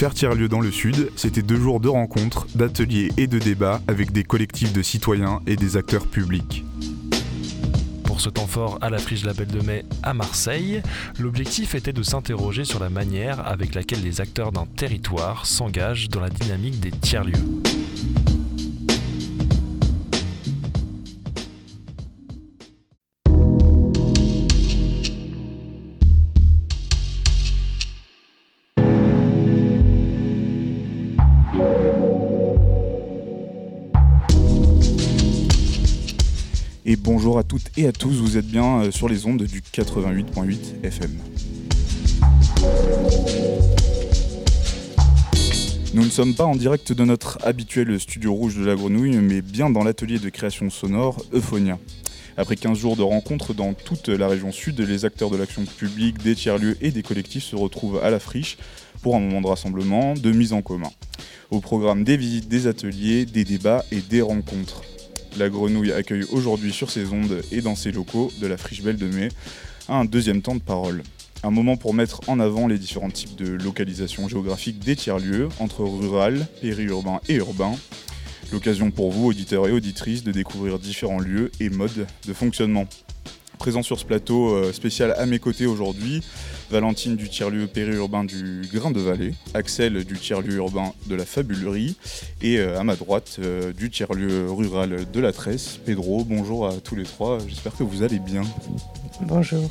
Faire 0.00 0.14
tiers-lieu 0.14 0.48
dans 0.48 0.62
le 0.62 0.70
Sud, 0.70 1.10
c'était 1.14 1.42
deux 1.42 1.60
jours 1.60 1.78
de 1.78 1.90
rencontres, 1.90 2.46
d'ateliers 2.54 3.10
et 3.18 3.26
de 3.26 3.38
débats 3.38 3.82
avec 3.86 4.12
des 4.12 4.24
collectifs 4.24 4.72
de 4.72 4.80
citoyens 4.80 5.42
et 5.46 5.56
des 5.56 5.76
acteurs 5.76 6.06
publics. 6.06 6.64
Pour 8.04 8.22
ce 8.22 8.30
temps 8.30 8.46
fort 8.46 8.78
à 8.80 8.88
la 8.88 8.96
Friche 8.96 9.26
la 9.26 9.34
Belle 9.34 9.48
de 9.48 9.60
Mai 9.60 9.84
à 10.02 10.14
Marseille, 10.14 10.80
l'objectif 11.18 11.74
était 11.74 11.92
de 11.92 12.02
s'interroger 12.02 12.64
sur 12.64 12.80
la 12.80 12.88
manière 12.88 13.46
avec 13.46 13.74
laquelle 13.74 14.02
les 14.02 14.22
acteurs 14.22 14.52
d'un 14.52 14.64
territoire 14.64 15.44
s'engagent 15.44 16.08
dans 16.08 16.20
la 16.20 16.30
dynamique 16.30 16.80
des 16.80 16.92
tiers-lieux. 16.92 17.60
Et 37.76 37.86
à 37.86 37.92
tous, 37.92 38.12
vous 38.12 38.36
êtes 38.36 38.46
bien 38.46 38.82
euh, 38.82 38.90
sur 38.90 39.08
les 39.08 39.26
ondes 39.26 39.42
du 39.42 39.60
88.8 39.60 40.84
FM. 40.84 41.10
Nous 45.94 46.04
ne 46.04 46.10
sommes 46.10 46.34
pas 46.34 46.44
en 46.44 46.54
direct 46.54 46.92
de 46.92 47.04
notre 47.04 47.38
habituel 47.42 47.98
studio 47.98 48.32
rouge 48.32 48.56
de 48.56 48.64
la 48.64 48.74
grenouille, 48.74 49.16
mais 49.16 49.42
bien 49.42 49.70
dans 49.70 49.82
l'atelier 49.82 50.18
de 50.18 50.28
création 50.28 50.70
sonore 50.70 51.24
Euphonia. 51.32 51.78
Après 52.36 52.56
15 52.56 52.78
jours 52.78 52.96
de 52.96 53.02
rencontres 53.02 53.54
dans 53.54 53.74
toute 53.74 54.08
la 54.08 54.28
région 54.28 54.52
sud, 54.52 54.80
les 54.80 55.04
acteurs 55.04 55.30
de 55.30 55.36
l'action 55.36 55.64
publique, 55.64 56.18
des 56.22 56.34
tiers-lieux 56.34 56.76
et 56.80 56.90
des 56.90 57.02
collectifs 57.02 57.44
se 57.44 57.56
retrouvent 57.56 58.00
à 58.02 58.10
la 58.10 58.20
friche 58.20 58.56
pour 59.02 59.16
un 59.16 59.20
moment 59.20 59.40
de 59.40 59.46
rassemblement, 59.46 60.14
de 60.14 60.30
mise 60.30 60.52
en 60.52 60.62
commun. 60.62 60.90
Au 61.50 61.60
programme 61.60 62.04
des 62.04 62.16
visites, 62.16 62.48
des 62.48 62.66
ateliers, 62.66 63.26
des 63.26 63.44
débats 63.44 63.84
et 63.90 64.00
des 64.00 64.22
rencontres. 64.22 64.82
La 65.38 65.48
grenouille 65.48 65.92
accueille 65.92 66.24
aujourd'hui 66.30 66.72
sur 66.72 66.90
ses 66.90 67.12
ondes 67.12 67.42
et 67.52 67.60
dans 67.60 67.74
ses 67.74 67.92
locaux 67.92 68.32
de 68.40 68.46
la 68.46 68.56
friche 68.56 68.82
Belle 68.82 68.96
de 68.96 69.06
Mai 69.06 69.28
un 69.88 70.04
deuxième 70.04 70.42
temps 70.42 70.54
de 70.54 70.60
parole. 70.60 71.02
Un 71.42 71.50
moment 71.50 71.76
pour 71.76 71.94
mettre 71.94 72.20
en 72.28 72.38
avant 72.38 72.68
les 72.68 72.78
différents 72.78 73.10
types 73.10 73.36
de 73.36 73.48
localisation 73.48 74.28
géographique 74.28 74.78
des 74.78 74.94
tiers-lieux, 74.94 75.48
entre 75.58 75.82
rural, 75.84 76.46
périurbain 76.60 77.20
et 77.28 77.36
urbain. 77.36 77.72
L'occasion 78.52 78.90
pour 78.90 79.10
vous, 79.10 79.26
auditeurs 79.26 79.66
et 79.66 79.72
auditrices, 79.72 80.22
de 80.22 80.32
découvrir 80.32 80.78
différents 80.78 81.20
lieux 81.20 81.50
et 81.60 81.70
modes 81.70 82.06
de 82.26 82.32
fonctionnement. 82.32 82.86
Présent 83.60 83.82
sur 83.82 84.00
ce 84.00 84.06
plateau 84.06 84.54
euh, 84.54 84.72
spécial 84.72 85.14
à 85.18 85.26
mes 85.26 85.38
côtés 85.38 85.66
aujourd'hui, 85.66 86.22
Valentine 86.70 87.14
du 87.14 87.28
tiers-lieu 87.28 87.66
périurbain 87.66 88.24
du 88.24 88.62
Grain 88.72 88.90
de 88.90 89.00
Vallée, 89.00 89.34
Axel 89.52 90.02
du 90.04 90.18
tiers-lieu 90.18 90.54
urbain 90.54 90.94
de 91.08 91.14
la 91.14 91.26
Fabulerie 91.26 91.94
et 92.40 92.56
euh, 92.56 92.80
à 92.80 92.84
ma 92.84 92.96
droite 92.96 93.36
euh, 93.38 93.74
du 93.74 93.90
tiers-lieu 93.90 94.50
rural 94.50 95.04
de 95.12 95.20
la 95.20 95.34
Tresse, 95.34 95.78
Pedro. 95.84 96.24
Bonjour 96.24 96.68
à 96.68 96.72
tous 96.76 96.96
les 96.96 97.04
trois, 97.04 97.36
j'espère 97.46 97.76
que 97.76 97.82
vous 97.82 98.02
allez 98.02 98.18
bien. 98.18 98.44
Bonjour. 99.20 99.68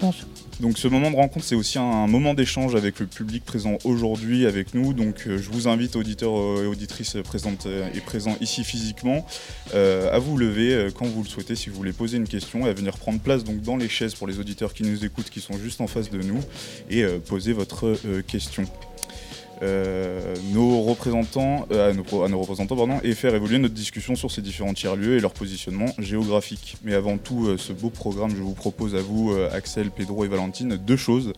Bonjour. 0.00 0.26
Donc 0.60 0.78
ce 0.78 0.86
moment 0.86 1.10
de 1.10 1.16
rencontre, 1.16 1.44
c'est 1.44 1.54
aussi 1.54 1.78
un 1.78 2.06
moment 2.06 2.34
d'échange 2.34 2.74
avec 2.74 3.00
le 3.00 3.06
public 3.06 3.44
présent 3.44 3.78
aujourd'hui 3.84 4.46
avec 4.46 4.74
nous. 4.74 4.92
Donc 4.92 5.24
euh, 5.26 5.38
je 5.38 5.50
vous 5.50 5.68
invite, 5.68 5.96
auditeurs 5.96 6.38
euh, 6.38 6.64
et 6.64 6.66
auditrices 6.66 7.16
présentes 7.24 7.66
euh, 7.66 7.88
et 7.94 8.00
présents 8.00 8.36
ici 8.40 8.62
physiquement, 8.64 9.26
à 9.74 10.18
vous 10.18 10.36
lever 10.36 10.88
quand 10.94 11.06
vous 11.06 11.22
le 11.22 11.28
souhaitez, 11.28 11.56
si 11.56 11.70
vous 11.70 11.76
voulez 11.76 11.92
poser 11.92 12.16
une 12.16 12.28
question, 12.28 12.66
et 12.66 12.70
à 12.70 12.72
venir 12.72 12.96
prendre 12.96 13.20
place 13.20 13.42
dans 13.44 13.76
les 13.76 13.88
chaises 13.88 14.14
pour 14.14 14.26
les 14.26 14.38
auditeurs 14.38 14.74
qui 14.74 14.82
nous 14.82 15.04
écoutent, 15.04 15.30
qui 15.30 15.40
sont 15.40 15.56
juste 15.58 15.80
en 15.80 15.86
face 15.86 16.10
de 16.10 16.22
nous, 16.22 16.40
et 16.90 17.04
poser 17.26 17.52
votre 17.52 17.96
question. 18.26 18.64
Euh, 19.62 20.34
nos 20.52 20.82
représentants, 20.82 21.66
euh, 21.70 21.90
à, 21.90 21.92
nos, 21.92 22.22
à, 22.24 22.28
nos, 22.28 22.40
représentants 22.40 22.74
pardon, 22.74 22.98
et 23.04 23.14
faire 23.14 23.32
évoluer 23.32 23.58
notre 23.58 23.74
discussion 23.74 24.16
sur 24.16 24.28
ces 24.32 24.42
différents 24.42 24.74
tiers-lieux 24.74 25.16
et 25.16 25.20
leur 25.20 25.32
positionnement 25.32 25.86
géographique. 25.98 26.76
Mais 26.82 26.94
avant 26.94 27.16
tout, 27.16 27.46
euh, 27.46 27.56
ce 27.56 27.72
beau 27.72 27.88
programme, 27.88 28.30
je 28.30 28.42
vous 28.42 28.54
propose 28.54 28.96
à 28.96 29.00
vous, 29.00 29.32
Axel, 29.52 29.92
Pedro 29.92 30.24
et 30.24 30.28
Valentine, 30.28 30.76
deux 30.76 30.96
choses. 30.96 31.32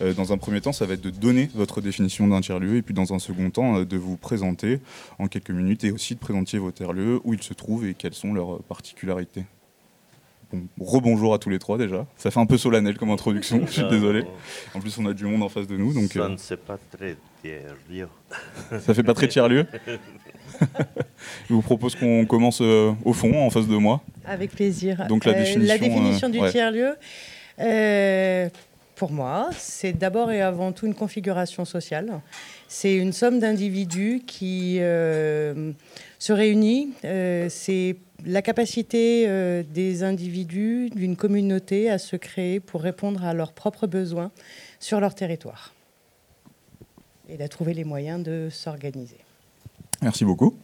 dans 0.00 0.32
un 0.32 0.38
premier 0.38 0.60
temps, 0.60 0.72
ça 0.72 0.84
va 0.84 0.94
être 0.94 1.00
de 1.00 1.10
donner 1.10 1.48
votre 1.54 1.80
définition 1.80 2.28
d'un 2.28 2.40
tiers-lieu 2.40 2.76
et 2.76 2.82
puis 2.82 2.94
dans 2.94 3.14
un 3.14 3.18
second 3.18 3.50
temps, 3.50 3.82
de 3.82 3.96
vous 3.96 4.16
présenter 4.16 4.80
en 5.18 5.26
quelques 5.26 5.50
minutes 5.50 5.84
et 5.84 5.92
aussi 5.92 6.14
de 6.14 6.20
présenter 6.20 6.58
vos 6.58 6.70
tiers-lieux, 6.70 7.20
où 7.24 7.34
ils 7.34 7.42
se 7.42 7.54
trouvent 7.54 7.86
et 7.86 7.94
quelles 7.94 8.14
sont 8.14 8.34
leurs 8.34 8.62
particularités. 8.62 9.44
Bon, 10.52 10.66
rebonjour 10.80 11.32
à 11.34 11.38
tous 11.38 11.50
les 11.50 11.58
trois 11.58 11.78
déjà. 11.78 12.06
Ça 12.16 12.30
fait 12.30 12.40
un 12.40 12.46
peu 12.46 12.58
solennel 12.58 12.98
comme 12.98 13.10
introduction, 13.10 13.62
je 13.66 13.72
suis 13.72 13.88
désolé. 13.88 14.24
En 14.74 14.80
plus, 14.80 14.96
on 14.98 15.06
a 15.06 15.12
du 15.12 15.24
monde 15.24 15.42
en 15.42 15.48
face 15.48 15.66
de 15.66 15.76
nous. 15.76 15.92
Donc, 15.94 16.12
Ça 16.12 16.28
ne 16.28 16.36
c'est 16.36 16.62
pas 16.62 16.78
très 16.90 17.16
Ça 18.80 18.94
fait 18.94 19.02
pas 19.02 19.14
très 19.14 19.28
tiers-lieu 19.28 19.66
Je 21.48 21.54
vous 21.54 21.62
propose 21.62 21.94
qu'on 21.94 22.26
commence 22.26 22.60
euh, 22.60 22.92
au 23.04 23.12
fond, 23.12 23.34
en 23.46 23.50
face 23.50 23.66
de 23.66 23.76
moi. 23.76 24.02
Avec 24.26 24.50
plaisir. 24.50 25.06
Donc 25.08 25.24
la 25.24 25.32
Euh, 25.32 25.38
définition, 25.38 25.66
la 25.74 25.78
définition 25.78 26.28
euh, 26.28 26.30
du 26.32 26.38
ouais. 26.40 26.50
tiers-lieu, 26.50 26.94
euh, 27.60 28.48
pour 28.96 29.10
moi, 29.12 29.48
c'est 29.56 29.92
d'abord 29.92 30.30
et 30.30 30.42
avant 30.42 30.72
tout 30.72 30.86
une 30.86 30.94
configuration 30.94 31.64
sociale. 31.64 32.20
C'est 32.68 32.94
une 32.94 33.12
somme 33.12 33.38
d'individus 33.40 34.22
qui 34.26 34.76
euh, 34.80 35.72
se 36.18 36.32
réunit. 36.32 36.90
Euh, 37.04 37.46
c'est 37.48 37.96
la 38.26 38.42
capacité 38.42 39.24
euh, 39.28 39.62
des 39.66 40.02
individus, 40.02 40.90
d'une 40.94 41.16
communauté 41.16 41.88
à 41.90 41.96
se 41.98 42.16
créer 42.16 42.60
pour 42.60 42.82
répondre 42.82 43.24
à 43.24 43.32
leurs 43.32 43.52
propres 43.52 43.86
besoins 43.86 44.30
sur 44.78 45.00
leur 45.00 45.14
territoire. 45.14 45.72
Et 47.30 47.42
à 47.42 47.48
trouver 47.48 47.74
les 47.74 47.84
moyens 47.84 48.22
de 48.22 48.48
s'organiser. 48.50 49.18
Merci 50.02 50.24
beaucoup. 50.24 50.54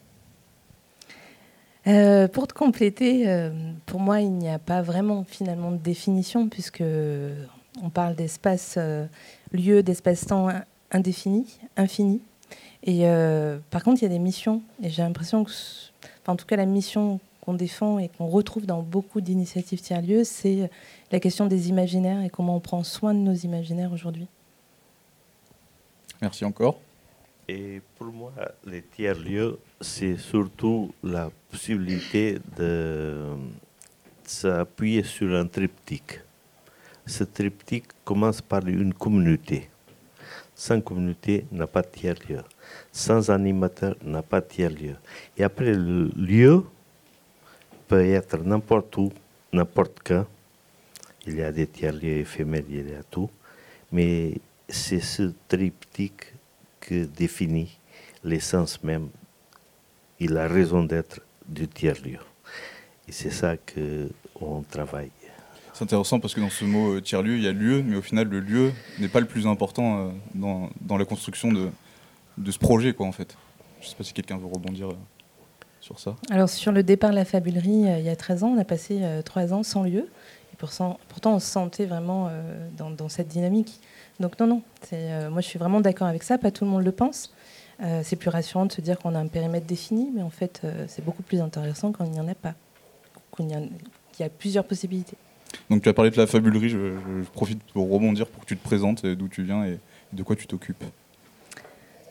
Euh, 1.86 2.26
pour 2.26 2.48
te 2.48 2.54
compléter, 2.54 3.28
euh, 3.28 3.50
pour 3.86 4.00
moi, 4.00 4.20
il 4.20 4.32
n'y 4.32 4.48
a 4.48 4.58
pas 4.58 4.82
vraiment 4.82 5.24
finalement 5.24 5.70
de 5.70 5.76
définition 5.76 6.48
puisque 6.48 6.82
on 7.82 7.90
parle 7.90 8.16
d'espace 8.16 8.74
euh, 8.78 9.06
lieu, 9.52 9.84
d'espace-temps 9.84 10.48
in- 10.48 10.64
indéfini, 10.90 11.58
infini. 11.76 12.20
Et 12.82 13.02
euh, 13.08 13.58
par 13.70 13.84
contre, 13.84 14.02
il 14.02 14.06
y 14.06 14.06
a 14.06 14.10
des 14.10 14.18
missions 14.18 14.62
et 14.82 14.90
j'ai 14.90 15.02
l'impression 15.02 15.44
que, 15.44 15.50
enfin, 16.22 16.32
en 16.32 16.36
tout 16.36 16.46
cas, 16.46 16.56
la 16.56 16.66
mission 16.66 17.20
qu'on 17.42 17.54
défend 17.54 18.00
et 18.00 18.08
qu'on 18.08 18.26
retrouve 18.26 18.66
dans 18.66 18.82
beaucoup 18.82 19.20
d'initiatives 19.20 19.80
tiers-lieux, 19.80 20.24
c'est 20.24 20.68
la 21.12 21.20
question 21.20 21.46
des 21.46 21.68
imaginaires 21.68 22.24
et 22.24 22.30
comment 22.30 22.56
on 22.56 22.60
prend 22.60 22.82
soin 22.82 23.14
de 23.14 23.20
nos 23.20 23.34
imaginaires 23.34 23.92
aujourd'hui. 23.92 24.26
Merci 26.20 26.44
encore. 26.44 26.80
Et 27.48 27.80
pour 27.96 28.08
moi, 28.08 28.32
les 28.64 28.82
tiers-lieux, 28.82 29.58
c'est 29.80 30.16
surtout 30.16 30.92
la 31.02 31.30
possibilité 31.50 32.38
de 32.56 33.36
s'appuyer 34.24 35.04
sur 35.04 35.34
un 35.34 35.46
triptyque. 35.46 36.20
Ce 37.06 37.22
triptyque 37.22 37.86
commence 38.04 38.40
par 38.40 38.66
une 38.66 38.92
communauté. 38.92 39.70
Sans 40.54 40.80
communauté, 40.80 41.46
n'a 41.52 41.66
pas 41.66 41.82
de 41.82 41.88
tiers-lieu. 41.88 42.42
Sans 42.90 43.30
animateur, 43.30 43.94
n'a 44.02 44.22
pas 44.22 44.40
de 44.40 44.46
tiers-lieu. 44.46 44.96
Et 45.36 45.44
après, 45.44 45.72
le 45.72 46.10
lieu 46.16 46.64
peut 47.86 48.04
être 48.04 48.38
n'importe 48.38 48.96
où, 48.96 49.12
n'importe 49.52 49.98
quand. 50.04 50.26
Il 51.26 51.36
y 51.36 51.42
a 51.42 51.52
des 51.52 51.66
tiers-lieux 51.66 52.18
éphémères, 52.18 52.64
il 52.68 52.90
y 52.90 52.94
a 52.94 53.02
tout. 53.04 53.30
Mais 53.92 54.34
c'est 54.68 55.00
ce 55.00 55.32
triptyque 55.48 56.32
que 56.80 57.04
définit 57.04 57.78
l'essence 58.24 58.82
même 58.82 59.08
et 60.20 60.28
la 60.28 60.48
raison 60.48 60.84
d'être 60.84 61.20
du 61.46 61.68
tiers-lieu. 61.68 62.18
Et 63.08 63.12
c'est 63.12 63.30
ça 63.30 63.56
qu'on 63.56 64.62
travaille. 64.70 65.10
C'est 65.72 65.84
intéressant 65.84 66.18
parce 66.18 66.34
que 66.34 66.40
dans 66.40 66.50
ce 66.50 66.64
mot 66.64 66.94
euh, 66.94 67.00
tiers-lieu, 67.02 67.36
il 67.36 67.42
y 67.42 67.48
a 67.48 67.52
lieu, 67.52 67.82
mais 67.82 67.96
au 67.96 68.02
final, 68.02 68.26
le 68.28 68.40
lieu 68.40 68.72
n'est 68.98 69.08
pas 69.08 69.20
le 69.20 69.26
plus 69.26 69.46
important 69.46 69.98
euh, 69.98 70.10
dans, 70.34 70.70
dans 70.80 70.96
la 70.96 71.04
construction 71.04 71.52
de, 71.52 71.68
de 72.38 72.50
ce 72.50 72.58
projet, 72.58 72.94
quoi, 72.94 73.06
en 73.06 73.12
fait. 73.12 73.36
Je 73.80 73.86
ne 73.86 73.90
sais 73.90 73.96
pas 73.96 74.04
si 74.04 74.14
quelqu'un 74.14 74.38
veut 74.38 74.46
rebondir 74.46 74.88
euh, 74.88 74.94
sur 75.86 76.00
ça. 76.00 76.16
Alors 76.30 76.48
sur 76.48 76.72
le 76.72 76.82
départ 76.82 77.10
de 77.10 77.14
la 77.16 77.24
fabulerie, 77.24 77.88
euh, 77.88 77.98
il 77.98 78.04
y 78.04 78.08
a 78.08 78.16
13 78.16 78.42
ans, 78.44 78.48
on 78.48 78.58
a 78.58 78.64
passé 78.64 78.98
euh, 79.02 79.22
trois 79.22 79.52
ans 79.52 79.62
sans 79.62 79.84
lieu. 79.84 80.08
Et 80.52 80.56
pourtant, 80.58 80.98
pourtant, 81.08 81.34
on 81.34 81.38
se 81.38 81.46
sentait 81.46 81.86
vraiment 81.86 82.26
euh, 82.28 82.68
dans, 82.76 82.90
dans 82.90 83.08
cette 83.08 83.28
dynamique. 83.28 83.80
Donc 84.20 84.38
non, 84.40 84.46
non, 84.46 84.62
euh, 84.92 85.30
moi 85.30 85.40
je 85.42 85.46
suis 85.46 85.58
vraiment 85.58 85.80
d'accord 85.80 86.06
avec 86.06 86.22
ça, 86.22 86.38
pas 86.38 86.50
tout 86.50 86.64
le 86.64 86.70
monde 86.70 86.84
le 86.84 86.92
pense. 86.92 87.32
Euh, 87.82 88.00
c'est 88.02 88.16
plus 88.16 88.30
rassurant 88.30 88.64
de 88.64 88.72
se 88.72 88.80
dire 88.80 88.98
qu'on 88.98 89.14
a 89.14 89.18
un 89.18 89.26
périmètre 89.26 89.66
défini, 89.66 90.10
mais 90.14 90.22
en 90.22 90.30
fait 90.30 90.62
euh, 90.64 90.86
c'est 90.88 91.04
beaucoup 91.04 91.22
plus 91.22 91.40
intéressant 91.40 91.92
quand 91.92 92.04
il 92.06 92.12
n'y 92.12 92.20
en 92.20 92.28
a 92.28 92.34
pas, 92.34 92.54
qu'il 93.36 93.50
y, 93.50 94.22
a- 94.22 94.28
plusieurs 94.30 94.64
possibilités. 94.64 95.16
Donc 95.68 95.82
tu 95.82 95.88
as 95.90 95.92
parlé 95.92 96.10
de 96.10 96.16
la 96.16 96.26
fabulerie, 96.26 96.70
je, 96.70 96.94
je- 96.94 97.28
profite 97.32 97.62
pour 97.74 97.90
rebondir 97.90 98.26
pour 98.28 98.42
que 98.42 98.46
tu 98.46 98.56
te 98.56 98.64
présentes, 98.64 99.04
d'où 99.04 99.28
tu 99.28 99.42
viens 99.42 99.64
et 99.64 99.78
de 100.14 100.22
quoi 100.22 100.34
tu 100.36 100.46
t'occupes. 100.46 100.84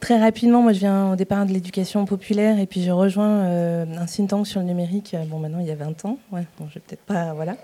Très 0.01 0.19
rapidement, 0.19 0.61
moi 0.61 0.73
je 0.73 0.79
viens 0.79 1.13
au 1.13 1.15
départ 1.15 1.45
de 1.45 1.53
l'éducation 1.53 2.05
populaire 2.05 2.59
et 2.59 2.65
puis 2.65 2.83
je 2.83 2.91
rejoins 2.91 3.45
euh, 3.45 3.85
un 3.97 4.05
think 4.05 4.29
tank 4.29 4.45
sur 4.45 4.59
le 4.59 4.65
numérique, 4.67 5.15
bon 5.29 5.39
maintenant 5.39 5.59
il 5.59 5.67
y 5.67 5.71
a 5.71 5.75
20 5.75 6.05
ans, 6.05 6.17
ouais, 6.31 6.45
bon 6.59 6.67
je 6.69 6.75
vais 6.75 6.81
peut-être 6.85 7.01
pas, 7.01 7.33
voilà. 7.33 7.55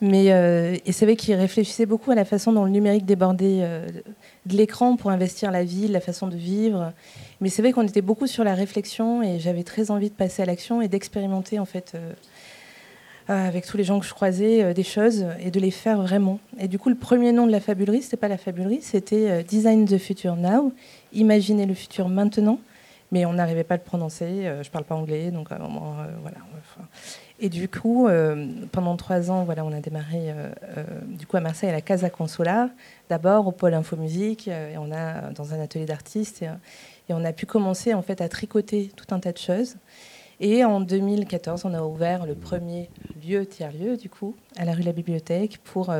Mais, 0.00 0.32
euh, 0.32 0.76
c'est 0.90 1.06
vrai 1.06 1.16
qu'il 1.16 1.34
réfléchissait 1.34 1.86
beaucoup 1.86 2.10
à 2.10 2.14
la 2.14 2.24
façon 2.24 2.52
dont 2.52 2.64
le 2.64 2.70
numérique 2.70 3.06
débordait 3.06 3.60
euh, 3.62 3.86
de 4.46 4.56
l'écran 4.56 4.96
pour 4.96 5.10
investir 5.10 5.50
la 5.50 5.64
ville, 5.64 5.92
la 5.92 6.00
façon 6.00 6.26
de 6.26 6.36
vivre. 6.36 6.92
Mais 7.40 7.48
c'est 7.48 7.62
vrai 7.62 7.72
qu'on 7.72 7.86
était 7.86 8.02
beaucoup 8.02 8.26
sur 8.26 8.44
la 8.44 8.54
réflexion 8.54 9.22
et 9.22 9.38
j'avais 9.38 9.62
très 9.62 9.90
envie 9.90 10.10
de 10.10 10.14
passer 10.14 10.42
à 10.42 10.46
l'action 10.46 10.82
et 10.82 10.88
d'expérimenter 10.88 11.58
en 11.58 11.66
fait 11.66 11.96
avec 13.28 13.66
tous 13.66 13.76
les 13.76 13.84
gens 13.84 13.98
que 13.98 14.06
je 14.06 14.14
croisais 14.14 14.72
des 14.72 14.84
choses 14.84 15.26
et 15.40 15.50
de 15.50 15.60
les 15.60 15.72
faire 15.72 16.00
vraiment. 16.00 16.38
Et 16.58 16.68
du 16.68 16.78
coup 16.78 16.88
le 16.88 16.94
premier 16.94 17.32
nom 17.32 17.46
de 17.46 17.52
la 17.52 17.60
fabulerie, 17.60 18.02
c'était 18.02 18.16
pas 18.16 18.28
la 18.28 18.38
fabulerie, 18.38 18.80
c'était 18.80 19.42
Design 19.42 19.84
the 19.84 19.98
Future 19.98 20.36
Now 20.36 20.72
imaginer 21.16 21.66
le 21.66 21.74
futur 21.74 22.08
maintenant, 22.08 22.60
mais 23.12 23.24
on 23.24 23.32
n'arrivait 23.32 23.64
pas 23.64 23.74
à 23.74 23.76
le 23.78 23.82
prononcer. 23.82 24.46
Euh, 24.46 24.62
je 24.62 24.70
parle 24.70 24.84
pas 24.84 24.94
anglais, 24.94 25.30
donc 25.30 25.50
à 25.52 25.56
un 25.56 25.58
moment, 25.58 25.96
euh, 26.00 26.04
voilà. 26.22 26.38
Et 27.38 27.48
du 27.48 27.68
coup, 27.68 28.08
euh, 28.08 28.46
pendant 28.72 28.96
trois 28.96 29.30
ans, 29.30 29.44
voilà, 29.44 29.64
on 29.64 29.72
a 29.72 29.80
démarré 29.80 30.32
du 31.06 31.26
coup 31.26 31.36
à 31.36 31.40
Marseille 31.40 31.68
à 31.68 31.72
la 31.72 31.82
Casa 31.82 32.08
Consola, 32.08 32.70
d'abord 33.10 33.46
au 33.46 33.52
pôle 33.52 33.74
Infomusique, 33.74 34.48
et 34.48 34.78
on 34.78 34.90
a 34.90 35.30
dans 35.32 35.52
un 35.52 35.60
atelier 35.60 35.84
d'artistes, 35.84 36.42
et, 36.42 36.46
et, 37.08 37.12
on 37.12 37.24
a 37.24 37.32
pu 37.32 37.44
commencer 37.44 37.92
en 37.92 38.00
fait 38.00 38.22
à 38.22 38.28
tricoter 38.30 38.90
tout 38.96 39.14
un 39.14 39.20
tas 39.20 39.32
de 39.32 39.38
choses. 39.38 39.76
Et 40.40 40.64
en 40.64 40.80
2014, 40.80 41.66
on 41.66 41.74
a 41.74 41.82
ouvert 41.82 42.24
le 42.24 42.34
premier 42.34 42.88
lieu 43.26 43.44
tiers-lieu, 43.44 43.98
du 43.98 44.08
coup, 44.08 44.34
à 44.56 44.64
la 44.64 44.72
rue 44.72 44.80
de 44.80 44.86
la 44.86 44.92
Bibliothèque, 44.92 45.58
pour 45.62 45.92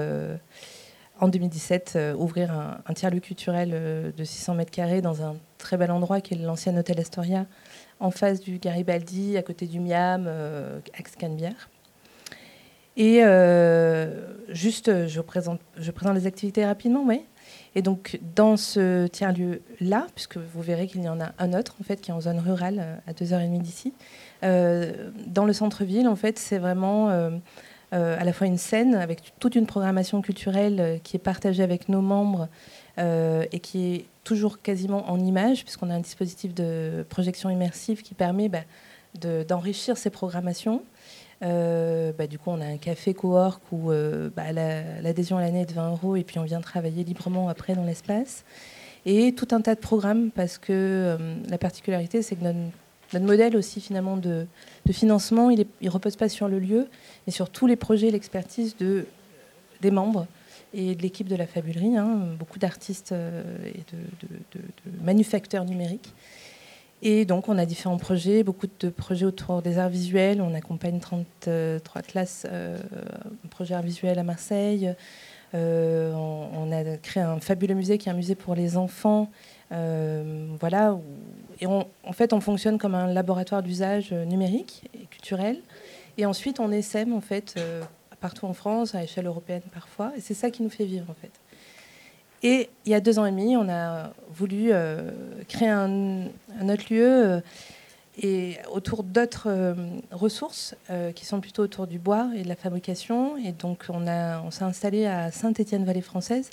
en 1.20 1.28
2017, 1.28 1.92
euh, 1.96 2.14
ouvrir 2.14 2.52
un, 2.52 2.92
tiers-lieu 2.92 3.20
culturel 3.20 3.70
euh, 3.72 4.12
de 4.12 4.24
600 4.24 4.54
mètres 4.54 4.70
carrés 4.70 5.00
dans 5.00 5.22
un 5.22 5.36
très 5.58 5.76
bel 5.76 5.90
endroit 5.90 6.20
qui 6.20 6.34
est 6.34 6.38
l'ancien 6.38 6.76
hôtel 6.76 7.00
Astoria, 7.00 7.46
en 8.00 8.10
face 8.10 8.40
du 8.40 8.58
Garibaldi, 8.58 9.36
à 9.36 9.42
côté 9.42 9.66
du 9.66 9.80
Miam, 9.80 10.26
euh, 10.26 10.78
Aix-Canebière. 10.98 11.70
Et 12.98 13.20
juste, 14.48 15.06
je 15.06 15.20
présente, 15.20 15.60
les 15.76 16.26
activités 16.26 16.64
rapidement, 16.64 17.04
oui. 17.04 17.26
Et 17.74 17.82
donc, 17.82 18.18
dans 18.34 18.56
ce 18.56 19.06
tiers-lieu-là, 19.06 20.06
puisque 20.14 20.38
vous 20.38 20.62
verrez 20.62 20.86
qu'il 20.86 21.02
y 21.02 21.08
en 21.10 21.20
a 21.20 21.32
un 21.38 21.52
autre, 21.52 21.76
en 21.78 21.84
fait, 21.84 22.00
qui 22.00 22.10
est 22.10 22.14
en 22.14 22.22
zone 22.22 22.38
rurale, 22.38 23.02
à 23.06 23.12
2h30 23.12 23.60
d'ici, 23.60 23.92
dans 24.42 25.44
le 25.44 25.52
centre-ville, 25.52 26.08
en 26.08 26.16
fait, 26.16 26.38
c'est 26.38 26.56
vraiment 26.56 27.30
à 27.92 28.24
la 28.24 28.32
fois 28.32 28.46
une 28.46 28.58
scène 28.58 28.94
avec 28.94 29.32
toute 29.38 29.54
une 29.54 29.66
programmation 29.66 30.20
culturelle 30.20 30.80
euh, 30.80 30.98
qui 30.98 31.16
est 31.16 31.20
partagée 31.20 31.62
avec 31.62 31.88
nos 31.88 32.00
membres 32.00 32.48
euh, 32.98 33.44
et 33.52 33.60
qui 33.60 33.94
est 33.94 34.04
toujours 34.24 34.60
quasiment 34.60 35.08
en 35.10 35.20
images, 35.20 35.62
puisqu'on 35.62 35.90
a 35.90 35.94
un 35.94 36.00
dispositif 36.00 36.54
de 36.54 37.06
projection 37.08 37.48
immersive 37.48 38.02
qui 38.02 38.14
permet 38.14 38.48
bah, 38.48 38.64
d'enrichir 39.46 39.96
ces 39.96 40.10
programmations. 40.10 40.82
Bah, 41.40 42.26
du 42.28 42.38
coup, 42.38 42.50
on 42.50 42.60
a 42.60 42.64
un 42.64 42.78
café 42.78 43.14
cowork 43.14 43.62
où 43.70 43.90
bah, 44.34 44.52
l'adhésion 44.52 45.36
à 45.36 45.42
l'année 45.42 45.60
est 45.60 45.66
de 45.66 45.74
20 45.74 45.90
euros 45.90 46.16
et 46.16 46.24
puis 46.24 46.38
on 46.38 46.42
vient 46.42 46.60
travailler 46.60 47.04
librement 47.04 47.48
après 47.48 47.74
dans 47.74 47.84
l'espace. 47.84 48.44
Et 49.04 49.32
tout 49.32 49.48
un 49.52 49.60
tas 49.60 49.76
de 49.76 49.80
programmes 49.80 50.30
parce 50.30 50.58
que 50.58 51.16
la 51.48 51.58
particularité, 51.58 52.22
c'est 52.22 52.34
que 52.34 52.42
notre 52.42 52.58
notre 53.12 53.26
modèle 53.26 53.56
aussi 53.56 53.80
finalement 53.80 54.16
de, 54.16 54.46
financement, 54.92 55.50
il 55.50 55.66
ne 55.82 55.90
repose 55.90 56.16
pas 56.16 56.28
sur 56.28 56.48
le 56.48 56.58
lieu, 56.58 56.88
mais 57.26 57.32
sur 57.32 57.50
tous 57.50 57.66
les 57.66 57.76
projets, 57.76 58.10
l'expertise 58.10 58.76
de, 58.76 59.06
des 59.80 59.90
membres 59.90 60.26
et 60.74 60.94
de 60.94 61.02
l'équipe 61.02 61.28
de 61.28 61.36
la 61.36 61.46
fabulerie, 61.46 61.96
hein, 61.96 62.34
beaucoup 62.38 62.58
d'artistes 62.58 63.12
euh, 63.12 63.42
et 63.64 63.82
de, 63.92 64.60
manufacteurs 65.02 65.64
numériques. 65.64 66.12
Et 67.02 67.24
donc 67.24 67.48
on 67.48 67.58
a 67.58 67.66
différents 67.66 67.98
projets, 67.98 68.42
beaucoup 68.42 68.66
de 68.80 68.88
projets 68.88 69.26
autour 69.26 69.62
des 69.62 69.78
arts 69.78 69.90
visuels. 69.90 70.40
On 70.40 70.54
accompagne 70.54 70.98
33 70.98 72.02
classes, 72.02 72.46
euh, 72.50 72.78
projet 73.50 73.74
art 73.74 73.82
visuel 73.82 74.18
à 74.18 74.22
Marseille. 74.22 74.94
Euh, 75.54 76.12
on, 76.14 76.72
a 76.72 76.96
créé 76.96 77.22
un 77.22 77.38
fabuleux 77.38 77.74
musée 77.74 77.98
qui 77.98 78.08
est 78.08 78.12
un 78.12 78.16
musée 78.16 78.34
pour 78.34 78.54
les 78.54 78.76
enfants. 78.76 79.30
voilà, 79.70 80.98
et 81.60 81.66
en 81.66 82.12
fait, 82.12 82.32
on 82.32 82.40
fonctionne 82.40 82.78
comme 82.78 82.94
un 82.94 83.12
laboratoire 83.12 83.62
d'usage 83.62 84.10
euh, 84.12 84.24
numérique 84.24 84.90
et 84.94 85.06
culturel. 85.06 85.58
Et 86.18 86.26
ensuite, 86.26 86.60
on 86.60 86.70
essaime 86.70 87.14
en 87.14 87.20
fait 87.20 87.54
euh, 87.56 87.82
partout 88.20 88.46
en 88.46 88.52
France, 88.52 88.94
à 88.94 89.02
échelle 89.02 89.26
européenne 89.26 89.62
parfois. 89.72 90.12
Et 90.16 90.20
c'est 90.20 90.34
ça 90.34 90.50
qui 90.50 90.62
nous 90.62 90.70
fait 90.70 90.84
vivre 90.84 91.06
en 91.10 91.14
fait. 91.14 91.32
Et 92.42 92.68
il 92.84 92.92
y 92.92 92.94
a 92.94 93.00
deux 93.00 93.18
ans 93.18 93.24
et 93.24 93.30
demi, 93.30 93.56
on 93.56 93.68
a 93.68 94.10
voulu 94.30 94.68
euh, 94.70 95.10
créer 95.48 95.70
un, 95.70 96.26
autre 96.68 96.92
lieu 96.92 97.42
et 98.22 98.56
autour 98.70 99.02
d'autres 99.02 99.74
ressources 100.10 100.74
qui 101.14 101.26
sont 101.26 101.40
plutôt 101.40 101.62
autour 101.62 101.86
du 101.86 101.98
bois 101.98 102.30
et 102.34 102.42
de 102.42 102.48
la 102.48 102.56
fabrication. 102.56 103.36
Et 103.38 103.52
donc, 103.52 103.86
on, 103.88 104.06
on 104.06 104.50
s'est 104.50 104.64
installé 104.64 105.06
à 105.06 105.30
Saint-Étienne-Vallée 105.30 106.02
française, 106.02 106.50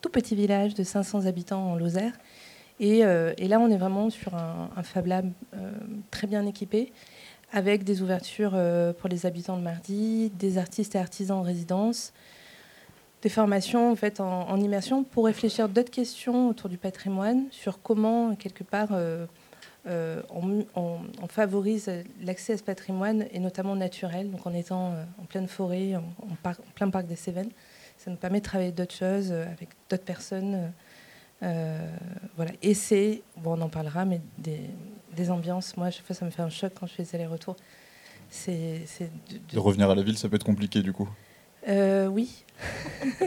tout 0.00 0.10
petit 0.10 0.34
village 0.34 0.74
de 0.74 0.82
500 0.82 1.26
habitants 1.26 1.72
en 1.72 1.76
Lozère. 1.76 2.12
Euh, 2.80 3.34
et, 3.38 3.48
là, 3.48 3.58
on 3.60 3.70
est 3.70 3.76
vraiment 3.76 4.10
sur 4.10 4.34
un, 4.34 4.82
Fab 4.82 5.06
Lab 5.06 5.30
euh, 5.54 5.72
très 6.10 6.26
bien 6.26 6.46
équipé, 6.46 6.92
avec 7.52 7.84
des 7.84 8.02
ouvertures 8.02 8.52
euh, 8.54 8.92
pour 8.92 9.08
les 9.08 9.26
habitants 9.26 9.56
de 9.56 9.62
Mardi, 9.62 10.30
des 10.30 10.58
artistes 10.58 10.94
et 10.94 10.98
artisans 10.98 11.38
en 11.38 11.42
résidence, 11.42 12.12
des 13.22 13.28
formations 13.28 13.90
en, 13.90 13.96
fait, 13.96 14.20
en, 14.20 14.56
immersion 14.60 15.02
pour 15.02 15.26
réfléchir 15.26 15.68
d'autres 15.68 15.90
questions 15.90 16.48
autour 16.48 16.68
du 16.68 16.78
patrimoine, 16.78 17.46
sur 17.50 17.82
comment, 17.82 18.36
quelque 18.36 18.62
part, 18.62 18.90
on, 19.84 20.64
favorise 21.28 21.90
l'accès 22.22 22.52
à 22.52 22.58
ce 22.58 22.62
patrimoine, 22.62 23.26
et 23.32 23.40
notamment 23.40 23.74
naturel, 23.74 24.30
donc 24.30 24.46
en 24.46 24.54
étant 24.54 24.94
en 25.20 25.24
pleine 25.24 25.48
forêt, 25.48 25.96
en, 25.96 26.04
en 26.22 26.52
plein 26.76 26.90
parc 26.90 27.08
des 27.08 27.16
Cévennes. 27.16 27.50
Ça 27.96 28.12
nous 28.12 28.16
permet 28.16 28.38
de 28.38 28.44
travailler 28.44 28.70
d'autres 28.70 28.94
choses 28.94 29.32
avec 29.32 29.70
d'autres 29.90 30.04
personnes 30.04 30.70
voilà. 31.40 32.52
Et 32.62 32.74
c'est, 32.74 33.22
bon, 33.36 33.58
on 33.58 33.62
en 33.62 33.68
parlera, 33.68 34.04
mais 34.04 34.20
des, 34.38 35.30
ambiances, 35.30 35.76
moi, 35.76 35.86
à 35.86 35.90
chaque 35.90 36.06
fois, 36.06 36.14
ça 36.14 36.24
me 36.24 36.30
fait 36.30 36.42
un 36.42 36.50
choc 36.50 36.72
quand 36.78 36.86
je 36.86 36.94
fais 36.94 37.02
les 37.02 37.14
allers-retours. 37.14 37.56
C'est, 38.30 38.82
de, 39.52 39.58
revenir 39.58 39.90
à 39.90 39.94
la 39.94 40.02
ville, 40.02 40.18
ça 40.18 40.28
peut 40.28 40.36
être 40.36 40.44
compliqué, 40.44 40.82
du 40.82 40.92
coup 40.92 41.08
euh, 41.68 42.06
Oui. 42.06 42.44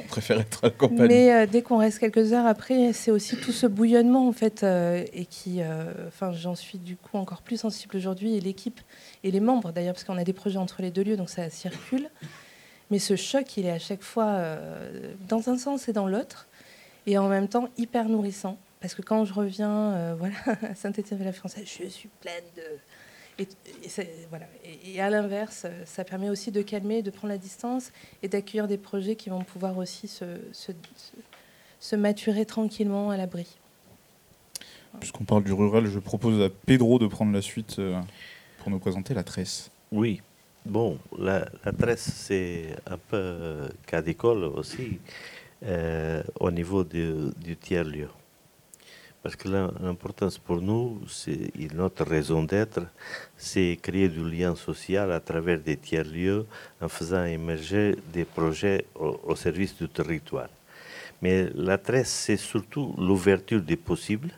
on 0.00 0.06
préfère 0.08 0.40
être 0.40 0.64
à 0.64 0.68
la 0.68 0.70
campagne. 0.70 1.08
Mais 1.08 1.32
euh, 1.32 1.46
dès 1.46 1.62
qu'on 1.62 1.78
reste 1.78 1.98
quelques 1.98 2.32
heures 2.32 2.46
après, 2.46 2.92
c'est 2.92 3.10
aussi 3.10 3.36
tout 3.36 3.52
ce 3.52 3.66
bouillonnement, 3.66 4.28
en 4.28 4.32
fait, 4.32 4.64
et 4.64 5.26
qui, 5.26 5.60
enfin, 6.06 6.32
j'en 6.32 6.54
suis 6.54 6.78
du 6.78 6.96
coup 6.96 7.16
encore 7.16 7.42
plus 7.42 7.58
sensible 7.58 7.96
aujourd'hui, 7.96 8.36
et 8.36 8.40
l'équipe, 8.40 8.80
et 9.24 9.30
les 9.30 9.40
membres 9.40 9.72
d'ailleurs, 9.72 9.94
parce 9.94 10.04
qu'on 10.04 10.18
a 10.18 10.24
des 10.24 10.32
projets 10.32 10.58
entre 10.58 10.80
les 10.80 10.90
deux 10.90 11.02
lieux, 11.02 11.16
donc 11.16 11.30
ça 11.30 11.50
circule. 11.50 12.08
Mais 12.90 13.00
ce 13.00 13.16
choc, 13.16 13.56
il 13.56 13.66
est 13.66 13.72
à 13.72 13.80
chaque 13.80 14.02
fois 14.02 14.40
dans 15.28 15.48
un 15.48 15.58
sens 15.58 15.88
et 15.88 15.92
dans 15.92 16.06
l'autre 16.06 16.46
et 17.06 17.18
en 17.18 17.28
même 17.28 17.48
temps 17.48 17.68
hyper 17.78 18.08
nourrissant. 18.08 18.58
Parce 18.80 18.94
que 18.94 19.02
quand 19.02 19.24
je 19.24 19.32
reviens 19.32 19.92
euh, 19.92 20.14
voilà, 20.18 20.36
à 20.62 20.74
Saint-Étienne-de-la-Française, 20.74 21.64
je 21.66 21.88
suis 21.88 22.08
pleine 22.20 22.44
de. 22.56 22.62
Et, 23.38 23.46
voilà. 24.30 24.46
et, 24.64 24.98
à 24.98 25.10
l'inverse, 25.10 25.64
euh, 25.66 25.82
ça 25.84 26.04
permet 26.04 26.30
aussi 26.30 26.50
de 26.50 26.62
calmer, 26.62 27.02
de 27.02 27.10
prendre 27.10 27.28
la 27.28 27.36
distance 27.36 27.92
et 28.22 28.28
d'accueillir 28.28 28.66
des 28.66 28.78
projets 28.78 29.14
qui 29.14 29.28
vont 29.28 29.42
pouvoir 29.44 29.76
aussi 29.76 30.08
se, 30.08 30.24
se, 30.52 30.72
se 31.78 31.96
maturer 31.96 32.46
tranquillement 32.46 33.10
à 33.10 33.18
l'abri. 33.18 33.46
Puisqu'on 35.00 35.24
parle 35.24 35.44
du 35.44 35.52
rural, 35.52 35.86
je 35.86 35.98
propose 35.98 36.40
à 36.42 36.48
Pedro 36.48 36.98
de 36.98 37.06
prendre 37.06 37.30
la 37.30 37.42
suite 37.42 37.78
euh, 37.78 38.00
pour 38.58 38.70
nous 38.70 38.78
présenter 38.78 39.12
la 39.12 39.22
tresse. 39.22 39.70
Oui, 39.92 40.22
bon, 40.64 40.98
la, 41.18 41.46
la 41.62 41.72
tresse, 41.72 42.10
c'est 42.14 42.74
un 42.86 42.96
peu 42.96 43.68
cas 43.86 44.00
d'école 44.00 44.44
aussi. 44.44 44.98
Euh, 45.64 46.22
au 46.38 46.50
niveau 46.50 46.84
du 46.84 47.56
tiers-lieu. 47.58 48.08
Parce 49.22 49.36
que 49.36 49.48
l'importance 49.48 50.36
pour 50.36 50.60
nous, 50.60 51.00
c'est 51.08 51.50
notre 51.74 52.04
raison 52.04 52.42
d'être, 52.42 52.82
c'est 53.38 53.78
créer 53.80 54.10
du 54.10 54.22
lien 54.28 54.54
social 54.54 55.10
à 55.10 55.18
travers 55.18 55.58
des 55.58 55.78
tiers-lieux 55.78 56.44
en 56.78 56.88
faisant 56.90 57.24
émerger 57.24 57.96
des 58.12 58.26
projets 58.26 58.84
au, 58.94 59.34
service 59.34 59.74
du 59.74 59.88
territoire. 59.88 60.50
Mais 61.22 61.48
la 61.54 61.78
tresse, 61.78 62.10
c'est 62.10 62.36
surtout 62.36 62.94
l'ouverture 62.98 63.62
des 63.62 63.76
possibles, 63.76 64.32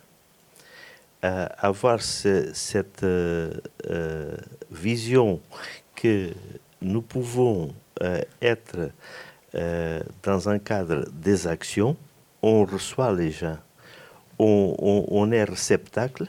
euh, 1.24 1.48
avoir 1.58 2.00
cette 2.00 3.02
euh, 3.02 4.36
vision 4.70 5.40
que 5.96 6.30
nous 6.80 7.02
pouvons 7.02 7.74
être 8.40 8.92
euh, 9.54 10.02
dans 10.22 10.48
un 10.48 10.58
cadre 10.58 11.08
des 11.12 11.46
actions, 11.46 11.96
on 12.42 12.64
reçoit 12.64 13.12
les 13.12 13.30
gens, 13.30 13.58
on, 14.38 15.32
est 15.32 15.44
réceptacle 15.44 16.26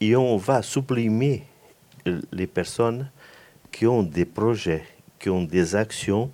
et 0.00 0.14
on 0.14 0.36
va 0.36 0.62
sublimer 0.62 1.44
les 2.30 2.46
personnes 2.46 3.10
qui 3.72 3.86
ont 3.86 4.02
des 4.02 4.24
projets, 4.24 4.84
qui 5.18 5.28
ont 5.28 5.42
des 5.42 5.74
actions 5.74 6.30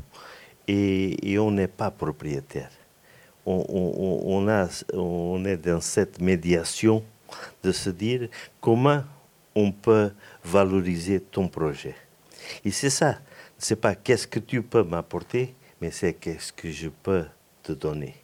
et, 0.69 1.39
on 1.39 1.51
n'est 1.51 1.69
pas 1.69 1.91
propriétaire. 1.91 2.71
On, 3.47 4.45
on 4.93 5.45
est 5.45 5.57
dans 5.57 5.81
cette 5.81 6.21
médiation 6.21 7.03
de 7.63 7.73
se 7.73 7.91
dire 7.91 8.29
comment 8.61 9.03
on 9.55 9.73
peut 9.73 10.13
valoriser 10.45 11.21
ton 11.21 11.49
projet. 11.49 11.95
Et 12.65 12.71
c'est 12.71 12.91
ça, 12.91 13.19
c'est 13.59 13.77
pas 13.77 13.95
qu'est-ce 13.95 14.27
que 14.27 14.39
tu 14.39 14.63
peux 14.63 14.83
m'apporter, 14.83 15.55
mais 15.83 15.91
c'est 15.91 16.13
qu'est-ce 16.13 16.53
que 16.53 16.71
je 16.71 16.89
peux 16.89 17.25
te 17.61 17.73
donner. 17.73 18.15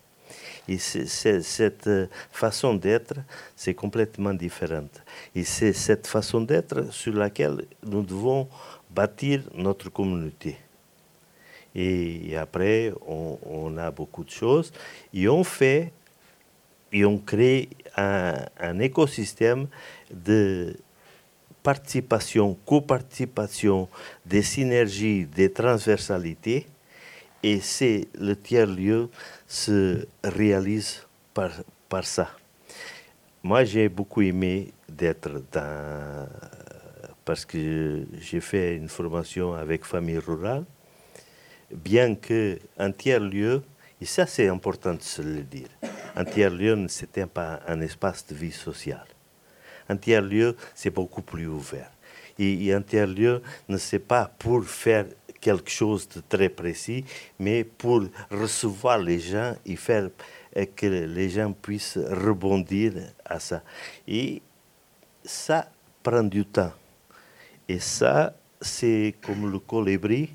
Et 0.68 0.78
cette 0.78 1.88
euh, 1.88 2.06
façon 2.30 2.74
d'être, 2.74 3.14
c'est 3.56 3.74
complètement 3.74 4.32
différente. 4.32 5.02
Et 5.34 5.42
c'est 5.42 5.72
cette 5.72 6.06
façon 6.06 6.40
d'être 6.40 6.92
sur 6.92 7.12
laquelle 7.14 7.64
nous 7.82 8.02
devons 8.02 8.48
bâtir 8.88 9.42
notre 9.54 9.88
communauté. 9.90 10.56
Et, 11.74 12.36
après, 12.36 12.92
on, 13.08 13.76
a 13.76 13.90
beaucoup 13.90 14.22
de 14.22 14.30
choses. 14.30 14.72
Et 15.12 15.28
on 15.28 15.42
fait, 15.42 15.92
et 16.92 17.04
on 17.04 17.18
crée 17.18 17.70
un, 17.96 18.36
un 18.60 18.78
écosystème 18.78 19.66
de 20.12 20.76
participation, 21.64 22.56
coparticipation, 22.64 23.88
des 24.24 24.42
synergies, 24.42 25.26
des 25.26 25.50
transversalités 25.50 26.66
et 27.42 27.60
c'est 27.60 28.08
le 28.18 28.34
tiers-lieu 28.34 29.08
se 29.46 30.06
réalise 30.24 31.06
par, 31.34 31.50
par 31.88 32.04
ça. 32.04 32.30
Moi, 33.42 33.64
j'ai 33.64 33.88
beaucoup 33.88 34.22
aimé 34.22 34.72
d'être 34.88 35.42
dans... 35.52 36.28
Parce 37.24 37.44
que 37.44 38.04
j'ai 38.20 38.40
fait 38.40 38.76
une 38.76 38.88
formation 38.88 39.52
avec 39.54 39.84
famille 39.84 40.18
rurale, 40.18 40.64
bien 41.70 42.14
qu'un 42.14 42.90
tiers-lieu, 42.96 43.62
et 44.00 44.06
ça 44.06 44.26
c'est 44.26 44.48
important 44.48 44.94
de 44.94 45.02
se 45.02 45.20
le 45.20 45.42
dire, 45.42 45.68
un 46.16 46.24
tiers-lieu 46.24 46.74
ne 46.74 46.88
c'était 46.88 47.26
pas 47.26 47.60
un 47.68 47.80
espace 47.82 48.26
de 48.26 48.34
vie 48.34 48.52
sociale. 48.52 49.06
Un 49.88 49.96
tiers-lieu, 49.96 50.56
c'est 50.74 50.90
beaucoup 50.90 51.22
plus 51.22 51.46
ouvert. 51.46 51.90
Et, 52.38 52.72
un 52.72 52.82
tiers-lieu 52.82 53.42
ne 53.68 53.76
c'est 53.76 53.98
pas 53.98 54.30
pour 54.38 54.64
faire 54.64 55.06
quelque 55.40 55.70
chose 55.70 56.08
de 56.08 56.20
très 56.28 56.48
précis, 56.48 57.04
mais 57.38 57.64
pour 57.64 58.04
recevoir 58.30 58.98
les 58.98 59.18
gens 59.18 59.54
et 59.64 59.76
faire 59.76 60.10
que 60.76 60.86
les 60.86 61.28
gens 61.30 61.52
puissent 61.52 61.98
rebondir 61.98 62.92
à 63.24 63.38
ça. 63.38 63.62
Et 64.06 64.42
ça 65.24 65.68
prend 66.02 66.22
du 66.22 66.44
temps. 66.44 66.72
Et 67.68 67.78
ça, 67.78 68.34
c'est 68.60 69.14
comme 69.22 69.50
le 69.50 69.58
colibri 69.58 70.30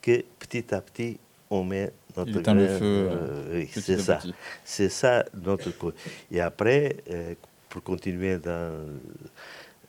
que 0.00 0.24
petit 0.38 0.72
à 0.72 0.80
petit, 0.80 1.18
on 1.50 1.64
met 1.64 1.92
notre 2.16 2.40
grain. 2.40 2.54
le 2.54 2.68
feu. 2.68 3.08
Euh, 3.10 3.58
oui, 3.60 3.68
c'est 3.72 3.98
ça. 3.98 4.20
C'est 4.64 4.88
ça 4.88 5.24
notre. 5.34 5.94
Et 6.30 6.40
après, 6.40 6.96
euh, 7.10 7.34
pour 7.68 7.82
continuer 7.82 8.38
dans 8.38 8.86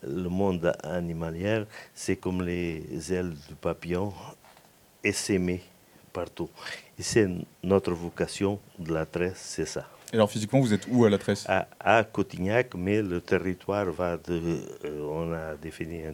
le 0.03 0.29
monde 0.29 0.73
animalier, 0.83 1.63
c'est 1.93 2.15
comme 2.15 2.41
les 2.41 3.13
ailes 3.13 3.33
du 3.47 3.55
papillon 3.55 4.11
et 5.03 5.11
s'aimer 5.11 5.61
partout. 6.11 6.49
Et 6.97 7.03
c'est 7.03 7.27
notre 7.63 7.93
vocation 7.93 8.59
de 8.79 8.93
la 8.93 9.05
tresse, 9.05 9.37
c'est 9.37 9.65
ça. 9.65 9.85
Et 10.11 10.15
alors 10.15 10.31
physiquement, 10.31 10.61
vous 10.61 10.73
êtes 10.73 10.87
où 10.89 11.03
à 11.03 11.09
la 11.09 11.17
tresse? 11.17 11.45
À, 11.49 11.67
à, 11.79 12.03
Cotignac, 12.03 12.73
mais 12.75 13.01
le 13.01 13.19
territoire 13.19 13.91
va 13.91 14.15
de... 14.15 14.61
Euh, 14.85 15.01
on 15.01 15.33
a 15.33 15.55
défini 15.55 16.05
un, 16.05 16.13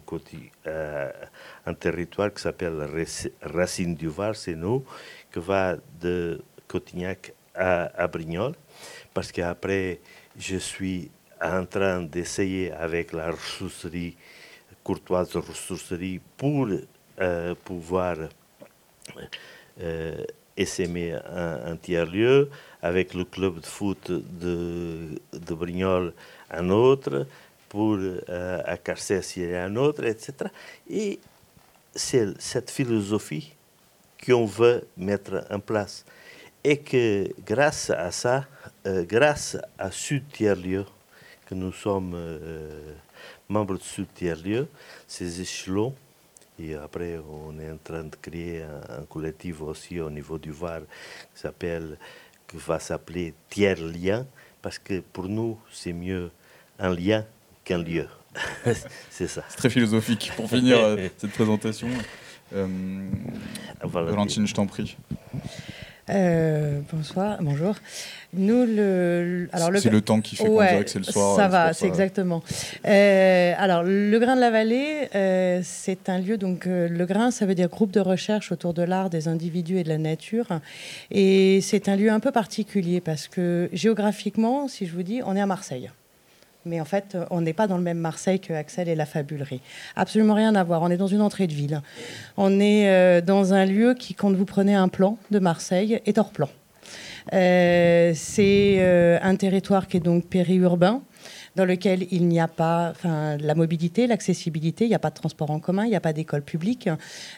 euh, 0.66 1.12
un 1.64 1.74
territoire 1.74 2.34
qui 2.34 2.42
s'appelle 2.42 2.88
Racine 3.40 3.94
du 3.94 4.08
Var, 4.08 4.34
c'est 4.34 4.56
nous, 4.56 4.84
qui 5.32 5.38
va 5.38 5.76
de 6.00 6.42
Cotignac 6.66 7.32
à, 7.54 7.84
à 8.02 8.08
Brignoles, 8.08 8.56
parce 9.14 9.30
qu'après, 9.30 10.00
je 10.36 10.56
suis 10.56 11.08
en 11.40 11.64
train 11.64 12.02
d'essayer 12.02 12.72
avec 12.72 13.12
la 13.12 13.30
ressourcerie, 13.30 14.16
courtoise 14.82 15.36
ressourcerie, 15.36 16.20
pour 16.36 16.68
euh, 17.20 17.54
pouvoir 17.64 18.16
euh, 19.80 20.24
un, 20.56 21.72
un 21.72 21.76
tiers-lieu, 21.76 22.50
avec 22.82 23.14
le 23.14 23.24
club 23.24 23.60
de 23.60 23.66
foot 23.66 24.10
de, 24.10 25.20
de 25.32 25.54
Brignoles 25.54 26.12
un 26.50 26.70
autre, 26.70 27.26
pour 27.74 27.98
euh, 27.98 28.62
à 28.64 28.76
Carcès 28.76 29.20
il 29.36 29.50
y 29.50 29.54
a 29.54 29.64
un 29.64 29.74
autre, 29.74 30.04
etc. 30.04 30.32
Et 30.88 31.18
c'est 31.92 32.40
cette 32.40 32.70
philosophie 32.70 33.52
qu'on 34.24 34.46
veut 34.46 34.86
mettre 34.96 35.44
en 35.50 35.58
place. 35.58 36.04
Et 36.62 36.78
que 36.78 37.28
grâce 37.44 37.90
à 37.90 38.12
ça, 38.12 38.46
euh, 38.86 39.04
grâce 39.04 39.56
à 39.76 39.90
ce 39.90 40.14
tiers-lieu, 40.14 40.84
que 41.46 41.54
nous 41.56 41.72
sommes 41.72 42.12
euh, 42.14 42.94
membres 43.48 43.76
de 43.76 43.82
ce 43.82 44.02
tiers-lieu, 44.02 44.68
ces 45.08 45.40
échelons, 45.40 45.94
et 46.58 46.74
après, 46.74 47.18
on 47.18 47.58
est 47.58 47.70
en 47.70 47.78
train 47.82 48.04
de 48.04 48.16
créer 48.20 48.62
un, 48.62 49.04
collectif 49.08 49.60
aussi 49.60 50.00
au 50.00 50.10
niveau 50.10 50.38
du 50.38 50.52
Var 50.52 50.80
qui 51.34 51.40
s'appelle, 51.40 51.98
qui 52.46 52.56
va 52.58 52.78
s'appeler 52.78 53.34
Tiers 53.50 53.80
Lien, 53.80 54.26
parce 54.62 54.78
que 54.78 55.00
pour 55.00 55.28
nous, 55.28 55.58
c'est 55.72 55.92
mieux 55.92 56.30
un 56.78 56.94
lien 56.94 57.24
qu'un 57.64 57.82
lieu. 57.82 58.06
c'est 59.10 59.28
ça. 59.28 59.44
C'est 59.48 59.56
très 59.56 59.70
philosophique 59.70 60.32
pour 60.36 60.48
finir 60.48 60.78
euh, 60.80 61.08
cette 61.16 61.32
présentation. 61.32 61.88
Euh, 62.52 62.66
Valentine, 63.82 64.46
je 64.46 64.54
t'en 64.54 64.66
prie. 64.66 64.96
Euh, 66.10 66.80
bonsoir, 66.92 67.38
bonjour. 67.40 67.76
Nous, 68.34 68.66
le, 68.66 69.48
alors 69.52 69.70
c'est 69.78 69.88
le 69.88 70.02
temps 70.02 70.20
qui 70.20 70.36
fait 70.36 70.44
qu'on 70.44 70.60
dirait 70.60 70.84
que 70.84 70.90
c'est 70.90 70.98
le 70.98 71.04
soir. 71.04 71.36
Ça 71.36 71.48
va, 71.48 71.72
c'est 71.72 71.86
exactement. 71.86 72.42
Euh, 72.86 73.54
alors, 73.56 73.82
le 73.84 74.18
Grain 74.18 74.36
de 74.36 74.40
la 74.40 74.50
Vallée, 74.50 75.08
euh, 75.14 75.60
c'est 75.62 76.10
un 76.10 76.18
lieu, 76.18 76.36
donc 76.36 76.66
le 76.66 77.04
Grain, 77.06 77.30
ça 77.30 77.46
veut 77.46 77.54
dire 77.54 77.68
groupe 77.68 77.90
de 77.90 78.00
recherche 78.00 78.52
autour 78.52 78.74
de 78.74 78.82
l'art, 78.82 79.08
des 79.08 79.28
individus 79.28 79.78
et 79.78 79.84
de 79.84 79.88
la 79.88 79.98
nature. 79.98 80.60
Et 81.10 81.60
c'est 81.62 81.88
un 81.88 81.96
lieu 81.96 82.10
un 82.10 82.20
peu 82.20 82.32
particulier 82.32 83.00
parce 83.00 83.28
que 83.28 83.70
géographiquement, 83.72 84.68
si 84.68 84.86
je 84.86 84.92
vous 84.92 85.02
dis, 85.02 85.22
on 85.24 85.36
est 85.36 85.40
à 85.40 85.46
Marseille. 85.46 85.90
Mais 86.66 86.80
en 86.80 86.84
fait, 86.84 87.16
on 87.30 87.40
n'est 87.40 87.52
pas 87.52 87.66
dans 87.66 87.76
le 87.76 87.82
même 87.82 87.98
Marseille 87.98 88.40
que 88.40 88.52
Axel 88.52 88.88
et 88.88 88.94
la 88.94 89.06
fabulerie. 89.06 89.60
Absolument 89.96 90.34
rien 90.34 90.54
à 90.54 90.64
voir. 90.64 90.82
On 90.82 90.90
est 90.90 90.96
dans 90.96 91.06
une 91.06 91.20
entrée 91.20 91.46
de 91.46 91.52
ville. 91.52 91.82
On 92.36 92.60
est 92.60 92.88
euh, 92.88 93.20
dans 93.20 93.52
un 93.52 93.66
lieu 93.66 93.94
qui, 93.94 94.14
quand 94.14 94.32
vous 94.32 94.44
prenez 94.44 94.74
un 94.74 94.88
plan 94.88 95.18
de 95.30 95.38
Marseille, 95.38 96.00
est 96.06 96.18
hors 96.18 96.30
plan. 96.30 96.48
Euh, 97.32 98.12
c'est 98.14 98.76
euh, 98.78 99.18
un 99.22 99.36
territoire 99.36 99.88
qui 99.88 99.96
est 99.96 100.00
donc 100.00 100.26
périurbain 100.26 101.02
dans 101.56 101.64
lequel 101.64 102.06
il 102.10 102.26
n'y 102.26 102.40
a 102.40 102.48
pas 102.48 102.92
la 103.04 103.54
mobilité, 103.54 104.06
l'accessibilité, 104.06 104.84
il 104.84 104.88
n'y 104.88 104.94
a 104.94 104.98
pas 104.98 105.10
de 105.10 105.14
transport 105.14 105.50
en 105.50 105.60
commun, 105.60 105.84
il 105.84 105.90
n'y 105.90 105.96
a 105.96 106.00
pas 106.00 106.12
d'école 106.12 106.42
publique. 106.42 106.88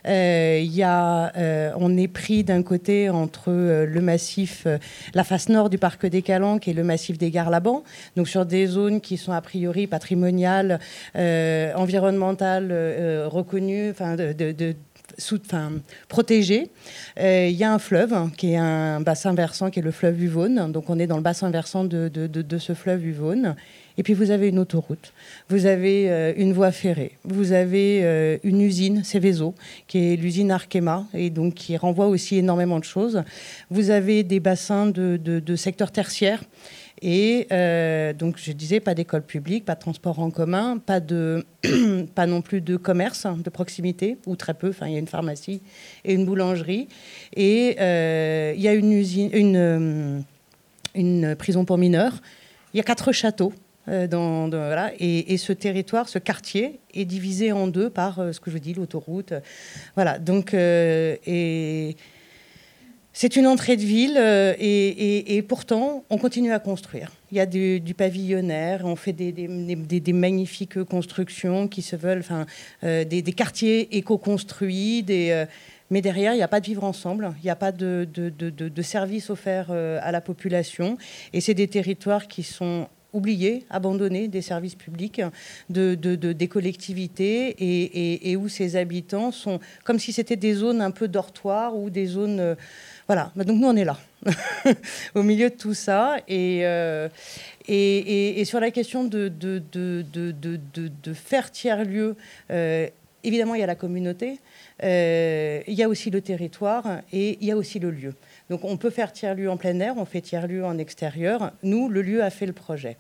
Euh, 0.07 0.61
y 0.63 0.83
a, 0.83 1.33
euh, 1.37 1.73
on 1.77 1.97
est 1.97 2.09
pris 2.09 2.45
d'un 2.45 2.63
côté 2.63 3.11
entre 3.11 3.49
euh, 3.49 3.87
le 3.87 4.01
massif, 4.01 4.67
la 5.15 5.25
face 5.25 5.49
nord 5.49 5.71
du 5.71 5.79
parc 5.79 6.07
des 6.07 6.23
Calanques 6.23 6.69
et 6.69 6.73
le 6.73 6.85
massif 6.85 7.19
des 7.19 7.31
Gares-Laban, 7.31 7.83
donc 8.17 8.29
sur 8.29 8.47
des 8.47 8.67
zones 8.67 9.01
qui 9.01 9.17
sont 9.17 9.33
a 9.33 9.41
priori 9.41 9.87
patrimoniales, 9.87 10.81
environnementales, 11.15 12.73
reconnues, 13.27 13.91
enfin, 13.91 14.17
de, 14.17 14.33
de, 14.33 14.75
enfin, 15.33 15.73
protégé. 16.09 16.71
Il 17.19 17.51
y 17.51 17.65
a 17.65 17.73
un 17.73 17.79
fleuve 17.79 18.13
hein, 18.13 18.31
qui 18.37 18.53
est 18.53 18.57
un 18.57 19.01
bassin 19.01 19.35
versant 19.35 19.71
qui 19.71 19.81
est 19.81 19.83
le 19.83 19.91
fleuve 19.91 20.23
Uvonne. 20.23 20.73
Donc 20.73 20.91
on 20.91 20.99
est 20.99 21.07
dans 21.07 21.17
le 21.17 21.23
bassin 21.23 21.51
versant 21.51 21.85
de, 21.85 22.09
de, 22.09 22.27
de 22.27 22.59
ce 22.59 22.75
fleuve 22.75 23.05
Uvonne. 23.05 23.57
Et 23.99 24.03
puis 24.03 24.12
vous 24.12 24.31
avez 24.31 24.49
une 24.49 24.59
autoroute, 24.59 25.12
vous 25.49 25.65
avez 25.65 26.11
euh, 26.11 26.35
une 26.37 26.53
voie 26.53 26.71
ferrée, 26.71 27.12
vous 27.25 27.53
avez 27.53 28.00
euh, 28.03 28.37
une 28.43 28.61
usine, 28.61 29.03
Céveso, 29.05 29.55
qui 29.87 30.12
est 30.12 30.17
l'usine 30.17 30.50
Arkema, 30.50 31.07
et 31.15 31.31
donc 31.31 31.55
qui 31.55 31.76
renvoie 31.76 32.07
aussi 32.07 32.37
énormément 32.37 32.79
de 32.79 32.85
choses. 32.85 33.23
Vous 33.71 33.91
avez 33.91 34.23
des 34.23 34.41
bassins 34.41 34.87
de, 34.87 35.57
secteur 35.57 35.91
tertiaire. 35.93 36.43
Et 37.03 37.47
euh, 37.53 38.15
donc, 38.15 38.37
je 38.38 38.53
disais, 38.53 38.81
pas 38.81 38.95
d'école 38.95 39.23
publique, 39.23 39.67
pas 39.67 39.75
de 39.75 39.81
transport 39.81 40.19
en 40.19 40.31
commun, 40.31 40.79
pas, 40.79 41.00
non 42.26 42.43
plus 42.43 42.62
de 42.62 42.76
commerce 42.76 43.26
de 43.26 43.50
proximité, 43.50 44.17
ou 44.26 44.35
très 44.37 44.55
peu. 44.55 44.71
Enfin, 44.71 44.87
il 44.87 44.95
y 44.95 44.97
a 44.97 44.99
une 44.99 45.07
pharmacie 45.07 45.61
et 46.05 46.15
une 46.15 46.25
boulangerie. 46.25 46.88
Et 47.35 47.76
il 47.79 48.61
y 48.61 48.69
a 48.69 48.73
une, 48.73 48.93
usine, 48.93 50.25
une 50.95 51.37
prison 51.37 51.65
pour 51.67 51.76
mineurs. 51.76 52.23
Il 52.73 52.79
y 52.79 52.81
a 52.81 52.83
quatre 52.83 53.12
châteaux 53.12 53.53
euh, 53.88 54.88
et, 54.99 55.37
ce 55.37 55.52
territoire, 55.52 56.09
ce 56.09 56.19
quartier, 56.19 56.81
est 56.95 57.05
divisé 57.05 57.52
en 57.52 57.69
deux 57.69 57.90
par 57.90 58.19
euh, 58.19 58.33
ce 58.33 58.40
que 58.40 58.50
je 58.50 58.59
dis, 58.59 58.75
l'autoroute. 58.75 59.33
Voilà. 59.95 60.19
Donc, 60.19 60.55
euh, 60.55 61.16
c'est 63.12 63.37
une 63.37 63.47
entrée 63.47 63.76
de 63.76 63.83
ville 63.83 64.19
et, 64.59 65.43
pourtant, 65.49 66.05
on 66.11 66.19
continue 66.19 66.52
à 66.52 66.59
construire. 66.59 67.12
Il 67.33 67.38
y 67.38 67.40
a 67.40 67.47
du, 67.47 67.95
pavillonnaire, 67.97 68.85
on 68.85 68.97
fait 68.97 69.14
des, 69.14 70.12
magnifiques 70.12 70.83
constructions 70.85 71.66
qui 71.66 71.81
se 71.81 71.97
veulent, 71.97 72.19
enfin, 72.19 72.45
des, 72.83 73.23
quartiers 73.35 73.97
éco-construits, 73.97 75.02
mais 75.88 76.02
derrière, 76.02 76.35
il 76.35 76.37
n'y 76.37 76.43
a 76.43 76.49
pas 76.49 76.61
de 76.61 76.66
vivre 76.66 76.85
ensemble, 76.85 77.33
il 77.38 77.45
n'y 77.45 77.50
a 77.50 77.57
pas 77.57 77.73
de, 77.73 78.07
de, 78.12 78.28
de, 78.28 78.50
de 78.50 78.83
services 78.83 79.31
offerts 79.31 79.71
à 79.71 80.12
la 80.12 80.21
population. 80.21 80.99
Et 81.33 81.40
c'est 81.40 81.55
des 81.55 81.69
territoires 81.69 82.28
qui 82.28 82.43
sont 82.43 82.87
oubliés, 83.13 83.65
abandonnés 83.71 84.29
des 84.29 84.43
services 84.43 84.75
publics, 84.75 85.23
de, 85.71 85.95
des 85.95 86.49
collectivités, 86.49 87.57
et, 87.59 88.37
où 88.37 88.49
ces 88.49 88.77
habitants 88.77 89.33
sont 89.33 89.61
comme 89.85 89.99
si 89.99 90.13
c'était 90.13 90.37
des 90.37 90.55
zones 90.55 90.81
un 90.81 90.91
peu 90.91 91.09
dortoirs 91.09 91.77
ou 91.77 91.91
des 91.91 92.07
zones... 92.07 92.41
Euh, 92.41 92.55
voilà, 93.07 93.31
bah, 93.37 93.45
donc 93.45 93.59
nous 93.59 93.69
on 93.69 93.77
est 93.77 93.85
là, 93.85 93.99
au 95.15 95.23
milieu 95.23 95.49
de 95.51 95.55
tout 95.55 95.75
ça. 95.75 96.17
Et, 96.27 96.61
euh, 96.65 97.09
et, 97.69 98.45
sur 98.45 98.59
la 98.61 98.71
question 98.71 99.05
de, 99.05 99.29
de, 99.29 101.13
faire 101.15 101.51
tiers-lieu, 101.51 102.17
euh, 102.51 102.89
évidemment 103.23 103.55
il 103.55 103.61
y 103.61 103.65
a 103.65 103.67
la 103.67 103.77
communauté, 103.77 104.41
il 104.83 105.75
y 105.75 105.83
a 105.83 105.89
aussi 105.89 106.11
le 106.11 106.21
territoire 106.21 107.01
et 107.13 107.39
il 107.41 107.47
y 107.47 107.53
a 107.53 107.57
aussi 107.57 107.79
le 107.79 107.91
lieu. 107.91 108.15
Donc 108.49 108.65
on 108.65 108.76
peut 108.76 108.91
faire 108.91 109.12
tiers-lieu 109.12 109.50
en 109.50 109.57
plein 109.57 109.79
air, 109.81 109.95
on 109.97 110.05
fait 110.05 110.21
tiers-lieu 110.21 110.65
en 110.65 110.79
extérieur. 110.79 111.53
Nous, 111.62 111.88
le 111.88 112.03
lieu 112.03 112.23
a 112.23 112.31
fait 112.31 112.47
le 112.47 112.53
projet. 112.53 112.97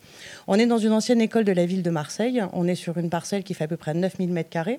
On 0.46 0.58
est 0.58 0.66
dans 0.66 0.78
une 0.78 0.92
ancienne 0.92 1.20
école 1.20 1.44
de 1.44 1.52
la 1.52 1.66
ville 1.66 1.82
de 1.82 1.90
Marseille. 1.90 2.42
On 2.52 2.66
est 2.66 2.74
sur 2.74 2.98
une 2.98 3.10
parcelle 3.10 3.44
qui 3.44 3.54
fait 3.54 3.64
à 3.64 3.68
peu 3.68 3.76
près 3.76 3.94
9000 3.94 4.32
m2. 4.32 4.78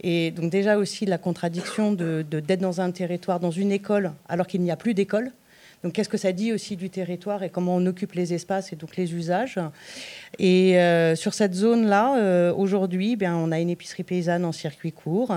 Et 0.00 0.32
donc 0.32 0.50
déjà 0.50 0.78
aussi 0.78 1.06
la 1.06 1.18
contradiction 1.18 1.92
d'être 1.92 2.28
de, 2.28 2.54
dans 2.56 2.80
un 2.80 2.90
territoire, 2.90 3.38
dans 3.38 3.50
une 3.50 3.70
école, 3.70 4.12
alors 4.28 4.46
qu'il 4.46 4.62
n'y 4.62 4.70
a 4.70 4.76
plus 4.76 4.94
d'école. 4.94 5.30
Donc 5.82 5.94
qu'est-ce 5.94 6.08
que 6.08 6.16
ça 6.16 6.30
dit 6.30 6.52
aussi 6.52 6.76
du 6.76 6.90
territoire 6.90 7.42
et 7.42 7.50
comment 7.50 7.74
on 7.74 7.84
occupe 7.86 8.12
les 8.12 8.34
espaces 8.34 8.72
et 8.72 8.76
donc 8.76 8.96
les 8.96 9.14
usages? 9.14 9.58
Et 10.38 10.78
euh, 10.78 11.16
sur 11.16 11.34
cette 11.34 11.54
zone-là, 11.54 12.18
euh, 12.18 12.54
aujourd'hui, 12.54 13.16
bien, 13.16 13.36
on 13.36 13.50
a 13.50 13.58
une 13.58 13.68
épicerie 13.68 14.04
paysanne 14.04 14.44
en 14.44 14.52
circuit 14.52 14.92
court. 14.92 15.34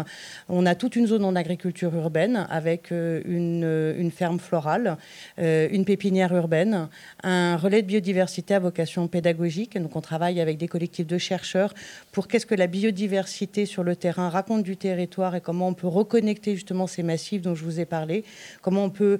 On 0.48 0.68
a 0.68 0.76
toute 0.76 0.96
une 0.96 1.08
zone 1.08 1.26
en 1.26 1.36
agriculture 1.36 1.96
urbaine 1.96 2.46
avec 2.52 2.92
euh, 2.92 3.22
une, 3.26 3.96
une, 4.00 4.12
ferme 4.12 4.40
florale, 4.40 4.98
une 5.38 5.84
pépinière 5.84 6.34
urbaine, 6.36 6.90
un 7.24 7.58
relais 7.58 7.82
de 7.82 7.88
biodiversité 7.88 8.54
à 8.54 8.60
vocation 8.60 9.08
pédagogique. 9.08 9.80
Donc 9.80 9.96
on 9.96 10.02
travaille 10.02 10.40
avec 10.40 10.58
des 10.58 10.68
collectifs 10.68 11.08
de 11.08 11.18
chercheurs 11.18 11.74
pour 12.12 12.28
qu'est-ce 12.28 12.46
que 12.46 12.56
la 12.56 12.68
biodiversité 12.68 13.66
sur 13.66 13.84
le 13.84 13.96
terrain 13.96 14.30
raconte 14.30 14.64
du 14.64 14.78
territoire 14.78 15.36
et 15.36 15.42
comment 15.42 15.70
on 15.70 15.74
peut 15.74 15.88
reconnecter 15.88 16.54
justement 16.54 16.88
ces 16.88 17.04
massifs 17.04 17.42
dont 17.42 17.56
je 17.56 17.64
vous 17.64 17.80
ai 17.80 17.86
parlé, 17.86 18.24
comment 18.62 18.86
on 18.86 18.90
peut 18.90 19.20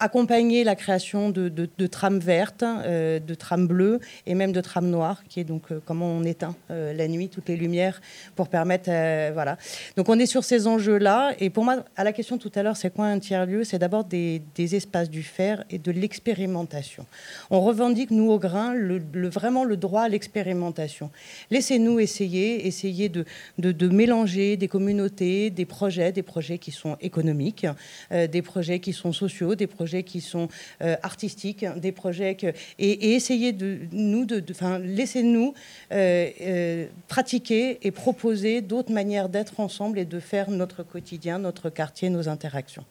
accompagner 0.00 0.64
la 0.64 0.74
création 0.74 1.30
de, 1.30 1.86
trames 1.86 2.18
vertes, 2.18 2.64
euh, 2.64 3.18
de 3.20 3.34
trames 3.34 3.66
bleues 3.66 4.00
et 4.26 4.34
même 4.34 4.52
de 4.52 4.60
trames 4.60 4.88
noires, 4.88 5.22
qui 5.28 5.40
est 5.40 5.44
donc 5.44 5.70
euh, 5.70 5.80
comment 5.84 6.06
on 6.06 6.24
éteint 6.24 6.54
euh, 6.70 6.92
la 6.92 7.08
nuit 7.08 7.28
toutes 7.28 7.48
les 7.48 7.56
lumières 7.56 8.00
pour 8.34 8.48
permettre, 8.48 8.90
voilà. 9.32 9.56
Donc 9.96 10.08
on 10.08 10.18
est 10.18 10.26
sur 10.26 10.44
ces 10.44 10.66
enjeux-là. 10.66 11.32
Et 11.38 11.50
pour 11.50 11.64
moi, 11.64 11.84
à 11.96 12.04
la 12.04 12.12
question 12.12 12.38
tout 12.38 12.50
à 12.54 12.62
l'heure, 12.62 12.76
c'est 12.76 12.92
quoi 12.92 13.06
un 13.06 13.18
tiers 13.18 13.46
lieu 13.46 13.64
C'est 13.64 13.78
d'abord 13.78 14.04
des, 14.04 14.42
espaces 14.56 15.10
du 15.10 15.22
faire 15.22 15.64
et 15.70 15.78
de 15.78 15.92
l'expérimentation. 15.92 17.06
On 17.50 17.60
revendique 17.60 18.10
nous 18.10 18.30
au 18.30 18.38
grain 18.38 18.74
vraiment 19.12 19.64
le 19.64 19.76
droit 19.76 20.02
à 20.02 20.08
l'expérimentation. 20.08 21.10
Laissez-nous 21.50 22.00
essayer, 22.00 22.66
essayer 22.66 23.08
de, 23.08 23.24
de, 23.58 23.88
mélanger 23.88 24.56
des 24.56 24.68
communautés, 24.68 25.50
des 25.50 25.66
projets, 25.66 26.12
des 26.12 26.22
projets 26.22 26.58
qui 26.58 26.70
sont 26.72 26.96
économiques, 27.00 27.66
des 28.10 28.42
projets 28.42 28.80
qui 28.80 28.92
sont 28.92 29.12
sociaux, 29.12 29.54
des 29.54 29.66
projets 29.66 29.83
qui 29.86 30.20
sont 30.20 30.48
euh, 30.82 30.96
artistiques, 31.02 31.64
des 31.76 31.92
projets 31.92 32.36
et, 32.78 33.14
essayer 33.14 33.52
de 33.52 33.80
nous, 33.92 34.24
de, 34.24 34.42
enfin, 34.50 34.78
laissez-nous 34.78 35.54
euh, 35.92 36.30
euh, 36.40 36.86
pratiquer 37.08 37.78
et 37.86 37.90
proposer 37.90 38.60
d'autres 38.60 38.92
manières 38.92 39.28
d'être 39.28 39.60
ensemble 39.60 39.98
et 39.98 40.04
de 40.04 40.20
faire 40.20 40.50
notre 40.50 40.82
quotidien, 40.82 41.38
notre 41.38 41.70
quartier, 41.70 42.10
nos 42.10 42.28
interactions. 42.28 42.84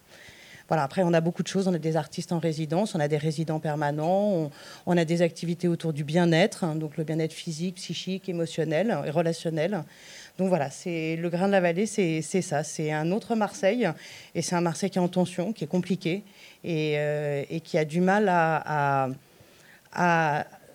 Voilà, 0.69 0.83
après, 0.83 1.03
on 1.03 1.13
a 1.13 1.21
beaucoup 1.21 1.43
de 1.43 1.47
choses. 1.47 1.67
On 1.67 1.73
a 1.73 1.77
des 1.79 1.97
artistes 1.97 2.31
en 2.31 2.39
résidence, 2.39 2.95
on 2.95 2.99
a 2.99 3.07
des 3.07 3.17
résidents 3.17 3.59
permanents, 3.59 4.49
on, 4.85 4.97
a 4.97 5.05
des 5.05 5.21
activités 5.21 5.67
autour 5.67 5.93
du 5.93 6.03
bien-être, 6.03 6.63
hein, 6.63 6.75
donc 6.75 6.97
le 6.97 7.03
bien-être 7.03 7.33
physique, 7.33 7.75
psychique, 7.75 8.29
émotionnel 8.29 8.97
et 9.05 9.09
relationnel. 9.09 9.83
Donc 10.37 10.47
voilà, 10.47 10.69
c'est 10.71 11.15
le 11.15 11.29
grain 11.29 11.47
de 11.47 11.51
la 11.51 11.61
vallée, 11.61 11.85
c'est 11.85 12.21
ça. 12.21 12.63
C'est 12.63 12.91
un 12.91 13.11
autre 13.11 13.35
Marseille, 13.35 13.87
et 14.33 14.41
c'est 14.41 14.55
un 14.55 14.61
Marseille 14.61 14.89
qui 14.89 14.97
est 14.97 15.01
en 15.01 15.07
tension, 15.07 15.53
qui 15.53 15.63
est 15.63 15.67
compliqué, 15.67 16.23
euh, 16.65 17.43
et, 17.49 17.59
qui 17.59 17.77
a 17.77 17.85
du 17.85 18.01
mal 18.01 18.29
à, 18.29 19.09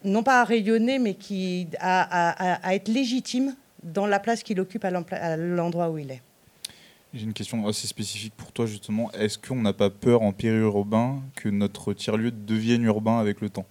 non 0.05 0.23
pas 0.23 0.41
à 0.41 0.45
rayonner, 0.45 0.99
mais 0.99 1.15
qui, 1.15 1.69
à, 1.81 2.75
être 2.75 2.89
légitime 2.89 3.55
dans 3.83 4.07
la 4.07 4.21
place 4.21 4.43
qu'il 4.43 4.61
occupe 4.61 4.85
à 4.85 5.37
l'endroit 5.37 5.91
où 5.91 5.99
il 5.99 6.11
est. 6.11 6.23
J'ai 7.15 7.25
une 7.25 7.33
question 7.33 7.67
assez 7.67 7.87
spécifique 7.87 8.35
pour 8.37 8.53
toi 8.53 8.67
justement. 8.67 9.11
Est-ce 9.13 9.39
qu'on 9.39 9.63
n'a 9.63 9.73
pas 9.73 9.89
peur 9.89 10.21
en 10.23 10.33
périurbain 10.33 11.23
que 11.37 11.49
notre 11.49 11.95
tiers-lieu 11.95 12.31
devienne 12.31 12.83
urbain 12.85 13.19
avec 13.19 13.41
le 13.41 13.49
temps? 13.49 13.65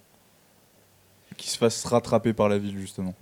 Qu'il 1.38 1.52
se 1.52 1.58
fasse 1.58 1.86
rattraper 1.86 2.34
par 2.34 2.50
la 2.50 2.58
ville 2.58 2.80
justement 2.80 3.14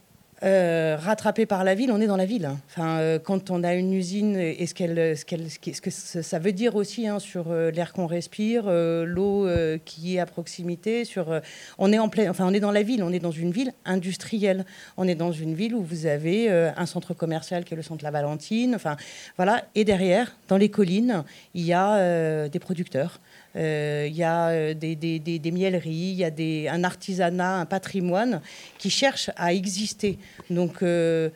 euh, 0.43 0.97
rattrapé 0.99 1.45
par 1.45 1.63
la 1.63 1.75
ville, 1.75 1.91
on 1.91 2.01
est 2.01 2.07
dans 2.07 2.17
la 2.17 2.25
ville. 2.25 2.49
Enfin, 2.67 2.99
euh, 2.99 3.19
quand 3.19 3.51
on 3.51 3.63
a 3.63 3.73
une 3.73 3.93
usine, 3.93 4.35
et 4.35 4.65
ce, 4.65 4.73
ce, 4.75 5.81
que 5.81 5.89
ça 5.89 6.39
veut 6.39 6.51
dire 6.51 6.75
aussi 6.75 7.07
hein, 7.07 7.19
sur 7.19 7.45
euh, 7.51 7.71
l'air 7.71 7.93
qu'on 7.93 8.05
respire, 8.05 8.65
l'eau 8.65 9.47
qui 9.85 10.15
est 10.15 10.19
à 10.19 10.25
proximité, 10.25 11.05
sur, 11.05 11.39
on 11.77 11.93
est 11.93 11.99
en 11.99 12.09
plein, 12.09 12.29
enfin, 12.29 12.45
on 12.47 12.53
est 12.53 12.59
dans 12.59 12.71
la 12.71 12.83
ville, 12.83 13.01
on 13.01 13.13
est 13.13 13.19
dans 13.19 13.31
une 13.31 13.51
ville 13.51 13.71
industrielle. 13.85 14.65
On 14.97 15.07
est 15.07 15.15
dans 15.15 15.31
une 15.31 15.55
ville 15.55 15.73
où 15.73 15.81
vous 15.81 16.05
avez 16.05 16.49
un 16.49 16.85
centre 16.85 17.13
commercial 17.13 17.63
qui 17.63 17.73
est 17.73 17.77
le 17.77 17.83
centre 17.83 18.03
La 18.03 18.11
Valentine. 18.11 18.75
Enfin, 18.75 18.97
voilà. 19.37 19.63
Et 19.75 19.85
derrière, 19.85 20.35
dans 20.47 20.57
les 20.57 20.69
collines, 20.69 21.23
il 21.53 21.65
y 21.65 21.73
a 21.73 22.49
des 22.49 22.59
producteurs. 22.59 23.19
Euh, 23.55 24.07
il 24.09 24.15
y 24.15 24.23
a 24.23 24.49
euh, 24.49 24.73
des, 24.73 24.95
des, 24.95 25.51
mielleries, 25.51 25.91
il 25.91 26.15
y 26.15 26.67
a 26.67 26.73
un 26.73 26.83
artisanat, 26.83 27.59
un 27.59 27.65
patrimoine 27.65 28.41
qui 28.77 28.89
cherche 28.89 29.29
à 29.37 29.53
exister. 29.53 30.19
Donc, 30.49 30.83
euh, 30.83 31.29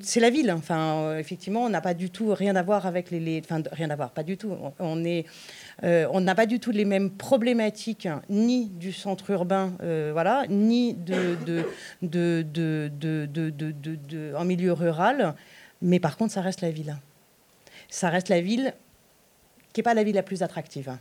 c'est 0.00 0.20
la 0.20 0.30
ville. 0.30 0.52
Enfin, 0.52 1.16
effectivement, 1.18 1.64
on 1.64 1.68
n'a 1.68 1.80
pas 1.80 1.94
du 1.94 2.10
tout 2.10 2.32
rien 2.34 2.54
à 2.54 2.62
voir 2.62 2.86
avec 2.86 3.10
les, 3.10 3.42
enfin, 3.44 3.62
rien 3.72 3.90
à 3.90 3.96
voir, 3.96 4.10
pas 4.10 4.22
du 4.22 4.36
tout. 4.36 4.54
On 4.78 6.20
n'a 6.20 6.34
pas 6.34 6.46
du 6.46 6.60
tout 6.60 6.70
les 6.70 6.84
mêmes 6.84 7.10
problématiques, 7.10 8.08
ni 8.28 8.66
du 8.66 8.92
centre 8.92 9.30
urbain, 9.30 9.72
voilà, 10.12 10.44
ni 10.48 10.96
en 14.36 14.44
milieu 14.44 14.72
rural. 14.72 15.34
Mais 15.82 15.98
par 15.98 16.18
contre, 16.18 16.34
ça 16.34 16.42
reste 16.42 16.60
la 16.60 16.70
ville. 16.70 16.96
Ça 17.88 18.10
reste 18.10 18.28
la 18.28 18.42
ville 18.42 18.74
qui 19.72 19.80
n'est 19.80 19.84
pas 19.84 19.94
la 19.94 20.04
ville 20.04 20.16
la 20.16 20.22
plus 20.22 20.42
attractive. 20.42 20.94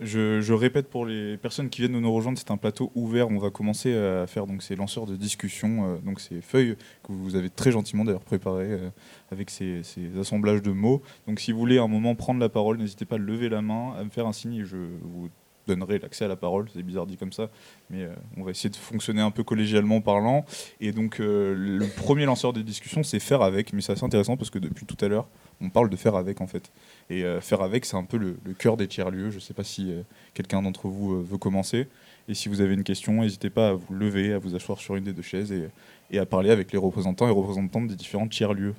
Je, 0.00 0.52
répète 0.52 0.88
pour 0.88 1.06
les 1.06 1.36
personnes 1.36 1.70
qui 1.70 1.80
viennent 1.80 1.92
de 1.92 2.00
nous 2.00 2.12
rejoindre, 2.12 2.36
c'est 2.36 2.50
un 2.50 2.56
plateau 2.56 2.90
ouvert. 2.96 3.28
On 3.28 3.38
va 3.38 3.50
commencer 3.50 3.94
à 3.96 4.26
faire 4.26 4.46
donc 4.46 4.62
ces 4.62 4.74
lanceurs 4.74 5.06
de 5.06 5.14
discussion, 5.14 5.86
euh, 5.86 5.98
donc 5.98 6.18
ces 6.18 6.40
feuilles 6.40 6.76
que 7.04 7.12
vous 7.12 7.36
avez 7.36 7.48
très 7.48 7.70
gentiment 7.70 8.04
d'ailleurs 8.04 8.24
préparées 8.24 8.72
euh, 8.72 8.90
avec 9.30 9.50
ces, 9.50 9.82
assemblages 10.18 10.62
de 10.62 10.72
mots. 10.72 11.00
Donc 11.28 11.38
si 11.38 11.52
vous 11.52 11.58
voulez 11.58 11.78
à 11.78 11.84
un 11.84 11.88
moment 11.88 12.16
prendre 12.16 12.40
la 12.40 12.48
parole, 12.48 12.78
n'hésitez 12.78 13.04
pas 13.04 13.16
à 13.16 13.18
lever 13.18 13.48
la 13.48 13.62
main, 13.62 13.94
à 13.96 14.02
me 14.02 14.10
faire 14.10 14.26
un 14.26 14.32
signe 14.32 14.54
et 14.54 14.64
je 14.64 14.76
vous 14.76 15.28
donnerai 15.68 16.00
l'accès 16.00 16.24
à 16.24 16.28
la 16.28 16.36
parole. 16.36 16.68
C'est 16.74 16.82
bizarre 16.82 17.06
dit 17.06 17.16
comme 17.16 17.32
ça, 17.32 17.48
mais 17.88 18.02
euh, 18.02 18.14
on 18.36 18.42
va 18.42 18.50
essayer 18.50 18.70
de 18.70 18.76
fonctionner 18.76 19.22
un 19.22 19.30
peu 19.30 19.44
collégialement 19.44 20.00
parlant. 20.00 20.44
Et 20.80 20.90
donc 20.90 21.18
le 21.20 21.86
premier 21.96 22.24
lanceur 22.24 22.52
de 22.52 22.62
discussion, 22.62 23.04
c'est 23.04 23.20
faire 23.20 23.42
avec, 23.42 23.72
mais 23.72 23.80
c'est 23.80 23.92
assez 23.92 24.04
intéressant 24.04 24.36
parce 24.36 24.50
que 24.50 24.58
depuis 24.58 24.86
tout 24.86 25.02
à 25.04 25.06
l'heure, 25.06 25.28
on 25.60 25.70
parle 25.70 25.90
de 25.90 25.96
faire 25.96 26.16
avec 26.16 26.40
en 26.40 26.46
fait. 26.46 26.70
Et 27.10 27.24
euh, 27.24 27.40
faire 27.40 27.62
avec, 27.62 27.84
c'est 27.84 27.96
un 27.96 28.04
peu 28.04 28.16
le, 28.16 28.36
cœur 28.54 28.76
des 28.76 28.88
tiers-lieux. 28.88 29.30
Je 29.30 29.36
ne 29.36 29.40
sais 29.40 29.54
pas 29.54 29.64
si 29.64 29.90
euh, 29.90 30.02
quelqu'un 30.34 30.62
d'entre 30.62 30.88
vous 30.88 31.14
euh, 31.14 31.22
veut 31.22 31.38
commencer. 31.38 31.88
Et 32.28 32.34
si 32.34 32.48
vous 32.48 32.60
avez 32.60 32.74
une 32.74 32.84
question, 32.84 33.22
n'hésitez 33.22 33.50
pas 33.50 33.70
à 33.70 33.72
vous 33.74 33.94
lever, 33.94 34.32
à 34.32 34.38
vous 34.38 34.54
asseoir 34.54 34.78
sur 34.78 34.96
une 34.96 35.04
des 35.04 35.12
deux 35.12 35.22
chaises 35.22 35.52
et, 35.52 36.18
à 36.18 36.26
parler 36.26 36.50
avec 36.50 36.70
les 36.72 36.78
représentants 36.78 37.26
et 37.26 37.32
représentantes 37.32 37.88
des 37.88 37.96
différents 37.96 38.28
tiers-lieux. 38.28 38.74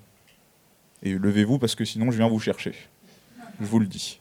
Et 1.04 1.14
levez-vous 1.14 1.60
parce 1.60 1.76
que 1.76 1.84
sinon 1.84 2.10
je 2.10 2.18
viens 2.18 2.30
vous 2.30 2.40
chercher. 2.40 2.74
Je 3.60 3.66
vous 3.66 3.80
le 3.80 3.88
dis. 3.88 4.20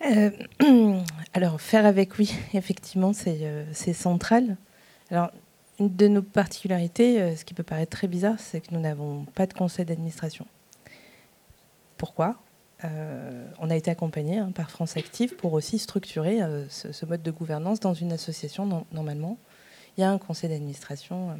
alors, 1.34 1.60
faire 1.60 1.84
avec, 1.84 2.18
oui, 2.18 2.32
effectivement, 2.54 3.12
c'est 3.12 3.92
central. 3.92 4.56
Alors, 5.10 5.32
une 5.78 5.94
de 5.94 6.08
nos 6.08 6.22
particularités, 6.22 7.36
ce 7.36 7.44
qui 7.44 7.54
peut 7.54 7.62
paraître 7.62 7.96
très 7.96 8.08
bizarre, 8.08 8.38
c'est 8.38 8.60
que 8.60 8.74
nous 8.74 8.80
n'avons 8.80 9.24
pas 9.34 9.46
de 9.46 9.54
conseil 9.54 9.84
d'administration. 9.84 10.46
Pourquoi? 11.96 12.36
Euh, 12.84 13.44
on 13.58 13.70
a 13.70 13.76
été 13.76 13.90
accompagné 13.90 14.38
hein, 14.38 14.52
par 14.54 14.70
France 14.70 14.96
Active 14.96 15.34
pour 15.34 15.52
aussi 15.52 15.80
structurer 15.80 16.42
euh, 16.42 16.64
ce, 16.68 17.04
mode 17.06 17.22
de 17.22 17.30
gouvernance 17.32 17.80
dans 17.80 17.94
une 17.94 18.12
association. 18.12 18.86
normalement, 18.92 19.36
il 19.96 20.02
y 20.02 20.04
a 20.04 20.10
un 20.10 20.18
conseil 20.18 20.48
d'administration. 20.50 21.30
Euh, 21.30 21.34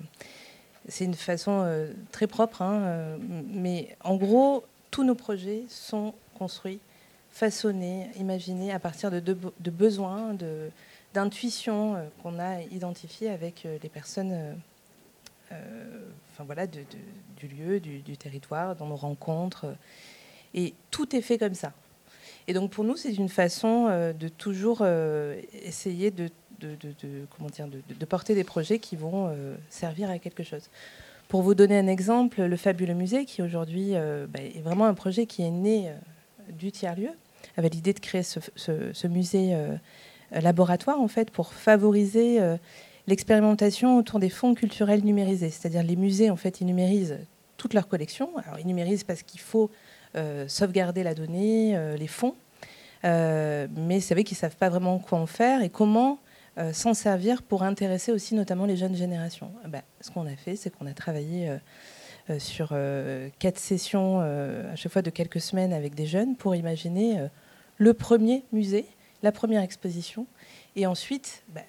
c'est 0.88 1.05
une 1.05 1.14
façon 1.14 1.70
très 2.12 2.27
propre, 2.27 2.62
hein, 2.62 3.18
mais 3.46 3.94
en 4.03 4.16
gros, 4.16 4.64
tous 4.90 5.05
nos 5.05 5.14
projets 5.14 5.64
sont 5.68 6.14
construits, 6.38 6.81
façonnés, 7.31 8.09
imaginés 8.18 8.72
à 8.72 8.79
partir 8.79 9.11
de, 9.11 9.20
de 9.20 9.70
besoins, 9.70 10.35
d'intuitions 11.14 11.97
qu'on 12.23 12.38
a 12.38 12.62
identifiées 12.62 13.31
avec 13.31 13.66
les 13.83 13.88
personnes 13.88 14.57
enfin, 15.51 16.44
voilà, 16.44 16.66
du 16.66 17.49
lieu, 17.49 17.81
du, 17.81 18.16
territoire, 18.16 18.77
dans 18.77 18.87
nos 18.87 18.97
rencontres. 18.97 19.66
Et 20.55 20.75
tout 20.90 21.14
est 21.14 21.21
fait 21.21 21.38
comme 21.38 21.55
ça. 21.55 21.73
Et 22.47 22.55
donc 22.55 22.71
pour 22.71 22.85
nous, 22.85 22.97
c'est 22.97 23.12
une 23.12 23.29
façon 23.29 23.88
euh, 23.88 24.12
de 24.12 24.29
toujours 24.29 24.79
euh, 24.81 25.38
essayer 25.53 26.11
de 26.11 26.31
comment 27.31 27.51
dire, 27.51 27.68
de, 27.68 28.05
porter 28.05 28.35
des 28.35 28.42
projets 28.42 28.81
qui 28.81 28.97
vont 28.97 29.33
servir 29.71 30.11
à 30.11 30.18
quelque 30.18 30.42
chose. 30.42 30.68
Pour 31.29 31.42
vous 31.42 31.55
donner 31.55 31.79
un 31.79 31.87
exemple, 31.87 32.42
le 32.42 32.57
Fabuleux 32.57 32.94
Musée, 32.94 33.27
qui 33.27 33.42
aujourd'hui 33.42 33.92
bah, 33.92 34.40
est 34.40 34.61
vraiment 34.61 34.87
un 34.87 34.94
projet 34.94 35.27
qui 35.27 35.42
est 35.42 35.53
né 35.53 35.92
du 36.49 36.73
tiers-lieu, 36.73 37.11
avait 37.57 37.68
l'idée 37.68 37.92
de 37.92 38.01
créer 38.01 38.25
ce, 38.25 39.07
musée 39.07 39.57
laboratoire 40.31 41.01
en 41.01 41.09
fait 41.09 41.31
pour 41.31 41.53
favoriser 41.53 42.38
l'expérimentation 43.07 43.97
autour 43.97 44.21
des 44.21 44.31
fonds 44.31 44.55
culturels 44.55 45.05
numérisés. 45.05 45.51
C'est-à-dire 45.51 45.83
les 45.83 45.97
musées 45.97 46.31
en 46.31 46.37
fait 46.37 46.61
ils 46.61 46.67
numérisent 46.67 47.19
toute 47.57 47.75
leur 47.75 47.88
collection. 47.88 48.31
Alors 48.37 48.59
ils 48.59 48.67
numérisent 48.67 49.05
parce 49.05 49.23
qu'il 49.23 49.41
faut 49.41 49.71
sauvegarder 50.47 51.03
la 51.03 51.14
donnée, 51.14 51.79
les 51.99 52.07
fonds, 52.07 52.35
mais 53.05 54.01
c'est 54.01 54.14
vrai 54.14 54.25
qu'ils 54.25 54.37
ne 54.37 54.41
savent 54.41 54.57
pas 54.57 54.69
vraiment 54.69 54.99
quoi 54.99 55.19
en 55.19 55.27
faire 55.27 55.62
et 55.62 55.69
comment 55.69 56.19
s'en 56.73 56.93
servir 56.93 57.43
pour 57.43 57.62
intéresser 57.62 58.11
aussi 58.11 58.35
notamment 58.35 58.67
les 58.67 58.77
jeunes 58.77 58.97
générations. 58.97 59.53
Ah 59.64 59.69
ben, 59.69 59.83
ce 60.01 60.11
qu'on 60.11 60.27
a 60.27 60.35
fait, 60.35 60.57
c'est 60.57 60.71
qu'on 60.71 60.87
a 60.87 60.93
travaillé 60.93 61.51
sur 62.38 62.75
quatre 63.38 63.59
sessions 63.59 64.21
à 64.21 64.75
chaque 64.77 64.93
fois 64.93 65.03
de 65.03 65.11
quelques 65.11 65.41
semaines 65.41 65.73
avec 65.73 65.95
des 65.95 66.07
jeunes 66.07 66.37
pour 66.37 66.55
imaginer 66.55 67.29
le 67.77 67.95
premier 67.95 68.45
musée, 68.53 68.87
la 69.22 69.33
première 69.33 69.62
exposition. 69.62 70.26
Et 70.76 70.87
ensuite, 70.87 71.44
bah, 71.48 71.62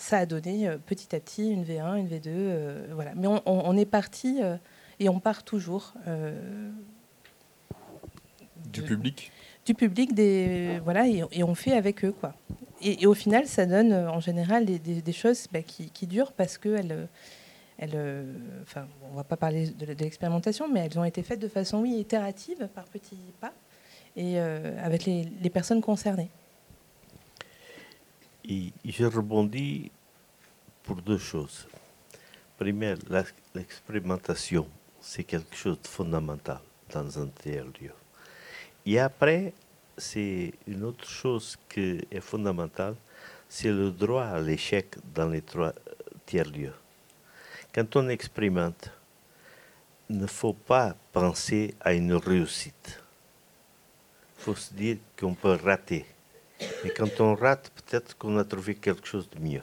ça 0.00 0.18
a 0.18 0.26
donné 0.26 0.66
euh, 0.66 0.78
petit 0.78 1.14
à 1.14 1.20
petit 1.20 1.50
une 1.50 1.64
V1, 1.64 1.98
une 1.98 2.08
V2. 2.08 2.22
Euh, 2.26 2.86
voilà. 2.92 3.12
Mais 3.14 3.28
on, 3.28 3.76
est 3.76 3.86
parti 3.86 4.38
euh, 4.42 4.56
et 4.98 5.08
on 5.08 5.20
part 5.20 5.44
toujours. 5.44 5.94
du 8.72 8.82
public 8.82 9.30
Du 9.64 9.74
public, 9.74 10.14
des, 10.14 10.80
voilà, 10.84 11.06
et, 11.06 11.44
on 11.44 11.54
fait 11.54 11.72
avec 11.72 12.04
eux. 12.04 12.12
Quoi. 12.12 12.34
Et, 12.80 13.06
au 13.06 13.14
final, 13.14 13.46
ça 13.46 13.66
donne 13.66 13.92
en 13.92 14.20
général 14.20 14.64
des, 14.64 15.12
choses 15.12 15.46
bah, 15.52 15.62
qui, 15.62 16.06
durent 16.06 16.32
parce 16.32 16.58
qu'elles. 16.58 17.08
Elles, 17.82 18.26
enfin, 18.62 18.86
on 19.06 19.12
ne 19.12 19.16
va 19.16 19.24
pas 19.24 19.38
parler 19.38 19.70
de, 19.70 19.86
l'expérimentation, 19.86 20.68
mais 20.68 20.80
elles 20.80 20.98
ont 20.98 21.04
été 21.04 21.22
faites 21.22 21.40
de 21.40 21.48
façon, 21.48 21.78
oui, 21.78 21.96
itérative, 21.98 22.68
par 22.74 22.84
petits 22.84 23.16
pas 23.40 23.54
et 24.16 24.38
avec 24.38 25.04
les, 25.06 25.28
les, 25.40 25.50
personnes 25.50 25.80
concernées. 25.80 26.30
Et 28.48 28.72
je 28.84 29.04
rebondis 29.04 29.90
pour 30.82 30.96
deux 30.96 31.18
choses. 31.18 31.68
Première, 32.58 32.96
l'expérimentation, 33.54 34.66
c'est 35.00 35.24
quelque 35.24 35.54
chose 35.54 35.80
de 35.80 35.86
fondamental 35.86 36.60
dans 36.92 37.18
un 37.18 37.28
tiers-lieu. 37.28 37.92
Et 38.84 38.98
après, 38.98 39.52
c'est 39.96 40.52
une 40.66 40.84
autre 40.84 41.08
chose 41.08 41.56
qui 41.68 42.00
est 42.10 42.20
fondamentale, 42.20 42.96
c'est 43.48 43.70
le 43.70 43.90
droit 43.90 44.24
à 44.24 44.40
l'échec 44.40 44.96
dans 45.14 45.28
les 45.28 45.42
trois 45.42 45.72
tiers-lieux. 46.26 46.74
Quand 47.74 47.96
on 47.96 48.08
expérimente, 48.08 48.90
il 50.08 50.18
ne 50.18 50.26
faut 50.26 50.54
pas 50.54 50.96
penser 51.12 51.74
à 51.80 51.92
une 51.92 52.14
réussite 52.14 53.00
faut 54.40 54.54
se 54.54 54.72
dire 54.72 54.96
qu'on 55.18 55.34
peut 55.34 55.58
rater. 55.62 56.06
Mais 56.84 56.90
quand 56.90 57.20
on 57.20 57.34
rate, 57.34 57.70
peut-être 57.70 58.16
qu'on 58.16 58.36
a 58.38 58.44
trouvé 58.44 58.74
quelque 58.74 59.06
chose 59.06 59.28
de 59.30 59.38
mieux. 59.38 59.62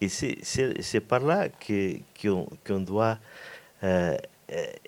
Et 0.00 0.08
c'est 0.08 1.00
par 1.00 1.20
là 1.20 1.48
qu'on 1.48 2.80
doit 2.80 3.18
euh, 3.82 4.16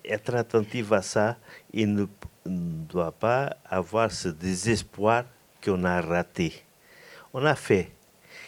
être 0.05 0.35
attentif 0.35 0.93
à 0.93 1.03
ça 1.03 1.37
et 1.73 1.87
ne, 1.87 2.07
ne 2.47 2.85
doit 2.87 3.13
pas 3.13 3.57
avoir 3.65 4.11
ce 4.11 4.29
désespoir 4.29 5.25
qu'on 5.65 5.85
a 5.85 6.01
raté. 6.01 6.53
On 7.33 7.45
a 7.45 7.55
fait. 7.55 7.91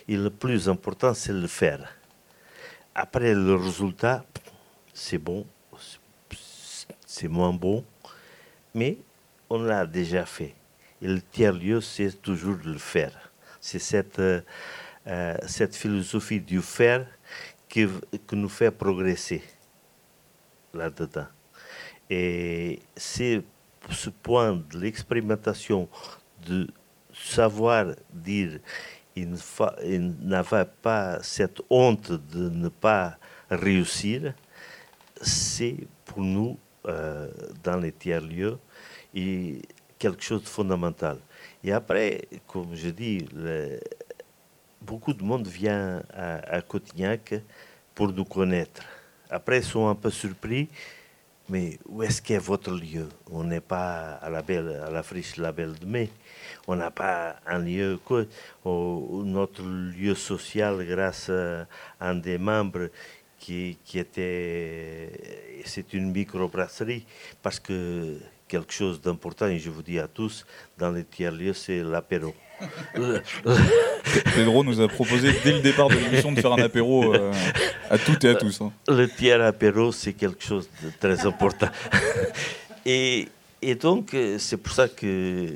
Et 0.07 0.17
le 0.17 0.31
plus 0.31 0.69
important, 0.69 1.15
c'est 1.15 1.33
le 1.33 1.47
faire. 1.47 1.93
Après, 2.95 3.35
le 3.35 3.55
résultat, 3.55 4.25
c'est 4.93 5.19
bon, 5.19 5.47
c'est 7.07 7.29
moins 7.29 7.53
bon, 7.53 7.85
mais 8.75 8.99
on 9.49 9.63
l'a 9.63 9.87
déjà 9.87 10.27
fait. 10.27 10.55
Et 11.03 11.09
le 11.09 11.21
tiers-lieu, 11.23 11.81
c'est 11.81 12.21
toujours 12.21 12.59
le 12.65 12.79
faire. 12.79 13.33
C'est 13.61 13.79
cette, 13.79 14.19
euh, 14.19 14.41
euh, 15.07 15.37
cette 15.47 15.75
philosophie 15.75 16.41
du 16.41 16.61
faire 16.61 17.07
qui, 17.69 17.87
nous 18.33 18.49
fait 18.49 18.71
progresser 18.71 19.43
là-dedans. 20.75 21.27
Et 22.09 22.81
c'est 22.97 23.43
ce 23.91 24.11
point 24.11 24.53
de 24.53 24.79
l'expérimentation, 24.79 25.89
de 26.47 26.69
savoir 27.15 27.87
dire, 28.13 28.61
il 29.17 30.15
n'avait 30.21 30.65
pas 30.83 31.23
cette 31.23 31.61
honte 31.71 32.13
de 32.13 32.49
ne 32.49 32.69
pas 32.69 33.19
réussir, 33.51 34.35
c'est 35.21 35.77
pour 36.05 36.23
nous, 36.23 36.59
euh, 36.87 37.31
dans 37.63 37.77
les 37.77 37.93
tiers-lieux, 37.93 38.59
et 39.15 39.61
quelque 40.01 40.23
chose 40.25 40.43
de 40.43 40.49
fondamental. 40.49 41.19
Et 41.63 41.73
après, 41.73 42.23
comme 42.47 42.75
je 42.75 42.89
dis, 42.89 43.29
beaucoup 44.81 45.13
de 45.13 45.23
monde 45.23 45.47
vient 45.47 46.03
à, 46.13 46.57
à, 46.57 46.63
Cotignac 46.63 47.35
pour 47.95 48.09
nous 48.11 48.25
connaître. 48.25 48.83
Après, 49.29 49.59
ils 49.59 49.65
sont 49.65 49.87
un 49.87 49.95
peu 49.95 50.11
surpris, 50.11 50.69
mais 51.51 51.79
où 51.87 52.03
est-ce 52.03 52.23
qu'est 52.23 52.39
votre 52.39 52.73
lieu? 52.73 53.09
On 53.31 53.45
n'est 53.45 53.61
pas 53.61 54.15
à 54.15 54.31
la, 54.31 54.41
belle, 54.41 54.81
à 54.87 54.91
la 54.91 55.03
friche 55.03 55.37
La 55.37 55.53
Belle 55.53 55.75
de 55.79 55.85
Mai. 55.85 56.09
On 56.67 56.77
n'a 56.77 56.91
pas 56.91 57.37
un 57.47 57.59
lieu, 57.59 58.01
notre 58.65 59.63
lieu 59.63 60.15
social 60.15 60.85
grâce 60.87 61.29
à 61.29 61.67
un 62.01 62.15
des 62.15 62.39
membres 62.39 62.89
qui, 63.39 63.79
qui 63.85 63.99
était, 63.99 65.63
c'est 65.67 65.93
une 65.93 66.11
microbrasserie, 66.11 67.05
parce 67.43 67.61
que 67.61 68.19
quelque 68.51 68.73
chose 68.73 69.01
d'important, 69.01 69.47
et 69.47 69.59
je 69.59 69.71
vous 69.71 69.83
dis 69.83 69.99
à 69.99 70.09
tous, 70.09 70.45
dans 70.77 70.91
les 70.91 71.05
tiers-lieux, 71.05 71.53
c'est 71.53 71.83
l'apéro. 71.83 72.35
Pedro 74.35 74.65
nous 74.65 74.81
a 74.81 74.89
proposé 74.89 75.33
dès 75.45 75.53
le 75.53 75.61
départ 75.61 75.89
de 75.89 75.95
l'émission 75.95 76.33
de 76.33 76.41
faire 76.41 76.53
un 76.53 76.63
apéro 76.63 77.15
euh, 77.15 77.33
à 77.89 77.97
toutes 77.97 78.25
et 78.25 78.29
à 78.29 78.35
tous. 78.35 78.61
Hein. 78.61 78.73
Le 78.89 79.09
tiers 79.09 79.41
apéro, 79.41 79.93
c'est 79.93 80.13
quelque 80.13 80.45
chose 80.45 80.69
de 80.83 80.91
très 80.99 81.25
important. 81.25 81.69
et, 82.85 83.29
et, 83.63 83.75
donc, 83.77 84.13
euh, 84.13 84.37
c'est 84.39 84.59
pour 84.59 84.75
ça 84.75 84.89
que 84.89 85.47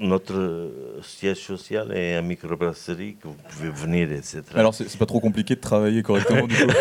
notre 0.00 0.72
siège 1.02 1.38
social 1.38 1.92
est 1.96 2.14
un 2.14 2.22
microbrasserie, 2.22 3.16
que 3.22 3.28
vous 3.28 3.36
pouvez 3.50 3.70
venir, 3.70 4.10
etc. 4.10 4.42
Alors, 4.54 4.74
c'est 4.74 4.96
pas 4.96 5.06
trop 5.06 5.20
compliqué 5.20 5.54
de 5.54 5.60
travailler 5.60 6.02
correctement, 6.02 6.46
du 6.46 6.56
coup 6.66 6.72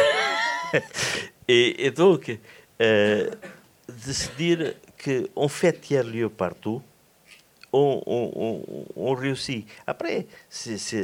et, 1.48 1.86
et, 1.86 1.92
donc, 1.92 2.36
euh, 2.82 3.30
de 4.08 4.12
se 4.14 4.30
dire 4.38 4.74
qu'on 5.04 5.48
fait 5.48 5.74
tiers-lieu 5.74 6.30
partout, 6.30 6.82
on, 7.74 9.16
réussit. 9.18 9.66
Après, 9.88 10.28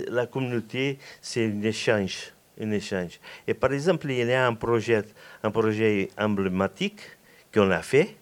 la 0.09 0.25
communauté, 0.27 0.97
c'est 1.21 1.45
un 1.45 1.61
échange, 1.61 2.33
un 2.59 2.71
échange. 2.71 3.19
Et 3.47 3.53
par 3.53 3.71
exemple, 3.71 4.11
il 4.11 4.27
y 4.27 4.33
a 4.33 4.45
un 4.45 4.53
projet, 4.53 5.03
un 5.43 5.51
projet 5.51 6.09
emblématique 6.17 7.01
qu'on 7.53 7.71
a 7.71 7.81
fait, 7.81 8.17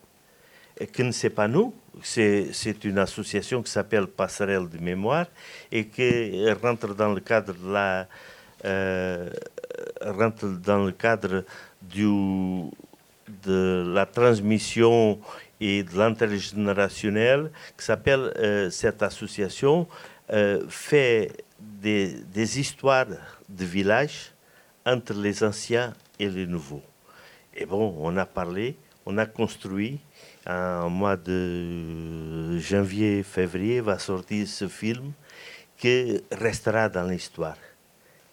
et 0.80 0.88
que 0.88 1.04
ne 1.04 1.12
c'est 1.12 1.30
pas 1.30 1.48
nous, 1.48 1.74
c'est, 2.04 2.84
une 2.84 2.98
association 2.98 3.64
qui 3.64 3.72
s'appelle 3.72 4.08
Passerelle 4.08 4.68
de 4.70 4.78
mémoire 4.78 5.28
et 5.72 5.88
qui 5.88 6.52
rentre 6.52 6.94
dans 6.94 7.14
le 7.14 7.22
cadre 7.22 7.54
de 7.54 7.72
la, 7.72 8.08
euh, 8.66 9.30
rentre 10.02 10.46
dans 10.48 10.84
le 10.84 10.92
cadre 10.92 11.46
du, 11.82 12.06
de 13.44 13.94
la 13.94 14.06
transmission 14.06 15.20
et 15.60 15.84
de 15.84 15.98
l'intergénérationnel 15.98 17.52
qui 17.78 17.86
s'appelle 17.86 18.34
euh, 18.38 18.70
cette 18.70 19.02
association 19.04 19.88
euh, 20.32 20.66
fait 20.70 21.32
des, 21.60 22.60
histoires 22.60 23.08
de 23.48 23.66
villages 23.66 24.34
entre 24.86 25.14
les 25.14 25.44
anciens 25.44 25.94
et 26.20 26.30
les 26.30 26.46
nouveaux. 26.46 26.84
Et 27.54 27.66
bon, 27.66 27.96
on 28.00 28.18
a 28.18 28.26
parlé, 28.26 28.76
on 29.06 29.18
a 29.18 29.26
construit. 29.26 30.00
En 30.48 30.92
mois 30.92 31.18
de 31.18 32.60
janvier-février 32.60 33.82
va 33.82 33.98
sortir 33.98 34.48
ce 34.48 34.68
film 34.68 35.12
qui 35.76 36.22
restera 36.32 36.88
dans 36.88 37.06
l'histoire. 37.06 37.58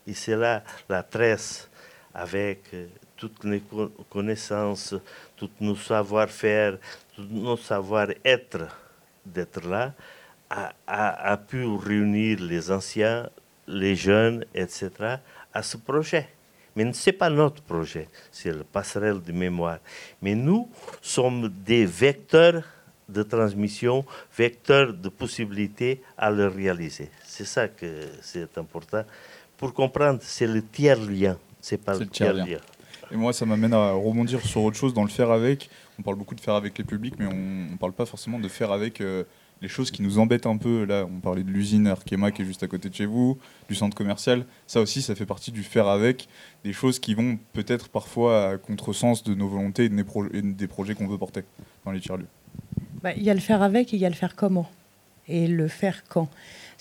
Et 0.06 0.12
c'est 0.12 0.36
là 0.36 0.62
la 0.88 1.02
tresse 1.02 1.70
avec 2.14 2.60
euh, 2.74 2.86
toutes 3.16 3.44
les 3.44 3.62
connaissances, 4.10 4.94
tout 5.36 5.50
nos 5.60 5.76
savoir-faire, 5.76 6.78
nos 7.18 7.56
savoir-être 7.56 8.68
d'être 9.24 9.66
là, 9.68 9.92
a, 10.86 11.36
pu 11.36 11.64
réunir 11.64 12.38
les 12.40 12.70
anciens, 12.70 13.28
les 13.66 13.96
jeunes, 13.96 14.44
etc., 14.54 14.90
à 15.52 15.62
ce 15.62 15.76
projet. 15.76 16.28
Mais 16.76 16.90
ce 16.92 17.10
n'est 17.10 17.16
pas 17.16 17.30
notre 17.30 17.62
projet, 17.62 18.08
c'est 18.30 18.52
le 18.52 18.64
passerelle 18.64 19.22
de 19.22 19.32
mémoire. 19.32 19.78
Mais 20.20 20.34
nous 20.34 20.68
sommes 21.00 21.48
des 21.48 21.84
vecteurs 21.84 22.64
de 23.08 23.22
transmission, 23.22 24.04
vecteurs 24.36 24.92
de 24.92 25.08
possibilités 25.08 26.02
à 26.16 26.30
le 26.30 26.48
réaliser. 26.48 27.10
C'est 27.24 27.44
ça 27.44 27.68
que 27.68 27.86
c'est 28.22 28.56
important 28.56 29.04
pour 29.58 29.74
comprendre, 29.74 30.20
c'est 30.22 30.46
le 30.46 30.62
tiers-lien, 30.62 31.36
c'est 31.60 31.78
pas 31.78 31.94
le 31.94 32.06
tiers-lien. 32.06 32.58
Et 33.12 33.16
moi, 33.16 33.32
ça 33.32 33.44
m'amène 33.44 33.74
à 33.74 33.92
rebondir 33.92 34.40
sur 34.40 34.62
autre 34.62 34.76
chose 34.76 34.94
dans 34.94 35.02
le 35.02 35.10
faire 35.10 35.30
avec. 35.30 35.68
On 35.98 36.02
parle 36.02 36.16
beaucoup 36.16 36.34
de 36.34 36.40
faire 36.40 36.54
avec 36.54 36.78
les 36.78 36.84
publics, 36.84 37.14
mais 37.18 37.26
on 37.26 37.72
ne 37.72 37.76
parle 37.76 37.92
pas 37.92 38.06
forcément 38.06 38.38
de 38.38 38.48
faire 38.48 38.72
avec 38.72 39.00
euh, 39.00 39.24
les 39.60 39.68
choses 39.68 39.90
qui 39.90 40.00
nous 40.02 40.18
embêtent 40.18 40.46
un 40.46 40.56
peu. 40.56 40.84
Là, 40.84 41.04
on 41.04 41.20
parlait 41.20 41.42
de 41.42 41.50
l'usine 41.50 41.86
Arkema 41.86 42.30
qui 42.30 42.42
est 42.42 42.44
juste 42.46 42.62
à 42.62 42.68
côté 42.68 42.88
de 42.88 42.94
chez 42.94 43.04
vous, 43.04 43.38
du 43.68 43.74
centre 43.74 43.94
commercial. 43.94 44.46
Ça 44.66 44.80
aussi, 44.80 45.02
ça 45.02 45.14
fait 45.14 45.26
partie 45.26 45.52
du 45.52 45.62
faire 45.62 45.88
avec, 45.88 46.26
des 46.64 46.72
choses 46.72 46.98
qui 46.98 47.12
vont 47.14 47.38
peut-être 47.52 47.90
parfois 47.90 48.48
à 48.48 48.56
contresens 48.56 49.22
de 49.22 49.34
nos 49.34 49.48
volontés 49.48 49.84
et, 49.84 50.42
des 50.42 50.66
projets 50.66 50.94
qu'on 50.94 51.06
veut 51.06 51.18
porter 51.18 51.42
dans 51.84 51.92
les 51.92 52.00
tiers-lieux. 52.00 52.28
Bah, 53.02 53.12
il 53.14 53.22
y 53.22 53.30
a 53.30 53.34
le 53.34 53.40
faire 53.40 53.62
avec 53.62 53.92
et 53.92 53.96
il 53.96 54.00
y 54.00 54.06
a 54.06 54.10
le 54.10 54.14
faire 54.14 54.36
comment? 54.36 54.70
Et 55.28 55.46
le 55.46 55.68
faire 55.68 56.04
quand? 56.08 56.28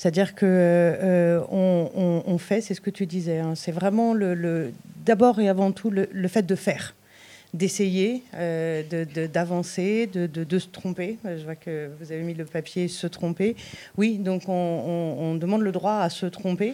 C'est-à-dire 0.02 0.34
que 0.34 0.48
euh, 0.48 1.42
on, 1.52 2.38
fait, 2.40 2.62
c'est 2.62 2.74
ce 2.74 2.82
que 2.82 2.90
tu 2.90 3.06
disais, 3.06 3.38
hein, 3.38 3.54
c'est 3.54 3.72
vraiment 3.72 4.16
d'abord 5.06 5.40
et 5.40 5.48
avant 5.48 5.72
tout 5.72 5.92
le, 5.92 6.28
fait 6.28 6.42
de 6.42 6.56
faire 6.56 6.96
d'essayer, 7.54 8.24
euh, 8.34 8.82
d'avancer, 9.32 10.08
de, 10.08 10.58
se 10.60 10.68
tromper. 10.70 11.20
Je 11.24 11.44
vois 11.44 11.54
que 11.54 11.92
vous 12.00 12.12
avez 12.12 12.24
mis 12.24 12.34
le 12.34 12.46
papier 12.46 12.88
se 12.88 13.06
tromper. 13.06 13.56
Oui, 13.96 14.18
donc 14.18 14.46
on 14.48 15.36
demande 15.36 15.62
le 15.62 15.72
droit 15.72 15.98
à 15.98 16.10
se 16.10 16.26
tromper. 16.26 16.74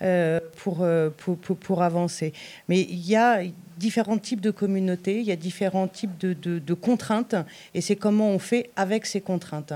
Euh, 0.00 0.38
euh, 0.80 1.10
pour, 1.16 1.36
pour, 1.36 1.56
pour, 1.56 1.82
avancer. 1.82 2.32
Mais 2.68 2.80
il 2.82 3.08
y 3.08 3.16
a 3.16 3.40
différents 3.78 4.18
types 4.18 4.40
de 4.40 4.50
communautés, 4.50 5.20
il 5.20 5.26
y 5.26 5.32
a 5.32 5.36
différents 5.36 5.88
types 5.88 6.18
de, 6.18 6.34
de, 6.34 6.74
contraintes, 6.74 7.36
et 7.74 7.80
c'est 7.80 7.96
comment 7.96 8.28
on 8.28 8.38
fait 8.38 8.70
avec 8.76 9.06
ces 9.06 9.20
contraintes, 9.20 9.72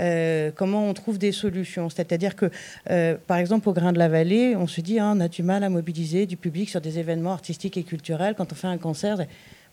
euh, 0.00 0.50
comment 0.54 0.88
on 0.88 0.94
trouve 0.94 1.18
des 1.18 1.32
solutions. 1.32 1.90
C'est-à-dire 1.90 2.34
que, 2.34 2.50
par 3.26 3.36
exemple, 3.36 3.68
au 3.68 3.72
Grain 3.72 3.92
de 3.92 3.98
la 3.98 4.08
Vallée, 4.08 4.56
on 4.56 4.66
se 4.66 4.80
dit, 4.80 4.98
hein, 4.98 5.14
on 5.16 5.20
a 5.20 5.28
du 5.28 5.42
mal 5.42 5.62
à 5.64 5.68
mobiliser 5.68 6.26
du 6.26 6.36
public 6.36 6.68
sur 6.68 6.80
des 6.80 6.98
événements 6.98 7.32
artistiques 7.32 7.76
et 7.76 7.82
culturels 7.82 8.34
quand 8.36 8.52
on 8.52 8.56
fait 8.56 8.68
un 8.68 8.78
concert. 8.78 9.18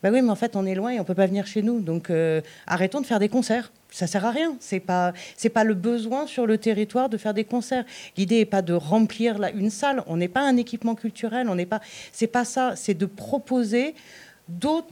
Ben 0.01 0.13
oui, 0.13 0.21
mais 0.21 0.29
en 0.29 0.35
fait, 0.35 0.55
on 0.55 0.65
est 0.65 0.75
loin 0.75 0.91
et 0.91 0.99
on 0.99 1.03
peut 1.03 1.15
pas 1.15 1.25
venir 1.25 1.45
chez 1.45 1.61
nous. 1.61 1.81
Donc, 1.81 2.09
euh, 2.09 2.41
arrêtons 2.67 3.01
de 3.01 3.05
faire 3.05 3.19
des 3.19 3.27
concerts. 3.27 3.71
Ça 3.89 4.07
sert 4.07 4.25
à 4.25 4.31
rien. 4.31 4.55
C'est 4.59 4.79
pas, 4.79 5.13
c'est 5.35 5.49
pas 5.49 5.63
le 5.63 5.73
besoin 5.73 6.25
sur 6.25 6.45
le 6.45 6.57
territoire 6.57 7.09
de 7.09 7.17
faire 7.17 7.33
des 7.33 7.43
concerts. 7.43 7.83
L'idée 8.15 8.37
n'est 8.37 8.45
pas 8.45 8.61
de 8.61 8.73
remplir 8.73 9.37
une 9.55 9.69
salle. 9.69 10.03
On 10.07 10.17
n'est 10.17 10.27
pas 10.27 10.41
un 10.41 10.55
équipement 10.57 10.95
culturel. 10.95 11.49
On 11.49 11.55
n'est 11.55 11.65
pas. 11.65 11.81
C'est 12.13 12.27
pas 12.27 12.45
ça. 12.45 12.75
C'est 12.75 12.93
de 12.93 13.05
proposer 13.05 13.93
d'autres 14.47 14.87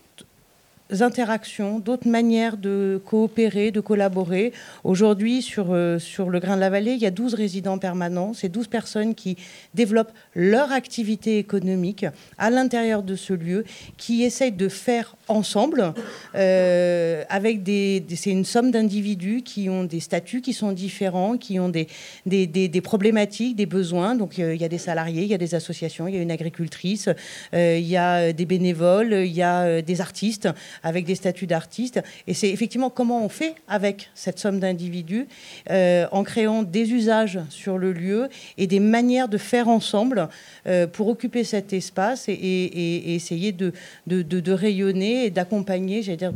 interactions, 0.99 1.79
d'autres 1.79 2.07
manières 2.07 2.57
de 2.57 3.01
coopérer, 3.05 3.71
de 3.71 3.79
collaborer. 3.79 4.53
Aujourd'hui, 4.83 5.41
sur, 5.41 5.67
euh, 5.71 5.99
sur 5.99 6.29
le 6.29 6.39
Grain 6.39 6.55
de 6.55 6.61
la 6.61 6.69
Vallée, 6.69 6.93
il 6.93 6.99
y 6.99 7.05
a 7.05 7.11
12 7.11 7.33
résidents 7.33 7.77
permanents. 7.77 8.33
C'est 8.33 8.49
12 8.49 8.67
personnes 8.67 9.15
qui 9.15 9.37
développent 9.73 10.11
leur 10.33 10.71
activité 10.71 11.37
économique 11.37 12.05
à 12.37 12.49
l'intérieur 12.49 13.03
de 13.03 13.15
ce 13.15 13.33
lieu, 13.33 13.65
qui 13.97 14.23
essayent 14.23 14.51
de 14.51 14.69
faire 14.69 15.15
ensemble, 15.27 15.93
euh, 16.35 17.23
avec 17.29 17.63
des, 17.63 18.05
c'est 18.15 18.31
une 18.31 18.45
somme 18.45 18.71
d'individus 18.71 19.41
qui 19.43 19.69
ont 19.69 19.83
des 19.83 19.99
statuts 19.99 20.41
qui 20.41 20.53
sont 20.53 20.71
différents, 20.71 21.37
qui 21.37 21.59
ont 21.59 21.69
des, 21.69 21.87
des, 22.25 22.47
des, 22.47 22.81
problématiques, 22.81 23.55
des 23.55 23.65
besoins. 23.65 24.15
Donc 24.15 24.39
euh, 24.39 24.55
il 24.55 24.61
y 24.61 24.65
a 24.65 24.69
des 24.69 24.77
salariés, 24.77 25.23
il 25.23 25.29
y 25.29 25.33
a 25.33 25.37
des 25.37 25.55
associations, 25.55 26.07
il 26.07 26.15
y 26.15 26.17
a 26.17 26.21
une 26.21 26.31
agricultrice, 26.31 27.09
il 27.53 27.79
y 27.79 27.97
a 27.97 28.31
des 28.31 28.45
bénévoles, 28.45 29.13
il 29.13 29.33
y 29.33 29.41
a 29.41 29.81
des 29.81 30.01
artistes 30.01 30.47
avec 30.83 31.05
des 31.05 31.15
statuts 31.15 31.47
d'artistes. 31.47 32.01
Et 32.27 32.33
c'est 32.33 32.49
effectivement 32.49 32.89
comment 32.89 33.23
on 33.23 33.29
fait 33.29 33.55
avec 33.67 34.09
cette 34.13 34.39
somme 34.39 34.59
d'individus 34.59 35.27
euh, 35.69 36.07
en 36.11 36.23
créant 36.23 36.63
des 36.63 36.91
usages 36.93 37.39
sur 37.49 37.77
le 37.77 37.93
lieu 37.93 38.29
et 38.57 38.67
des 38.67 38.79
manières 38.79 39.29
de 39.29 39.37
faire 39.37 39.67
ensemble 39.67 40.29
euh, 40.67 40.87
pour 40.87 41.07
occuper 41.07 41.43
cet 41.43 41.73
espace 41.73 42.27
et, 42.29 43.15
essayer 43.15 43.51
de, 43.51 43.73
de, 44.07 44.51
rayonner 44.51 45.25
et 45.25 45.29
d'accompagner, 45.29 46.01
j'allais 46.01 46.17
dire, 46.17 46.33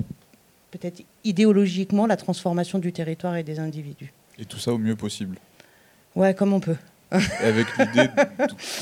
peut-être 0.72 1.04
idéologiquement, 1.24 2.08
la 2.08 2.18
transformation 2.18 2.80
du 2.80 2.92
territoire 2.92 3.36
et 3.36 3.44
des 3.44 3.60
individus. 3.60 4.14
Et 4.40 4.46
tout 4.46 4.58
ça 4.58 4.74
au 4.74 4.78
mieux 4.78 4.96
possible. 4.96 5.38
Ouais, 6.16 6.34
comme 6.34 6.54
on 6.54 6.60
peut. 6.60 6.78
Avec 7.12 7.68
l'idée 7.78 8.10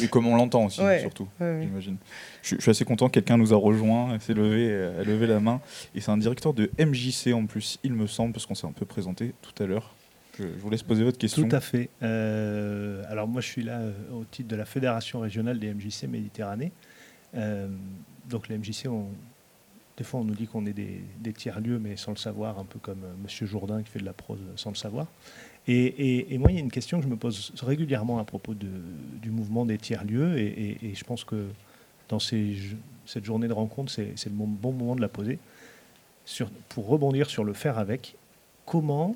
et 0.01 0.07
comme 0.07 0.27
on 0.27 0.35
l'entend 0.35 0.65
aussi, 0.65 0.81
surtout, 1.01 1.27
j'imagine. 1.39 1.97
Je, 2.41 2.55
suis 2.59 2.69
assez 2.71 2.85
content, 2.85 3.09
quelqu'un 3.09 3.37
nous 3.37 3.53
a 3.53 3.57
rejoint, 3.57 4.17
s'est 4.19 4.33
levé, 4.33 4.71
a 4.73 5.03
levé 5.03 5.27
la 5.27 5.39
main, 5.39 5.61
et 5.95 6.01
c'est 6.01 6.11
un 6.11 6.17
directeur 6.17 6.53
de 6.53 6.69
MJC 6.79 7.33
en 7.33 7.45
plus, 7.45 7.79
il 7.83 7.93
me 7.93 8.07
semble, 8.07 8.33
parce 8.33 8.45
qu'on 8.45 8.55
s'est 8.55 8.67
un 8.67 8.71
peu 8.71 8.85
présenté 8.85 9.33
tout 9.41 9.63
à 9.63 9.65
l'heure. 9.65 9.93
Je, 10.39 10.47
vous 10.59 10.69
laisse 10.69 10.83
poser 10.83 11.03
votre 11.03 11.17
question. 11.17 11.47
Tout 11.47 11.55
à 11.55 11.59
fait. 11.59 11.89
Euh, 12.01 13.03
alors 13.09 13.27
moi, 13.27 13.41
je 13.41 13.47
suis 13.47 13.63
là 13.63 13.79
euh, 13.79 13.93
au 14.13 14.23
titre 14.23 14.47
de 14.47 14.55
la 14.55 14.65
Fédération 14.65 15.19
régionale 15.19 15.59
des 15.59 15.73
MJC 15.73 16.03
Méditerranée. 16.07 16.71
Euh, 17.35 17.67
donc 18.29 18.47
les 18.47 18.57
MJC, 18.57 18.87
on, 18.87 19.07
des 19.97 20.03
fois, 20.03 20.21
on 20.21 20.23
nous 20.23 20.35
dit 20.35 20.47
qu'on 20.47 20.65
est 20.65 20.73
des, 20.73 21.03
des 21.19 21.33
tiers-lieux, 21.33 21.79
mais 21.79 21.97
sans 21.97 22.11
le 22.11 22.17
savoir, 22.17 22.57
un 22.57 22.65
peu 22.65 22.79
comme 22.79 23.01
Monsieur 23.21 23.45
Jourdain 23.45 23.83
qui 23.83 23.91
fait 23.91 23.99
de 23.99 24.05
la 24.05 24.13
prose 24.13 24.39
sans 24.55 24.69
le 24.69 24.75
savoir. 24.75 25.07
Et, 25.71 26.37
moi, 26.39 26.51
il 26.51 26.55
y 26.55 26.57
a 26.57 26.61
une 26.61 26.71
question 26.71 26.97
que 26.97 27.03
je 27.03 27.09
me 27.09 27.15
pose 27.15 27.53
régulièrement 27.61 28.17
à 28.17 28.23
propos 28.23 28.55
du 28.55 29.29
mouvement 29.29 29.65
des 29.65 29.77
tiers-lieux, 29.77 30.39
et, 30.39 30.95
je 30.95 31.03
pense 31.03 31.23
que 31.23 31.47
dans 32.07 32.19
cette 32.19 33.23
journée 33.23 33.47
de 33.47 33.53
rencontre, 33.53 33.91
c'est 33.91 34.25
le 34.25 34.31
bon 34.31 34.71
moment 34.71 34.95
de 34.95 35.01
la 35.01 35.09
poser. 35.09 35.37
pour 36.69 36.87
rebondir 36.87 37.29
sur 37.29 37.43
le 37.43 37.53
faire 37.53 37.77
avec, 37.77 38.15
comment 38.65 39.15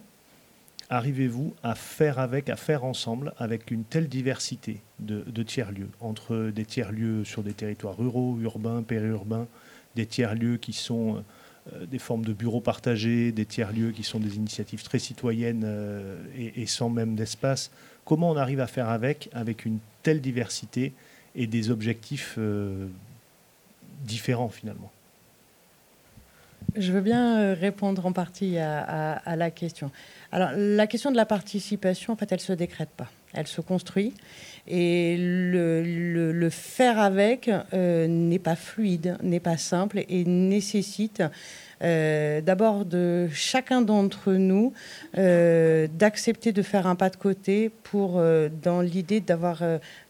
arrivez-vous 0.89 1.55
à 1.63 1.73
faire 1.73 2.19
avec, 2.19 2.49
à 2.49 2.55
faire 2.55 2.83
ensemble 2.83 3.33
avec 3.37 3.71
une 3.71 3.83
telle 3.83 4.07
diversité 4.07 4.81
de, 4.99 5.43
tiers-lieux, 5.43 5.89
entre 6.01 6.51
des 6.53 6.65
tiers-lieux 6.65 7.23
sur 7.23 7.41
des 7.41 7.53
territoires 7.53 7.97
ruraux, 7.97 8.37
urbains, 8.41 8.83
périurbains, 8.83 9.47
des 9.95 10.05
tiers-lieux 10.05 10.57
qui 10.57 10.73
sont 10.73 11.23
des 11.71 11.99
formes 11.99 12.25
de 12.25 12.33
bureaux 12.33 12.59
partagés, 12.59 13.31
des 13.31 13.45
tiers-lieux 13.45 13.91
qui 13.91 14.03
sont 14.03 14.19
des 14.19 14.35
initiatives 14.35 14.83
très 14.83 14.99
citoyennes 14.99 15.63
euh, 15.65 16.21
et, 16.35 16.65
sans 16.65 16.89
même 16.89 17.15
d'espace. 17.15 17.71
Comment 18.05 18.31
on 18.31 18.37
arrive 18.37 18.59
à 18.59 18.67
faire 18.67 18.89
avec, 18.89 19.29
avec 19.33 19.65
une 19.65 19.79
telle 20.03 20.19
diversité 20.19 20.93
et 21.35 21.47
des 21.47 21.71
objectifs 21.71 22.35
euh, 22.37 22.87
différents 24.03 24.49
finalement? 24.49 24.91
Je 26.75 26.91
veux 26.91 27.01
bien 27.01 27.53
répondre 27.53 28.05
en 28.05 28.13
partie 28.13 28.57
à, 28.57 29.35
la 29.35 29.51
question. 29.51 29.91
Alors, 30.31 30.49
la 30.55 30.87
question 30.87 31.11
de 31.11 31.17
la 31.17 31.25
participation, 31.25 32.13
en 32.13 32.15
fait, 32.15 32.31
elle 32.31 32.39
ne 32.39 32.43
se 32.43 32.53
décrète 32.53 32.89
pas. 32.89 33.09
Elle 33.33 33.47
se 33.47 33.61
construit. 33.61 34.13
Et 34.67 35.17
le, 35.19 36.49
faire 36.49 36.99
avec 36.99 37.49
euh, 37.73 38.07
n'est 38.07 38.39
pas 38.39 38.55
fluide, 38.55 39.17
n'est 39.21 39.39
pas 39.39 39.57
simple 39.57 40.03
et 40.07 40.23
nécessite 40.25 41.23
euh, 41.81 42.39
d'abord 42.39 42.85
de 42.85 43.27
chacun 43.33 43.81
d'entre 43.81 44.33
nous 44.33 44.73
euh, 45.17 45.87
d'accepter 45.87 46.53
de 46.53 46.61
faire 46.61 46.87
un 46.87 46.95
pas 46.95 47.09
de 47.09 47.17
côté 47.17 47.71
pour, 47.83 48.21
dans 48.61 48.81
l'idée 48.81 49.19
d'avoir 49.19 49.63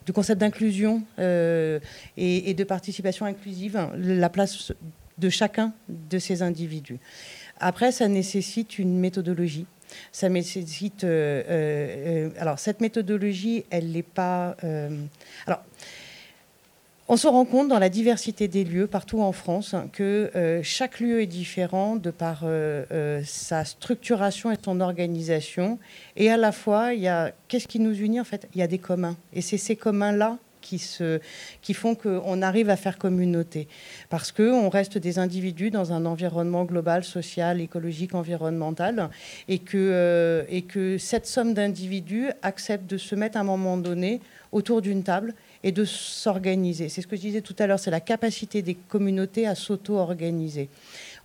du 0.05 0.13
concept 0.13 0.39
d'inclusion 0.41 1.03
et, 1.17 1.79
et, 2.17 2.53
de 2.53 2.63
participation 2.63 3.25
inclusive, 3.25 3.89
la 3.97 4.29
place 4.29 4.71
de 5.17 5.29
chacun 5.29 5.73
de 5.89 6.19
ces 6.19 6.41
individus. 6.41 6.99
Après, 7.59 7.91
ça 7.91 8.07
nécessite 8.07 8.77
une 8.79 8.99
méthodologie 8.99 9.65
ça 10.11 10.29
nécessite. 10.29 11.03
Euh, 11.03 11.43
euh, 11.49 12.29
alors, 12.37 12.59
cette 12.59 12.81
méthodologie, 12.81 13.65
elle 13.69 13.91
n'est 13.91 14.03
pas. 14.03 14.55
Euh, 14.63 14.89
alors. 15.47 15.61
On 17.09 17.17
se 17.17 17.27
rend 17.27 17.43
compte 17.43 17.67
dans 17.67 17.79
la 17.79 17.89
diversité 17.89 18.47
des 18.47 18.63
lieux 18.63 18.87
partout 18.87 19.21
en 19.21 19.33
France 19.33 19.75
que 19.91 20.61
chaque 20.63 21.01
lieu 21.01 21.21
est 21.21 21.27
différent 21.27 21.97
de 21.97 22.11
par 22.11 22.45
sa 23.25 23.65
structuration 23.65 24.51
et 24.51 24.55
son 24.63 24.79
organisation. 24.79 25.79
Et 26.15 26.31
à 26.31 26.37
la 26.37 26.53
fois, 26.53 26.93
il 26.93 27.01
y 27.01 27.09
a 27.09 27.33
qu'est-ce 27.49 27.67
qui 27.67 27.79
nous 27.79 27.93
unit 27.93 28.21
en 28.21 28.23
fait? 28.23 28.47
Il 28.55 28.59
y 28.59 28.61
a 28.63 28.67
des 28.67 28.77
communs. 28.77 29.17
Et 29.33 29.41
c'est 29.41 29.57
ces 29.57 29.75
communs-là 29.75 30.37
qui, 30.63 30.79
se, 30.79 31.19
qui 31.61 31.75
font 31.75 31.93
qu'on 31.93 32.41
arrive 32.41 32.71
à 32.71 32.75
faire 32.75 32.97
communauté. 32.97 33.67
Parce 34.09 34.31
qu'on 34.31 34.69
reste 34.69 34.97
des 34.97 35.19
individus 35.19 35.69
dans 35.69 35.93
un 35.93 36.05
environnement 36.05 36.63
global, 36.63 37.03
social, 37.03 37.61
écologique, 37.61 38.15
environnemental, 38.15 39.09
et 39.47 39.59
que, 39.59 39.77
euh, 39.77 40.43
et 40.49 40.63
que 40.63 40.97
cette 40.97 41.27
somme 41.27 41.53
d'individus 41.53 42.29
accepte 42.41 42.89
de 42.89 42.97
se 42.97 43.13
mettre 43.13 43.37
à 43.37 43.41
un 43.41 43.43
moment 43.43 43.77
donné 43.77 44.21
autour 44.53 44.81
d'une 44.81 45.03
table 45.03 45.33
et 45.63 45.71
de 45.71 45.83
s'organiser. 45.85 46.89
C'est 46.89 47.01
ce 47.01 47.07
que 47.07 47.15
je 47.15 47.21
disais 47.21 47.41
tout 47.41 47.55
à 47.59 47.67
l'heure, 47.67 47.79
c'est 47.79 47.91
la 47.91 47.99
capacité 47.99 48.61
des 48.61 48.75
communautés 48.75 49.47
à 49.47 49.55
s'auto-organiser. 49.55 50.69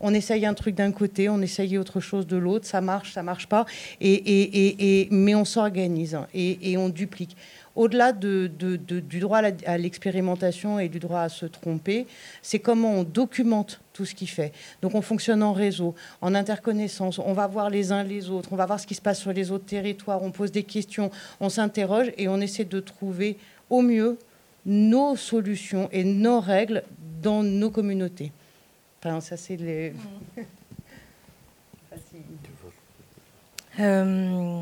On 0.00 0.14
essaye 0.14 0.46
un 0.46 0.54
truc 0.54 0.74
d'un 0.74 0.92
côté, 0.92 1.28
on 1.28 1.40
essaye 1.42 1.76
autre 1.76 2.00
chose 2.00 2.26
de 2.26 2.36
l'autre, 2.36 2.66
ça 2.66 2.80
marche, 2.80 3.12
ça 3.12 3.22
marche 3.22 3.48
pas, 3.48 3.66
et, 4.00 4.12
et, 4.12 5.00
et, 5.00 5.08
mais 5.10 5.34
on 5.34 5.44
s'organise 5.44 6.16
et, 6.34 6.76
on 6.78 6.88
duplique 6.88 7.36
au-delà 7.78 8.12
du 8.12 9.20
droit 9.20 9.38
à 9.38 9.78
l'expérimentation 9.78 10.80
et 10.80 10.88
du 10.88 10.98
droit 10.98 11.20
à 11.20 11.28
se 11.28 11.46
tromper, 11.46 12.08
c'est 12.42 12.58
comment 12.58 12.92
on 12.92 13.04
documente 13.04 13.80
tout 13.92 14.04
ce 14.04 14.16
qu'il 14.16 14.28
fait. 14.28 14.52
Donc 14.82 14.96
on 14.96 15.00
fonctionne 15.00 15.44
en 15.44 15.52
réseau, 15.52 15.94
en 16.20 16.34
interconnaissance, 16.34 17.20
on 17.20 17.32
va 17.32 17.46
voir 17.46 17.70
les 17.70 17.92
uns 17.92 18.02
les 18.02 18.30
autres, 18.30 18.48
on 18.52 18.56
va 18.56 18.66
voir 18.66 18.80
ce 18.80 18.86
qui 18.86 18.96
se 18.96 19.00
passe 19.00 19.20
sur 19.20 19.32
les 19.32 19.52
autres 19.52 19.64
territoires, 19.66 20.22
on 20.24 20.32
pose 20.32 20.50
des 20.50 20.64
questions, 20.64 21.12
on 21.38 21.48
s'interroge 21.48 22.10
et 22.16 22.26
on 22.26 22.40
essaie 22.40 22.64
de 22.64 22.80
trouver 22.80 23.38
au 23.70 23.80
mieux 23.80 24.18
nos 24.66 25.14
solutions 25.14 25.88
et 25.92 26.02
nos 26.02 26.40
règles 26.40 26.82
dans 27.22 27.44
nos 27.44 27.70
communautés. 27.70 28.32
Enfin, 29.00 29.20
ça, 29.20 29.36
c'est 29.36 29.56
les. 29.56 29.92
Euh, 33.80 34.60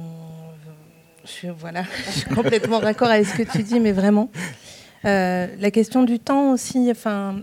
je, 1.27 1.49
voilà, 1.49 1.85
je 2.07 2.11
suis 2.11 2.35
complètement 2.35 2.81
d'accord 2.81 3.09
avec 3.09 3.27
ce 3.27 3.37
que 3.37 3.43
tu 3.43 3.63
dis, 3.63 3.81
mais 3.81 3.93
vraiment. 3.93 4.31
Euh, 5.05 5.47
la 5.59 5.71
question 5.71 6.03
du 6.03 6.19
temps 6.19 6.53
aussi, 6.53 6.89
enfin, 6.91 7.41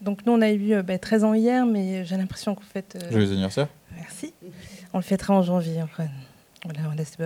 donc 0.00 0.26
nous 0.26 0.32
on 0.32 0.40
a 0.40 0.50
eu 0.50 0.74
13 1.00 1.22
bah, 1.22 1.28
ans 1.28 1.34
hier, 1.34 1.66
mais 1.66 2.04
j'ai 2.04 2.16
l'impression 2.16 2.54
qu'en 2.54 2.62
fait... 2.62 2.96
Euh, 2.96 3.12
Joyeux 3.12 3.32
anniversaire. 3.32 3.68
Merci. 3.96 4.32
On 4.92 4.98
le 4.98 5.04
fêtera 5.04 5.34
en 5.34 5.42
janvier, 5.42 5.80
après. 5.80 6.08
Voilà, 6.64 6.80
on 6.90 6.96
laisse 6.96 7.16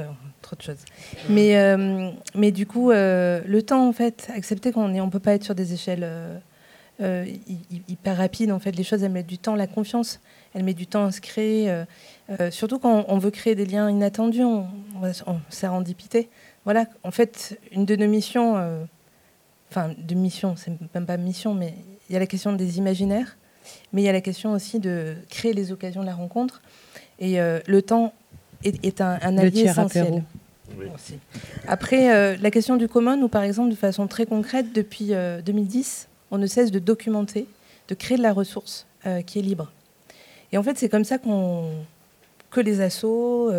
trop 0.42 0.56
de 0.56 0.62
choses. 0.62 0.84
Mais, 1.28 1.56
euh, 1.56 2.10
mais 2.34 2.50
du 2.50 2.66
coup, 2.66 2.90
le 2.90 3.60
temps, 3.60 3.88
en 3.88 3.92
fait, 3.92 4.28
accepter 4.34 4.72
qu'on 4.72 4.88
ne 4.88 5.00
on 5.00 5.10
peut 5.10 5.20
pas 5.20 5.34
être 5.34 5.44
sur 5.44 5.54
des 5.54 5.74
échelles 5.74 6.08
hyper 7.88 8.16
rapides. 8.16 8.50
En 8.50 8.58
fait, 8.58 8.72
les 8.72 8.82
choses, 8.82 9.04
elles 9.04 9.12
mettent 9.12 9.28
du 9.28 9.38
temps. 9.38 9.54
La 9.54 9.68
confiance, 9.68 10.18
elle 10.54 10.64
met 10.64 10.74
du 10.74 10.88
temps 10.88 11.04
à 11.04 11.12
se 11.12 11.20
créer. 11.20 11.72
Surtout 12.50 12.78
quand 12.78 13.06
on 13.08 13.18
veut 13.18 13.30
créer 13.30 13.54
des 13.54 13.66
liens 13.66 13.88
inattendus, 13.88 14.44
on, 14.44 14.66
on, 15.02 15.10
on 15.26 15.40
sérendipité. 15.48 16.28
Voilà, 16.64 16.86
en 17.02 17.10
fait, 17.10 17.58
une 17.72 17.86
de 17.86 17.96
nos 17.96 18.08
missions 18.08 18.86
enfin 19.70 19.90
de 19.96 20.14
mission, 20.14 20.54
c'est 20.56 20.72
même 20.94 21.06
pas 21.06 21.16
mission, 21.16 21.54
mais 21.54 21.74
il 22.08 22.12
y 22.12 22.16
a 22.16 22.18
la 22.18 22.26
question 22.26 22.52
des 22.52 22.78
imaginaires, 22.78 23.36
mais 23.92 24.02
il 24.02 24.04
y 24.04 24.08
a 24.08 24.12
la 24.12 24.20
question 24.20 24.52
aussi 24.52 24.80
de 24.80 25.14
créer 25.28 25.52
les 25.52 25.72
occasions 25.72 26.00
de 26.00 26.06
la 26.06 26.14
rencontre. 26.14 26.62
Et 27.18 27.40
euh, 27.40 27.60
le 27.66 27.82
temps 27.82 28.12
est, 28.64 29.00
un, 29.00 29.38
allié 29.38 29.62
essentiel. 29.62 30.24
Après, 31.66 32.14
euh, 32.14 32.36
la 32.40 32.50
question 32.50 32.76
du 32.76 32.88
commun, 32.88 33.16
nous, 33.16 33.28
par 33.28 33.42
exemple, 33.42 33.70
de 33.70 33.76
façon 33.76 34.06
très 34.06 34.26
concrète, 34.26 34.72
depuis 34.72 35.12
2010, 35.44 36.08
euh, 36.08 36.14
on 36.30 36.38
ne 36.38 36.46
cesse 36.46 36.70
de 36.70 36.78
documenter, 36.78 37.46
de 37.88 37.94
créer 37.94 38.16
de 38.16 38.22
la 38.22 38.32
ressource 38.32 38.86
qui 39.26 39.38
est 39.38 39.42
libre. 39.42 39.72
Et 40.52 40.58
en 40.58 40.62
fait, 40.62 40.76
c'est 40.76 40.88
comme 40.88 41.04
ça 41.04 41.18
qu'on 41.18 41.70
que 42.50 42.60
les 42.60 42.80
assos, 42.80 43.52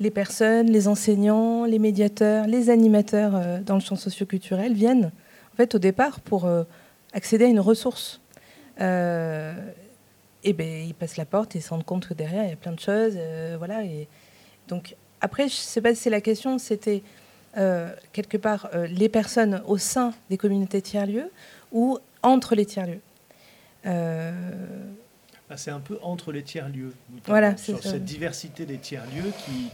les 0.00 0.10
personnes, 0.10 0.66
les 0.66 0.88
enseignants, 0.88 1.64
les 1.64 1.78
médiateurs, 1.78 2.46
les 2.46 2.70
animateurs 2.70 3.60
dans 3.64 3.74
le 3.74 3.80
champ 3.80 3.96
socioculturel 3.96 4.72
viennent 4.74 5.12
en 5.52 5.56
fait, 5.56 5.74
au 5.74 5.78
départ, 5.78 6.20
pour 6.20 6.46
euh, 6.46 6.64
accéder 7.12 7.44
à 7.44 7.48
une 7.48 7.60
ressource, 7.60 8.20
euh, 8.80 9.52
et 10.44 10.52
ben, 10.54 10.86
ils 10.86 10.94
passent 10.94 11.18
la 11.18 11.26
porte 11.26 11.54
et 11.54 11.58
ils 11.58 11.62
se 11.62 11.70
rendent 11.70 11.84
compte 11.84 12.08
que 12.08 12.14
derrière, 12.14 12.44
il 12.44 12.50
y 12.50 12.52
a 12.52 12.56
plein 12.56 12.72
de 12.72 12.80
choses. 12.80 13.14
Euh, 13.16 13.56
voilà, 13.58 13.82
donc, 14.68 14.96
après, 15.20 15.44
je 15.44 15.54
ne 15.54 15.60
sais 15.60 15.80
pas 15.80 15.94
si 15.94 16.08
la 16.10 16.20
question, 16.20 16.58
c'était 16.58 17.02
quelque 18.14 18.38
part 18.38 18.70
les 18.88 19.10
personnes 19.10 19.62
au 19.66 19.76
sein 19.76 20.14
des 20.30 20.38
communautés 20.38 20.80
tiers-lieux 20.80 21.30
ou 21.70 21.98
entre 22.22 22.54
les 22.54 22.64
tiers-lieux. 22.64 23.02
Ah, 23.84 24.30
c'est 25.56 25.70
un 25.70 25.80
peu 25.80 25.98
entre 26.02 26.32
les 26.32 26.42
tiers-lieux. 26.42 26.94
Voilà, 27.26 27.56
sur 27.56 27.82
cette 27.82 28.04
diversité 28.04 28.66
des 28.66 28.78
tiers-lieux 28.78 29.32
qui 29.44 29.70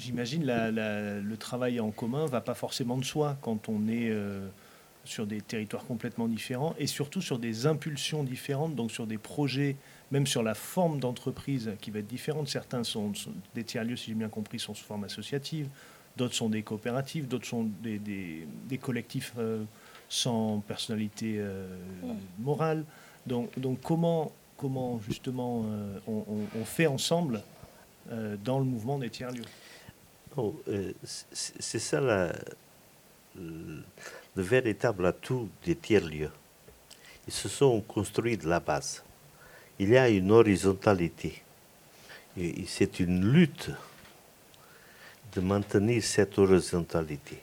j'imagine 0.00 0.44
le 0.46 1.20
le 1.20 1.36
travail 1.36 1.78
en 1.78 1.90
commun 1.90 2.26
va 2.26 2.40
pas 2.40 2.54
forcément 2.54 2.96
de 2.96 3.04
soi 3.04 3.36
quand 3.42 3.68
on 3.68 3.86
est 3.88 4.10
euh, 4.10 4.48
sur 5.04 5.26
des 5.26 5.40
territoires 5.40 5.84
complètement 5.84 6.28
différents 6.28 6.74
et 6.78 6.86
surtout 6.86 7.20
sur 7.20 7.38
des 7.38 7.66
impulsions 7.66 8.24
différentes, 8.24 8.74
donc 8.74 8.90
sur 8.90 9.06
des 9.06 9.18
projets, 9.18 9.76
même 10.10 10.26
sur 10.26 10.42
la 10.42 10.54
forme 10.54 11.00
d'entreprise 11.00 11.70
qui 11.80 11.90
va 11.90 12.00
être 12.00 12.06
différente. 12.06 12.48
Certains 12.48 12.84
sont, 12.84 13.12
des 13.54 13.64
tiers-lieux, 13.64 13.96
si 13.96 14.10
j'ai 14.10 14.14
bien 14.14 14.28
compris, 14.28 14.58
sont 14.58 14.74
sous 14.74 14.84
forme 14.84 15.04
associative, 15.04 15.68
d'autres 16.16 16.34
sont 16.34 16.48
des 16.48 16.62
coopératives, 16.62 17.28
d'autres 17.28 17.46
sont 17.46 17.68
des, 17.82 17.98
des, 17.98 18.78
collectifs 18.78 19.32
euh, 19.38 19.64
sans 20.08 20.60
personnalité 20.60 21.36
euh, 21.38 21.66
morale. 22.38 22.84
Donc, 23.26 23.50
comment, 23.82 24.32
comment 24.56 25.00
justement 25.00 25.64
on, 26.06 26.24
on, 26.28 26.64
fait 26.64 26.86
ensemble 26.86 27.42
dans 28.44 28.58
le 28.58 28.64
mouvement 28.64 28.98
des 28.98 29.10
tiers-lieux 29.10 29.44
Oh, 30.36 30.54
euh, 30.68 30.92
c'est 31.02 31.80
ça 31.80 32.00
le, 32.00 33.82
véritable 34.36 35.06
atout 35.06 35.48
des 35.64 35.74
tiers-lieux. 35.74 36.30
Ils 37.26 37.32
se 37.32 37.48
sont 37.48 37.80
construits 37.80 38.36
de 38.36 38.48
la 38.48 38.60
base. 38.60 39.02
Il 39.78 39.88
y 39.88 39.96
a 39.96 40.08
une 40.08 40.30
horizontalité. 40.30 41.42
C'est 42.66 43.00
une 43.00 43.24
lutte 43.32 43.70
de 45.34 45.40
maintenir 45.40 46.02
cette 46.02 46.38
horizontalité. 46.38 47.42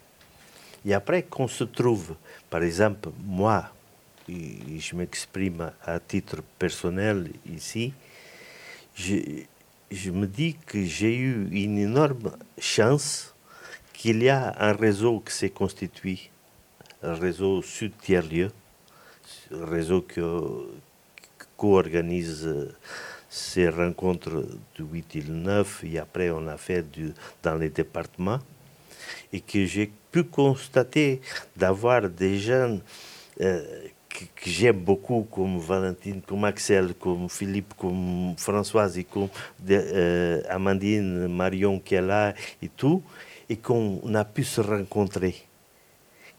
Et 0.86 0.94
après 0.94 1.24
qu'on 1.24 1.48
se 1.48 1.66
trouve, 1.66 2.16
par 2.50 2.64
exemple, 2.64 3.10
moi, 3.20 3.70
je 4.30 4.96
m'exprime 4.96 5.72
à 5.84 6.00
titre 6.00 6.38
personnel 6.60 7.30
ici, 7.50 7.94
je, 8.96 10.12
me 10.12 10.26
dis 10.26 10.56
que 10.66 10.84
j'ai 10.84 11.16
eu 11.16 11.48
une 11.52 11.78
énorme 11.78 12.36
chance 12.58 13.34
qu'il 13.94 14.24
y 14.24 14.30
a 14.30 14.56
un 14.60 14.74
réseau 14.74 15.20
qui 15.22 15.34
s'est 15.34 15.50
constitué, 15.50 16.30
un 17.04 17.14
réseau 17.14 17.62
sud 17.62 17.94
tiers-lieu, 18.02 18.52
un 19.54 19.66
réseau 19.66 20.02
qui 20.02 20.22
co-organise 21.56 22.50
ces 23.30 23.70
rencontres 23.70 24.46
du 24.76 24.84
8 24.84 25.16
et 25.16 25.22
le 25.22 25.34
9, 25.34 25.84
et 25.84 26.00
après 26.00 26.30
on 26.30 26.48
a 26.48 26.58
fait 26.58 26.86
dans 27.44 27.56
les 27.56 27.70
départements, 27.70 28.40
et 29.32 29.42
que 29.42 29.66
j'ai 29.66 29.92
pu 30.12 30.24
constater 30.24 31.22
d'avoir 31.56 32.10
des 32.10 32.38
jeunes 32.40 32.82
euh, 33.42 33.88
que, 34.18 34.50
j'aime 34.50 34.78
beaucoup, 34.78 35.28
comme 35.32 35.60
Valentine, 35.60 36.22
comme 36.22 36.46
Axel, 36.46 36.94
comme 36.96 37.30
Philippe, 37.30 37.74
comme 37.78 38.36
Françoise 38.38 38.98
et 38.98 39.04
comme 39.04 39.30
euh, 39.70 40.42
Amandine, 40.50 41.28
Marion 41.28 41.80
qui 41.80 41.96
est 41.96 42.02
là 42.02 42.34
et 42.62 42.70
tout, 42.70 43.04
et 43.50 43.58
qu'on 43.58 44.02
a 44.14 44.26
pu 44.26 44.44
se 44.44 44.62
rencontrer. 44.62 45.36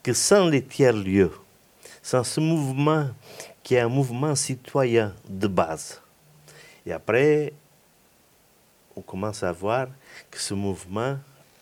Que 0.02 0.12
sans 0.12 0.48
les 0.48 0.62
tiers-lieux, 0.62 1.32
sans 2.02 2.24
ce 2.24 2.40
mouvement 2.40 3.08
qui 3.62 3.74
est 3.74 3.80
un 3.80 3.88
mouvement 3.88 4.34
citoyen 4.34 5.14
de 5.28 5.46
base, 5.46 6.00
et 6.86 6.92
après, 6.92 7.52
on 8.96 9.02
commence 9.02 9.42
à 9.42 9.52
voir 9.52 9.88
que 10.30 10.40
ce 10.40 10.54
mouvement 10.54 11.18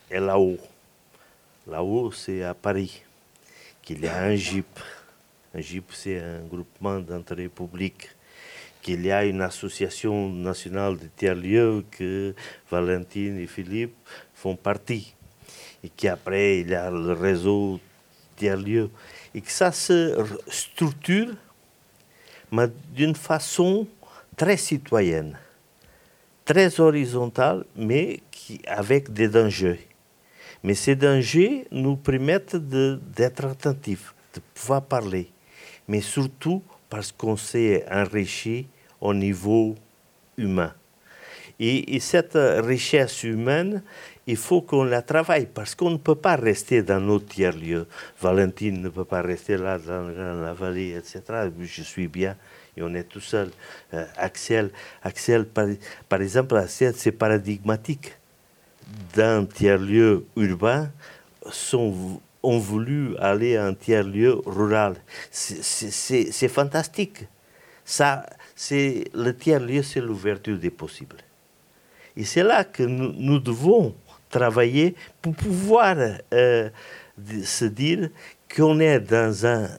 est 0.09 0.21
là-haut. 0.21 0.57
Là-haut, 1.67 2.13
c'est 2.13 2.43
à 2.43 2.53
Paris, 2.53 3.03
qu'il 3.81 3.99
y 3.99 4.07
a 4.07 4.23
un 4.23 4.31
un 4.31 4.35
GIP, 5.61 5.91
c'est 5.93 6.19
un 6.19 6.41
groupement 6.41 6.99
d'intérêt 6.99 7.47
public. 7.47 8.09
Qu'il 8.81 9.05
y 9.05 9.11
a 9.11 9.25
une 9.25 9.41
association 9.41 10.29
nationale 10.29 10.97
de 10.97 11.07
tiers-lieux 11.15 11.83
que 11.91 12.33
Valentine 12.71 13.39
et 13.39 13.47
Philippe 13.47 13.95
font 14.33 14.55
partie. 14.55 15.13
Et 15.83 15.89
qu'après, 15.89 16.59
il 16.59 16.69
y 16.69 16.75
a 16.75 16.89
le 16.91 17.13
réseau 17.13 17.79
tiers-lieux. 18.35 18.89
Et 19.33 19.41
que 19.41 19.51
ça 19.51 19.71
se 19.71 20.15
structure, 20.47 21.33
mais 22.51 22.67
d'une 22.93 23.15
façon 23.15 23.87
très 24.37 24.57
citoyenne, 24.57 25.37
très 26.45 26.79
horizontale, 26.79 27.65
mais 27.75 28.21
qui, 28.31 28.61
avec 28.67 29.11
des 29.11 29.27
dangers. 29.27 29.87
Mais 30.63 30.75
ces 30.75 30.95
dangers 30.95 31.67
nous 31.71 31.97
permettent 31.97 32.55
d'être 32.55 33.45
attentifs, 33.45 34.13
de 34.33 34.41
pouvoir 34.53 34.83
parler 34.83 35.29
mais 35.87 36.01
surtout 36.01 36.61
parce 36.89 37.11
qu'on 37.11 37.37
s'est 37.37 37.85
enrichi 37.91 38.67
au 39.01 39.13
niveau 39.13 39.75
humain. 40.37 40.73
Et, 41.59 41.99
cette 41.99 42.37
richesse 42.37 43.23
humaine, 43.23 43.81
il 44.27 44.37
faut 44.37 44.61
qu'on 44.61 44.83
la 44.83 45.01
travaille 45.01 45.47
parce 45.47 45.73
qu'on 45.73 45.89
ne 45.89 45.97
peut 45.97 46.15
pas 46.15 46.35
rester 46.35 46.83
dans 46.83 46.99
nos 46.99 47.19
tiers-lieux. 47.19 47.87
Valentine 48.21 48.79
ne 48.79 48.89
peut 48.89 49.05
pas 49.05 49.21
rester 49.21 49.57
là 49.57 49.79
dans, 49.79 50.07
la 50.07 50.53
vallée, 50.53 50.95
etc. 50.95 51.49
Je 51.59 51.81
suis 51.81 52.07
bien 52.07 52.35
et 52.75 52.83
on 52.83 52.93
est 52.93 53.05
tout 53.05 53.21
seul. 53.21 53.49
Euh, 53.95 54.05
Axel, 54.17 54.69
Axel 55.01 55.45
par, 55.45 56.21
exemple, 56.21 56.63
c'est 56.67 57.11
paradigmatique. 57.11 58.13
D'un 59.15 59.43
tiers-lieu 59.43 60.25
urbain, 60.37 60.89
son 61.51 62.21
ont 62.47 62.59
voulu 62.59 63.17
aller 63.17 63.57
à 63.57 63.65
un 63.65 63.73
tiers-lieu 63.73 64.41
rural. 64.45 64.95
C'est 65.31 66.47
fantastique. 66.47 67.25
Ça, 67.83 68.25
le 68.71 69.31
tiers-lieu, 69.31 69.83
c'est 69.83 69.99
l'ouverture 69.99 70.57
des 70.57 70.69
possibles. 70.69 71.17
Et 72.15 72.23
c'est 72.23 72.43
là 72.43 72.63
que 72.63 72.83
nous, 72.83 73.39
devons 73.39 73.93
travailler 74.29 74.95
pour 75.21 75.35
pouvoir 75.35 75.97
euh, 76.33 76.69
se 77.43 77.65
dire 77.65 78.09
qu'on 78.53 78.79
est 78.79 78.99
dans 78.99 79.45
un 79.45 79.69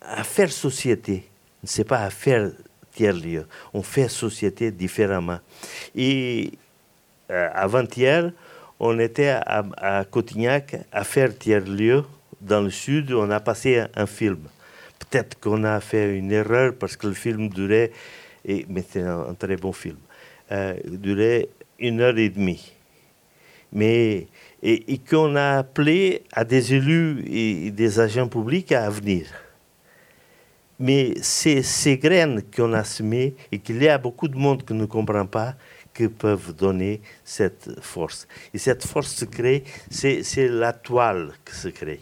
à 0.00 0.22
faire 0.24 0.52
société. 0.52 1.26
Ce 1.64 1.80
n'est 1.80 1.84
pas 1.84 2.00
à 2.00 2.10
faire 2.10 2.50
tiers-lieu. 2.92 3.46
On 3.72 3.82
fait 3.82 4.08
société 4.08 4.70
différemment. 4.70 5.40
Et 5.94 6.52
euh, 7.30 7.48
avant-hier, 7.54 8.30
on 8.80 8.98
était 8.98 9.28
à, 9.28 10.04
Cotignac 10.10 10.76
à 10.92 11.04
faire 11.04 11.36
tiers-lieu 11.36 12.04
dans 12.40 12.60
le 12.60 12.70
sud, 12.70 13.12
on 13.12 13.30
a 13.30 13.40
passé 13.40 13.84
un, 13.94 14.06
film. 14.06 14.40
Peut-être 14.98 15.38
qu'on 15.40 15.64
a 15.64 15.80
fait 15.80 16.16
une 16.16 16.32
erreur 16.32 16.74
parce 16.78 16.96
que 16.96 17.06
le 17.06 17.14
film 17.14 17.48
durait, 17.48 17.92
et, 18.44 18.66
mais 18.68 18.84
c'est 18.88 19.02
un, 19.02 19.34
très 19.34 19.56
bon 19.56 19.72
film, 19.72 19.96
euh, 20.52 20.74
durait 20.84 21.48
une 21.78 22.00
heure 22.00 22.18
et 22.18 22.28
demie. 22.28 22.72
Mais, 23.72 24.26
et, 24.62 24.98
qu'on 24.98 25.34
a 25.36 25.58
appelé 25.58 26.22
à 26.32 26.44
des 26.44 26.74
élus 26.74 27.24
et 27.26 27.70
des 27.70 27.98
agents 27.98 28.28
publics 28.28 28.72
à 28.72 28.88
venir. 28.90 29.26
Mais 30.78 31.14
ces 31.22 31.98
graines 31.98 32.42
qu'on 32.54 32.72
a 32.72 32.84
semées 32.84 33.34
et 33.50 33.58
qu'il 33.58 33.82
y 33.82 33.88
a 33.88 33.96
beaucoup 33.96 34.28
de 34.28 34.36
monde 34.36 34.64
qui 34.64 34.74
ne 34.74 34.86
comprend 34.86 35.26
pas 35.26 35.54
qui 35.94 36.08
peuvent 36.08 36.54
donner 36.54 37.00
cette 37.24 37.80
force. 37.80 38.26
Et 38.52 38.58
cette 38.58 38.84
force 38.84 39.14
se 39.14 39.24
crée, 39.24 39.64
c'est 39.90 40.48
la 40.48 40.72
toile 40.72 41.32
qui 41.44 41.54
se 41.54 41.68
crée. 41.68 42.00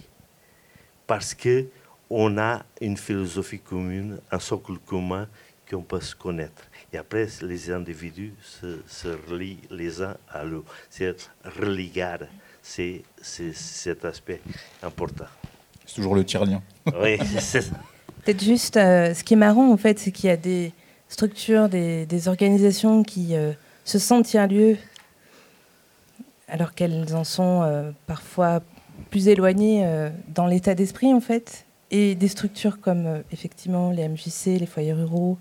Parce 1.07 1.34
que 1.34 1.66
on 2.09 2.36
a 2.38 2.62
une 2.80 2.97
philosophie 2.97 3.59
commune, 3.59 4.18
un 4.30 4.38
socle 4.38 4.78
commun 4.86 5.28
qu'on 5.70 5.82
peut 5.82 6.01
se 6.01 6.14
connaître. 6.14 6.62
Et 6.93 6.99
après, 6.99 7.26
les 7.40 7.70
individus 7.70 8.34
se, 8.43 8.80
se 8.86 9.09
relient 9.30 9.61
les 9.70 10.03
uns 10.03 10.16
à 10.28 10.45
l'autre. 10.45 10.70
C'est 10.90 11.16
religar, 11.45 12.18
c'est 12.62 13.03
cet 13.22 14.05
aspect 14.05 14.40
important. 14.82 15.24
C'est 15.86 15.95
toujours 15.95 16.14
le 16.14 16.24
tiers-lien. 16.24 16.62
oui, 17.01 17.18
c'est 17.40 17.62
ça. 17.62 17.74
Peut-être 18.24 18.45
juste, 18.45 18.76
euh, 18.76 19.14
ce 19.14 19.24
qui 19.24 19.34
est 19.34 19.38
marrant, 19.38 19.72
en 19.72 19.76
fait, 19.76 19.99
c'est 19.99 20.12
qu'il 20.12 20.28
y 20.28 20.32
a 20.32 20.36
des 20.36 20.72
structures, 21.09 21.68
des, 21.68 22.07
des 22.07 22.28
organisations 22.28 23.03
qui 23.03 23.34
euh, 23.34 23.53
se 23.85 23.99
sentent 23.99 24.26
tiers-lieux, 24.26 24.76
alors 26.49 26.74
qu'elles 26.74 27.14
en 27.14 27.24
sont 27.24 27.62
euh, 27.62 27.91
parfois 28.07 28.61
plus 29.11 29.28
éloignées 29.28 29.87
dans 30.28 30.47
l'état 30.47 30.74
d'esprit, 30.74 31.12
en 31.12 31.20
fait. 31.20 31.66
Et 31.91 32.14
des 32.14 32.28
structures 32.28 32.80
comme, 32.80 33.22
effectivement, 33.33 33.91
les 33.91 34.09
MJC, 34.09 34.59
les 34.59 34.66
foyers 34.66 34.95
ruraux, 34.95 35.39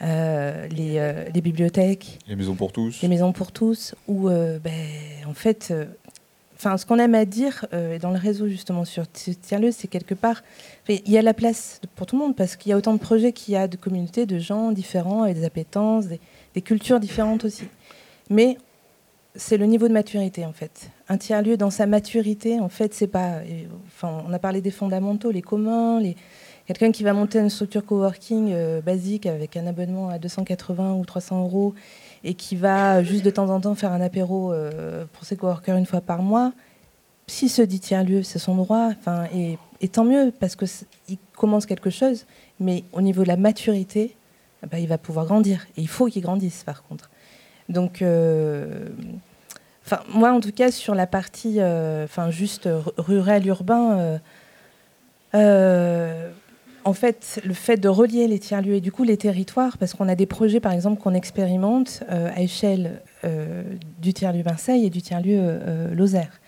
les, 0.00 1.28
les, 1.34 1.40
bibliothèques. 1.42 2.18
Les 2.26 2.36
maisons 2.36 2.54
pour 2.54 2.72
tous. 2.72 3.02
Les 3.02 3.08
maisons 3.08 3.32
pour 3.32 3.52
tous, 3.52 3.94
où, 4.08 4.28
ben, 4.28 4.72
en 5.26 5.34
fait 5.34 5.72
enfin, 6.60 6.76
ce 6.76 6.84
qu'on 6.84 6.98
aime 6.98 7.14
à 7.14 7.24
dire 7.24 7.64
euh, 7.72 7.98
dans 7.98 8.10
le 8.10 8.18
réseau 8.18 8.46
justement 8.46 8.84
sur 8.84 9.04
Tiens-le, 9.10 9.72
c'est 9.72 9.88
quelque 9.88 10.14
part, 10.14 10.42
il 10.88 11.10
y 11.10 11.16
a 11.16 11.22
la 11.22 11.32
place 11.32 11.80
pour 11.96 12.06
tout 12.06 12.16
le 12.16 12.22
monde 12.22 12.36
parce 12.36 12.56
qu'il 12.56 12.70
y 12.70 12.72
a 12.72 12.76
autant 12.76 12.92
de 12.92 12.98
projets 12.98 13.32
qu'il 13.32 13.54
y 13.54 13.56
a 13.56 13.66
de 13.66 13.76
communautés, 13.76 14.26
de 14.26 14.38
gens 14.38 14.70
différents 14.70 15.24
et 15.24 15.32
des 15.32 15.44
appétences, 15.44 16.06
des, 16.06 16.60
cultures 16.60 17.00
différentes 17.00 17.46
aussi. 17.46 17.64
Mais 18.30 18.56
c'est 19.34 19.56
le 19.56 19.66
niveau 19.66 19.86
de 19.88 19.92
maturité 19.92 20.46
en 20.46 20.52
fait. 20.52 20.90
Un 21.08 21.18
tiers-lieu 21.18 21.56
dans 21.56 21.70
sa 21.70 21.86
maturité, 21.86 22.60
en 22.60 22.68
fait, 22.68 22.94
c'est 22.94 23.06
pas. 23.06 23.40
On 24.02 24.32
a 24.32 24.38
parlé 24.38 24.60
des 24.60 24.70
fondamentaux, 24.70 25.30
les 25.30 25.42
communs, 25.42 26.00
quelqu'un 26.66 26.92
qui 26.92 27.02
va 27.02 27.12
monter 27.12 27.38
une 27.38 27.50
structure 27.50 27.84
coworking 27.84 28.52
euh, 28.52 28.80
basique 28.80 29.26
avec 29.26 29.56
un 29.56 29.66
abonnement 29.66 30.08
à 30.08 30.18
280 30.18 30.94
ou 30.94 31.04
300 31.04 31.42
euros 31.42 31.74
et 32.22 32.34
qui 32.34 32.56
va 32.56 33.02
juste 33.02 33.24
de 33.24 33.30
temps 33.30 33.50
en 33.50 33.60
temps 33.60 33.74
faire 33.74 33.92
un 33.92 34.00
apéro 34.00 34.52
euh, 34.52 35.04
pour 35.12 35.24
ses 35.24 35.36
coworkers 35.36 35.76
une 35.76 35.86
fois 35.86 36.00
par 36.00 36.22
mois, 36.22 36.52
si 37.30 37.48
se 37.48 37.62
dit 37.62 37.80
tiers-lieu, 37.80 38.22
c'est 38.22 38.38
son 38.38 38.56
droit. 38.56 38.90
Et, 39.34 39.88
tant 39.88 40.04
mieux, 40.04 40.32
parce 40.38 40.56
qu'il 40.56 41.18
commence 41.36 41.64
quelque 41.64 41.90
chose, 41.90 42.26
mais 42.58 42.84
au 42.92 43.00
niveau 43.00 43.22
de 43.22 43.28
la 43.28 43.36
maturité, 43.36 44.16
eh 44.62 44.66
ben, 44.66 44.78
il 44.78 44.88
va 44.88 44.98
pouvoir 44.98 45.26
grandir. 45.26 45.66
Et 45.76 45.82
il 45.82 45.88
faut 45.88 46.06
qu'il 46.06 46.22
grandisse, 46.22 46.64
par 46.64 46.82
contre. 46.82 47.08
Donc, 47.70 48.02
euh, 48.02 48.88
moi, 50.12 50.32
en 50.32 50.40
tout 50.40 50.52
cas, 50.52 50.70
sur 50.70 50.94
la 50.94 51.06
partie 51.06 51.60
euh, 51.60 52.06
juste 52.30 52.68
rural, 52.98 53.46
urbain, 53.46 54.20
en 56.84 56.92
fait, 56.92 57.40
le 57.44 57.54
fait 57.54 57.76
de 57.76 57.88
relier 57.88 58.26
les 58.26 58.38
tiers-lieux 58.38 58.74
et 58.74 58.80
du 58.80 58.92
coup 58.92 59.04
les 59.04 59.16
territoires, 59.16 59.78
parce 59.78 59.94
qu'on 59.94 60.08
a 60.08 60.14
des 60.14 60.26
projets, 60.26 60.60
par 60.60 60.72
exemple, 60.72 61.00
qu'on 61.00 61.14
expérimente 61.14 62.02
euh, 62.10 62.30
à 62.34 62.40
échelle 62.40 63.02
euh, 63.24 63.62
du 64.00 64.14
tiers-lieu 64.14 64.42
Marseille 64.42 64.86
et 64.86 64.90
du 64.90 65.02
tiers-lieu 65.02 65.38
euh, 65.38 65.94
Lozère. 65.94 66.40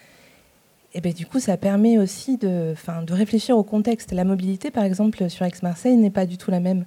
Et 0.95 1.01
bien, 1.01 1.13
du 1.13 1.27
coup, 1.27 1.41
ça 1.41 1.57
permet 1.57 1.99
aussi 1.99 2.37
de, 2.37 2.75
de 3.07 3.13
réfléchir 3.15 3.57
au 3.57 3.63
contexte. 3.63 4.13
La 4.13 4.25
mobilité, 4.25 4.71
par 4.71 4.85
exemple, 4.85 5.31
sur 5.31 5.47
Aix-Marseille 5.47 5.97
n'est 5.97 6.11
pas 6.11 6.27
du 6.27 6.37
tout 6.37 6.51
la 6.51 6.61
même 6.61 6.85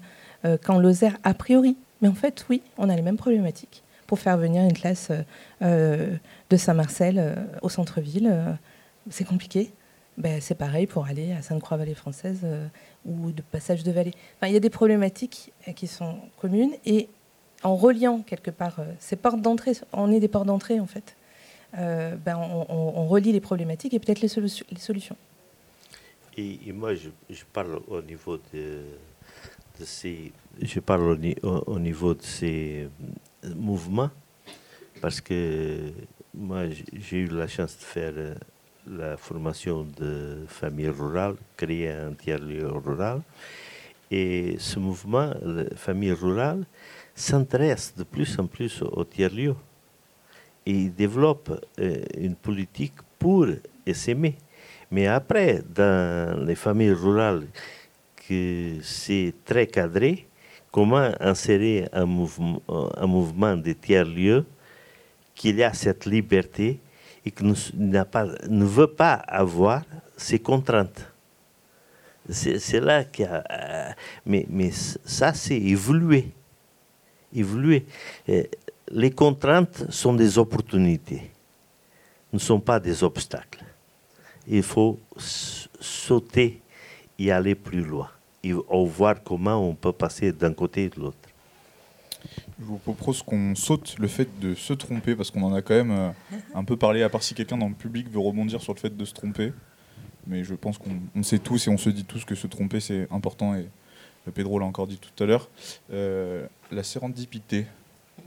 qu'en 0.64 0.78
Lozère 0.78 1.18
a 1.24 1.34
priori. 1.34 1.76
Mais 2.04 2.08
en 2.08 2.14
fait, 2.14 2.46
oui, 2.48 2.62
on 2.78 2.88
a 2.88 2.96
les 2.96 3.02
mêmes 3.02 3.18
problématiques 3.18 3.82
pour 4.08 4.20
faire 4.20 4.38
venir 4.38 4.64
une 4.64 4.74
classe 4.74 5.12
de 5.62 6.58
Saint-Marcel 6.58 7.48
au 7.62 7.70
centre-ville. 7.70 8.58
c'est 9.10 9.24
compliqué. 9.24 9.72
Ben, 10.18 10.40
c'est 10.40 10.56
pareil 10.56 10.88
pour 10.88 11.06
aller 11.06 11.34
à 11.34 11.42
Sainte-Croix-Vallée 11.42 11.96
française 11.96 12.46
ou 13.06 13.32
de 13.32 13.42
passage 13.42 13.84
de 13.84 13.92
vallée. 13.92 14.14
il 14.44 14.52
y 14.52 14.56
a 14.56 14.60
des 14.60 14.70
problématiques 14.70 15.54
euh, 15.68 15.72
qui 15.72 15.88
sont 15.88 16.18
communes 16.38 16.74
et 16.86 17.08
en 17.64 17.76
reliant 17.76 18.22
quelque 18.22 18.52
part 18.52 18.80
euh, 18.80 18.92
ces 19.00 19.16
portes 19.16 19.42
d'entrée, 19.42 19.74
on 19.94 20.12
est 20.12 20.20
des 20.20 20.28
portes 20.28 20.48
d'entrée 20.48 20.80
en 20.80 20.88
fait, 20.88 21.16
euh, 21.78 22.16
ben 22.16 22.38
on, 22.38 23.08
relie 23.08 23.32
les 23.32 23.40
problématiques 23.40 23.94
et 23.94 24.00
peut-être 24.00 24.22
les, 24.22 24.28
solutions. 24.28 25.18
Et, 26.38 26.72
moi, 26.74 26.96
je, 26.96 27.10
parle 27.54 27.80
au 27.88 28.02
niveau 28.02 28.38
de, 28.54 28.84
ces, 29.84 30.32
je 30.62 30.80
parle 30.80 31.18
au, 31.44 31.80
niveau 31.80 32.14
de 32.14 32.22
ces 32.22 32.88
mouvements 33.56 34.10
parce 35.02 35.22
que 35.22 35.92
moi, 36.34 36.64
j'ai 36.94 37.18
eu 37.18 37.28
la 37.28 37.48
chance 37.48 37.78
de 37.78 37.84
faire 37.84 38.14
la 38.88 39.18
formation 39.18 39.86
de 39.98 40.46
famille 40.48 40.90
rurale, 40.90 41.36
créer 41.56 41.90
un 41.90 42.14
tiers-lieu 42.14 42.68
rural. 42.68 43.22
Et 44.12 44.56
ce 44.60 44.80
mouvement, 44.80 45.34
la 45.42 45.76
famille 45.76 46.12
rurale, 46.12 46.66
s'intéresse 47.14 47.94
de 47.96 48.04
plus 48.04 48.38
en 48.40 48.48
plus 48.48 48.82
au 48.82 49.04
tiers-lieu. 49.04 49.56
Et 50.66 50.72
il 50.72 50.94
développe 50.94 51.64
euh, 51.80 52.04
une 52.18 52.36
politique 52.36 52.96
pour 53.18 53.48
s'aimer. 53.94 54.36
Mais 54.92 55.08
après, 55.08 55.64
dans 55.74 56.46
les 56.46 56.56
familles 56.56 56.94
rurales, 56.94 57.48
que 58.28 58.78
c'est 58.82 59.34
très 59.46 59.68
cadré, 59.68 60.28
comment 60.76 61.10
insérer 61.22 61.88
un 61.94 62.06
mouvement, 62.06 62.62
un 62.68 63.08
mouvement 63.08 63.56
de 63.56 63.72
tiers-lieu, 63.72 64.46
qu'il 65.34 65.64
a 65.64 65.74
cette 65.74 66.06
liberté 66.06 66.82
et 67.26 67.32
qui 67.32 67.46
ne 67.46 68.66
veut 68.66 68.88
pas 68.88 69.14
avoir 69.14 69.84
ces 70.18 70.38
contraintes. 70.38 71.10
C'est 72.30 72.82
là 72.82 73.06
qu'il 73.06 73.24
y 73.24 73.28
a. 73.30 73.42
Euh, 73.50 73.92
mais, 74.26 74.46
mais 74.50 74.72
ça, 75.06 75.34
c'est 75.34 75.56
évolué. 75.56 76.32
Évolué. 77.34 77.86
Les 78.92 79.12
contraintes 79.12 79.90
sont 79.90 80.14
des 80.14 80.38
opportunités, 80.38 81.32
ne 82.34 82.40
sont 82.40 82.60
pas 82.60 82.82
des 82.82 83.02
obstacles. 83.02 83.64
Il 84.46 84.62
faut 84.64 85.00
sauter 85.80 86.60
et 87.18 87.32
aller 87.32 87.56
plus 87.56 87.86
loin, 87.86 88.10
et 88.50 88.54
voir 88.54 89.24
comment 89.24 89.58
on 89.58 89.74
peut 89.74 89.92
passer 89.92 90.32
d'un 90.32 90.54
côté 90.54 90.86
et 90.86 90.90
de 90.90 91.00
l'autre. 91.00 91.18
Je 92.60 92.66
vous 92.66 92.78
propose 92.78 93.22
qu'on 93.22 93.54
saute 93.56 93.96
le 94.00 94.08
fait 94.08 94.28
de 94.40 94.56
se 94.56 94.74
tromper, 94.74 95.16
parce 95.16 95.30
qu'on 95.30 95.44
en 95.44 95.54
a 95.54 95.62
quand 95.62 95.74
même 95.74 95.92
euh, 95.92 96.10
un 96.54 96.64
peu 96.64 96.78
parlé, 96.78 97.04
à 97.04 97.10
part 97.10 97.22
si 97.22 97.34
quelqu'un 97.34 97.58
dans 97.58 97.68
le 97.68 97.76
public 97.76 98.10
veut 98.10 98.20
rebondir 98.20 98.62
sur 98.62 98.74
le 98.74 98.80
fait 98.80 98.96
de 98.96 99.06
se 99.06 99.14
tromper. 99.14 99.52
Mais 100.28 100.44
je 100.44 100.56
pense 100.56 100.78
qu'on 100.78 101.24
sait 101.24 101.40
tous 101.40 101.68
et 101.68 101.70
on 101.70 101.78
se 101.78 101.90
dit 101.90 102.06
tous 102.06 102.24
que 102.26 102.34
se 102.34 102.48
tromper, 102.48 102.80
c'est 102.80 103.08
important, 103.12 103.56
et 103.56 103.68
Pedro 104.34 104.58
l'a 104.60 104.66
encore 104.66 104.88
dit 104.88 104.98
tout 104.98 105.24
à 105.24 105.28
l'heure. 105.28 105.50
Euh, 105.92 106.48
la 106.72 106.84
sérendipité, 106.84 107.68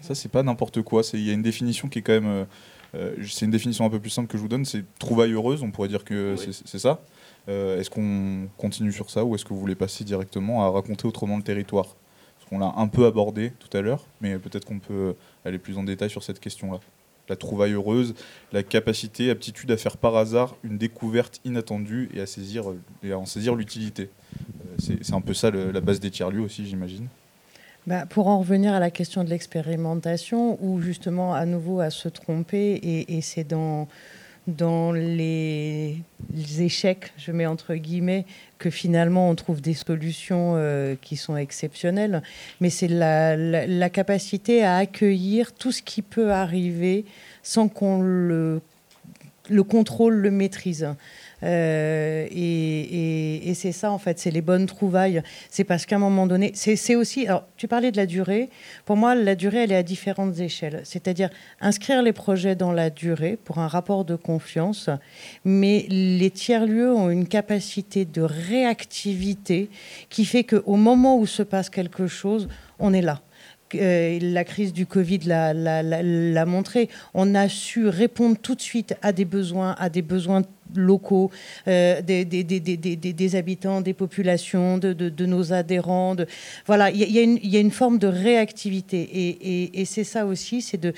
ça, 0.00 0.14
c'est 0.14 0.28
pas 0.28 0.42
n'importe 0.42 0.82
quoi. 0.82 1.02
Il 1.14 1.26
y 1.26 1.30
a 1.30 1.32
une 1.32 1.42
définition 1.42 1.88
qui 1.88 2.00
est 2.00 2.02
quand 2.02 2.12
même. 2.12 2.46
Euh, 2.94 3.14
c'est 3.26 3.44
une 3.44 3.50
définition 3.50 3.84
un 3.84 3.90
peu 3.90 3.98
plus 3.98 4.10
simple 4.10 4.28
que 4.28 4.38
je 4.38 4.42
vous 4.42 4.48
donne, 4.48 4.64
c'est 4.64 4.84
trouvaille 4.98 5.32
heureuse, 5.32 5.62
on 5.62 5.70
pourrait 5.70 5.88
dire 5.88 6.04
que 6.04 6.36
c'est 6.36 6.78
ça. 6.78 7.00
Est-ce 7.48 7.90
qu'on 7.90 8.48
continue 8.58 8.92
sur 8.92 9.10
ça 9.10 9.24
ou 9.24 9.34
est-ce 9.34 9.44
que 9.44 9.50
vous 9.50 9.60
voulez 9.60 9.74
passer 9.74 10.04
directement 10.04 10.64
à 10.64 10.70
raconter 10.70 11.06
autrement 11.06 11.36
le 11.36 11.42
territoire? 11.42 11.96
On 12.50 12.58
l'a 12.58 12.72
un 12.76 12.88
peu 12.88 13.06
abordé 13.06 13.52
tout 13.58 13.74
à 13.76 13.80
l'heure, 13.80 14.06
mais 14.20 14.38
peut-être 14.38 14.64
qu'on 14.64 14.78
peut 14.78 15.14
aller 15.44 15.58
plus 15.58 15.76
en 15.76 15.82
détail 15.82 16.10
sur 16.10 16.22
cette 16.22 16.40
question-là. 16.40 16.80
La 17.28 17.36
trouvaille 17.36 17.72
heureuse, 17.72 18.14
la 18.52 18.62
capacité, 18.62 19.28
aptitude 19.28 19.70
à 19.70 19.76
faire 19.76 19.98
par 19.98 20.16
hasard 20.16 20.56
une 20.62 20.78
découverte 20.78 21.40
inattendue 21.44 22.08
et 22.14 22.20
à, 22.20 22.26
saisir, 22.26 22.64
et 23.02 23.12
à 23.12 23.18
en 23.18 23.26
saisir 23.26 23.54
l'utilité. 23.54 24.08
Euh, 24.62 24.94
c'est 25.02 25.12
un 25.12 25.20
peu 25.20 25.34
ça 25.34 25.50
la 25.50 25.80
base 25.82 26.00
des 26.00 26.10
tiers-lieux 26.10 26.40
aussi, 26.40 26.66
j'imagine. 26.66 27.08
Bah, 27.86 28.06
pour 28.06 28.28
en 28.28 28.38
revenir 28.38 28.72
à 28.72 28.80
la 28.80 28.90
question 28.90 29.24
de 29.24 29.30
l'expérimentation, 29.30 30.58
ou 30.62 30.80
justement 30.80 31.34
à 31.34 31.44
nouveau 31.44 31.80
à 31.80 31.90
se 31.90 32.08
tromper, 32.08 32.80
et 32.82 33.20
c'est 33.20 33.44
dans 33.44 33.88
dans 34.48 34.92
les, 34.92 35.98
échecs, 36.58 37.12
je 37.18 37.30
mets 37.32 37.46
entre 37.46 37.74
guillemets, 37.74 38.24
que 38.58 38.70
finalement 38.70 39.30
on 39.30 39.34
trouve 39.34 39.60
des 39.60 39.74
solutions 39.74 40.54
euh, 40.56 40.96
qui 41.00 41.16
sont 41.16 41.36
exceptionnelles. 41.36 42.22
Mais 42.60 42.70
c'est 42.70 42.88
la, 42.88 43.90
capacité 43.90 44.64
à 44.64 44.78
accueillir 44.78 45.52
tout 45.52 45.70
ce 45.70 45.82
qui 45.82 46.02
peut 46.02 46.32
arriver 46.32 47.04
sans 47.42 47.68
qu'on 47.68 48.00
le 48.00 48.60
le 49.50 49.62
contrôle, 49.62 50.14
le 50.16 50.30
maîtrise. 50.30 50.88
Euh, 51.42 52.26
et, 52.30 53.52
c'est 53.54 53.72
ça, 53.72 53.90
en 53.90 53.98
fait, 53.98 54.18
c'est 54.18 54.30
les 54.30 54.40
bonnes 54.40 54.66
trouvailles. 54.66 55.22
C'est 55.50 55.64
parce 55.64 55.86
qu'à 55.86 55.96
un 55.96 56.00
moment 56.00 56.26
donné, 56.26 56.52
c'est 56.54 56.94
aussi. 56.94 57.26
Alors, 57.26 57.44
tu 57.56 57.66
parlais 57.66 57.90
de 57.90 57.96
la 57.96 58.06
durée. 58.06 58.50
Pour 58.84 58.96
moi, 58.96 59.14
la 59.14 59.34
durée, 59.34 59.64
elle 59.64 59.72
est 59.72 59.76
à 59.76 59.82
différentes 59.82 60.38
échelles. 60.38 60.80
C'est-à-dire 60.84 61.30
inscrire 61.60 62.02
les 62.02 62.12
projets 62.12 62.54
dans 62.54 62.72
la 62.72 62.90
durée 62.90 63.38
pour 63.42 63.58
un 63.58 63.68
rapport 63.68 64.04
de 64.04 64.16
confiance. 64.16 64.90
Mais 65.44 65.86
les 65.88 66.30
tiers-lieux 66.30 66.92
ont 66.92 67.10
une 67.10 67.26
capacité 67.26 68.04
de 68.04 68.22
réactivité 68.22 69.70
qui 70.08 70.24
fait 70.24 70.44
qu'au 70.44 70.76
moment 70.76 71.18
où 71.18 71.26
se 71.26 71.42
passe 71.42 71.70
quelque 71.70 72.06
chose, 72.06 72.48
on 72.78 72.92
est 72.92 73.02
là. 73.02 73.20
Euh, 73.74 74.18
la 74.20 74.44
crise 74.44 74.72
du 74.72 74.86
Covid 74.86 75.20
l'a 75.26 76.46
montré. 76.46 76.88
On 77.14 77.34
a 77.34 77.48
su 77.48 77.86
répondre 77.88 78.36
tout 78.40 78.54
de 78.54 78.60
suite 78.60 78.94
à 79.02 79.12
des 79.12 79.24
besoins, 79.24 79.74
à 79.78 79.88
des 79.88 80.02
besoins 80.02 80.42
locaux, 80.74 81.30
euh, 81.66 82.02
des, 82.02 82.24
des, 82.24 83.36
habitants, 83.36 83.80
des 83.80 83.94
populations, 83.94 84.78
de, 84.78 85.26
nos 85.26 85.52
adhérents. 85.52 86.16
Voilà, 86.66 86.90
il 86.90 87.10
y, 87.10 87.56
a 87.56 87.60
une 87.60 87.70
forme 87.70 87.98
de 87.98 88.06
réactivité. 88.06 89.70
et 89.74 89.84
c'est 89.84 90.04
ça 90.04 90.26
aussi, 90.26 90.62
c'est 90.62 90.78
de 90.80 90.92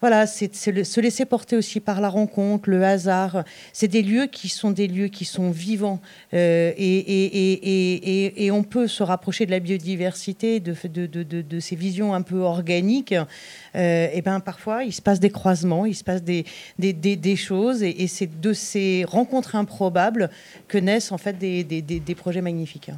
voilà, 0.00 0.26
c'est 0.26 0.54
se 0.54 1.00
laisser 1.00 1.26
porter 1.26 1.56
aussi 1.56 1.78
par 1.78 2.00
la 2.00 2.08
rencontre, 2.08 2.70
le 2.70 2.82
hasard. 2.84 3.44
C'est 3.72 3.88
des 3.88 4.02
lieux 4.02 4.26
qui 4.26 4.48
sont 4.48 4.70
des 4.70 4.88
lieux 4.88 5.08
qui 5.08 5.26
sont 5.26 5.50
vivants 5.50 6.00
euh, 6.32 6.72
et, 6.76 8.50
on 8.50 8.62
peut 8.62 8.88
se 8.88 9.02
rapprocher 9.02 9.46
de 9.46 9.50
la 9.50 9.60
biodiversité, 9.60 10.58
de, 10.58 10.74
de, 11.06 11.60
ces 11.60 11.76
visions 11.76 12.14
un 12.14 12.22
peu 12.22 12.38
organiques. 12.38 13.14
Euh, 13.76 14.08
et 14.12 14.22
ben 14.22 14.40
parfois, 14.40 14.84
il 14.84 14.92
se 14.92 15.02
passe 15.02 15.20
des 15.20 15.30
croisements, 15.30 15.84
il 15.84 15.94
se 15.94 16.04
passe 16.04 16.22
des, 16.22 16.44
des, 16.78 17.36
choses 17.36 17.82
et, 17.82 18.06
c'est 18.06 18.40
de 18.40 18.52
ces 18.52 19.04
rencontres 19.06 19.54
improbables 19.54 20.30
que 20.66 20.78
naissent 20.78 21.12
en 21.12 21.18
fait 21.18 21.38
des 21.38 22.14
projets 22.16 22.42
magnifiques. 22.42 22.90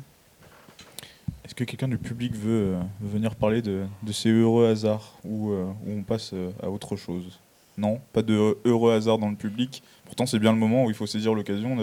Est-ce 1.52 1.58
que 1.58 1.64
quelqu'un 1.64 1.88
du 1.88 1.98
public 1.98 2.34
veut, 2.34 2.76
euh, 2.76 2.80
venir 3.02 3.34
parler 3.34 3.60
de, 3.60 3.84
ces 4.10 4.30
heureux 4.30 4.68
hasards 4.68 5.18
ou 5.22 5.50
euh, 5.50 5.66
on 5.86 6.02
passe 6.02 6.30
euh, 6.32 6.50
à 6.62 6.70
autre 6.70 6.96
chose? 6.96 7.40
Non, 7.76 8.00
pas 8.14 8.22
de 8.22 8.56
heureux 8.64 8.94
hasard 8.94 9.18
dans 9.18 9.28
le 9.28 9.36
public. 9.36 9.82
Pourtant, 10.06 10.24
c'est 10.24 10.38
bien 10.38 10.54
le 10.54 10.58
moment 10.58 10.86
où 10.86 10.88
il 10.88 10.96
faut 10.96 11.06
saisir 11.06 11.34
l'occasion 11.34 11.76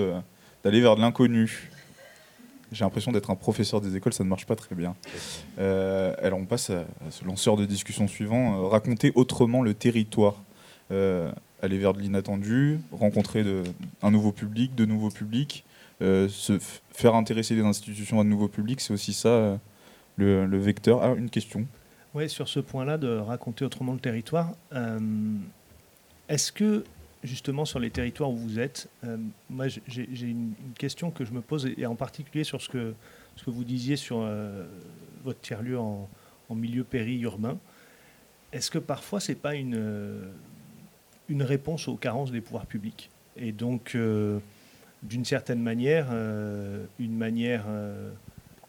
d'aller 0.63 0.81
vers 0.81 0.95
de 0.95 1.01
l'inconnu. 1.01 1.69
J'ai 2.71 2.83
l'impression 2.83 3.11
d'être 3.11 3.29
un 3.29 3.35
professeur 3.35 3.79
des 3.79 3.95
écoles, 3.95 4.13
ça 4.13 4.23
ne 4.23 4.29
marche 4.29 4.47
pas 4.47 4.55
très 4.55 4.73
bien. 4.73 4.95
alors, 5.59 6.39
on 6.39 6.45
passe 6.45 6.71
à, 6.71 6.85
ce 7.11 7.23
lanceur 7.23 7.55
de 7.55 7.65
discussion 7.65 8.07
suivant 8.07 8.67
raconter 8.69 9.11
autrement 9.13 9.61
le 9.61 9.75
territoire. 9.75 10.41
aller 10.89 11.77
vers 11.77 11.93
de 11.93 11.99
l'inattendu, 11.99 12.79
rencontrer 12.91 13.45
un 14.01 14.09
nouveau 14.09 14.31
public, 14.31 14.73
de 14.73 14.85
nouveaux 14.85 15.11
publics. 15.11 15.63
Euh, 16.01 16.29
se 16.29 16.57
faire 16.91 17.13
intéresser 17.15 17.55
les 17.55 17.61
institutions 17.61 18.21
à 18.21 18.23
de 18.23 18.29
nouveaux 18.29 18.47
publics, 18.47 18.79
c'est 18.79 18.93
aussi 18.93 19.11
ça 19.11 19.29
euh, 19.29 19.57
le, 20.17 20.57
vecteur. 20.57 21.03
Ah, 21.03 21.13
une 21.17 21.29
question. 21.29 21.67
Oui, 22.13 22.29
sur 22.29 22.47
ce 22.47 22.61
point-là, 22.61 22.97
de 22.97 23.17
raconter 23.17 23.65
autrement 23.65 23.93
le 23.93 23.99
territoire, 23.99 24.53
euh, 24.73 24.97
est-ce 26.29 26.53
que 26.53 26.85
justement 27.23 27.65
sur 27.65 27.79
les 27.79 27.89
territoires 27.89 28.29
où 28.29 28.37
vous 28.37 28.59
êtes, 28.59 28.89
moi 29.49 29.67
j'ai 29.67 30.07
une, 30.21 30.53
question 30.77 31.11
que 31.11 31.25
je 31.25 31.33
me 31.33 31.41
pose, 31.41 31.69
et 31.77 31.85
en 31.85 31.95
particulier 31.95 32.45
sur 32.45 32.61
ce 32.61 32.69
que, 32.69 32.93
ce 33.35 33.49
vous 33.49 33.65
disiez 33.65 33.97
sur 33.97 34.25
votre 35.25 35.41
tiers-lieu 35.41 35.77
en, 35.77 36.07
milieu 36.51 36.85
périurbain. 36.85 37.57
Est-ce 38.53 38.71
que 38.71 38.79
parfois 38.79 39.19
c'est 39.19 39.35
pas 39.35 39.53
une, 39.53 40.31
une 41.27 41.43
réponse 41.43 41.89
aux 41.89 41.97
carences 41.97 42.31
des 42.31 42.39
pouvoirs 42.39 42.67
publics? 42.67 43.09
Et 43.35 43.51
donc 43.51 43.97
d'une 45.03 45.25
certaine 45.25 45.61
manière, 45.61 46.07
euh, 46.11 46.85
une 46.99 47.15
manière 47.15 47.65
euh, 47.67 48.11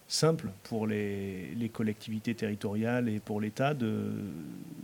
simple 0.08 0.48
pour 0.62 0.86
les, 0.86 1.70
collectivités 1.72 2.34
territoriales 2.34 3.08
et 3.08 3.20
pour 3.20 3.40
l'État 3.40 3.74
de, 3.74 4.12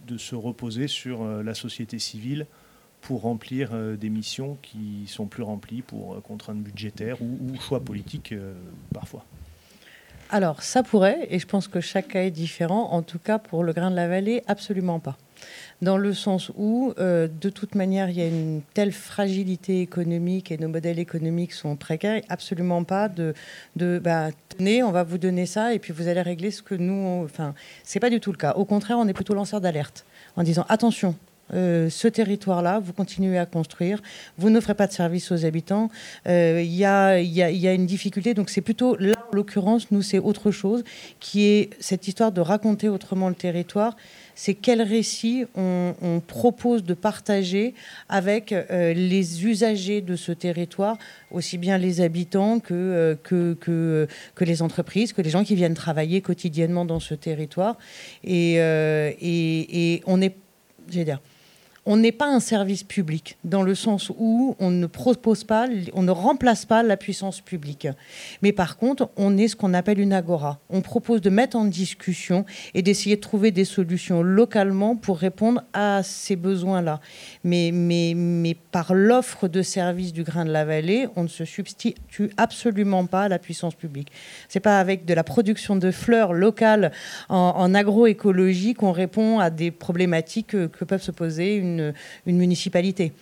de, 0.07 0.19
se 0.19 0.35
reposer 0.35 0.89
sur 0.89 1.23
euh, 1.23 1.43
la 1.43 1.55
société 1.55 1.99
civile 1.99 2.47
pour 3.01 3.23
remplir 3.23 3.71
des 3.97 4.09
missions 4.09 4.59
qui 4.63 5.05
sont 5.07 5.27
plus 5.27 5.45
remplies 5.45 5.83
pour 5.83 6.21
contraintes 6.23 6.59
budgétaires 6.59 7.23
ou, 7.23 7.39
ou 7.41 7.61
choix 7.61 7.79
politiques 7.79 8.35
parfois. 8.93 9.25
Alors, 10.31 10.65
ça 10.65 10.83
pourrait, 10.83 11.29
et 11.31 11.39
je 11.39 11.47
pense 11.47 11.69
que 11.69 11.81
chaque 11.81 12.09
cas 12.09 12.23
est 12.23 12.33
différent. 12.33 12.91
En 12.91 13.03
tout 13.03 13.21
cas, 13.21 13.39
pour 13.39 13.63
le 13.63 13.73
grain 13.73 13.93
de 13.93 13.97
la 13.97 14.09
vallée, 14.09 14.43
absolument 14.49 14.99
pas 14.99 15.17
dans 15.83 15.99
le 15.99 16.15
sens 16.15 16.51
où, 16.57 16.93
euh, 16.99 17.29
de 17.41 17.51
toute 17.51 17.75
manière, 17.75 18.11
il 18.11 18.17
y 18.17 18.23
a 18.23 18.27
une 18.27 18.63
telle 18.75 18.93
fragilité 18.93 19.81
économique 19.81 20.51
et 20.51 20.59
nos 20.59 20.69
modèles 20.69 20.99
économiques 20.99 21.53
sont 21.53 21.77
précaires, 21.77 22.23
absolument 22.29 22.85
pas 22.85 23.09
de, 23.09 23.35
de 23.77 23.99
bah, 24.03 24.29
tenez, 24.49 24.83
on 24.83 24.93
va 24.93 25.03
vous 25.03 25.19
donner 25.19 25.47
ça 25.47 25.75
et 25.75 25.79
puis 25.79 25.93
vous 25.93 26.09
allez 26.09 26.23
régler 26.23 26.51
ce 26.51 26.63
que 26.63 26.75
nous. 26.75 27.25
Enfin, 27.25 27.55
c'est 27.85 28.01
pas 28.01 28.11
du 28.11 28.21
tout 28.21 28.33
le 28.33 28.39
cas. 28.39 28.55
Au 28.55 28.65
contraire, 28.65 28.99
on 28.99 29.07
est 29.09 29.15
plutôt 29.15 29.35
lanceur 29.35 29.61
d'alerte 29.61 30.05
en 30.37 30.43
disant 30.43 30.65
attention, 30.69 31.15
euh, 31.55 31.89
ce 31.91 32.09
territoire-là, 32.09 32.81
vous 32.81 32.93
continuez 32.93 33.39
à 33.39 33.47
construire, 33.47 34.03
vous 34.37 34.51
n'offrez 34.51 34.75
pas 34.75 34.87
de 34.87 34.93
service 34.93 35.31
aux 35.31 35.45
habitants, 35.45 35.91
euh, 36.27 36.61
il 36.63 36.75
y, 36.75 36.85
a, 36.85 37.21
y, 37.21 37.69
a, 37.69 37.73
une 37.73 37.87
difficulté. 37.87 38.35
Donc 38.35 38.51
c'est 38.51 38.61
plutôt, 38.61 38.97
là, 38.97 39.15
en 39.33 39.37
l'occurrence, 39.37 39.91
nous, 39.91 40.03
c'est 40.03 40.19
autre 40.19 40.51
chose, 40.51 40.83
qui 41.21 41.45
est 41.45 41.71
cette 41.79 42.09
histoire 42.09 42.33
de 42.33 42.41
raconter 42.41 42.89
autrement 42.89 43.29
le 43.29 43.35
territoire 43.35 43.97
c'est 44.37 44.55
quel 44.55 44.83
récit 44.83 45.47
on, 45.57 46.23
propose 46.27 46.85
de 46.85 46.95
partager 46.95 47.75
avec 48.09 48.53
euh, 48.53 48.93
les 48.93 49.47
usagers 49.47 50.03
de 50.03 50.15
ce 50.15 50.31
territoire, 50.31 50.99
aussi 51.31 51.57
bien 51.59 51.79
les 51.79 52.01
habitants 52.01 52.61
que, 52.61 52.75
euh, 52.75 53.15
que, 53.15 53.55
que, 54.35 54.45
les 54.45 54.63
entreprises, 54.63 55.13
que 55.13 55.23
les 55.23 55.31
gens 55.31 55.43
qui 55.43 55.55
viennent 55.55 55.75
travailler 55.75 56.21
quotidiennement 56.21 56.85
dans 56.85 57.01
ce 57.01 57.15
territoire. 57.15 57.79
Et, 58.25 58.61
euh, 58.61 59.11
et, 59.21 59.95
et 59.95 60.03
on 60.07 60.21
est, 60.21 60.37
j'ai 60.91 61.05
dire, 61.05 61.21
on 61.87 61.97
n'est 61.97 62.13
pas 62.13 62.27
un 62.27 62.41
service 62.41 62.83
public 62.83 63.39
dans 63.45 63.63
le 63.63 63.77
sens 63.77 64.11
où 64.19 64.57
on 64.59 64.71
ne 64.71 64.87
propose 64.87 65.45
pas, 65.45 65.67
on 65.95 66.03
ne 66.03 66.11
remplace 66.11 66.65
pas 66.65 66.83
la 66.83 66.97
puissance 66.97 67.41
publique. 67.41 67.87
Mais 68.43 68.53
par 68.53 68.77
contre, 68.77 69.09
on 69.17 69.39
est 69.39 69.47
ce 69.47 69.57
qu'on 69.57 69.73
appelle 69.73 70.01
une 70.01 70.13
agora. 70.13 70.59
On 70.69 70.81
propose 70.81 71.21
de 71.21 71.31
mettre 71.31 71.57
en 71.57 71.65
discussion 71.65 72.45
et 72.75 72.83
d'essayer 72.83 73.15
de 73.15 73.21
trouver 73.21 73.53
des 73.53 73.65
solutions 73.65 74.23
localement 74.23 74.97
pour 74.97 75.19
répondre 75.19 75.63
à 75.73 76.03
ces 76.03 76.35
besoins-là. 76.35 77.01
Mais, 77.45 77.71
mais, 77.73 78.15
mais 78.17 78.55
par 78.55 78.93
l'offre 78.93 79.47
de 79.47 79.63
services 79.63 80.13
du 80.13 80.25
grain 80.25 80.45
de 80.45 80.51
la 80.51 80.65
vallée, 80.65 81.07
on 81.15 81.23
ne 81.23 81.29
se 81.29 81.45
substitue 81.45 82.31
absolument 82.37 83.07
pas 83.07 83.23
à 83.23 83.29
la 83.29 83.39
puissance 83.39 83.77
publique. 83.77 84.11
C'est 84.49 84.61
pas 84.61 84.81
avec 84.81 85.05
de 85.05 85.15
la 85.15 85.23
production 85.23 85.77
de 85.77 85.93
fleurs 85.93 86.33
locales 86.33 86.91
en, 87.29 87.75
agroécologie 87.75 88.75
qu'on 88.75 88.93
répond 88.93 89.39
à 89.39 89.51
des 89.51 89.71
problématiques 89.71 90.49
que, 90.49 90.67
que 90.67 90.85
peuvent 90.85 91.03
se 91.03 91.11
poser 91.11 91.57
une 91.57 91.76
une, 91.81 92.37
municipalité. 92.37 93.13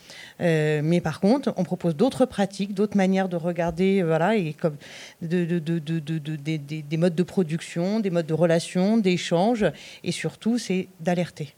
Euh, 0.40 0.80
mais 0.82 1.00
par 1.00 1.20
contre, 1.20 1.52
on 1.56 1.64
propose 1.64 1.96
d'autres 1.96 2.26
pratiques, 2.26 2.74
d'autres 2.74 2.96
manières 2.96 3.28
de 3.28 3.36
regarder, 3.36 4.02
voilà, 4.02 4.36
et 4.36 4.52
comme 4.52 4.76
de, 5.22 5.58
des 5.58 6.96
modes 6.96 7.14
de 7.14 7.22
production, 7.22 8.00
des 8.00 8.10
modes 8.10 8.26
de 8.26 8.34
relation, 8.34 8.96
d'échange, 8.98 9.64
et 10.02 10.12
surtout, 10.12 10.58
c'est 10.58 10.88
d'alerter. 11.00 11.54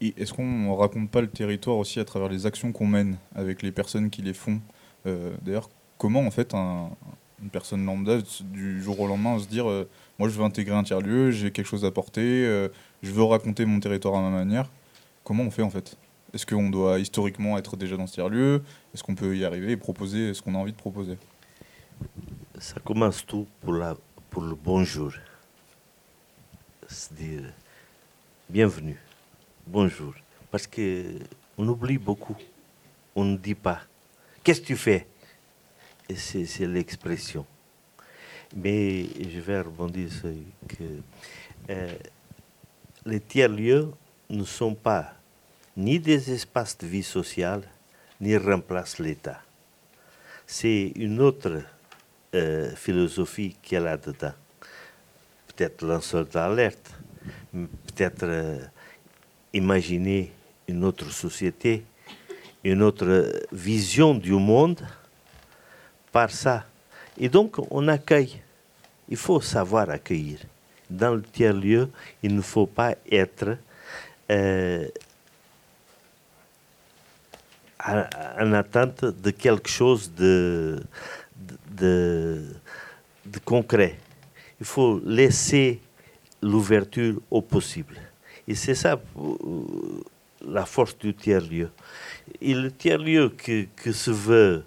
Est-ce 0.00 0.32
qu'on 0.32 0.46
ne 0.46 0.72
raconte 0.72 1.10
pas 1.10 1.20
le 1.20 1.28
territoire 1.28 1.76
aussi 1.76 2.00
à 2.00 2.04
travers 2.04 2.28
les 2.28 2.46
actions 2.46 2.72
qu'on 2.72 2.86
mène 2.86 3.16
avec 3.34 3.62
les 3.62 3.70
personnes 3.70 4.08
qui 4.08 4.22
les 4.22 4.32
font? 4.32 4.60
Euh, 5.06 5.32
D'ailleurs, 5.42 5.68
comment 5.98 6.20
en 6.20 6.30
fait 6.30 6.54
une 6.54 7.50
personne 7.52 7.84
lambda 7.84 8.18
du 8.40 8.82
jour 8.82 8.98
au 9.00 9.06
lendemain 9.06 9.38
se 9.38 9.46
dire 9.46 9.68
euh, 9.68 9.88
moi 10.18 10.28
je 10.30 10.38
veux 10.38 10.44
intégrer 10.44 10.74
un 10.74 10.82
tiers-lieu, 10.82 11.30
j'ai 11.30 11.50
quelque 11.50 11.66
chose 11.66 11.84
à 11.84 11.90
porter, 11.90 12.68
je 13.02 13.10
veux 13.10 13.24
raconter 13.24 13.64
mon 13.64 13.80
territoire 13.80 14.14
à 14.14 14.20
ma 14.20 14.30
manière. 14.30 14.70
Comment 15.24 15.44
on 15.44 15.50
fait 15.50 15.62
en 15.62 15.70
fait? 15.70 15.96
Est-ce 16.32 16.46
qu'on 16.46 16.70
doit 16.70 16.98
historiquement 16.98 17.58
être 17.58 17.76
déjà 17.76 17.96
dans 17.96 18.06
ce 18.06 18.14
tiers-lieu? 18.14 18.62
Est-ce 18.94 19.02
qu'on 19.02 19.14
peut 19.14 19.36
y 19.36 19.44
arriver 19.44 19.72
et 19.72 19.76
proposer 19.76 20.32
ce 20.34 20.42
qu'on 20.42 20.54
a 20.54 20.58
envie 20.58 20.72
de 20.72 20.76
proposer? 20.76 21.18
Ça 22.58 22.78
commence 22.80 23.26
tout 23.26 23.46
pour, 23.60 23.72
la, 23.72 23.96
pour 24.28 24.42
le 24.42 24.54
bonjour. 24.54 25.12
C'est-à-dire, 26.86 27.52
bienvenue, 28.48 28.98
bonjour. 29.66 30.14
Parce 30.50 30.66
qu'on 30.66 31.68
oublie 31.68 31.98
beaucoup. 31.98 32.36
On 33.14 33.24
ne 33.24 33.36
dit 33.36 33.54
pas. 33.54 33.80
Qu'est-ce 34.42 34.60
que 34.60 34.66
tu 34.66 34.76
fais? 34.76 35.06
C'est 36.14 36.66
l'expression. 36.66 37.46
Mais 38.56 39.04
je 39.04 39.40
vais 39.40 39.60
rebondir 39.60 40.10
sur 40.12 40.30
que 40.68 40.84
euh, 41.70 41.94
les 43.10 43.20
tiers-lieux 43.20 43.90
ne 44.30 44.44
sont 44.44 44.74
pas 44.74 45.12
ni 45.76 45.98
des 45.98 46.32
espaces 46.32 46.78
de 46.78 46.86
vie 46.86 47.02
sociale, 47.02 47.62
ni 48.20 48.36
remplacent 48.36 48.98
l'État. 48.98 49.40
C'est 50.46 50.92
une 50.96 51.20
autre 51.20 51.62
euh, 52.34 52.74
philosophie 52.74 53.56
qu'il 53.62 53.74
y 53.74 53.76
a 53.76 53.84
là-dedans. 53.84 54.32
Peut-être 55.48 55.84
lanceur 55.84 56.24
d'alerte, 56.24 56.90
peut-être 57.52 58.24
euh, 58.24 58.58
imaginer 59.52 60.32
une 60.68 60.84
autre 60.84 61.10
société 61.10 61.84
une 62.64 62.82
autre 62.82 63.32
vision 63.52 64.14
du 64.14 64.32
monde 64.32 64.80
par 66.12 66.30
ça. 66.30 66.64
Et 67.18 67.28
donc, 67.28 67.56
on 67.70 67.88
accueille. 67.88 68.40
Il 69.08 69.16
faut 69.16 69.40
savoir 69.40 69.90
accueillir. 69.90 70.38
Dans 70.90 71.14
le 71.14 71.22
tiers-lieu, 71.22 71.88
il 72.22 72.34
ne 72.34 72.40
faut 72.40 72.66
pas 72.66 72.96
être 73.10 73.56
euh, 74.30 74.88
en 77.86 78.52
attente 78.52 79.04
de 79.04 79.30
quelque 79.30 79.68
chose 79.68 80.12
de, 80.14 80.82
concret. 83.44 83.96
Il 84.58 84.66
faut 84.66 85.00
laisser 85.04 85.80
l'ouverture 86.42 87.20
au 87.30 87.40
possible. 87.40 87.96
Et 88.46 88.54
c'est 88.54 88.74
ça 88.74 89.00
euh, 89.16 89.62
la 90.46 90.66
force 90.66 90.98
du 90.98 91.14
tiers-lieu. 91.14 91.70
Et 92.40 92.54
le 92.54 92.70
tiers-lieu 92.70 93.30
que, 93.30 93.66
que, 93.76 93.92
se 93.92 94.10
veut, 94.10 94.64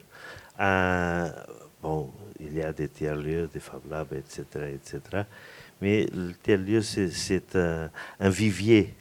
un, 0.57 1.32
bon, 1.82 2.11
il 2.39 2.53
y 2.57 2.61
a 2.61 2.74
des 2.74 2.88
tiers-lieux, 2.88 3.49
des 3.53 3.59
Fab 3.59 3.82
Labs, 3.89 4.13
etc., 4.13 4.43
etc., 4.74 5.24
mais 5.84 6.07
le 6.15 6.31
tiers-lieu, 6.41 6.81
c'est 6.81 7.57
un, 7.57 7.89
un, 8.17 8.29
vivier 8.29 8.93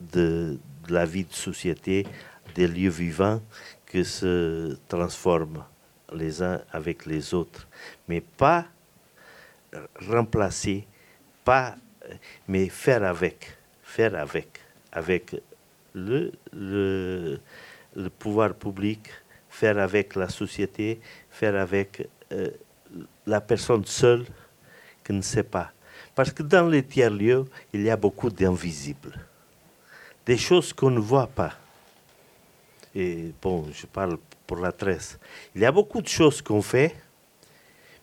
de, 0.00 0.56
la 0.88 1.04
vie 1.04 1.24
de 1.24 1.32
société, 1.32 2.06
des 2.54 2.68
lieux 2.68 2.90
vivants 2.90 3.42
qui 3.90 4.04
se 4.04 4.78
transforment 4.86 5.64
les 6.14 6.40
uns 6.44 6.60
avec 6.70 7.06
les 7.06 7.34
autres, 7.34 7.66
mais 8.06 8.20
pas 8.20 8.66
remplacer, 10.08 10.86
pas, 11.44 11.74
mais 12.46 12.68
faire 12.68 13.02
avec, 13.02 13.58
faire 13.82 14.14
avec, 14.14 14.60
avec 14.92 15.34
le 15.92 16.30
pouvoir 18.20 18.54
public, 18.54 19.08
faire 19.50 19.76
avec 19.76 20.14
la 20.14 20.28
société, 20.28 21.00
faire 21.32 21.56
avec 21.56 22.08
euh, 22.30 22.48
la 23.26 23.40
personne 23.40 23.84
seule 23.84 24.24
qui 25.08 25.14
ne 25.14 25.22
sait 25.22 25.42
pas. 25.42 25.72
Parce 26.14 26.30
que 26.30 26.42
dans 26.42 26.68
les 26.68 26.82
tiers-lieux, 26.82 27.46
il 27.72 27.82
y 27.82 27.88
a 27.88 27.96
beaucoup 27.96 28.28
d'invisibles, 28.28 29.18
des 30.26 30.36
choses 30.36 30.74
qu'on 30.74 30.90
ne 30.90 30.98
voit 30.98 31.28
pas. 31.28 31.54
Et 32.94 33.32
bon, 33.40 33.66
je 33.72 33.86
parle 33.86 34.18
pour 34.46 34.58
la 34.58 34.70
tresse. 34.70 35.18
Il 35.54 35.62
y 35.62 35.64
a 35.64 35.72
beaucoup 35.72 36.02
de 36.02 36.08
choses 36.08 36.42
qu'on 36.42 36.60
fait, 36.60 36.94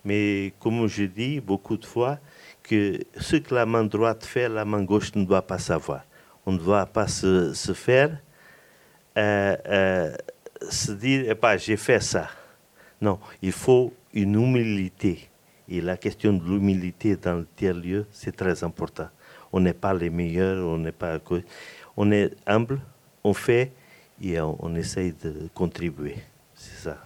mais 0.03 0.51
comme 0.59 0.87
je 0.87 1.03
dis 1.03 1.39
beaucoup 1.39 1.77
de 1.77 1.85
fois, 1.85 2.17
que 2.63 2.99
ce 3.19 3.35
que 3.35 3.53
la 3.53 3.67
main 3.67 3.83
droite 3.83 4.25
fait, 4.25 4.49
la 4.49 4.65
main 4.65 4.81
gauche 4.81 5.13
ne 5.13 5.25
doit 5.25 5.45
pas 5.45 5.59
savoir. 5.59 6.05
On 6.47 6.53
ne 6.53 6.57
doit 6.57 6.87
pas 6.87 7.07
se, 7.07 7.53
se 7.53 7.73
faire, 7.73 8.17
euh, 9.15 9.55
euh, 9.67 10.15
se 10.71 10.91
dire, 10.91 11.25
eh 11.27 11.35
ben, 11.35 11.55
j'ai 11.57 11.77
fait 11.77 11.99
ça. 11.99 12.29
Non, 12.99 13.19
il 13.43 13.51
faut 13.51 13.93
une 14.11 14.33
humilité. 14.33 15.29
Et 15.69 15.81
la 15.81 15.97
question 15.97 16.33
de 16.33 16.43
l'humilité 16.43 17.15
dans 17.15 17.35
le 17.35 17.47
tiers-lieu, 17.55 18.05
c'est 18.11 18.35
très 18.35 18.63
important. 18.63 19.07
On 19.51 19.59
n'est 19.59 19.73
pas 19.73 19.93
les 19.93 20.09
meilleurs, 20.09 20.65
on 20.65 20.77
n'est 20.77 20.91
pas... 20.91 21.19
On 21.97 22.11
est 22.11 22.31
humble, 22.45 22.81
on 23.23 23.33
fait 23.33 23.71
et 24.21 24.39
on, 24.39 24.75
essaye 24.75 25.13
de 25.23 25.49
contribuer. 25.53 26.15
C'est 26.55 26.89
ça. 26.89 26.97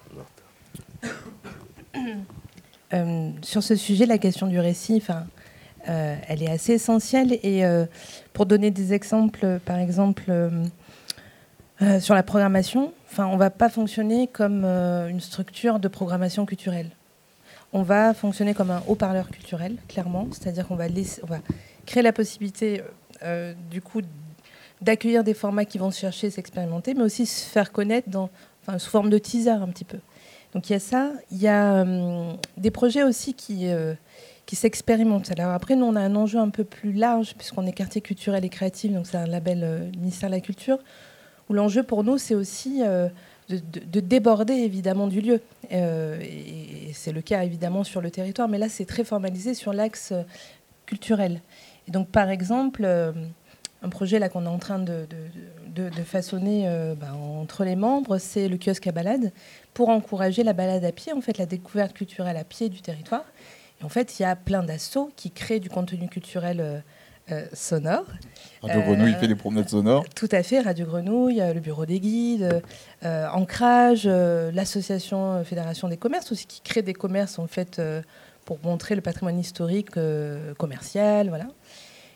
Euh, 2.91 3.29
sur 3.43 3.61
ce 3.61 3.75
sujet, 3.75 4.07
la 4.07 4.17
question 4.17 4.47
du 4.47 4.59
récit, 4.59 4.99
euh, 5.87 6.15
elle 6.27 6.43
est 6.43 6.49
assez 6.49 6.73
essentielle. 6.73 7.39
Et 7.43 7.65
euh, 7.65 7.85
pour 8.33 8.45
donner 8.45 8.71
des 8.71 8.93
exemples, 8.93 9.59
par 9.65 9.77
exemple, 9.77 10.25
euh, 10.29 11.99
sur 11.99 12.15
la 12.15 12.23
programmation, 12.23 12.93
on 13.17 13.33
ne 13.33 13.37
va 13.37 13.49
pas 13.49 13.69
fonctionner 13.69 14.27
comme 14.27 14.65
une 14.65 15.19
structure 15.19 15.79
de 15.79 15.87
programmation 15.87 16.45
culturelle. 16.45 16.89
On 17.73 17.83
va 17.83 18.13
fonctionner 18.13 18.53
comme 18.53 18.71
un 18.71 18.81
haut-parleur 18.87 19.29
culturel, 19.29 19.77
clairement. 19.87 20.27
C'est-à-dire 20.31 20.67
qu'on 20.67 20.75
va, 20.75 20.87
créer 21.85 22.03
la 22.03 22.13
possibilité, 22.13 22.81
du 23.69 23.81
coup, 23.81 24.01
d'accueillir 24.81 25.23
des 25.23 25.33
formats 25.33 25.65
qui 25.65 25.77
vont 25.77 25.91
chercher, 25.91 26.29
s'expérimenter, 26.29 26.93
mais 26.93 27.03
aussi 27.03 27.25
se 27.25 27.47
faire 27.47 27.71
connaître 27.71 28.09
dans, 28.09 28.29
sous 28.77 28.89
forme 28.89 29.09
de 29.09 29.17
teaser 29.17 29.51
un 29.51 29.67
petit 29.67 29.85
peu. 29.85 29.99
Donc 30.53 30.69
il 30.69 30.73
y 30.73 30.75
a 30.75 30.79
ça. 30.79 31.11
Il 31.31 31.37
y 31.37 31.47
a 31.47 31.83
euh, 31.85 32.33
des 32.57 32.71
projets 32.71 33.03
aussi 33.03 33.33
qui, 33.33 33.67
euh, 33.67 33.93
qui 34.45 34.55
s'expérimentent. 34.55 35.31
Alors 35.37 35.51
après, 35.51 35.75
nous, 35.75 35.85
on 35.85 35.95
a 35.95 36.01
un 36.01 36.15
enjeu 36.15 36.39
un 36.39 36.49
peu 36.49 36.63
plus 36.63 36.91
large, 36.91 37.35
puisqu'on 37.35 37.65
est 37.67 37.73
quartier 37.73 38.01
culturel 38.01 38.43
et 38.45 38.49
créatif, 38.49 38.91
donc 38.91 39.05
c'est 39.05 39.17
un 39.17 39.27
label 39.27 39.61
euh, 39.63 39.91
ministère 39.97 40.29
de 40.29 40.35
la 40.35 40.41
Culture, 40.41 40.79
où 41.49 41.53
l'enjeu 41.53 41.83
pour 41.83 42.03
nous, 42.03 42.17
c'est 42.17 42.35
aussi 42.35 42.83
de, 43.49 43.59
de, 43.85 43.99
déborder 43.99 44.53
évidemment 44.53 45.07
du 45.07 45.21
lieu. 45.21 45.41
et 45.71 46.91
c'est 46.93 47.11
le 47.11 47.21
cas 47.21 47.43
évidemment 47.43 47.83
sur 47.83 48.01
le 48.01 48.11
territoire, 48.11 48.47
mais 48.47 48.57
là, 48.57 48.69
c'est 48.69 48.85
très 48.85 49.03
formalisé 49.03 49.53
sur 49.53 49.73
l'axe 49.73 50.13
culturel. 50.85 51.41
Et 51.87 51.91
donc, 51.91 52.09
par 52.09 52.29
exemple, 52.29 52.85
un 53.81 53.89
projet 53.89 54.19
là 54.19 54.29
qu'on 54.29 54.45
est 54.45 54.49
en 54.49 54.59
train 54.59 54.79
de, 54.79 55.07
façonner 56.05 56.65
ben, 56.99 57.13
entre 57.13 57.63
les 57.63 57.75
membres, 57.75 58.19
c'est 58.19 58.47
le 58.47 58.57
kiosque 58.57 58.87
à 58.87 58.91
balade 58.91 59.31
pour 59.73 59.89
encourager 59.89 60.43
la 60.43 60.53
balade 60.53 60.85
à 60.85 60.91
pied, 60.91 61.13
en 61.13 61.21
fait, 61.21 61.37
la 61.37 61.45
découverte 61.45 61.93
culturelle 61.93 62.37
à 62.37 62.43
pied 62.43 62.69
du 62.69 62.81
territoire. 62.81 63.25
Et 63.79 63.83
en 63.83 63.89
fait, 63.89 64.19
il 64.19 64.23
y 64.23 64.25
a 64.25 64.35
plein 64.35 64.63
d'assauts 64.63 65.11
qui 65.15 65.31
créent 65.31 65.59
du 65.59 65.69
contenu 65.69 66.07
culturel 66.09 66.59
euh, 66.59 66.63
euh, 66.63 66.81
sonore. 67.53 68.05
Radio 68.61 68.81
Grenouille 68.81 69.13
fait 69.13 69.27
des 69.27 69.35
promenades 69.35 69.69
sonores. 69.69 70.05
Tout 70.15 70.29
à 70.31 70.43
fait, 70.43 70.59
Radio 70.59 70.85
Grenouille, 70.85 71.41
le 71.53 71.59
bureau 71.59 71.85
des 71.85 71.99
guides, 71.99 72.61
Ancrage, 73.03 74.05
l'association 74.05 75.43
Fédération 75.43 75.87
des 75.87 75.97
commerces 75.97 76.31
aussi 76.31 76.45
qui 76.45 76.61
crée 76.61 76.81
des 76.81 76.93
commerces 76.93 77.39
en 77.39 77.47
fait 77.47 77.81
pour 78.45 78.59
montrer 78.63 78.95
le 78.95 79.01
patrimoine 79.01 79.39
historique 79.39 79.91
commercial, 80.57 81.29
voilà. 81.29 81.47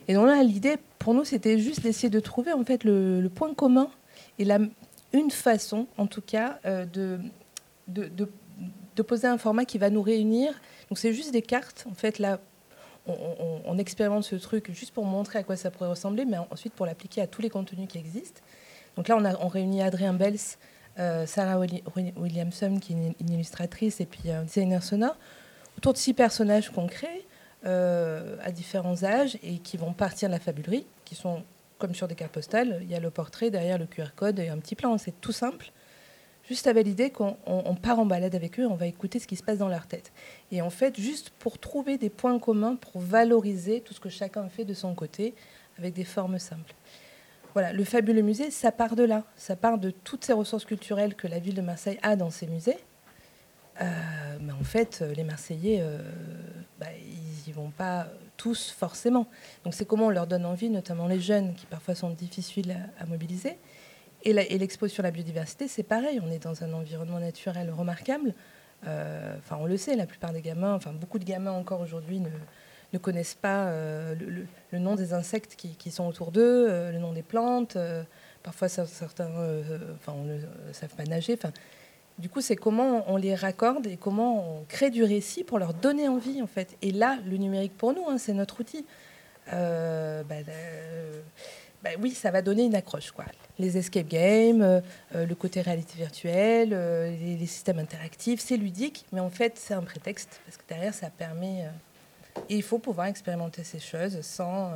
Et 0.07 0.16
donc 0.16 0.28
là, 0.28 0.43
l'idée 0.43 0.76
pour 0.99 1.14
nous, 1.14 1.24
c'était 1.24 1.57
juste 1.59 1.82
d'essayer 1.82 2.09
de 2.09 2.20
trouver 2.20 2.51
en 2.51 2.66
fait 2.66 2.84
le, 2.84 3.22
le 3.22 3.30
point 3.30 3.53
commun 3.53 3.88
et 4.38 4.43
la, 4.43 4.59
une 5.14 5.32
façon, 5.32 5.88
en 5.97 6.07
tout 6.07 6.22
cas, 6.22 6.59
de 6.66 7.20
de, 7.88 9.01
poser 9.01 9.28
un 9.28 9.38
format 9.38 9.66
qui 9.66 9.78
va 9.78 9.89
nous 9.89 10.01
réunir. 10.01 10.53
Donc 10.89 10.97
c'est 10.97 11.14
juste 11.14 11.32
des 11.32 11.41
cartes. 11.41 11.86
En 11.89 11.93
fait, 11.93 12.20
là, 12.20 12.39
on, 13.05 13.77
expérimente 13.77 14.23
ce 14.23 14.35
truc 14.35 14.71
juste 14.71 14.93
pour 14.93 15.05
montrer 15.05 15.39
à 15.39 15.43
quoi 15.43 15.55
ça 15.55 15.71
pourrait 15.71 15.89
ressembler, 15.89 16.25
mais 16.25 16.37
ensuite 16.51 16.73
pour 16.73 16.85
l'appliquer 16.85 17.21
à 17.21 17.27
tous 17.27 17.41
les 17.41 17.49
contenus 17.49 17.87
qui 17.87 17.97
existent. 17.97 18.41
Donc 18.95 19.07
là, 19.07 19.17
on, 19.17 19.25
a, 19.25 19.35
on 19.39 19.47
réunit 19.47 19.81
Adrien 19.81 20.13
Bels, 20.13 20.37
euh, 20.99 21.25
Sarah 21.25 21.59
Williamson, 21.59 22.77
qui 22.79 22.93
est 22.93 23.15
une, 23.19 23.29
illustratrice, 23.29 23.99
et 23.99 24.05
puis 24.05 24.31
un 24.31 24.43
designer 24.43 24.83
sonore, 24.83 25.17
autour 25.77 25.93
de 25.93 25.97
six 25.97 26.13
personnages 26.13 26.69
concrets 26.69 27.25
euh, 27.65 28.37
à 28.43 28.51
différents 28.51 29.03
âges 29.03 29.37
et 29.43 29.57
qui 29.57 29.77
vont 29.77 29.93
partir 29.93 30.29
de 30.29 30.33
la 30.33 30.39
fabulerie, 30.39 30.85
qui 31.03 31.15
sont 31.15 31.43
comme 31.79 31.95
sur 31.95 32.07
des 32.07 32.15
cartes 32.15 32.31
postales. 32.31 32.79
Il 32.83 32.89
y 32.89 32.95
a 32.95 32.99
le 32.99 33.09
portrait, 33.09 33.49
derrière 33.49 33.77
le 33.77 33.85
QR 33.85 34.13
code 34.15 34.39
et 34.39 34.49
un 34.49 34.57
petit 34.59 34.75
plan. 34.75 34.97
C'est 34.97 35.19
tout 35.19 35.31
simple 35.31 35.71
juste 36.53 36.67
avec 36.67 36.85
l'idée 36.85 37.09
qu'on 37.09 37.35
part 37.81 37.97
en 37.97 38.05
balade 38.05 38.35
avec 38.35 38.59
eux, 38.59 38.67
on 38.67 38.75
va 38.75 38.85
écouter 38.85 39.17
ce 39.17 39.25
qui 39.25 39.35
se 39.35 39.41
passe 39.41 39.57
dans 39.57 39.69
leur 39.69 39.87
tête. 39.87 40.11
Et 40.51 40.61
en 40.61 40.69
fait, 40.69 40.99
juste 40.99 41.31
pour 41.39 41.57
trouver 41.57 41.97
des 41.97 42.11
points 42.11 42.37
communs, 42.37 42.75
pour 42.75 43.01
valoriser 43.01 43.81
tout 43.81 43.95
ce 43.95 43.99
que 43.99 44.09
chacun 44.09 44.47
fait 44.49 44.63
de 44.63 44.75
son 44.75 44.93
côté, 44.93 45.33
avec 45.79 45.95
des 45.95 46.03
formes 46.03 46.37
simples. 46.37 46.75
Voilà, 47.53 47.73
le 47.73 47.83
fabuleux 47.83 48.21
musée, 48.21 48.51
ça 48.51 48.71
part 48.71 48.95
de 48.95 49.03
là. 49.03 49.23
Ça 49.35 49.55
part 49.55 49.79
de 49.79 49.89
toutes 49.89 50.23
ces 50.25 50.33
ressources 50.33 50.65
culturelles 50.65 51.15
que 51.15 51.27
la 51.27 51.39
ville 51.39 51.55
de 51.55 51.63
Marseille 51.63 51.97
a 52.03 52.15
dans 52.15 52.29
ses 52.29 52.45
musées. 52.45 52.77
Euh, 53.81 53.85
mais 54.39 54.53
en 54.53 54.63
fait, 54.63 55.03
les 55.15 55.23
Marseillais, 55.23 55.79
euh, 55.81 55.97
bah, 56.79 56.85
ils 57.01 57.47
n'y 57.47 57.51
vont 57.51 57.71
pas 57.71 58.09
tous 58.37 58.69
forcément. 58.69 59.25
Donc 59.63 59.73
c'est 59.73 59.85
comment 59.85 60.05
on 60.05 60.11
leur 60.11 60.27
donne 60.27 60.45
envie, 60.45 60.69
notamment 60.69 61.07
les 61.07 61.19
jeunes 61.19 61.55
qui 61.55 61.65
parfois 61.65 61.95
sont 61.95 62.11
difficiles 62.11 62.77
à 62.99 63.07
mobiliser. 63.07 63.57
Et 64.26 64.32
l'expo 64.32 64.88
sur 64.88 65.03
la 65.03 65.11
biodiversité, 65.11 65.67
c'est 65.67 65.84
pareil. 65.84 66.21
On 66.26 66.32
est 66.32 66.43
dans 66.43 66.63
un 66.63 66.71
environnement 66.71 67.19
naturel 67.19 67.69
remarquable. 67.69 68.34
Euh, 68.88 69.36
enfin, 69.39 69.57
on 69.59 69.65
le 69.65 69.78
sait, 69.78 69.95
la 69.95 70.05
plupart 70.05 70.32
des 70.32 70.41
gamins, 70.41 70.74
enfin 70.74 70.91
beaucoup 70.91 71.19
de 71.19 71.24
gamins 71.24 71.51
encore 71.51 71.82
aujourd'hui 71.82 72.19
ne, 72.19 72.97
connaissent 72.99 73.36
pas 73.36 73.67
euh, 73.67 74.13
le, 74.71 74.80
nom 74.80 74.95
des 74.95 75.13
insectes 75.13 75.55
qui, 75.55 75.91
sont 75.91 76.07
autour 76.07 76.32
d'eux, 76.32 76.67
euh, 76.69 76.91
le 76.91 76.99
nom 76.99 77.11
des 77.11 77.24
plantes. 77.24 77.78
parfois, 78.43 78.69
certains 78.69 79.30
enfin, 79.95 80.15
ne 80.24 80.39
savent 80.74 80.95
pas 80.95 81.03
nager. 81.03 81.34
Enfin, 81.34 81.51
du 82.19 82.30
coup, 82.30 82.41
c'est 82.41 82.55
comment 82.55 83.03
on 83.11 83.17
les 83.17 83.36
raccorde 83.36 83.88
et 83.88 83.97
comment 83.97 84.59
on 84.59 84.63
crée 84.65 84.89
du 84.89 85.03
récit 85.03 85.43
pour 85.43 85.59
leur 85.59 85.74
donner 85.74 86.07
envie, 86.07 86.41
en 86.41 86.47
fait. 86.47 86.78
Et 86.82 86.91
là, 86.91 87.17
le 87.26 87.38
numérique 87.38 87.76
pour 87.76 87.93
nous, 87.93 88.07
hein, 88.07 88.17
c'est 88.17 88.34
notre 88.34 88.61
outil. 88.61 88.86
Bah, 89.47 90.24
bah, 91.84 91.89
oui, 91.99 92.11
ça 92.11 92.31
va 92.31 92.41
donner 92.41 92.63
une 92.63 92.75
accroche. 92.75 93.11
Quoi. 93.11 93.25
Les 93.59 93.77
escape 93.77 94.07
games, 94.07 94.61
euh, 94.61 94.79
euh, 95.15 95.25
le 95.25 95.36
côté 95.36 95.59
réalité 95.61 95.97
virtuelle, 95.97 96.69
euh, 96.71 97.09
les, 97.11 97.45
systèmes 97.45 97.79
interactifs, 97.79 98.39
c'est 98.39 98.55
ludique, 98.55 99.05
mais 99.11 99.19
en 99.19 99.29
fait, 99.29 99.53
c'est 99.57 99.73
un 99.73 99.81
prétexte, 99.81 100.39
parce 100.45 100.55
que 100.55 100.63
derrière, 100.69 100.93
ça 100.93 101.09
permet... 101.09 101.65
et 102.49 102.55
il 102.55 102.63
faut 102.63 102.79
pouvoir 102.79 103.07
expérimenter 103.07 103.65
ces 103.65 103.79
choses 103.79 104.21
sans, 104.21 104.71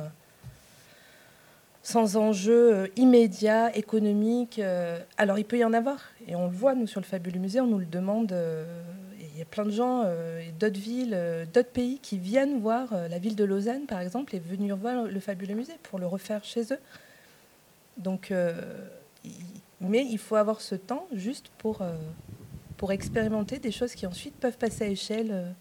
sans 1.82 2.16
enjeu 2.18 2.92
immédiat, 2.96 3.74
économique. 3.74 4.60
alors 5.16 5.38
il 5.38 5.44
peut 5.44 5.58
y 5.58 5.64
en 5.64 5.72
avoir, 5.72 5.98
et 6.26 6.36
on 6.36 6.44
le 6.44 6.54
voit, 6.54 6.74
nous, 6.74 6.86
sur 6.86 7.00
le 7.00 7.06
Fabuleux 7.06 7.40
Musée, 7.40 7.62
on 7.62 7.66
nous 7.66 7.78
le 7.78 7.86
demande. 7.86 8.34
Il 9.38 9.42
y 9.42 9.42
a 9.42 9.44
plein 9.44 9.64
de 9.64 9.70
gens, 9.70 10.02
d'autres 10.58 10.80
villes, 10.80 11.16
d'autres 11.54 11.70
pays 11.70 12.00
qui 12.00 12.18
viennent 12.18 12.60
voir 12.60 12.88
la 12.92 13.20
ville 13.20 13.36
de 13.36 13.44
Lausanne, 13.44 13.86
par 13.86 14.00
exemple, 14.00 14.34
et 14.34 14.40
venir 14.40 14.76
voir 14.76 15.04
le 15.04 15.20
Fabuleux 15.20 15.54
Musée 15.54 15.76
pour 15.84 16.00
le 16.00 16.08
refaire 16.08 16.44
chez 16.44 16.62
eux. 16.72 16.80
Donc, 17.98 18.32
mais 19.80 20.04
il 20.04 20.18
faut 20.18 20.34
avoir 20.34 20.60
ce 20.60 20.74
temps 20.74 21.06
juste 21.12 21.52
pour, 21.58 21.82
pour 22.78 22.90
expérimenter 22.90 23.60
des 23.60 23.70
choses 23.70 23.94
qui 23.94 24.06
ensuite 24.08 24.34
peuvent 24.34 24.58
passer 24.58 24.82
à 24.82 24.88
échelle 24.88 25.54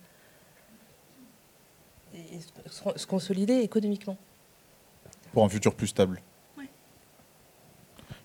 et 2.16 2.40
se 2.66 3.06
consolider 3.06 3.60
économiquement. 3.60 4.18
Pour 5.34 5.46
un 5.46 5.50
futur 5.50 5.76
plus 5.76 5.86
stable. 5.86 6.20
Oui. 6.58 6.66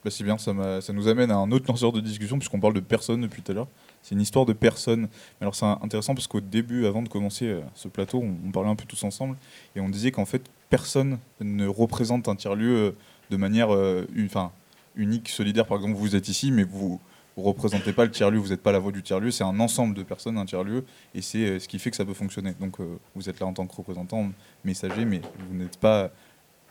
Bah, 0.03 0.11
c'est 0.11 0.25
bien, 0.25 0.39
ça, 0.39 0.81
ça, 0.81 0.93
nous 0.95 1.09
amène 1.09 1.31
à 1.31 1.37
un 1.37 1.53
autre 1.53 1.67
lanceur 1.69 1.93
de 1.93 2.01
discussion, 2.01 2.39
puisqu'on 2.39 2.59
parle 2.59 2.73
de 2.73 2.81
personnes 2.81 3.21
depuis 3.21 3.43
tout 3.43 3.53
à 3.53 3.55
l'heure. 3.55 3.69
C'est 4.03 4.15
une 4.15 4.21
histoire 4.21 4.45
de 4.47 4.53
personnes. 4.53 5.09
Alors 5.41 5.55
c'est 5.55 5.65
intéressant 5.65 6.15
parce 6.15 6.27
qu'au 6.27 6.41
début, 6.41 6.87
avant 6.87 7.03
de 7.03 7.09
commencer 7.09 7.47
euh, 7.47 7.61
ce 7.75 7.89
plateau, 7.89 8.23
on, 8.23 8.51
parlait 8.51 8.71
un 8.71 8.77
peu 8.77 8.85
tous 8.85 9.03
ensemble 9.05 9.37
et 9.77 9.81
on 9.81 9.89
disait 9.89 10.11
qu'en 10.11 10.25
fait, 10.25 10.43
personne 10.71 11.19
ne 11.41 11.67
représente 11.67 12.29
un 12.29 12.35
tiers-lieu 12.35 12.77
euh, 12.77 12.93
de 13.31 13.37
manière 13.37 13.73
euh, 13.73 14.05
enfin, 14.25 14.51
unique, 14.97 15.29
solidaire. 15.29 15.67
Par 15.67 15.79
exemple, 15.79 15.95
vous 15.95 16.17
êtes 16.17 16.29
ici, 16.29 16.51
mais 16.51 16.65
vous 16.65 17.01
vous 17.37 17.43
représentez 17.45 17.95
pas 17.95 18.05
le 18.05 18.11
tiers-lieu, 18.11 18.39
vous 18.39 18.51
n'êtes 18.51 18.63
pas 18.63 18.73
la 18.73 18.79
voix 18.79 18.93
du 18.93 19.03
tiers-lieu, 19.03 19.31
c'est 19.31 19.45
un 19.45 19.59
ensemble 19.59 19.95
de 19.95 20.03
personnes, 20.03 20.37
un 20.37 20.45
tiers-lieu, 20.45 20.85
et 21.15 21.23
c'est 21.23 21.59
ce 21.59 21.67
qui 21.67 21.79
fait 21.79 21.91
que 21.91 21.97
ça 21.97 22.05
peut 22.05 22.13
fonctionner. 22.13 22.53
Donc 22.61 22.77
vous 23.15 23.31
êtes 23.31 23.41
là 23.41 23.47
en 23.47 23.55
tant 23.55 23.67
que 23.67 23.75
représentant, 23.75 24.31
messager, 24.67 25.07
mais 25.07 25.23
vous 25.49 25.57
n'êtes 25.57 25.79
pas, 25.79 26.11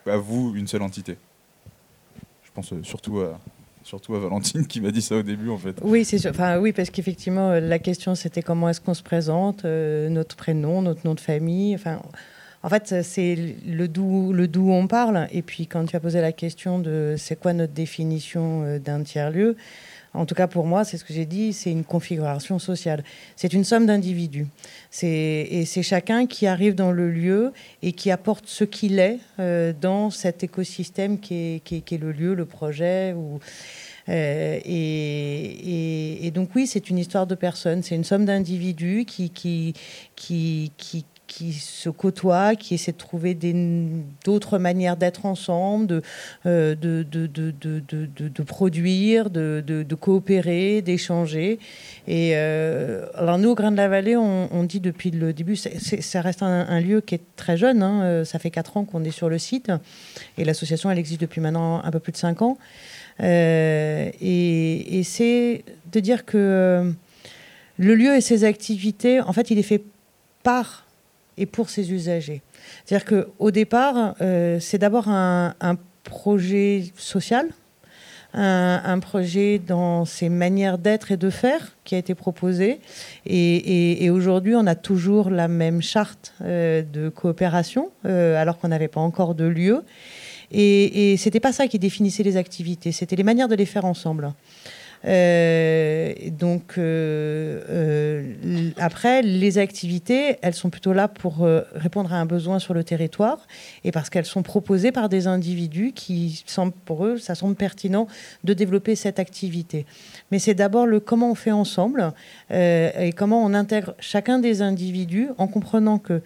à 0.06 0.18
vous, 0.18 0.54
une 0.56 0.68
seule 0.68 0.84
entité. 0.84 1.18
Je 2.44 2.52
pense 2.54 2.80
surtout 2.84 3.22
à, 3.22 3.40
surtout 3.84 4.16
à 4.16 4.20
Valentine 4.20 4.66
qui 4.68 4.82
m'a 4.82 4.92
dit 4.92 5.02
ça 5.02 5.16
au 5.16 5.24
début 5.24 5.50
en 5.50 5.58
fait. 5.58 5.76
Oui, 5.82 6.06
c'est 6.06 6.28
enfin 6.28 6.58
oui 6.60 6.72
parce 6.72 6.90
qu'effectivement 6.90 7.52
la 7.60 7.80
question 7.80 8.16
c'était 8.16 8.42
comment 8.42 8.70
est-ce 8.70 8.82
qu'on 8.82 8.94
se 8.94 9.04
présente, 9.04 9.64
notre 9.64 10.36
prénom, 10.36 10.82
notre 10.82 11.06
nom 11.06 11.14
de 11.14 11.20
famille, 11.20 11.76
enfin 11.76 12.02
en 12.64 12.70
fait 12.70 13.04
c'est 13.04 13.56
le 13.66 13.88
d'où 13.88 14.34
le 14.34 14.48
d'où 14.48 14.72
on 14.72 14.88
parle. 14.88 15.28
Et 15.32 15.42
puis 15.42 15.68
quand 15.68 15.86
tu 15.86 15.96
as 15.96 16.00
posé 16.00 16.22
la 16.22 16.32
question 16.32 16.80
de 16.80 17.16
c'est 17.18 17.40
quoi 17.40 17.54
notre 17.54 17.74
définition 17.74 18.78
d'un 18.78 19.04
tiers 19.04 19.32
lieu, 19.32 19.56
en 20.14 20.26
tout 20.26 20.36
cas 20.36 20.47
pour 20.47 20.66
moi, 20.66 20.84
c'est 20.84 20.97
ce 20.97 21.05
que 21.05 21.14
j'ai 21.14 21.26
dit, 21.26 21.53
c'est 21.53 21.72
une 21.72 21.86
configuration 21.86 22.59
sociale. 22.59 23.03
C'est 23.38 23.53
une 23.53 23.64
somme 23.64 23.86
d'individus. 23.86 24.47
Et 25.01 25.64
c'est 25.66 25.84
chacun 25.84 26.26
qui 26.26 26.47
arrive 26.47 26.76
dans 26.76 26.91
le 26.91 27.09
lieu 27.09 27.53
et 27.82 27.93
qui 27.93 28.12
apporte 28.12 28.45
ce 28.47 28.66
qu'il 28.66 28.99
est 28.99 29.20
euh, 29.39 29.74
dans 29.80 30.09
cet 30.09 30.43
écosystème 30.43 31.20
qui 31.20 31.62
est, 31.66 31.91
le 31.97 32.12
lieu, 32.12 32.34
le 32.34 32.45
projet. 32.45 33.16
Euh, 34.09 34.59
et, 34.66 36.32
donc 36.34 36.49
oui, 36.55 36.68
c'est 36.68 36.89
une 36.89 36.97
histoire 36.97 37.28
de 37.28 37.36
personnes, 37.36 37.84
c'est 37.84 37.95
une 37.95 38.03
somme 38.03 38.26
d'individus 38.26 39.05
qui, 39.05 39.30
qui, 39.30 39.74
qui, 40.16 40.72
qui, 41.32 41.54
se 41.54 41.90
côtoient, 41.90 42.56
qui 42.56 42.74
essaient 42.74 42.92
de 42.92 42.98
trouver 42.98 43.38
d'autres 44.26 44.58
manières 44.58 44.98
d'être 44.98 45.26
ensemble, 45.26 45.88
de, 45.88 46.02
euh, 46.46 46.76
de, 46.76 47.04
de, 47.04 47.28
de, 47.30 48.44
produire, 48.44 49.30
de, 49.30 49.96
coopérer, 49.98 50.82
d'échanger. 50.82 51.58
Et 52.06 52.32
euh, 52.36 53.06
alors 53.16 53.38
nous, 53.38 53.50
au 53.50 53.56
Grain 53.56 53.72
de 53.72 53.78
la 53.78 53.88
Vallée, 53.88 54.18
on, 54.18 54.64
dit 54.66 54.82
depuis 54.82 55.10
le 55.12 55.32
début, 55.32 55.56
ça 55.56 56.22
reste 56.22 56.44
un, 56.44 56.80
lieu 56.82 57.00
qui 57.00 57.16
est 57.16 57.22
très 57.38 57.56
jeune, 57.56 57.82
hein, 57.82 58.04
euh, 58.04 58.26
ça 58.26 58.38
fait 58.38 58.52
4 58.52 58.78
ans 58.78 58.84
qu'on 58.84 59.06
est 59.06 59.12
sur 59.12 59.30
le 59.30 59.38
site, 59.38 59.72
et 60.38 60.44
l'association, 60.44 60.92
elle 60.92 61.00
existe 61.00 61.22
depuis 61.22 61.40
maintenant 61.40 61.82
un 61.82 61.92
peu 61.92 62.00
plus 62.00 62.12
de 62.12 62.18
5 62.18 62.42
ans. 62.42 62.58
et, 63.22 65.00
et 65.00 65.04
c'est 65.04 65.64
de 65.94 66.00
dire 66.02 66.26
que 66.26 66.94
le 67.78 67.96
lieu 67.96 68.16
et 68.16 68.22
ses 68.22 68.44
activités, 68.44 69.22
en 69.22 69.32
fait, 69.32 69.50
il 69.50 69.58
est 69.58 69.64
fait 69.64 69.82
par 70.44 70.86
et 71.38 71.46
pour 71.46 71.70
ses 71.70 71.92
usagers. 71.92 72.42
C'est-à-dire 72.86 73.06
qu'au 73.06 73.52
départ, 73.52 74.16
euh, 74.22 74.60
c'est 74.60 74.78
d'abord 74.78 75.08
un, 75.08 75.54
projet 76.04 76.86
social, 76.98 77.48
un, 78.34 79.00
projet 79.00 79.60
dans 79.60 80.06
ses 80.06 80.30
manières 80.30 80.78
d'être 80.78 81.12
et 81.12 81.18
de 81.18 81.30
faire 81.30 81.76
qui 81.84 81.96
a 81.96 81.98
été 81.98 82.16
proposé. 82.16 82.80
Et, 83.26 84.10
aujourd'hui, 84.10 84.56
on 84.56 84.68
a 84.68 84.76
toujours 84.76 85.30
la 85.30 85.48
même 85.48 85.82
charte 85.82 86.34
euh, 86.42 86.82
de 86.82 87.10
coopération, 87.10 87.92
euh, 88.06 88.42
alors 88.42 88.58
qu'on 88.58 88.70
n'avait 88.70 88.88
pas 88.88 89.02
encore 89.02 89.36
de 89.36 89.46
lieu. 89.46 89.84
Et, 90.52 91.14
et 91.14 91.18
c'était 91.18 91.40
pas 91.40 91.54
ça 91.54 91.68
qui 91.68 91.80
définissait 91.80 92.24
les 92.24 92.36
activités, 92.36 92.92
c'était 92.92 93.16
les 93.16 93.24
manières 93.24 93.48
de 93.48 93.56
les 93.56 93.66
faire 93.66 93.86
ensemble. 93.86 94.34
Euh, 95.06 96.14
donc 96.30 96.76
euh, 96.78 97.62
euh, 97.70 98.70
après, 98.78 99.22
les 99.22 99.58
activités, 99.58 100.38
elles 100.41 100.54
sont 100.54 100.70
plutôt 100.70 100.93
là 100.93 101.08
pour 101.08 101.47
répondre 101.74 102.14
à 102.14 102.18
un 102.18 102.26
besoin 102.26 102.60
sur 102.60 102.74
le 102.74 102.84
territoire 102.84 103.47
et 103.84 103.91
parce 103.91 104.10
qu'elles 104.10 104.26
sont 104.26 104.43
proposées 104.43 104.91
par 104.91 105.10
des 105.10 105.28
individus 105.28 105.91
qui 105.93 106.43
pour 106.86 107.06
eux, 107.06 107.18
ça 107.18 107.36
semble 107.36 107.56
pertinent 107.56 108.08
de 108.43 108.54
développer 108.54 108.95
cette 108.95 109.20
activité. 109.20 109.86
Mais 110.32 110.39
c'est 110.39 110.54
d'abord 110.54 110.86
le 110.86 110.99
comment 110.99 111.32
on 111.32 111.36
fait 111.36 111.52
ensemble 111.52 112.14
et 112.52 113.14
comment 113.16 113.43
on 113.43 113.54
intègre 113.54 113.95
chacun 113.99 114.39
des 114.39 114.62
individus 114.62 115.30
en 115.38 115.47
comprenant 115.47 115.97
que 115.97 116.22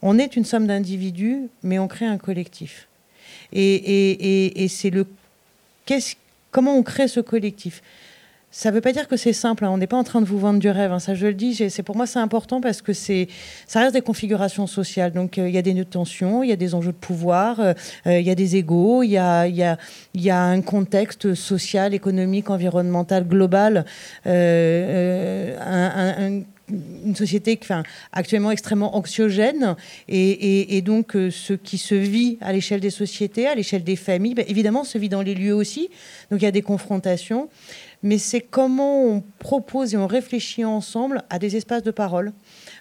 on 0.00 0.18
est 0.18 0.36
une 0.36 0.44
somme 0.44 0.66
d'individus, 0.68 1.48
mais 1.64 1.78
on 1.80 1.88
crée 1.88 2.06
un 2.06 2.18
collectif. 2.18 2.86
Et, 3.52 4.66
c'est 4.68 4.90
le 4.90 5.06
comment 6.50 6.76
on 6.76 6.82
crée 6.82 7.08
ce 7.08 7.20
collectif? 7.20 7.82
Ça 8.50 8.70
ne 8.70 8.74
veut 8.74 8.80
pas 8.80 8.92
dire 8.92 9.08
que 9.08 9.16
c'est 9.16 9.34
simple. 9.34 9.64
Hein. 9.64 9.70
On 9.70 9.78
n'est 9.78 9.86
pas 9.86 9.98
en 9.98 10.04
train 10.04 10.22
de 10.22 10.26
vous 10.26 10.38
vendre 10.38 10.58
du 10.58 10.70
rêve. 10.70 10.90
Hein. 10.90 11.00
Ça, 11.00 11.14
je 11.14 11.26
le 11.26 11.34
dis. 11.34 11.54
C'est 11.70 11.82
pour 11.82 11.96
moi, 11.96 12.06
c'est 12.06 12.18
important 12.18 12.60
parce 12.62 12.80
que 12.80 12.92
ça 12.94 13.80
reste 13.80 13.92
des 13.92 14.00
configurations 14.00 14.66
sociales. 14.66 15.12
Donc, 15.12 15.36
euh, 15.38 15.48
il 15.48 15.54
y 15.54 15.58
a 15.58 15.62
des 15.62 15.84
tensions, 15.84 16.42
il 16.42 16.48
y 16.48 16.52
a 16.52 16.56
des 16.56 16.74
enjeux 16.74 16.92
de 16.92 16.96
pouvoir, 16.96 17.60
euh, 17.60 17.74
euh, 18.06 18.18
il 18.18 18.26
y 18.26 18.30
a 18.30 18.34
des 18.34 18.56
égaux, 18.56 19.02
il 19.02 19.10
y 19.10 19.18
a, 19.18 19.78
un 20.30 20.60
contexte 20.62 21.34
social, 21.34 21.92
économique, 21.92 22.48
environnemental, 22.48 23.26
global. 23.26 23.84
une 27.04 27.14
société 27.14 27.58
actuellement 28.12 28.50
extrêmement 28.50 28.94
anxiogène 28.94 29.74
et, 30.06 30.82
donc 30.82 31.12
ce 31.12 31.54
qui 31.54 31.78
se 31.78 31.94
vit 31.94 32.36
à 32.42 32.52
l'échelle 32.52 32.80
des 32.80 32.90
sociétés, 32.90 33.46
à 33.46 33.54
l'échelle 33.54 33.84
des 33.84 33.96
familles, 33.96 34.34
ben, 34.34 34.44
évidemment 34.48 34.84
se 34.84 34.98
vit 34.98 35.08
dans 35.08 35.22
les 35.22 35.34
lieux 35.34 35.54
aussi. 35.54 35.88
Donc 36.30 36.42
il 36.42 36.44
y 36.44 36.48
a 36.48 36.52
des 36.52 36.62
confrontations 36.62 37.48
mais 38.02 38.18
c'est 38.18 38.40
comment 38.40 39.04
on 39.04 39.22
propose 39.38 39.94
et 39.94 39.96
on 39.96 40.06
réfléchit 40.06 40.64
ensemble 40.64 41.22
à 41.30 41.38
des 41.38 41.56
espaces 41.56 41.82
de 41.82 41.90
parole, 41.90 42.32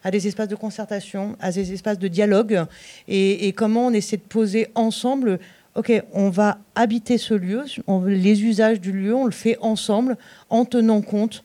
à 0.03 0.11
des 0.11 0.28
espaces 0.28 0.47
de 0.47 0.55
concertation, 0.55 1.36
à 1.39 1.51
des 1.51 1.74
espaces 1.74 1.99
de 1.99 2.07
dialogue, 2.07 2.65
et, 3.07 3.51
comment 3.53 3.88
on 3.88 3.93
essaie 3.93 4.18
de 4.18 4.22
poser 4.22 4.68
ensemble, 4.76 5.39
OK, 5.76 5.91
on 6.13 6.30
va 6.30 6.59
habiter 6.76 7.18
ce 7.18 7.34
lieu, 7.34 7.65
les 8.05 8.43
usages 8.43 8.80
du 8.80 8.91
lieu, 8.91 9.15
on 9.15 9.26
le 9.26 9.32
fait 9.32 9.57
ensemble 9.61 10.18
en 10.49 10.65
tenant 10.65 11.01
compte 11.01 11.43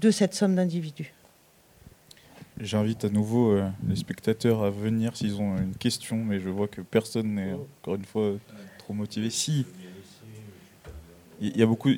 de 0.00 0.10
cette 0.10 0.34
somme 0.34 0.54
d'individus. 0.54 1.12
J'invite 2.58 3.04
à 3.04 3.10
nouveau 3.10 3.52
euh, 3.52 3.68
les 3.86 3.96
spectateurs 3.96 4.62
à 4.62 4.70
venir 4.70 5.14
s'ils 5.14 5.38
ont 5.38 5.58
une 5.58 5.74
question, 5.74 6.16
mais 6.16 6.40
je 6.40 6.48
vois 6.48 6.68
que 6.68 6.80
personne 6.80 7.34
n'est 7.34 7.52
encore 7.52 7.96
une 7.96 8.06
fois 8.06 8.32
trop 8.78 8.94
motivé. 8.94 9.28
Si, 9.28 9.66
il 11.38 11.54
y 11.54 11.62
a 11.62 11.66
beaucoup, 11.66 11.90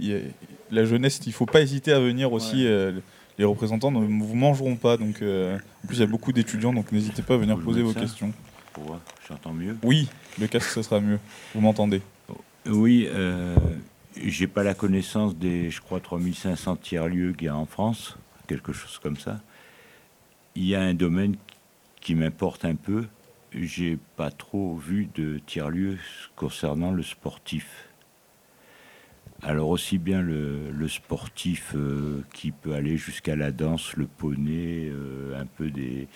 la 0.71 0.85
jeunesse, 0.85 1.21
il 1.25 1.31
ne 1.31 1.35
faut 1.35 1.47
pas 1.47 1.61
hésiter 1.61 1.93
à 1.93 2.01
venir 2.01 2.33
aussi. 2.33 2.67
Euh, 2.67 2.93
les 3.39 3.45
représentants 3.45 3.91
ne 3.91 4.01
vous 4.01 4.35
mangeront 4.35 4.77
pas. 4.77 4.97
Donc, 4.97 5.23
euh, 5.23 5.57
en 5.85 5.87
plus, 5.87 5.97
il 5.97 6.01
y 6.01 6.05
a 6.05 6.07
beaucoup 6.07 6.33
d'étudiants, 6.33 6.73
donc 6.73 6.93
n'hésitez 6.93 7.23
pas 7.23 7.35
à 7.35 7.37
venir 7.37 7.59
poser 7.59 7.83
vos 7.83 7.93
questions. 7.93 8.33
J'entends 9.29 9.53
mieux 9.53 9.77
Oui, 9.83 10.09
le 10.39 10.47
casque, 10.47 10.71
ce 10.71 10.83
sera 10.83 11.01
mieux. 11.01 11.19
Vous 11.55 11.61
m'entendez 11.61 12.01
Oui, 12.67 13.09
euh, 13.11 13.57
j'ai 14.23 14.47
pas 14.47 14.63
la 14.63 14.75
connaissance 14.75 15.37
des, 15.37 15.71
je 15.71 15.81
crois, 15.81 16.01
3500 16.01 16.77
tiers-lieux 16.77 17.33
qu'il 17.33 17.47
y 17.47 17.49
a 17.49 17.57
en 17.57 17.67
France, 17.67 18.17
quelque 18.47 18.73
chose 18.73 18.99
comme 18.99 19.17
ça. 19.17 19.41
Il 20.55 20.65
y 20.65 20.75
a 20.75 20.81
un 20.81 20.95
domaine 20.95 21.37
qui 22.01 22.15
m'importe 22.15 22.65
un 22.65 22.75
peu. 22.75 23.07
J'ai 23.53 23.99
pas 24.17 24.31
trop 24.31 24.77
vu 24.77 25.09
de 25.15 25.41
tiers-lieux 25.47 25.99
concernant 26.37 26.93
le 26.93 27.03
sportif. 27.03 27.88
Alors 29.43 29.69
aussi 29.69 29.99
bien 29.99 30.21
le, 30.21 30.89
sportif 30.89 31.73
euh, 31.77 32.25
qui 32.33 32.51
peut 32.51 32.75
aller 32.75 32.97
jusqu'à 32.97 33.37
la 33.37 33.53
danse, 33.53 33.95
le 33.97 34.07
poney, 34.07 34.89
euh, 34.91 35.41
un 35.41 35.47
peu 35.47 35.71
des, 35.71 36.09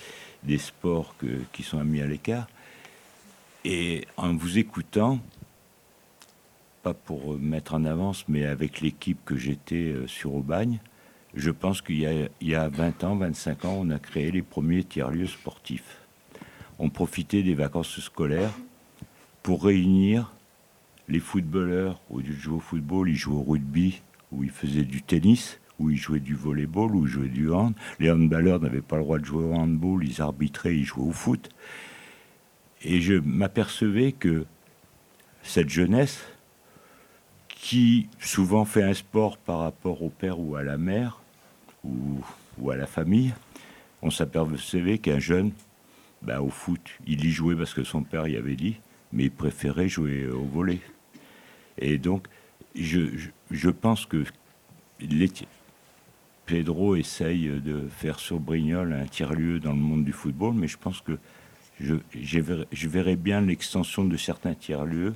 sports 0.59 1.15
qui 1.53 1.63
sont 1.63 1.83
mis 1.85 2.01
à 2.01 2.07
l'écart. 2.07 2.49
Et 3.65 4.07
en 4.17 4.35
vous 4.35 4.59
écoutant, 4.59 5.21
pas 6.83 6.95
pour 6.95 7.39
mettre 7.39 7.75
en 7.75 7.85
avance, 7.85 8.25
mais 8.29 8.45
avec 8.45 8.81
l'équipe 8.81 9.25
que 9.25 9.37
j'étais 9.37 9.93
euh, 9.93 10.09
sur 10.09 10.35
Aubagne, 10.35 10.81
je 11.35 11.53
pense 11.53 11.81
qu'il 11.81 12.01
y, 12.01 12.47
y, 12.47 12.55
a 12.57 12.69
20 12.69 13.05
ans, 13.05 13.17
25 13.17 13.65
ans, 13.65 13.79
on 13.81 13.91
a 13.91 14.01
créé 14.01 14.33
les 14.33 14.43
premiers 14.43 14.83
tiers-lieux 14.83 15.29
sportifs. 15.29 15.99
On 16.81 16.91
profitait 16.91 17.45
des 17.45 17.55
vacances 17.55 18.01
scolaires 18.01 18.53
pour 19.45 19.65
réunir 19.65 20.33
les 21.09 21.21
footballeurs, 21.21 22.01
au 22.11 22.21
lieu 22.21 22.35
de 22.35 22.41
jouer 22.41 22.57
au 22.57 22.61
football, 22.61 23.09
ils 23.09 23.17
jouaient 23.17 23.37
au 23.37 23.43
rugby, 23.43 24.03
ou 24.31 24.45
ils 24.45 24.51
faisaient 24.51 24.85
du 24.85 25.03
tennis, 25.03 25.61
ou 25.79 25.91
ils 25.91 25.97
jouaient 25.97 26.21
du 26.21 26.35
volleyball, 26.35 26.95
ou 26.95 27.07
ils 27.07 27.13
jouaient 27.13 27.29
du 27.29 27.51
hand. 27.51 27.75
Les 27.99 28.11
handballeurs 28.11 28.61
n'avaient 28.61 28.81
pas 28.81 28.97
le 28.97 29.03
droit 29.03 29.19
de 29.19 29.25
jouer 29.25 29.45
au 29.45 29.55
handball, 29.55 30.05
ils 30.05 30.21
arbitraient, 30.23 30.77
ils 30.77 30.85
jouaient 30.85 31.09
au 31.09 31.13
foot. 31.13 31.51
Et 32.83 33.01
je 33.01 33.15
m'apercevais 33.15 34.13
que 34.13 34.45
cette 35.43 35.69
jeunesse, 35.69 36.25
qui 37.49 38.09
souvent 38.19 38.65
fait 38.65 38.83
un 38.83 38.95
sport 38.95 39.39
par 39.39 39.61
rapport 39.61 40.03
au 40.03 40.09
père 40.09 40.41
ou 40.41 40.57
à 40.57 40.63
la 40.63 40.79
mère, 40.79 41.21
ou, 41.85 42.21
ou 42.59 42.71
à 42.71 42.77
la 42.77 42.87
famille, 42.87 43.33
on 44.03 44.11
s'apercevait 44.11 44.99
qu'un 44.99 45.21
jeune, 45.21 45.53
ben, 46.23 46.41
au 46.41 46.51
foot, 46.51 46.81
il 47.07 47.25
y 47.25 47.31
jouait 47.31 47.57
parce 47.57 47.75
que 47.75 47.85
son 47.85 48.03
père 48.03 48.27
y 48.27 48.37
avait 48.37 48.57
dit, 48.57 48.77
mais 49.13 49.25
il 49.25 49.31
préférait 49.31 49.89
jouer 49.89 50.27
au 50.27 50.45
volet. 50.45 50.81
Et 51.79 51.99
donc, 51.99 52.27
je, 52.75 53.07
je, 53.51 53.71
pense 53.71 54.07
que 54.07 54.25
Pedro 56.47 56.97
essaye 56.97 57.49
de 57.49 57.89
faire 57.89 58.19
sur 58.19 58.39
Brignol 58.39 58.93
un 58.93 59.07
tiers-lieu 59.07 59.59
dans 59.59 59.73
le 59.73 59.79
monde 59.79 60.05
du 60.05 60.13
football, 60.13 60.55
mais 60.55 60.69
je 60.69 60.79
pense 60.79 61.01
que 61.01 61.19
je, 61.81 61.97
je 62.21 62.89
verrais 62.89 63.17
bien 63.17 63.41
l'extension 63.41 64.05
de 64.05 64.17
certains 64.17 64.55
tiers-lieux. 64.55 65.15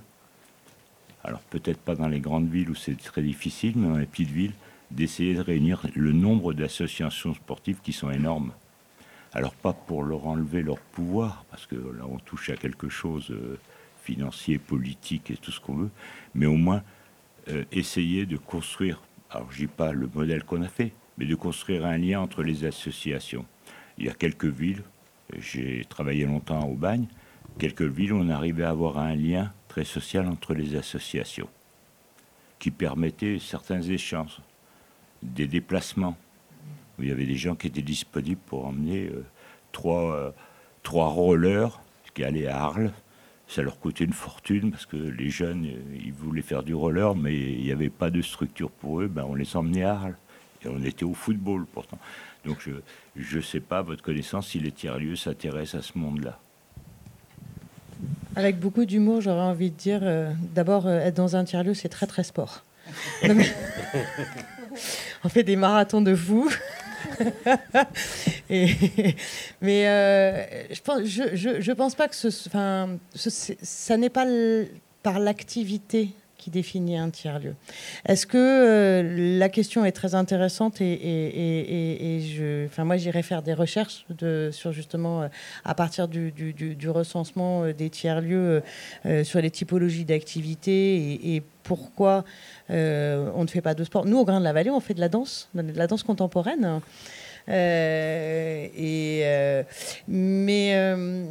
Alors 1.25 1.41
peut-être 1.41 1.81
pas 1.81 1.95
dans 1.95 2.09
les 2.09 2.21
grandes 2.21 2.49
villes 2.49 2.71
où 2.71 2.75
c'est 2.75 2.97
très 2.97 3.23
difficile, 3.23 3.73
mais 3.77 3.89
dans 3.89 3.97
les 3.97 4.07
petites 4.07 4.31
villes, 4.31 4.55
d'essayer 4.91 5.35
de 5.35 5.41
réunir 5.41 5.85
le 5.95 6.13
nombre 6.13 6.53
d'associations 6.53 7.35
sportives 7.35 7.81
qui 7.83 7.93
sont 7.93 8.11
énormes. 8.11 8.53
Alors 9.33 9.55
pas 9.55 9.73
pour 9.73 10.05
leur 10.05 10.27
enlever 10.27 10.63
leur 10.63 10.79
pouvoir, 10.79 11.45
parce 11.51 11.67
que 11.67 11.75
là 11.75 12.05
on 12.09 12.19
touche 12.19 12.51
à 12.51 12.57
quelque 12.57 12.89
chose 12.89 13.31
euh, 13.31 13.59
financier, 14.07 14.59
politique 14.59 15.31
et 15.31 15.37
tout 15.37 15.51
ce 15.51 15.61
qu'on 15.61 15.75
veut, 15.75 15.91
mais 16.35 16.47
au 16.47 16.57
moins 16.57 16.83
euh, 17.49 17.65
essayer 17.73 18.27
de 18.27 18.37
construire, 18.37 19.03
alors 19.31 19.51
je 19.51 19.59
dis 19.59 19.67
pas 19.67 19.93
le 19.93 20.09
modèle 20.13 20.45
qu'on 20.45 20.63
a 20.63 20.69
fait, 20.69 20.93
mais 21.19 21.27
de 21.27 21.35
construire 21.35 21.85
un 21.85 21.99
lien 21.99 22.21
entre 22.21 22.43
les 22.43 22.65
associations. 22.65 23.45
Il 23.99 24.07
y 24.07 24.09
a 24.09 24.15
quelques 24.15 24.45
villes, 24.47 24.83
j'ai 25.39 25.85
travaillé 25.89 26.25
longtemps 26.27 26.67
au 26.67 26.75
bagne, 26.75 27.07
quelques 27.59 27.83
villes 27.83 28.13
où 28.13 28.19
on 28.19 28.29
arrivait 28.29 28.65
à 28.65 28.71
avoir 28.71 28.99
un 28.99 29.15
lien 29.15 29.53
très 29.69 29.85
social 29.85 30.27
entre 30.27 30.55
les 30.55 30.77
associations, 30.77 31.49
qui 32.59 32.71
permettait 32.71 33.39
certains 33.39 33.83
échanges, 33.83 34.39
des 35.23 35.47
déplacements 35.47 36.17
il 36.99 37.09
y 37.09 37.13
avait 37.13 37.27
des 37.27 37.37
gens 37.37 37.55
qui 37.55 37.67
étaient 37.67 37.83
disponibles 37.83 38.41
pour 38.47 38.67
emmener 38.67 39.09
euh, 39.09 39.25
trois, 39.73 40.15
euh, 40.15 40.31
trois 40.83 41.09
rollers 41.09 41.81
qui 42.15 42.25
allaient 42.25 42.47
à 42.47 42.63
Arles. 42.65 42.93
Ça 43.49 43.63
leur 43.63 43.79
coûtait 43.79 44.05
une 44.05 44.13
fortune 44.13 44.73
parce 44.73 44.87
que 44.87 44.97
les 44.97 45.31
jeunes, 45.31 45.67
euh, 45.67 45.99
ils 46.05 46.13
voulaient 46.13 46.43
faire 46.43 46.63
du 46.63 46.75
roller, 46.75 47.15
mais 47.15 47.35
il 47.35 47.63
n'y 47.63 47.73
avait 47.73 47.91
pas 47.91 48.11
de 48.11 48.23
structure 48.23 48.71
pour 48.71 49.01
eux. 49.01 49.09
Ben, 49.09 49.25
on 49.29 49.35
les 49.35 49.57
emmenait 49.57 49.85
à 49.85 49.93
Arles. 49.93 50.17
Et 50.65 50.69
on 50.69 50.83
était 50.83 51.05
au 51.05 51.15
football 51.15 51.67
pourtant. 51.73 51.99
Donc 52.45 52.69
je 53.17 53.37
ne 53.37 53.43
sais 53.43 53.61
pas, 53.61 53.83
votre 53.83 54.03
connaissance, 54.03 54.49
si 54.49 54.59
les 54.59 54.73
tiers-lieux 54.73 55.17
s'intéressent 55.17 55.81
à 55.81 55.83
ce 55.83 55.99
monde-là. 55.99 56.39
Avec 58.37 58.59
beaucoup 58.59 58.85
d'humour, 58.85 59.21
j'aurais 59.21 59.41
envie 59.41 59.71
de 59.71 59.77
dire, 59.77 60.03
d'abord, 60.55 60.89
être 60.89 61.15
dans 61.15 61.37
un 61.37 61.45
tiers-lieu, 61.45 61.75
c'est 61.75 61.89
très 61.89 62.07
très 62.07 62.23
sport. 62.23 62.63
on 65.25 65.29
fait 65.29 65.43
des 65.43 65.57
marathons 65.57 66.01
de 66.01 66.13
mais 69.61 69.89
euh, 69.89 70.45
je 70.71 70.81
pense, 70.81 71.01
pense 71.73 71.95
pas 71.95 72.09
que 72.09 72.17
ce, 72.17 72.31
ça 73.63 73.97
n'est 73.97 74.11
pas 74.11 74.27
par 75.03 75.19
l'activité 75.19 76.11
qui 76.39 76.51
définit 76.51 76.97
un 76.97 77.11
tiers-lieu. 77.11 77.55
Est-ce 78.07 78.27
que 78.27 78.37
euh, 78.37 79.39
la 79.39 79.49
question 79.49 79.85
est 79.85 79.93
très 79.93 80.15
intéressante 80.15 80.81
et, 80.81 80.93
et, 80.93 82.17
et, 82.17 82.21
je, 82.21 82.83
moi 82.83 82.97
j'irai 82.97 83.23
faire 83.23 83.43
des 83.43 83.55
recherches 83.55 84.05
de, 84.11 84.51
sur 84.53 84.73
justement 84.73 85.23
euh, 85.23 85.29
à 85.65 85.75
partir 85.75 86.09
du, 86.09 86.33
du, 86.33 86.91
recensement 86.91 87.67
des 87.73 87.91
tiers-lieux 87.91 88.63
sur 89.25 89.41
les 89.41 89.51
typologies 89.51 90.05
d'activités 90.05 91.35
et, 91.35 91.43
pourquoi 91.63 92.25
on 92.69 93.43
ne 93.43 93.49
fait 93.49 93.61
pas 93.61 93.75
de 93.75 93.83
sport. 93.83 94.07
Nous, 94.07 94.17
au 94.17 94.25
Grain 94.25 94.39
de 94.39 94.45
la 94.45 94.53
Vallée, 94.53 94.71
on 94.71 94.79
fait 94.79 94.95
de 94.95 95.01
la 95.01 95.09
danse, 95.09 95.49
de 95.55 95.77
la 95.77 95.89
danse 95.89 96.05
contemporaine. 96.05 96.81
Euh, 97.49 98.67
et, 98.77 99.21
euh, 99.25 99.63
mais 100.09 100.73
euh, 100.75 101.25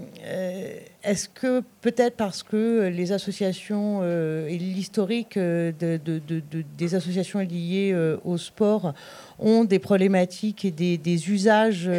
est-ce 1.06 1.30
que 1.30 1.62
peut-être 1.82 2.16
parce 2.16 2.44
que 2.44 2.88
les 2.88 3.12
associations 3.12 4.04
et 4.04 4.58
l'historique 4.58 5.38
de, 5.38 6.00
des 6.78 6.96
associations 6.96 7.40
liées 7.40 7.96
au 8.24 8.38
sport 8.38 8.94
ont 9.38 9.66
des 9.66 9.80
problématiques 9.80 10.66
et 10.66 10.72
des, 10.72 11.30
usages 11.30 11.90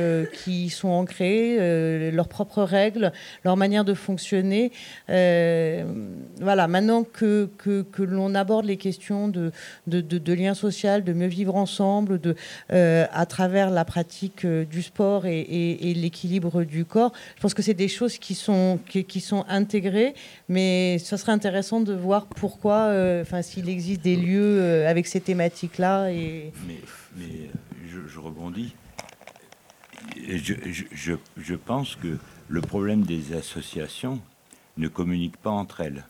qui 0.44 0.70
sont 0.70 0.88
ancrés, 0.88 2.10
leurs 2.10 2.28
propres 2.28 2.62
règles, 2.62 3.12
leur 3.44 3.56
manière 3.56 3.84
de 3.84 3.94
fonctionner. 3.94 4.72
voilà, 5.06 6.68
maintenant 6.68 7.04
que, 7.04 7.48
que, 7.58 8.02
l'on 8.02 8.34
aborde 8.34 8.66
les 8.66 8.76
questions 8.76 9.28
de, 9.28 9.52
de, 9.86 10.32
lien 10.32 10.54
social, 10.54 11.04
de 11.04 11.12
mieux 11.12 11.26
vivre 11.26 11.54
ensemble, 11.54 12.20
de, 12.20 12.34
à 12.70 13.26
travers 13.26 13.70
la 13.70 13.84
pratique 13.84 14.44
euh, 14.44 14.64
du 14.64 14.82
sport 14.82 15.26
et, 15.26 15.94
l'équilibre 15.94 16.64
du 16.64 16.84
corps. 16.84 17.12
Je 17.36 17.40
pense 17.40 17.54
que 17.54 17.62
c'est 17.62 17.74
des 17.74 17.88
choses 17.88 18.18
qui 18.18 18.34
sont, 18.34 18.78
sont 19.20 19.44
intégrées, 19.48 20.14
mais 20.48 20.98
ce 20.98 21.16
serait 21.16 21.32
intéressant 21.32 21.80
de 21.80 21.94
voir 21.94 22.26
pourquoi, 22.26 22.86
euh, 22.86 23.22
enfin, 23.22 23.42
s'il 23.42 23.68
existe 23.68 24.02
des 24.02 24.16
lieux 24.16 24.60
euh, 24.60 24.88
avec 24.88 25.06
ces 25.06 25.20
thématiques-là. 25.20 26.10
Et... 26.12 26.52
Mais, 26.66 26.80
je, 27.88 28.18
rebondis. 28.18 28.74
Je, 30.28 30.54
je, 30.92 31.14
je 31.36 31.54
pense 31.54 31.96
que 31.96 32.18
le 32.48 32.60
problème 32.60 33.02
des 33.02 33.34
associations 33.34 34.20
ne 34.76 34.88
communique 34.88 35.36
pas 35.36 35.50
entre 35.50 35.80
elles. 35.80 36.04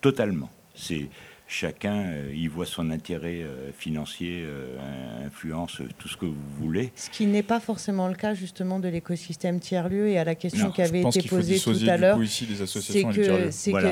Totalement. 0.00 0.50
C'est 0.74 1.08
chacun 1.50 2.04
euh, 2.06 2.32
y 2.32 2.46
voit 2.46 2.64
son 2.64 2.90
intérêt 2.90 3.42
euh, 3.42 3.72
financier, 3.76 4.44
euh, 4.46 5.26
influence, 5.26 5.82
tout 5.98 6.08
ce 6.08 6.16
que 6.16 6.24
vous 6.24 6.36
voulez. 6.60 6.92
Ce 6.94 7.10
qui 7.10 7.26
n'est 7.26 7.42
pas 7.42 7.58
forcément 7.58 8.06
le 8.06 8.14
cas 8.14 8.34
justement 8.34 8.78
de 8.78 8.88
l'écosystème 8.88 9.58
tiers-lieu 9.58 10.08
et 10.08 10.18
à 10.18 10.24
la 10.24 10.36
question 10.36 10.70
qui 10.70 10.80
avait 10.80 11.02
été 11.02 11.22
posée 11.22 11.58
tout 11.58 11.76
à 11.88 11.96
l'heure. 11.96 12.18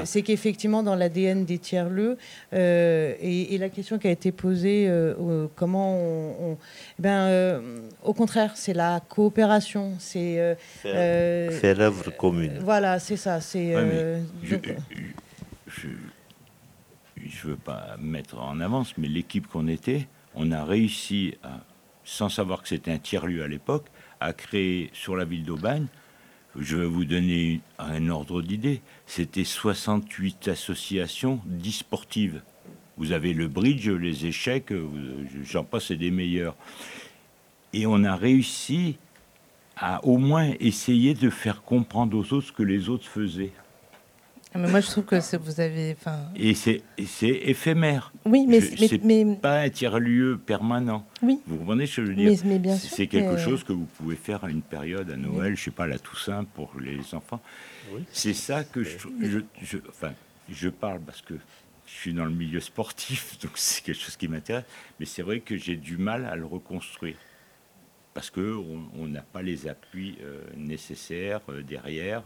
C'est 0.04 0.22
qu'effectivement 0.22 0.84
dans 0.84 0.94
l'ADN 0.94 1.44
des 1.44 1.59
tiers-lieux 1.59 2.16
et, 2.52 3.59
la 3.59 3.68
question 3.70 3.98
qui 3.98 4.06
a 4.06 4.12
été 4.12 4.30
posée, 4.30 4.88
comment 5.56 5.96
on, 5.96 6.52
eh 6.52 7.02
ben, 7.02 7.61
au 8.04 8.14
contraire, 8.14 8.52
c'est 8.54 8.72
la 8.72 9.00
coopération, 9.09 9.94
c'est 9.98 10.56
faire 10.82 11.76
l'œuvre 11.76 12.11
commune. 12.11 12.61
Voilà, 12.62 13.00
c'est 13.00 13.16
ça. 13.16 13.40
C'est 13.40 13.74
je 14.44 14.56
ne 17.24 17.50
veux 17.50 17.56
pas 17.56 17.96
mettre 17.98 18.38
en 18.38 18.60
avance, 18.60 18.96
mais 18.98 19.08
l'équipe 19.08 19.46
qu'on 19.46 19.68
était, 19.68 20.08
on 20.34 20.52
a 20.52 20.64
réussi, 20.64 21.34
sans 22.04 22.28
savoir 22.28 22.62
que 22.62 22.68
c'était 22.68 22.92
un 22.92 22.98
tiers-lieu 22.98 23.42
à 23.42 23.48
l'époque, 23.48 23.86
à 24.20 24.32
créer 24.32 24.90
sur 24.92 25.16
la 25.16 25.24
ville 25.24 25.44
d'Aubagne, 25.44 25.86
je 26.56 26.76
vais 26.76 26.86
vous 26.86 27.04
donner 27.04 27.60
un 27.78 28.08
ordre 28.08 28.42
d'idée, 28.42 28.80
c'était 29.06 29.44
68 29.44 30.48
associations, 30.48 31.40
10 31.46 31.72
sportives. 31.72 32.42
Vous 32.96 33.12
avez 33.12 33.32
le 33.32 33.46
bridge, 33.46 33.88
les 33.88 34.26
échecs, 34.26 34.72
j'en 35.44 35.62
passe, 35.62 35.86
c'est 35.86 35.96
des 35.96 36.10
meilleurs. 36.10 36.56
Et 37.72 37.86
on 37.86 38.02
a 38.02 38.16
réussi 38.16 38.96
à 39.76 40.04
au 40.04 40.18
moins 40.18 40.50
essayer 40.58 41.14
de 41.14 41.30
faire 41.30 41.62
comprendre 41.62 42.16
aux 42.16 42.32
autres 42.32 42.48
ce 42.48 42.52
que 42.52 42.64
les 42.64 42.88
autres 42.88 43.06
faisaient. 43.06 43.52
Ah, 44.59 44.62
mais 44.62 44.70
moi, 44.72 44.80
je 44.80 44.90
trouve 44.90 45.04
que 45.04 45.36
vous 45.36 45.61
avez. 45.61 45.96
Et 46.34 46.54
c'est 46.54 46.82
éphémère. 47.22 48.12
Oui, 48.24 48.46
mais. 48.48 48.61
C'est 48.61 49.04
mais... 49.04 49.36
pas 49.36 49.61
un 49.61 49.68
tiers-lieu 49.68 50.38
permanent. 50.44 51.06
Oui. 51.22 51.40
Vous 51.46 51.59
comprenez 51.59 51.86
ce 51.86 51.96
que 51.96 52.06
je 52.06 52.11
veux 52.11 52.16
dire? 52.16 52.40
mais, 52.44 52.59
bien 52.59 52.76
C'est 52.76 53.06
quelque 53.06 53.36
chose 53.38 53.62
que 53.62 53.72
vous 53.72 53.86
pouvez 53.96 54.16
faire 54.16 54.42
à 54.42 54.50
une 54.50 54.62
période, 54.62 55.11
à 55.11 55.16
Noël, 55.16 55.56
je 55.56 55.64
sais 55.64 55.70
pas, 55.70 55.84
à 55.84 55.86
la 55.86 55.98
Toussaint 55.98 56.44
pour 56.44 56.72
les 56.80 57.14
enfants. 57.14 57.40
C'est 58.11 58.34
ça 58.34 58.64
que 58.64 58.82
je, 58.82 58.98
je, 59.62 59.78
Enfin, 59.88 60.12
je 60.50 60.68
parle 60.68 61.00
parce 61.00 61.22
que 61.22 61.34
je 61.86 61.92
suis 61.92 62.12
dans 62.12 62.24
le 62.24 62.32
milieu 62.32 62.61
sportif, 62.61 63.38
donc 63.42 63.52
c'est 63.54 63.84
quelque 63.84 64.00
chose 64.00 64.16
qui 64.16 64.26
m'intéresse. 64.26 64.64
Mais 64.98 65.06
c'est 65.06 65.22
vrai 65.22 65.40
que 65.40 65.56
j'ai 65.56 65.76
du 65.76 65.98
mal 65.98 66.26
à 66.26 66.34
le 66.34 66.46
reconstruire 66.46 67.16
parce 68.12 68.30
qu'on 68.30 69.06
n'a 69.06 69.22
pas 69.22 69.42
les 69.42 69.68
appuis 69.68 70.18
euh, 70.22 70.42
nécessaires 70.56 71.40
euh, 71.50 71.62
derrière 71.62 72.24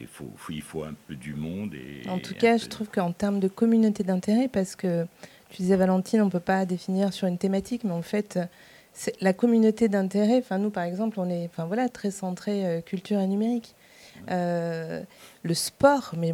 il 0.00 0.06
faut, 0.06 0.30
il 0.48 0.62
faut 0.62 0.84
un 0.84 0.94
peu 1.06 1.14
du 1.14 1.34
monde. 1.34 1.74
Et, 1.74 2.08
en 2.08 2.18
tout 2.18 2.34
cas, 2.34 2.56
je 2.56 2.66
trouve 2.66 2.88
qu'en 2.88 3.12
termes 3.12 3.40
de 3.40 3.48
communauté 3.48 4.04
d'intérêt, 4.04 4.48
parce 4.48 4.76
que 4.76 5.06
tu 5.50 5.62
disais 5.62 5.76
Valentine, 5.76 6.22
on 6.22 6.26
ne 6.26 6.30
peut 6.30 6.40
pas 6.40 6.64
définir 6.64 7.12
sur 7.12 7.28
une 7.28 7.38
thématique, 7.38 7.84
mais 7.84 7.92
en 7.92 8.02
fait, 8.02 8.38
la 9.20 9.32
communauté 9.32 9.88
d'intérêt, 9.88 10.38
enfin 10.38 10.58
nous 10.58 10.70
par 10.70 10.84
exemple, 10.84 11.20
on 11.20 11.28
est 11.28 11.46
enfin, 11.46 11.66
voilà, 11.66 11.88
très 11.88 12.10
centré 12.10 12.66
euh, 12.66 12.80
culture 12.80 13.20
et 13.20 13.26
numérique. 13.26 13.74
Euh, 14.30 15.02
le 15.42 15.54
sport, 15.54 16.14
mais 16.16 16.32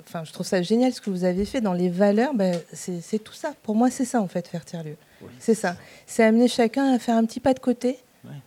enfin, 0.00 0.22
je 0.24 0.32
trouve 0.32 0.46
ça 0.46 0.62
génial 0.62 0.92
ce 0.92 1.00
que 1.00 1.10
vous 1.10 1.24
avez 1.24 1.44
fait 1.44 1.60
dans 1.60 1.72
les 1.72 1.88
valeurs. 1.88 2.34
Ben, 2.34 2.56
c'est 2.72 3.22
tout 3.22 3.32
ça. 3.32 3.52
Pour 3.62 3.74
moi, 3.74 3.90
c'est 3.90 4.04
ça 4.04 4.20
en 4.20 4.28
fait, 4.28 4.46
faire 4.46 4.64
tiers-lieu. 4.64 4.96
c'est 5.38 5.54
ça. 5.54 5.76
C'est 6.06 6.22
amener 6.22 6.48
chacun 6.48 6.92
à 6.94 6.98
faire 6.98 7.16
un 7.16 7.24
petit 7.24 7.40
pas 7.40 7.52
de 7.52 7.58
côté 7.58 7.98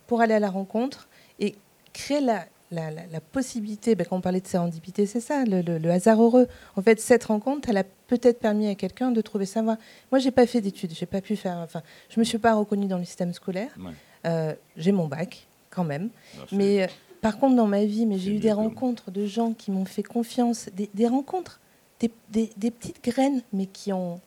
pour 0.06 0.22
aller 0.22 0.34
à 0.34 0.38
la 0.38 0.50
rencontre 0.50 1.08
et 1.40 1.56
créer 1.92 2.20
la, 2.20 2.46
la, 2.70 2.90
la, 2.90 3.20
possibilité, 3.20 3.94
ben, 3.94 4.06
quand 4.08 4.16
on 4.16 4.20
parlait 4.20 4.40
de 4.40 4.46
sérendipité, 4.46 5.06
c'est 5.06 5.20
ça, 5.20 5.44
le, 5.46 5.90
hasard 5.90 6.22
heureux. 6.22 6.48
En 6.76 6.82
fait, 6.82 7.00
cette 7.00 7.24
rencontre, 7.24 7.68
elle 7.68 7.76
a 7.76 7.84
peut-être 8.06 8.40
permis 8.40 8.68
à 8.68 8.74
quelqu'un 8.74 9.10
de 9.10 9.20
trouver 9.20 9.46
sa 9.46 9.62
voie. 9.62 9.76
Moi, 10.10 10.18
j'ai 10.18 10.30
pas 10.30 10.46
fait 10.46 10.60
d'études, 10.60 10.92
j'ai 10.92 11.06
pas 11.06 11.20
pu 11.20 11.36
faire, 11.36 11.58
enfin, 11.58 11.82
je 12.08 12.18
me 12.18 12.24
suis 12.24 12.38
pas 12.38 12.54
reconnue 12.54 12.86
dans 12.86 12.98
le 12.98 13.04
système 13.04 13.32
scolaire. 13.32 13.70
Euh, 14.26 14.54
j'ai 14.76 14.92
mon 14.92 15.06
bac, 15.06 15.46
quand 15.70 15.84
même. 15.84 16.08
mais 16.52 16.82
euh, 16.82 16.86
par 17.20 17.38
contre, 17.38 17.56
dans 17.56 17.66
ma 17.66 17.84
vie, 17.84 18.06
mais 18.06 18.18
j'ai 18.18 18.34
eu 18.34 18.38
des 18.38 18.52
rencontres 18.52 19.10
de 19.10 19.26
gens 19.26 19.52
qui 19.52 19.70
m'ont 19.70 19.84
fait 19.84 20.02
confiance, 20.02 20.68
des, 20.74 21.06
rencontres, 21.06 21.60
des, 22.00 22.10
des, 22.30 22.70
petites 22.70 23.02
graines, 23.02 23.42
mais 23.52 23.66
qui 23.66 23.92
ont 23.92 24.20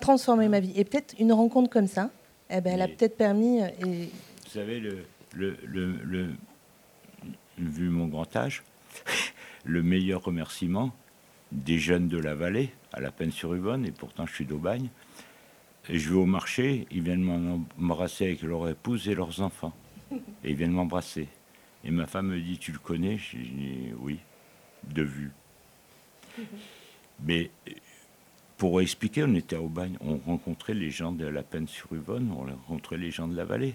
transformé 0.00 0.48
ma 0.48 0.60
vie. 0.60 0.72
Et 0.76 0.84
peut-être 0.84 1.14
une 1.18 1.32
rencontre 1.32 1.70
comme 1.70 1.86
ça, 1.86 2.10
eh 2.50 2.60
ben, 2.60 2.74
elle 2.74 2.82
a 2.82 2.88
peut-être 2.88 3.16
permis. 3.16 3.62
Euh, 3.62 3.68
et... 3.86 4.10
Vous 4.44 4.50
savez, 4.52 4.80
le 4.80 6.34
vu 7.58 7.88
mon 7.88 8.06
grand 8.06 8.34
âge, 8.36 8.62
le 9.64 9.82
meilleur 9.82 10.22
remerciement 10.22 10.94
des 11.52 11.78
jeunes 11.78 12.08
de 12.08 12.18
la 12.18 12.34
vallée, 12.34 12.70
à 12.92 13.00
la 13.00 13.12
peine 13.12 13.30
sur 13.30 13.54
Yvonne, 13.54 13.84
et 13.84 13.92
pourtant 13.92 14.26
je 14.26 14.34
suis 14.34 14.46
d'Aubagne. 14.46 14.88
Je 15.88 16.10
vais 16.10 16.16
au 16.16 16.26
marché, 16.26 16.86
ils 16.90 17.02
viennent 17.02 17.24
m'embrasser 17.76 18.26
avec 18.26 18.42
leur 18.42 18.68
épouse 18.68 19.08
et 19.08 19.14
leurs 19.14 19.40
enfants. 19.40 19.74
Et 20.44 20.50
ils 20.50 20.54
viennent 20.54 20.72
m'embrasser. 20.72 21.26
Et 21.84 21.90
ma 21.90 22.06
femme 22.06 22.28
me 22.28 22.40
dit, 22.40 22.58
tu 22.58 22.70
le 22.70 22.78
connais? 22.78 23.18
Je 23.18 23.38
dis, 23.38 23.92
oui, 23.98 24.18
de 24.84 25.02
vue. 25.02 25.32
Mais 27.24 27.50
pour 28.56 28.80
expliquer, 28.80 29.24
on 29.24 29.34
était 29.34 29.56
à 29.56 29.60
Aubagne, 29.60 29.96
on 30.00 30.18
rencontrait 30.18 30.74
les 30.74 30.90
gens 30.90 31.10
de 31.10 31.26
la 31.26 31.42
peine 31.42 31.66
sur 31.66 31.88
Yvonne, 31.92 32.30
on 32.30 32.44
rencontrait 32.44 32.98
les 32.98 33.10
gens 33.10 33.26
de 33.26 33.36
la 33.36 33.44
vallée. 33.44 33.74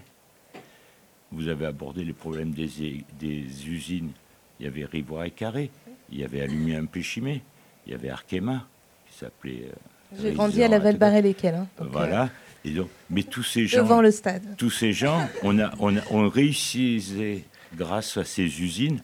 Vous 1.32 1.48
avez 1.48 1.66
abordé 1.66 2.04
les 2.04 2.12
problèmes 2.12 2.52
des, 2.52 3.04
des 3.18 3.68
usines. 3.68 4.10
Il 4.58 4.64
y 4.64 4.66
avait 4.66 4.84
Rivoire 4.84 5.24
et 5.24 5.30
Carré, 5.30 5.70
il 6.10 6.18
y 6.18 6.24
avait 6.24 6.40
Aluminium 6.40 6.88
Péchimé, 6.88 7.42
il 7.86 7.92
y 7.92 7.94
avait 7.94 8.10
Arkema, 8.10 8.66
qui 9.08 9.18
s'appelait. 9.18 9.68
Euh, 9.68 10.16
J'ai 10.20 10.32
grandi 10.32 10.62
à 10.62 10.68
la 10.68 10.78
val 10.78 10.96
barré 10.96 11.22
lesquels 11.22 11.54
hein, 11.54 11.68
voilà. 11.78 12.24
Euh, 12.24 12.28
et 12.64 12.70
donc, 12.70 12.88
mais 13.08 13.22
tous 13.22 13.42
ces 13.44 13.66
gens. 13.66 13.82
Devant 13.82 14.00
le 14.00 14.10
stade. 14.10 14.42
Tous 14.56 14.70
ces 14.70 14.92
gens, 14.92 15.28
on, 15.42 15.58
a, 15.60 15.70
on, 15.78 15.96
a, 15.96 16.00
on 16.10 16.28
réussissait 16.28 17.44
grâce 17.76 18.16
à 18.16 18.24
ces 18.24 18.60
usines. 18.60 19.00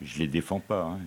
je 0.00 0.14
ne 0.14 0.18
les 0.20 0.28
défends 0.28 0.60
pas, 0.60 0.84
hein, 0.84 0.98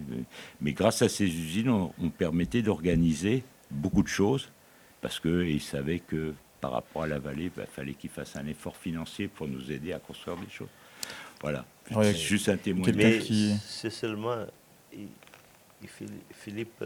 mais 0.62 0.74
grâce 0.74 1.02
à 1.02 1.10
ces 1.10 1.26
usines, 1.26 1.70
on, 1.70 1.92
on 2.02 2.10
permettait 2.10 2.62
d'organiser 2.62 3.44
beaucoup 3.72 4.04
de 4.04 4.08
choses 4.08 4.50
parce 5.02 5.20
qu'ils 5.20 5.62
savaient 5.62 6.00
que 6.00 6.34
par 6.60 6.72
rapport 6.72 7.04
à 7.04 7.08
la 7.08 7.20
vallée, 7.20 7.46
il 7.46 7.52
bah, 7.52 7.66
fallait 7.72 7.94
qu'il 7.94 8.10
fasse 8.10 8.36
un 8.36 8.48
effort 8.48 8.76
financier 8.76 9.28
pour 9.28 9.48
nous 9.48 9.72
aider 9.72 9.94
à 9.94 10.00
construire 10.00 10.38
des 10.38 10.50
choses. 10.50 10.70
Voilà, 11.42 11.66
juste 12.14 12.50
un 12.50 12.58
témoignage. 12.58 13.24
Qui... 13.24 13.56
C'est 13.64 13.92
seulement, 13.92 14.46
Philippe 16.32 16.84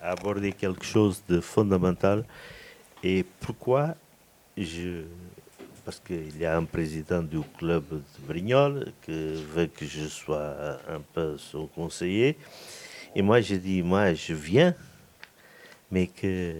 a 0.00 0.10
abordé 0.10 0.52
quelque 0.52 0.84
chose 0.84 1.22
de 1.28 1.40
fondamental. 1.40 2.24
Et 3.02 3.24
pourquoi 3.40 3.94
je, 4.56 5.04
parce 5.84 6.00
qu'il 6.00 6.36
y 6.36 6.44
a 6.44 6.54
un 6.54 6.64
président 6.64 7.22
du 7.22 7.40
club 7.56 7.84
de 7.90 8.26
Brignoles 8.26 8.92
qui 9.02 9.42
veut 9.42 9.68
que 9.68 9.86
je 9.86 10.06
sois 10.06 10.78
un 10.86 11.00
peu 11.00 11.38
son 11.38 11.66
conseiller. 11.66 12.36
Et 13.14 13.22
moi, 13.22 13.40
je 13.40 13.54
dis, 13.54 13.82
moi, 13.82 14.12
je 14.12 14.34
viens, 14.34 14.74
mais 15.90 16.08
que 16.08 16.56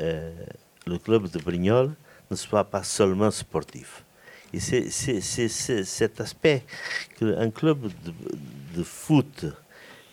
euh, 0.00 0.32
le 0.86 0.98
club 0.98 1.30
de 1.30 1.38
Brignoles 1.38 1.92
ne 2.30 2.36
soit 2.36 2.64
pas 2.64 2.82
seulement 2.82 3.30
sportif. 3.30 4.04
Et 4.52 4.60
c'est 4.60 4.88
cet 5.84 6.20
aspect 6.20 6.62
qu'un 7.18 7.50
club 7.50 7.90
de, 8.74 8.82
foot 8.82 9.46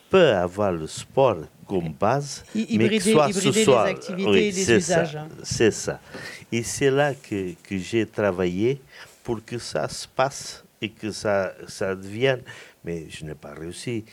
peut 0.09 0.29
avoir 0.29 0.71
le 0.71 0.87
sport 0.87 1.37
comme 1.67 1.93
base, 1.93 2.43
mais 2.55 2.89
que 2.89 2.99
soit, 2.99 3.31
ce 3.31 3.51
soit, 3.51 3.85
les 3.85 3.91
activités 3.91 4.47
et 4.47 4.51
les 4.51 4.71
usages. 4.71 5.17
C'est 5.43 5.71
ça. 5.71 5.99
Et 6.51 6.63
c'est 6.63 6.89
là 6.89 7.13
que, 7.13 7.53
que 7.63 7.77
j'ai 7.77 8.05
travaillé 8.05 8.81
pour 9.23 9.45
que 9.45 9.57
ça 9.59 9.87
se 9.87 10.07
passe 10.07 10.63
et 10.81 10.89
que 10.89 11.11
ça, 11.11 11.53
ça 11.67 11.95
devienne. 11.95 12.41
Mais 12.83 13.05
je 13.09 13.23
n'ai 13.23 13.35
pas 13.35 13.53
réussi 13.53 14.03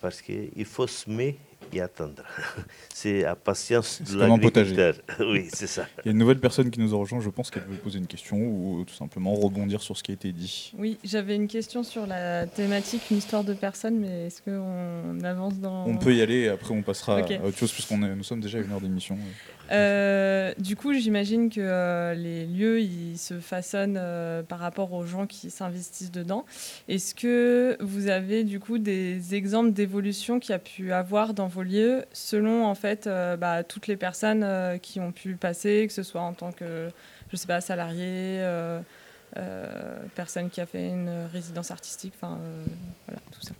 parce 0.00 0.20
qu'il 0.20 0.64
faut 0.64 0.86
semer 0.88 1.38
et 1.74 1.80
attendre. 1.80 2.22
C'est 2.94 3.22
la 3.22 3.36
patience 3.36 4.02
de 4.02 4.18
l'agriculteur. 4.18 4.94
Oui, 5.20 5.48
c'est 5.52 5.66
ça. 5.66 5.86
Il 6.04 6.06
y 6.06 6.08
a 6.08 6.12
une 6.12 6.18
nouvelle 6.18 6.38
personne 6.38 6.70
qui 6.70 6.80
nous 6.80 6.94
a 6.94 6.98
rejoint. 6.98 7.20
Je 7.20 7.30
pense 7.30 7.50
qu'elle 7.50 7.62
veut 7.64 7.76
poser 7.76 7.98
une 7.98 8.06
question 8.06 8.36
ou 8.36 8.84
tout 8.86 8.94
simplement 8.94 9.34
rebondir 9.34 9.82
sur 9.82 9.96
ce 9.96 10.02
qui 10.02 10.10
a 10.12 10.14
été 10.14 10.32
dit. 10.32 10.72
Oui, 10.76 10.98
j'avais 11.04 11.36
une 11.36 11.48
question 11.48 11.82
sur 11.82 12.06
la 12.06 12.46
thématique, 12.46 13.02
une 13.10 13.18
histoire 13.18 13.44
de 13.44 13.54
personne, 13.54 13.98
mais 13.98 14.26
est-ce 14.26 14.42
qu'on 14.42 15.22
avance 15.24 15.58
dans... 15.58 15.86
On 15.86 15.96
peut 15.96 16.14
y 16.14 16.22
aller, 16.22 16.48
après 16.48 16.72
on 16.72 16.82
passera 16.82 17.18
à 17.18 17.44
autre 17.44 17.56
chose, 17.56 17.72
puisqu'on 17.72 17.98
nous 17.98 18.24
sommes 18.24 18.40
déjà 18.40 18.58
à 18.58 18.62
une 18.62 18.72
heure 18.72 18.80
d'émission. 18.80 19.16
Euh, 19.70 20.52
du 20.58 20.76
coup, 20.76 20.92
j'imagine 20.92 21.48
que 21.48 21.60
euh, 21.60 22.14
les 22.14 22.46
lieux, 22.46 22.80
ils 22.80 23.18
se 23.18 23.38
façonnent 23.38 23.98
euh, 23.98 24.42
par 24.42 24.58
rapport 24.58 24.92
aux 24.92 25.04
gens 25.04 25.26
qui 25.26 25.50
s'investissent 25.50 26.10
dedans. 26.10 26.44
Est-ce 26.88 27.14
que 27.14 27.76
vous 27.80 28.08
avez 28.08 28.44
du 28.44 28.58
coup 28.58 28.78
des 28.78 29.34
exemples 29.34 29.72
d'évolution 29.72 30.40
qu'il 30.40 30.50
y 30.52 30.54
a 30.54 30.58
pu 30.58 30.92
avoir 30.92 31.34
dans 31.34 31.46
vos 31.46 31.62
lieux 31.62 32.04
selon 32.12 32.64
en 32.64 32.74
fait 32.74 33.08
bah, 33.38 33.62
toutes 33.62 33.86
les 33.86 33.96
personnes 33.96 34.78
qui 34.80 35.00
ont 35.00 35.12
pu 35.12 35.34
passer, 35.34 35.86
que 35.86 35.92
ce 35.92 36.02
soit 36.02 36.20
en 36.20 36.32
tant 36.32 36.52
que, 36.52 36.88
je 37.30 37.36
sais 37.36 37.46
pas, 37.46 37.60
salarié, 37.60 38.44
personne 40.14 40.50
qui 40.50 40.60
a 40.60 40.66
fait 40.66 40.88
une 40.88 41.28
résidence 41.32 41.70
artistique, 41.70 42.14
enfin 42.16 42.38
voilà, 43.06 43.20
tout 43.30 43.42
ça. 43.42 43.52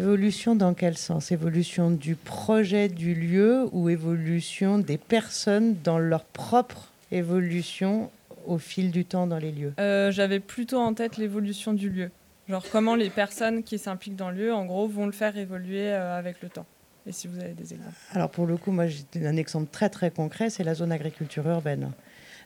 Évolution 0.00 0.56
dans 0.56 0.72
quel 0.72 0.96
sens? 0.96 1.30
Évolution 1.30 1.90
du 1.90 2.14
projet 2.14 2.88
du 2.88 3.14
lieu 3.14 3.68
ou 3.72 3.90
évolution 3.90 4.78
des 4.78 4.96
personnes 4.96 5.76
dans 5.84 5.98
leur 5.98 6.24
propre 6.24 6.90
évolution 7.12 8.10
au 8.46 8.56
fil 8.56 8.92
du 8.92 9.04
temps 9.04 9.26
dans 9.26 9.36
les 9.36 9.52
lieux? 9.52 9.74
Euh, 9.78 10.10
J'avais 10.10 10.40
plutôt 10.40 10.78
en 10.78 10.94
tête 10.94 11.18
l'évolution 11.18 11.74
du 11.74 11.90
lieu. 11.90 12.10
Genre 12.48 12.64
comment 12.72 12.94
les 12.94 13.10
personnes 13.10 13.62
qui 13.62 13.76
s'impliquent 13.76 14.16
dans 14.16 14.30
le 14.30 14.38
lieu, 14.38 14.54
en 14.54 14.64
gros, 14.64 14.88
vont 14.88 15.04
le 15.04 15.12
faire 15.12 15.36
évoluer 15.36 15.92
euh, 15.92 16.18
avec 16.18 16.40
le 16.40 16.48
temps. 16.48 16.64
Et 17.06 17.12
si 17.12 17.28
vous 17.28 17.38
avez 17.38 17.52
des 17.52 17.74
exemples 17.74 17.92
Alors 18.14 18.30
pour 18.30 18.46
le 18.46 18.56
coup, 18.56 18.72
moi 18.72 18.86
j'ai 18.86 19.26
un 19.26 19.36
exemple 19.36 19.68
très 19.70 19.90
très 19.90 20.10
concret, 20.10 20.48
c'est 20.48 20.64
la 20.64 20.72
zone 20.72 20.92
agriculture 20.92 21.46
urbaine. 21.46 21.90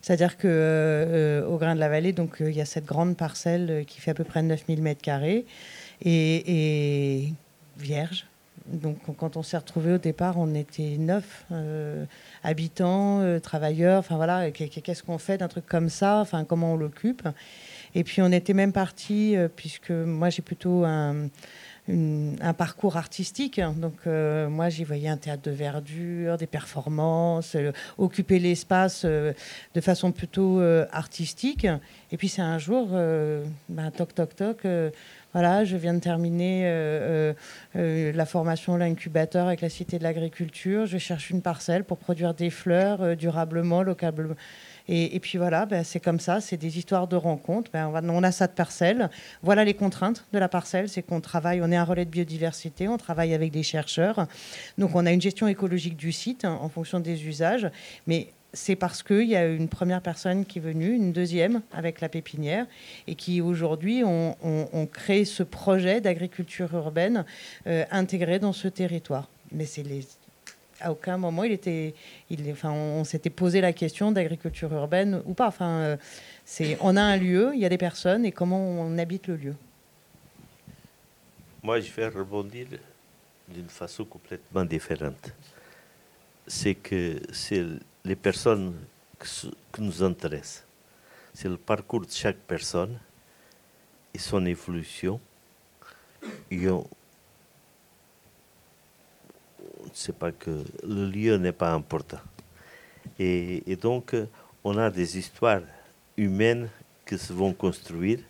C'est-à-dire 0.03 0.39
qu'au 0.39 0.49
euh, 0.49 1.47
au 1.47 1.57
Grain 1.57 1.77
de 1.77 1.81
la 1.81 1.89
Vallée, 1.89 2.13
donc 2.13 2.39
il 2.41 2.51
y 2.51 2.61
a 2.61 2.67
cette 2.67 2.85
grande 2.85 3.17
parcelle 3.17 3.85
qui 3.87 4.01
fait 4.01 4.11
à 4.11 4.15
peu 4.15 4.25
près 4.25 4.43
9000 4.43 4.83
mètres 4.83 5.01
carrés 5.01 5.47
et, 6.05 7.33
vierge. 7.77 8.27
Donc 8.67 8.97
quand 9.19 9.37
on 9.37 9.43
s'est 9.43 9.59
retrouvé 9.59 9.93
au 9.93 9.99
départ, 9.99 10.39
on 10.39 10.55
était 10.55 10.97
neuf 10.99 11.45
euh, 11.53 12.05
habitants, 12.43 13.21
euh, 13.21 13.39
travailleurs. 13.39 13.99
Enfin 13.99 14.17
voilà, 14.17 14.51
qu'est-ce 14.51 15.03
qu'on 15.03 15.19
fait 15.19 15.37
d'un 15.37 15.49
truc 15.49 15.67
comme 15.67 15.91
ça 15.91 16.21
Enfin 16.21 16.45
comment 16.45 16.73
on 16.73 16.77
l'occupe 16.77 17.29
Et 17.95 18.05
puis 18.05 18.23
on 18.23 18.33
était 18.33 18.55
même 18.55 18.73
parti, 18.73 19.37
euh, 19.37 19.49
puisque 19.55 19.91
moi 19.91 20.31
j'ai 20.31 20.41
plutôt 20.41 20.85
un, 20.85 21.29
parcours 22.57 22.97
artistique. 22.97 23.61
Donc 23.77 24.07
moi 24.07 24.71
j'y 24.71 24.85
voyais 24.85 25.11
un 25.11 25.19
théâtre 25.19 25.43
de 25.43 25.51
verdure, 25.51 26.39
des 26.39 26.47
performances, 26.47 27.59
occuper 27.99 28.39
l'espace 28.39 29.05
de 29.05 29.81
façon 29.83 30.11
plutôt 30.11 30.63
artistique. 30.91 31.67
Et 32.11 32.17
puis 32.17 32.31
c'est 32.31 32.41
un 32.41 32.59
jour, 32.59 32.89
ben, 32.89 33.91
toc 33.95 34.15
toc 34.15 34.35
toc 34.35 34.67
voilà, 35.35 35.65
je 35.65 35.77
viens 35.77 35.95
de 35.95 35.99
terminer 35.99 36.63
euh, 36.65 36.71
euh, 36.71 37.35
euh, 37.75 38.13
la 38.13 38.25
formation, 38.25 38.77
l'incubateur 38.77 39.49
avec 39.49 39.63
la 39.63 39.69
Cité 39.69 39.99
de 39.99 40.05
l'Agriculture. 40.05 40.87
Je 40.87 40.97
cherche 40.97 41.29
une 41.29 41.43
parcelle 41.43 41.83
pour 41.83 41.99
produire 41.99 42.35
des 42.35 42.51
fleurs 42.51 43.17
durablement, 43.17 43.83
localement. 43.83 44.37
Et, 44.87 45.19
puis 45.19 45.39
voilà, 45.39 45.67
ben, 45.67 45.83
c'est 45.83 45.99
comme 45.99 46.21
ça, 46.21 46.41
c'est 46.41 46.57
des 46.57 46.79
histoires 46.79 47.09
de 47.09 47.17
rencontres. 47.17 47.69
Ben, 47.73 47.91
on, 47.93 48.23
a 48.23 48.31
ça 48.31 48.47
de 48.47 48.53
parcelle. 48.53 49.11
Voilà 49.43 49.65
les 49.65 49.75
contraintes 49.75 50.25
de 50.33 50.39
la 50.39 50.49
parcelle, 50.49 50.89
c'est 50.89 51.03
qu'on 51.03 51.21
travaille, 51.21 51.61
on 51.63 51.73
est 51.73 51.77
un 51.77 51.85
relais 51.85 52.05
de 52.05 52.11
biodiversité, 52.11 52.87
on 52.87 52.99
travaille 52.99 53.35
avec 53.35 53.51
des 53.51 53.65
chercheurs. 53.65 54.29
Donc 54.79 54.95
on 54.95 55.05
a 55.05 55.11
une 55.11 55.23
gestion 55.23 55.49
écologique 55.49 55.97
du 55.97 56.13
site 56.13 56.45
hein, 56.45 56.59
en 56.61 56.69
fonction 56.69 57.01
des 57.01 57.27
usages. 57.27 57.69
Mais 58.07 58.29
c'est 58.55 58.77
parce 58.77 59.03
qu'il 59.03 59.29
y 59.29 59.37
a 59.37 59.47
une 59.47 59.69
première 59.69 60.01
personne 60.01 60.47
qui 60.47 60.59
est 60.59 60.63
venue, 60.63 60.95
une 60.95 61.13
deuxième 61.13 61.61
avec 61.73 62.01
la 62.01 62.09
pépinière, 62.09 62.67
et 63.07 63.15
qui 63.15 63.41
aujourd'hui 63.41 64.03
ont, 64.05 64.37
créé 64.93 65.25
ce 65.25 65.43
projet 65.43 66.01
d'agriculture 66.01 66.73
urbaine 66.75 67.25
euh, 67.67 67.85
intégré 67.91 68.39
dans 68.39 68.53
ce 68.53 68.69
territoire. 68.69 69.29
Mais 69.53 69.67
c'est 69.67 69.85
à 70.81 70.93
aucun 70.93 71.17
moment 71.17 71.45
il 71.45 71.53
était, 71.53 71.95
enfin, 72.51 72.71
on, 72.71 73.05
s'était 73.05 73.31
posé 73.31 73.61
la 73.61 73.73
question 73.73 74.13
d'agriculture 74.13 74.73
urbaine 74.73 75.23
ou 75.27 75.35
pas. 75.35 75.49
Enfin, 75.49 75.99
euh, 76.61 76.77
on 76.81 76.97
a 76.97 77.03
un 77.03 77.17
lieu, 77.17 77.53
il 77.55 77.61
y 77.61 77.65
a 77.65 77.69
des 77.69 77.79
personnes, 77.79 78.25
et 78.25 78.33
comment 78.33 78.59
on 78.59 78.99
habite 78.99 79.29
le 79.29 79.37
lieu. 79.37 79.55
Moi, 81.63 81.81
je 81.81 81.91
vais 81.93 82.09
rebondir 82.09 82.67
d'une 83.49 83.69
façon 83.69 84.05
complètement 84.05 84.65
différente. 84.65 85.33
C'est 86.47 86.75
que 86.75 87.21
c'est 87.33 87.65
les 88.05 88.17
personnes 88.17 88.75
qui 89.19 89.81
nous 89.81 90.03
intéressent. 90.03 90.65
C'est 91.33 91.49
le 91.49 91.57
parcours 91.57 92.03
de 92.03 92.11
chaque 92.11 92.37
personne 92.37 92.99
et 94.13 94.19
son 94.19 94.45
évolution. 94.45 95.21
Et 96.51 96.69
on 96.69 96.87
ne 99.85 99.95
sait 99.95 100.13
pas 100.13 100.33
que 100.33 100.65
le 100.83 101.07
lieu 101.07 101.37
n'est 101.37 101.53
pas 101.53 101.73
important. 101.73 102.21
Et, 103.19 103.63
et, 103.71 103.77
donc, 103.77 104.15
on 104.63 104.77
a 104.79 104.91
des 104.91 105.19
histoires 105.19 105.63
humaines 106.17 106.69
qui 107.07 107.19
se 107.19 107.33
vont 107.33 107.53
construire 107.53 108.21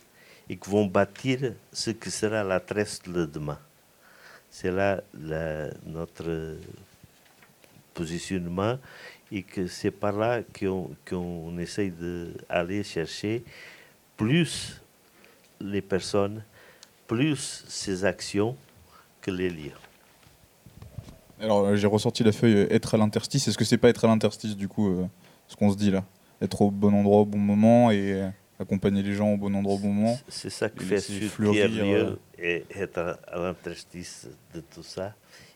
et 0.48 0.56
qui 0.56 0.70
vont 0.70 0.86
bâtir 0.86 1.54
ce 1.72 1.90
qui 1.90 2.10
sera 2.10 2.42
la 2.42 2.60
tresse 2.60 3.02
de 3.02 3.24
demain. 3.26 3.58
C'est 4.50 4.70
là 4.70 5.02
notre 5.84 6.56
positionnement 7.94 8.78
et 9.32 9.42
que 9.42 9.66
c'est 9.66 9.90
par 9.90 10.12
là 10.12 10.42
qu'on 10.58 10.90
qu 11.04 11.60
essaye 11.60 11.90
d'aller 11.90 12.82
chercher 12.82 13.44
plus 14.16 14.80
les 15.60 15.82
personnes, 15.82 16.42
plus 17.06 17.64
ces 17.68 18.04
actions 18.04 18.56
que 19.20 19.30
les 19.30 19.50
lieux. 19.50 19.72
Alors 21.40 21.64
euh, 21.64 21.76
j'ai 21.76 21.86
ressorti 21.86 22.22
la 22.22 22.32
feuille 22.32 22.54
euh, 22.54 22.72
être 22.72 22.94
à 22.94 22.98
l'interstice. 22.98 23.48
Est-ce 23.48 23.58
que 23.58 23.64
c'est 23.64 23.78
pas 23.78 23.88
être 23.88 24.04
à 24.04 24.08
l'interstice 24.08 24.56
du 24.56 24.68
coup 24.68 24.88
euh, 24.88 25.06
ce 25.48 25.56
qu'on 25.56 25.70
se 25.70 25.76
dit 25.76 25.90
là? 25.90 26.04
Être 26.40 26.62
au 26.62 26.70
bon 26.70 26.94
endroit 26.94 27.20
au 27.20 27.24
bon 27.24 27.38
moment 27.38 27.90
et 27.90 28.28
accompagner 28.58 29.02
les 29.02 29.14
gens 29.14 29.32
au 29.32 29.36
bon 29.36 29.54
endroit 29.54 29.74
au 29.74 29.78
bon 29.78 29.92
moment 29.92 30.18
C'est 30.28 30.50
ça 30.50 30.68
qui 30.68 30.84
fait 30.84 31.00
lieu 31.38 32.18
et 32.38 32.64
être 32.74 33.18
à 33.26 33.38
l'interstice 33.38 34.28
de 34.54 34.60
tout 34.60 34.82
ça 34.82 35.14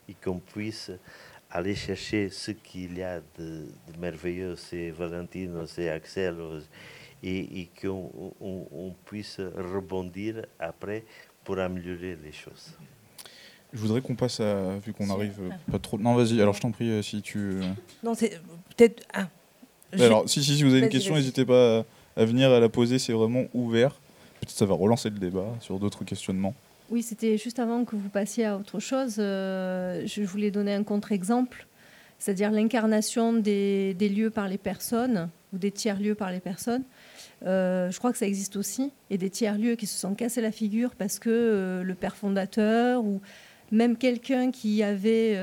et 0.08 0.14
qu'on 0.14 0.38
puisse 0.38 0.90
aller 1.50 1.74
chercher 1.74 2.30
ce 2.30 2.50
qu'il 2.50 2.98
y 2.98 3.02
a 3.02 3.20
de, 3.38 3.66
merveilleux, 3.98 4.56
c'est 4.56 4.90
Valentino, 4.90 5.66
c'est 5.66 5.88
Axel, 5.88 6.36
et, 7.22 7.60
et 7.60 7.70
qu'on 7.80 8.34
on, 8.40 8.94
puisse 9.04 9.40
rebondir 9.40 10.44
après 10.58 11.04
pour 11.44 11.58
améliorer 11.58 12.16
les 12.22 12.32
choses. 12.32 12.74
Je 13.72 13.78
voudrais 13.78 14.00
qu'on 14.00 14.14
passe 14.14 14.40
à, 14.40 14.78
vu 14.78 14.92
qu'on 14.92 15.10
arrive 15.10 15.40
pas 15.70 15.78
trop. 15.78 15.98
Non, 15.98 16.14
vas-y. 16.14 16.40
Alors, 16.40 16.54
je 16.54 16.60
t'en 16.60 16.70
prie, 16.70 16.90
euh, 16.90 17.02
si 17.02 17.20
tu. 17.20 17.38
Euh, 17.38 17.62
non, 18.02 18.14
c'est 18.14 18.40
peut-être. 18.76 19.06
Ah, 19.12 19.28
alors, 19.92 20.28
si, 20.28 20.42
si, 20.42 20.56
si 20.56 20.62
vous 20.62 20.70
avez 20.70 20.80
une 20.80 20.88
question, 20.88 21.14
n'hésitez 21.14 21.44
pas 21.44 21.84
à 22.16 22.24
venir 22.24 22.50
à 22.50 22.60
la 22.60 22.68
poser. 22.68 22.98
C'est 22.98 23.12
vraiment 23.12 23.44
ouvert. 23.52 23.92
Peut-être 24.40 24.50
ça 24.50 24.64
va 24.64 24.74
relancer 24.74 25.10
le 25.10 25.18
débat 25.18 25.54
sur 25.60 25.78
d'autres 25.78 26.04
questionnements. 26.04 26.54
Oui, 26.90 27.02
c'était 27.02 27.36
juste 27.36 27.58
avant 27.58 27.84
que 27.84 27.96
vous 27.96 28.08
passiez 28.08 28.46
à 28.46 28.56
autre 28.56 28.80
chose. 28.80 29.16
Euh, 29.18 30.02
je 30.06 30.22
voulais 30.22 30.50
donner 30.50 30.72
un 30.72 30.84
contre-exemple, 30.84 31.66
c'est-à-dire 32.18 32.50
l'incarnation 32.50 33.34
des, 33.34 33.94
lieux 34.00 34.30
par 34.30 34.48
les 34.48 34.56
personnes 34.56 35.28
ou 35.52 35.58
des 35.58 35.70
tiers-lieux 35.70 36.14
par 36.14 36.32
les 36.32 36.40
personnes. 36.40 36.84
Euh, 37.44 37.90
je 37.90 37.98
crois 37.98 38.10
que 38.10 38.16
ça 38.16 38.26
existe 38.26 38.56
aussi. 38.56 38.90
Et 39.10 39.18
des 39.18 39.28
tiers-lieux 39.28 39.74
qui 39.74 39.86
se 39.86 39.98
sont 39.98 40.14
cassés 40.14 40.40
la 40.40 40.50
figure 40.50 40.94
parce 40.94 41.18
que 41.18 41.28
euh, 41.28 41.82
le 41.82 41.94
père 41.94 42.16
fondateur 42.16 43.04
ou 43.04 43.20
même 43.70 43.98
quelqu'un 43.98 44.50
qui 44.50 44.82
avait, 44.82 45.38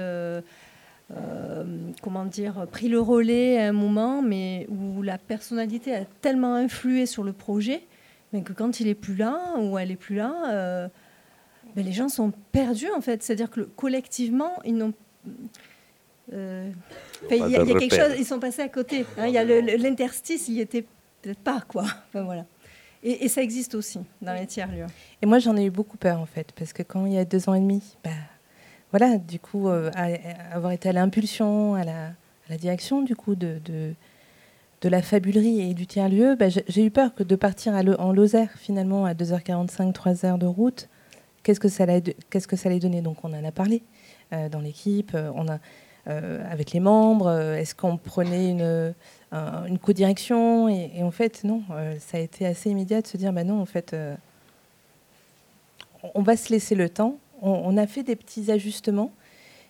comment 2.01 2.25
dire, 2.25 2.65
pris 2.71 2.89
le 2.89 2.99
relais 2.99 3.59
à 3.59 3.69
un 3.69 3.71
moment, 3.71 4.23
mais 4.23 4.65
où 4.67 5.03
la 5.03 5.19
personnalité 5.19 5.93
a 5.93 6.05
tellement 6.21 6.55
influé 6.55 7.05
sur 7.05 7.23
le 7.23 7.33
projet, 7.33 7.83
mais 8.33 8.41
que 8.41 8.51
quand 8.51 8.79
il 8.79 8.87
est 8.87 8.95
plus 8.95 9.15
là 9.15 9.59
ou 9.59 9.77
elle 9.77 9.91
est 9.91 9.95
plus 9.95 10.15
là, 10.15 10.89
les 11.83 11.91
gens 11.91 12.09
sont 12.09 12.31
perdus 12.51 12.91
en 12.95 13.01
fait. 13.01 13.23
C'est-à-dire 13.23 13.49
que 13.49 13.61
collectivement, 13.61 14.51
ils 14.63 14.75
n'ont. 14.75 14.93
Euh, 16.33 16.69
il 17.29 17.37
y, 17.37 17.55
a 17.55 17.65
quelque 17.65 17.95
chose, 17.95 18.13
ils 18.17 18.25
sont 18.25 18.39
passés 18.39 18.61
à 18.61 18.69
côté. 18.69 19.05
Hein. 19.17 19.27
il 19.27 19.33
y 19.33 19.37
a 19.37 19.43
l'interstice, 19.43 20.47
il 20.47 20.55
n'y 20.55 20.61
était 20.61 20.85
peut-être 21.21 21.39
pas 21.39 21.61
quoi. 21.67 21.85
voilà. 22.13 22.45
Et, 23.03 23.27
ça 23.27 23.43
existe 23.43 23.75
aussi 23.75 23.99
dans 24.21 24.33
les 24.33 24.47
tiers 24.47 24.71
lieux. 24.71 24.87
Et 25.21 25.27
moi, 25.27 25.37
j'en 25.37 25.55
ai 25.55 25.65
eu 25.65 25.69
beaucoup 25.69 25.97
peur 25.97 26.19
en 26.19 26.25
fait, 26.25 26.51
parce 26.55 26.73
que 26.73 26.81
quand 26.81 27.05
il 27.05 27.13
y 27.13 27.19
a 27.19 27.25
deux 27.25 27.47
ans 27.47 27.53
et 27.53 27.59
demi, 27.59 27.83
bah, 28.03 28.09
voilà, 28.89 29.19
du 29.19 29.39
coup, 29.39 29.69
euh, 29.69 29.91
avoir 30.51 30.71
été 30.71 30.89
à 30.89 30.91
l'impulsion, 30.91 31.75
à 31.75 31.83
la, 31.83 32.09
la, 32.49 32.57
direction 32.57 33.03
du 33.03 33.15
coup 33.15 33.35
de, 33.35 33.59
de, 33.63 33.93
de, 34.81 34.89
la 34.89 35.03
fabulerie 35.03 35.69
et 35.69 35.75
du 35.75 35.85
tiers 35.85 36.09
lieu, 36.09 36.35
bah, 36.35 36.47
j'ai 36.49 36.83
eu 36.83 36.89
peur 36.89 37.13
que 37.13 37.21
de 37.21 37.35
partir 37.35 37.75
à 37.75 37.81
en 37.99 38.11
Lozère 38.11 38.49
finalement 38.57 39.05
à 39.05 39.13
2h45, 39.13 39.93
3h 39.93 40.39
de 40.39 40.47
route 40.47 40.89
qu'est-ce 41.45 41.59
que 41.59 41.69
ça 41.69 41.83
allait, 41.83 42.01
qu'est-ce 42.29 42.47
que 42.47 42.55
ça 42.55 42.77
donner 42.77 43.01
Donc 43.01 43.23
on 43.23 43.31
en 43.31 43.43
a 43.45 43.51
parlé 43.51 43.83
euh, 44.33 44.49
dans 44.49 44.59
l'équipe, 44.59 45.11
euh, 45.13 45.31
on 45.35 45.47
a 45.47 45.59
euh, 46.07 46.43
avec 46.51 46.71
les 46.71 46.79
membres. 46.79 47.31
Est-ce 47.31 47.75
qu'on 47.75 47.97
prenait 47.97 48.49
une, 48.51 49.79
co-direction? 49.79 50.67
Et, 50.67 51.03
en 51.03 51.11
fait 51.11 51.43
non, 51.43 51.63
ça 51.99 52.17
a 52.17 52.19
été 52.19 52.45
assez 52.45 52.69
immédiat 52.71 53.01
de 53.01 53.07
se 53.07 53.15
dire 53.15 53.31
bah 53.31 53.43
non 53.43 53.61
en 53.61 53.65
fait 53.65 53.95
on 56.13 56.21
va 56.21 56.35
se 56.35 56.49
laisser 56.49 56.75
le 56.75 56.89
temps. 56.89 57.17
On, 57.41 57.77
a 57.77 57.85
fait 57.85 58.03
des 58.03 58.15
petits 58.15 58.51
ajustements 58.51 59.11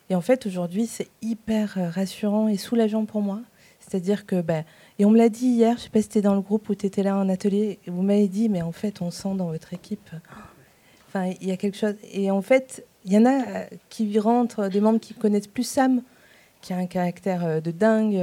et 0.09 0.15
en 0.15 0.21
fait 0.21 0.45
aujourd'hui 0.45 0.88
c'est 0.88 1.07
hyper 1.21 1.78
rassurant 1.93 2.47
et 2.47 2.57
soulageant 2.57 3.05
pour 3.05 3.21
moi. 3.21 3.41
C'est-à-dire 3.80 4.26
que 4.26 4.41
bah, 4.41 4.63
et 4.97 5.05
on 5.05 5.11
me 5.11 5.17
l'a 5.17 5.30
dit 5.30 5.47
hier, 5.47 5.78
je 5.78 5.84
sais 5.84 5.89
pas 5.89 6.01
si 6.01 6.09
tu 6.09 6.21
dans 6.21 6.36
le 6.36 6.41
groupe 6.41 6.69
où 6.69 6.76
tu 6.76 6.86
étais 6.86 7.03
là 7.03 7.17
en 7.17 7.28
atelier, 7.28 7.80
vous 7.86 8.01
m'avez 8.01 8.28
dit, 8.28 8.49
mais 8.49 8.61
en 8.61 8.71
fait, 8.71 9.01
on 9.01 9.11
sent 9.11 9.36
dans 9.36 9.47
votre 9.47 9.73
équipe, 9.73 10.09
il 11.24 11.47
y 11.47 11.51
a 11.51 11.57
quelque 11.57 11.78
chose. 11.78 11.95
Et 12.11 12.32
en 12.32 12.41
fait, 12.41 12.86
il 13.05 13.13
y 13.13 13.18
en 13.18 13.26
a 13.26 13.47
euh, 13.47 13.66
qui 13.89 14.18
rentrent, 14.20 14.68
des 14.68 14.82
membres 14.82 14.99
qui 14.99 15.13
connaissent 15.13 15.47
plus 15.47 15.63
Sam, 15.63 16.01
qui 16.61 16.74
a 16.74 16.78
un 16.78 16.88
caractère 16.88 17.45
euh, 17.45 17.61
de 17.61 17.72
dingue, 17.72 18.20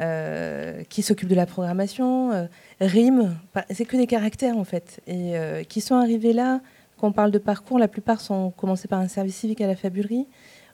euh, 0.00 0.82
qui 0.88 1.02
s'occupe 1.02 1.28
de 1.28 1.34
la 1.34 1.46
programmation, 1.46 2.48
Rime. 2.80 3.36
C'est 3.70 3.84
que 3.84 3.96
des 3.96 4.06
caractères, 4.06 4.56
en 4.56 4.64
fait. 4.64 5.00
Et 5.06 5.34
qui 5.68 5.80
sont 5.80 5.96
arrivés 5.96 6.32
là, 6.32 6.60
quand 6.98 7.08
on 7.08 7.12
parle 7.12 7.30
de 7.30 7.38
parcours, 7.38 7.78
la 7.78 7.88
plupart 7.88 8.20
sont 8.20 8.50
commencés 8.50 8.88
par 8.88 9.00
un 9.00 9.08
service 9.08 9.36
civique 9.36 9.60
à 9.60 9.66
la 9.66 9.76
fabulerie 9.76 10.26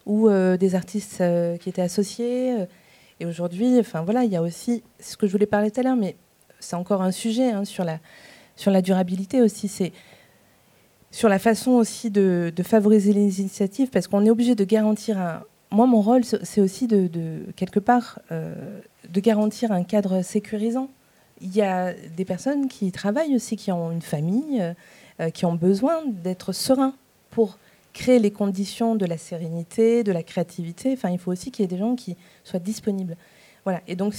ou 0.07 0.29
des 0.31 0.75
artistes 0.75 1.23
qui 1.61 1.69
étaient 1.69 1.83
associés. 1.83 2.67
Et 3.21 3.27
aujourd'hui, 3.27 3.79
enfin 3.79 4.03
voilà, 4.03 4.25
il 4.25 4.31
y 4.31 4.37
a 4.37 4.43
aussi 4.43 4.83
ce 5.01 5.17
que 5.17 5.27
je 5.27 5.33
voulais 5.33 5.47
parler 5.47 5.71
tout 5.71 5.81
à 5.81 5.83
l'heure, 5.83 5.97
mais 5.97 6.17
c'est 6.61 6.77
encore 6.77 7.03
un 7.03 7.13
sujet 7.13 7.51
hein, 7.51 7.65
sur, 7.65 7.85
la, 7.85 7.99
sur 8.57 8.71
la 8.71 8.83
durabilité 8.83 9.41
aussi. 9.41 9.69
C'est 9.69 9.93
sur 11.15 11.29
la 11.29 11.39
façon 11.39 11.71
aussi 11.71 12.11
de, 12.11 12.53
favoriser 12.65 13.12
les 13.12 13.41
initiatives, 13.41 13.89
parce 13.89 14.09
qu'on 14.09 14.27
est 14.27 14.31
obligé 14.31 14.57
de 14.57 14.65
garantir 14.65 15.17
un... 15.17 15.45
Moi, 15.71 15.87
mon 15.87 16.01
rôle, 16.01 16.25
c'est 16.25 16.61
aussi 16.61 16.89
de, 16.89 17.47
quelque 17.55 17.79
part, 17.79 18.19
euh, 18.33 18.81
de 19.09 19.21
garantir 19.21 19.71
un 19.71 19.85
cadre 19.85 20.23
sécurisant. 20.23 20.89
Il 21.41 21.55
y 21.55 21.62
a 21.62 21.93
des 22.17 22.25
personnes 22.25 22.67
qui 22.67 22.91
travaillent 22.91 23.36
aussi, 23.36 23.55
qui 23.55 23.70
ont 23.70 23.93
une 23.93 24.03
famille, 24.03 24.61
euh, 25.20 25.31
qui 25.31 25.47
ont 25.47 25.55
besoin 25.55 26.03
d'être 26.05 26.51
sereins 26.51 26.97
pour 27.31 27.59
créer 27.93 28.19
les 28.19 28.32
conditions 28.32 28.97
de 28.97 29.07
la 29.07 29.16
sérénité, 29.16 30.03
de 30.03 30.11
la 30.11 30.24
créativité. 30.24 30.95
Enfin, 30.95 31.11
il 31.11 31.20
faut 31.20 31.31
aussi 31.31 31.53
qu'il 31.53 31.62
y 31.62 31.65
ait 31.65 31.69
des 31.69 31.78
gens 31.78 31.95
qui 31.95 32.16
soient 32.43 32.59
disponibles. 32.59 33.16
Voilà. 33.62 33.82
Et 33.86 33.95
donc. 33.95 34.15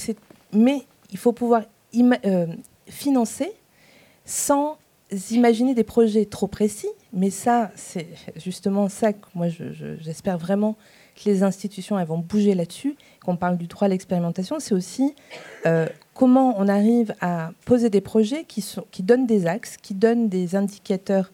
Mais 0.54 0.86
il 1.10 1.18
faut 1.18 1.32
pouvoir 1.32 1.64
euh, 1.94 2.46
financer 2.88 3.52
sans 4.24 4.78
imaginer 5.30 5.74
des 5.74 5.84
projets 5.84 6.24
trop 6.24 6.46
précis, 6.46 6.88
mais 7.12 7.30
ça, 7.30 7.70
c'est 7.74 8.08
justement 8.36 8.88
ça 8.88 9.12
que 9.12 9.26
moi, 9.34 9.46
j'espère 9.48 10.38
vraiment 10.38 10.76
que 11.16 11.28
les 11.28 11.42
institutions 11.42 11.98
elles 11.98 12.06
vont 12.06 12.18
bouger 12.18 12.54
là-dessus, 12.54 12.96
qu'on 13.24 13.36
parle 13.36 13.56
du 13.56 13.66
droit 13.66 13.86
à 13.86 13.88
l'expérimentation, 13.88 14.58
c'est 14.60 14.74
aussi 14.74 15.14
euh, 15.64 15.86
comment 16.14 16.54
on 16.58 16.68
arrive 16.68 17.14
à 17.20 17.52
poser 17.64 17.88
des 17.88 18.00
projets 18.00 18.44
qui, 18.44 18.62
donnent 19.02 19.26
des 19.26 19.46
axes, 19.46 19.76
qui 19.76 19.94
donnent 19.94 20.28
des 20.28 20.56
indicateurs, 20.56 21.32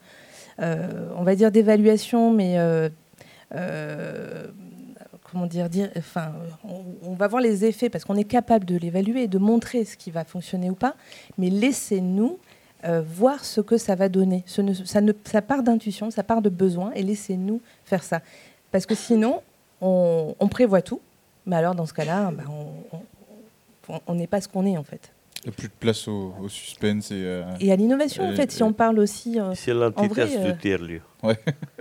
euh, 0.61 1.09
on 1.17 1.23
va 1.23 1.35
dire 1.35 1.51
d'évaluation, 1.51 2.33
mais 2.33 2.55
euh, 2.59 2.89
comment 5.33 5.47
dire, 5.47 5.69
enfin, 5.97 6.33
on, 7.03 7.15
va 7.15 7.27
voir 7.27 7.41
les 7.43 7.65
effets 7.65 7.89
parce 7.89 8.05
qu'on 8.05 8.17
est 8.17 8.25
capable 8.25 8.67
de 8.67 8.77
l'évaluer 8.77 9.25
et 9.25 9.29
de 9.29 9.39
montrer 9.39 9.85
ce 9.85 9.97
qui 9.97 10.11
va 10.11 10.25
fonctionner 10.25 10.69
ou 10.71 10.75
pas, 10.75 10.95
mais 11.39 11.49
laissez-nous 11.49 12.39
euh, 12.85 13.03
voir 13.03 13.45
ce 13.45 13.61
que 13.61 13.79
ça 13.79 13.95
va 13.95 14.09
donner. 14.09 14.45
ça, 14.47 14.63
ne, 15.01 15.13
ça 15.25 15.43
part 15.43 15.63
d'intuition, 15.63 16.11
ça 16.11 16.23
part 16.23 16.43
de 16.43 16.49
besoin, 16.49 16.93
et 16.95 17.03
laissez-nous 17.03 17.61
faire 17.85 18.03
ça. 18.03 18.21
Parce 18.71 18.87
que 18.87 18.95
sinon, 18.95 19.43
on, 19.81 20.49
prévoit 20.51 20.83
tout, 20.83 21.01
mais 21.47 21.57
alors 21.57 21.75
dans 21.75 21.87
ce 21.87 21.95
cas-là, 21.95 22.31
bah, 22.31 22.45
on 24.07 24.15
n'est 24.15 24.27
pas 24.27 24.41
ce 24.41 24.49
qu'on 24.49 24.65
est 24.67 24.77
en 24.77 24.85
fait. 24.85 25.13
Il 25.45 25.49
n'y 25.49 25.55
a 25.55 25.57
plus 25.57 25.69
de 25.69 25.73
place 25.79 26.07
au, 26.07 26.49
suspense 26.49 27.11
et, 27.11 27.25
euh, 27.25 27.43
et 27.59 27.73
à 27.73 27.77
l'innovation, 27.77 28.29
en 28.29 28.35
fait, 28.35 28.53
si 28.53 28.63
on 28.63 28.73
parle 28.73 29.01
aussi. 29.01 29.41
Euh, 29.41 29.55
c'est 29.55 29.75
l'antithèse 29.75 30.39
du 30.41 30.57
tiers-lieu. 30.57 31.01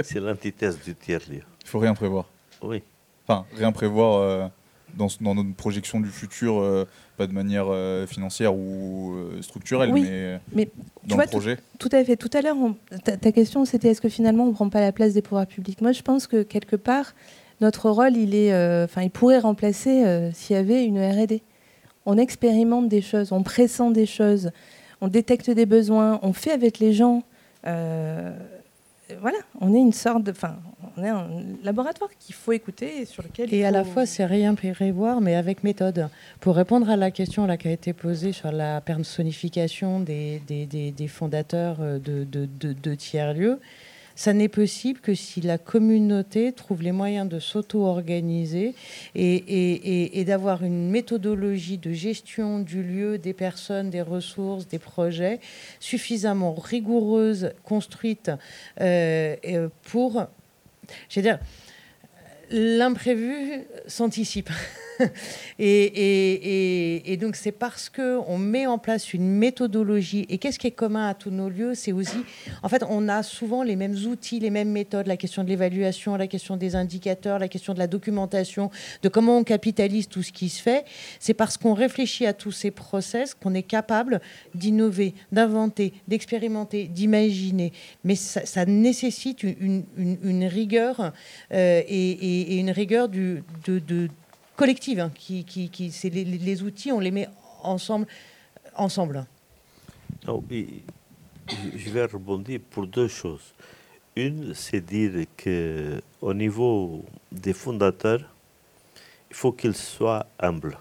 C'est 0.02 0.19
l'antithèse 0.19 0.80
du 0.84 0.95
tiers-lieu. 0.95 1.41
Il 1.61 1.68
faut 1.68 1.78
rien 1.78 1.94
prévoir. 1.94 2.26
Oui. 2.64 2.82
Enfin, 3.28 3.45
rien 3.56 3.72
prévoir 3.72 4.49
dans, 4.96 5.08
dans, 5.22 5.36
notre 5.36 5.54
projection 5.56 6.00
du 6.00 6.10
futur, 6.10 6.88
pas 7.18 7.28
de 7.28 7.34
manière 7.34 7.68
financière 8.08 8.56
ou 8.56 9.16
structurelle, 9.42 9.94
mais, 9.94 10.40
mais, 10.54 10.70
dans 11.06 11.18
le 11.18 11.26
projet 11.26 11.58
tout, 11.80 11.90
à 11.92 12.04
fait. 12.04 12.16
Tout 12.16 12.30
à 12.34 12.42
l'heure, 12.42 12.58
ta, 13.04 13.18
ta, 13.18 13.32
question, 13.32 13.66
c'était 13.66 13.90
est-ce 13.90 14.02
que 14.02 14.10
finalement 14.10 14.44
on 14.46 14.50
ne 14.50 14.54
prend 14.54 14.70
pas 14.70 14.82
la 14.82 14.92
place 14.92 15.14
des 15.14 15.22
pouvoirs 15.22 15.48
publics? 15.48 15.82
Moi, 15.82 15.92
je 15.92 16.02
pense 16.02 16.28
que 16.28 16.44
quelque 16.44 16.76
part, 16.76 17.14
notre 17.60 17.90
rôle, 17.90 18.16
il, 18.18 18.36
est, 18.36 18.54
enfin, 18.84 19.02
il 19.02 19.12
pourrait 19.12 19.40
remplacer 19.40 20.32
s'il 20.34 20.56
y 20.56 20.60
avait 20.60 20.86
une 20.86 21.00
R&D. 21.00 21.42
On 22.06 22.18
expérimente 22.18 22.90
des 22.90 23.02
choses, 23.02 23.32
on 23.32 23.44
pressent 23.44 23.92
des 23.92 24.06
choses, 24.06 24.52
on 25.02 25.08
détecte 25.08 25.50
des 25.50 25.66
besoins, 25.66 26.20
on 26.22 26.34
fait 26.34 26.52
avec 26.52 26.80
les 26.80 26.94
gens. 26.94 27.24
Euh, 27.68 28.32
voilà, 29.20 29.38
on 29.60 29.74
est 29.74 29.80
une 29.80 29.94
sorte 29.94 30.24
de, 30.24 30.32
enfin, 30.32 30.56
on 30.98 31.04
est 31.04 31.10
un 31.10 31.28
laboratoire 31.64 32.10
qu'il 32.20 32.36
faut 32.36 32.52
écouter 32.52 33.02
et 33.02 33.06
sur 33.06 33.24
lequel. 33.24 33.54
Et 33.54 33.64
à 33.66 33.72
la 33.72 33.84
fois, 33.84 34.06
c'est 34.06 34.26
rien 34.26 34.56
prévoir, 34.56 35.22
mais 35.22 35.36
avec 35.36 35.64
méthode. 35.64 36.10
Pour 36.40 36.56
répondre 36.56 36.90
à 36.90 36.96
la 36.96 37.12
question 37.12 37.46
là, 37.46 37.58
qui 37.58 37.68
a 37.68 37.72
été 37.72 37.94
posée 37.94 38.32
sur 38.32 38.52
la 38.52 38.82
personnification 38.82 40.00
des, 40.00 40.42
des, 40.48 40.66
des, 40.66 41.08
fondateurs 41.08 41.78
euh, 41.82 42.00
de, 42.00 42.24
de, 42.24 42.48
de 42.74 42.96
tiers-lieux, 42.96 43.60
ça 44.16 44.34
n'est 44.34 44.50
possible 44.50 45.00
que 45.00 45.16
si 45.16 45.42
la 45.42 45.58
communauté 45.58 46.52
trouve 46.52 46.84
les 46.84 46.92
moyens 46.92 47.28
de 47.28 47.40
s'auto-organiser 47.40 48.76
et, 49.16 50.24
d'avoir 50.26 50.64
une 50.64 50.92
méthodologie 50.92 51.78
de 51.78 51.92
gestion 51.92 52.60
du 52.60 52.84
lieu, 52.84 53.18
des 53.18 53.34
personnes, 53.34 53.90
des 53.90 54.02
ressources, 54.02 54.68
des 54.68 54.80
projets 54.80 55.40
suffisamment 55.80 56.54
rigoureuse, 56.54 57.52
construite 57.64 58.32
euh, 58.80 59.36
euh, 59.48 59.70
pour... 60.92 61.00
Je 61.10 61.20
dire, 61.22 61.40
l'imprévu 62.52 63.64
s'anticipe. 63.88 64.49
et, 65.60 67.18
donc 67.19 67.36
c'est 67.36 67.52
parce 67.52 67.90
qu'on 67.90 68.38
met 68.38 68.65
en 68.65 68.78
place 68.78 69.14
une 69.14 69.30
méthodologie. 69.30 70.26
Et 70.30 70.38
qu'est-ce 70.38 70.60
qui 70.60 70.68
est 70.68 70.72
commun 70.72 71.07
à 71.07 71.14
tous 71.14 71.30
nos 71.30 71.49
lieux 71.49 71.73
C'est 71.76 71.91
aussi, 71.91 72.18
en 72.64 72.69
fait, 72.69 72.84
on 72.90 73.07
a 73.07 73.23
souvent 73.23 73.64
les 73.64 73.76
mêmes 73.76 73.95
outils, 74.07 74.40
les 74.40 74.49
mêmes 74.49 74.72
méthodes, 74.72 75.07
la 75.07 75.18
question 75.18 75.44
de 75.44 75.49
l'évaluation, 75.49 76.15
la 76.15 76.28
question 76.28 76.57
des 76.57 76.76
indicateurs, 76.76 77.40
la 77.40 77.48
question 77.48 77.73
de 77.73 77.80
la 77.80 77.88
documentation, 77.88 78.72
de 79.03 79.10
comment 79.10 79.38
on 79.38 79.44
capitalise 79.44 80.07
tout 80.07 80.23
ce 80.23 80.32
qui 80.32 80.49
se 80.49 80.61
fait. 80.61 80.86
C'est 81.19 81.34
parce 81.34 81.57
qu'on 81.57 81.73
réfléchit 81.73 82.26
à 82.26 82.34
tous 82.34 82.52
ces 82.52 82.72
process 82.72 83.34
qu'on 83.34 83.53
est 83.53 83.64
capable 83.64 84.22
d'innover, 84.56 85.14
d'inventer, 85.32 85.94
d'expérimenter, 86.07 86.86
d'imaginer. 86.86 87.73
Mais 88.03 88.15
ça, 88.15 88.65
nécessite 88.65 89.44
une, 89.44 89.84
rigueur 90.41 91.11
euh, 91.53 91.82
et, 91.88 92.41
une 92.42 92.72
rigueur 92.72 93.10
du, 93.10 93.44
collective, 94.56 95.00
hein, 95.00 95.12
qui, 95.16 95.92
c'est 95.92 96.10
les, 96.10 96.64
outils, 96.64 96.92
on 96.92 97.00
les 97.00 97.12
met 97.12 97.28
ensemble. 97.64 98.08
ensemble. 98.76 99.26
je 100.26 101.90
vais 101.90 102.06
rebondir 102.06 102.60
pour 102.70 102.88
deux 102.88 103.08
choses. 103.08 103.54
Une, 104.16 104.54
c'est 104.54 104.82
dire 104.82 105.26
que 105.38 106.02
au 106.22 106.34
niveau 106.34 107.06
des 107.32 107.54
fondateurs, 107.54 108.22
il 109.30 109.36
faut 109.36 109.54
qu'ils 109.54 109.76
soient 109.76 110.26
humbles 110.38 110.78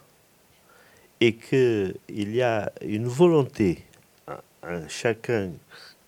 et 1.21 1.35
qu'il 1.35 1.95
y 2.35 2.43
a 2.43 2.73
une 2.83 3.07
volonté, 3.07 3.85
un, 4.27 4.89
chacun 4.89 5.53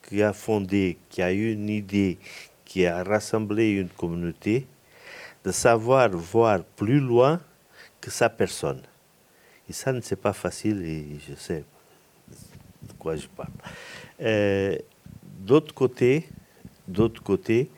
qui 0.08 0.22
a 0.22 0.32
fondé, 0.32 0.96
qui 1.10 1.22
a 1.22 1.30
une 1.32 1.68
idée, 1.68 2.18
qui 2.64 2.86
a 2.86 3.04
rassemblé 3.04 3.70
une 3.70 3.88
communauté, 3.88 4.66
de 5.44 5.52
savoir 5.52 6.10
voir 6.10 6.62
plus 6.62 7.00
loin 7.00 7.40
que 8.00 8.10
sa 8.10 8.28
personne. 8.28 8.82
Et 9.68 9.72
ça, 9.72 9.92
ne 9.92 10.00
c'est 10.00 10.16
pas 10.16 10.32
facile 10.32 10.82
et 10.84 11.18
je 11.28 11.34
sais 11.34 11.64
de 12.82 12.92
quoi 12.98 13.16
je 13.16 13.26
parle. 13.28 13.50
Euh, 14.20 14.76
d'autre 15.40 15.72
côté, 15.74 16.28
d'autre 16.86 17.22
côté, 17.22 17.70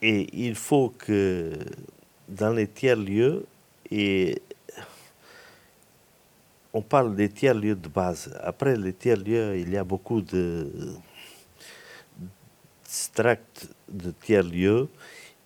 et 0.00 0.28
il 0.32 0.54
faut 0.54 0.94
que 0.96 1.58
dans 2.28 2.52
les 2.52 2.68
tiers-lieux, 2.68 3.44
et 3.90 4.40
on 6.72 6.82
parle 6.82 7.16
des 7.16 7.28
tiers-lieux 7.28 7.74
de 7.74 7.88
base. 7.88 8.32
Après 8.42 8.76
les 8.76 8.92
tiers-lieux, 8.92 9.56
il 9.58 9.70
y 9.70 9.76
a 9.76 9.84
beaucoup 9.84 10.20
de 10.20 10.70
tracts 13.14 13.68
de 13.88 14.10
tiers-lieux 14.10 14.88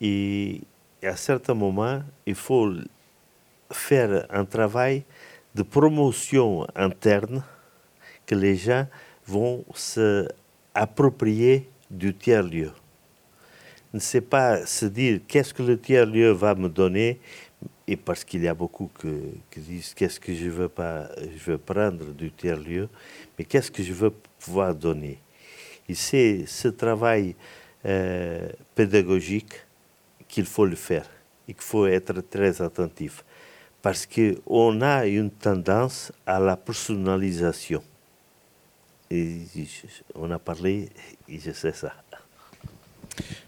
et 0.00 0.60
à 1.06 1.16
certains 1.16 1.54
moments, 1.54 2.02
il 2.26 2.34
faut 2.34 2.72
faire 3.70 4.26
un 4.30 4.44
travail 4.44 5.04
de 5.54 5.62
promotion 5.62 6.66
interne 6.74 7.42
que 8.26 8.34
les 8.34 8.56
gens 8.56 8.86
vont 9.26 9.64
se 9.74 10.28
approprier 10.74 11.68
du 11.90 12.14
tiers-lieu. 12.14 12.72
Ne 13.92 13.98
sait 13.98 14.22
pas 14.22 14.64
se 14.64 14.86
dire 14.86 15.20
qu'est-ce 15.28 15.52
que 15.52 15.62
le 15.62 15.78
tiers-lieu 15.78 16.30
va 16.30 16.54
me 16.54 16.68
donner, 16.68 17.20
et 17.86 17.96
parce 17.96 18.24
qu'il 18.24 18.42
y 18.42 18.48
a 18.48 18.54
beaucoup 18.54 18.90
qui 19.50 19.60
disent 19.60 19.92
qu'est-ce 19.92 20.18
que 20.18 20.34
je 20.34 20.48
veux 20.48 20.68
pas, 20.68 21.08
je 21.18 21.50
veux 21.50 21.58
prendre 21.58 22.06
du 22.14 22.30
tiers-lieu, 22.30 22.88
mais 23.38 23.44
qu'est-ce 23.44 23.70
que 23.70 23.82
je 23.82 23.92
veux 23.92 24.12
pouvoir 24.38 24.74
donner. 24.74 25.18
Et 25.88 25.94
c'est 25.94 26.46
ce 26.46 26.68
travail 26.68 27.34
euh, 27.84 28.48
pédagogique 28.74 29.52
qu'il 30.32 30.46
faut 30.46 30.64
le 30.64 30.76
faire 30.76 31.06
et 31.46 31.52
qu'il 31.52 31.62
faut 31.62 31.86
être 31.86 32.22
très 32.22 32.62
attentif 32.62 33.22
parce 33.82 34.06
qu'on 34.06 34.80
a 34.80 35.06
une 35.06 35.30
tendance 35.30 36.10
à 36.24 36.40
la 36.40 36.56
personnalisation. 36.56 37.82
Et 39.10 39.40
on 40.14 40.30
a 40.30 40.38
parlé, 40.38 40.88
et 41.28 41.38
je 41.38 41.50
sais 41.50 41.72
ça. 41.72 41.92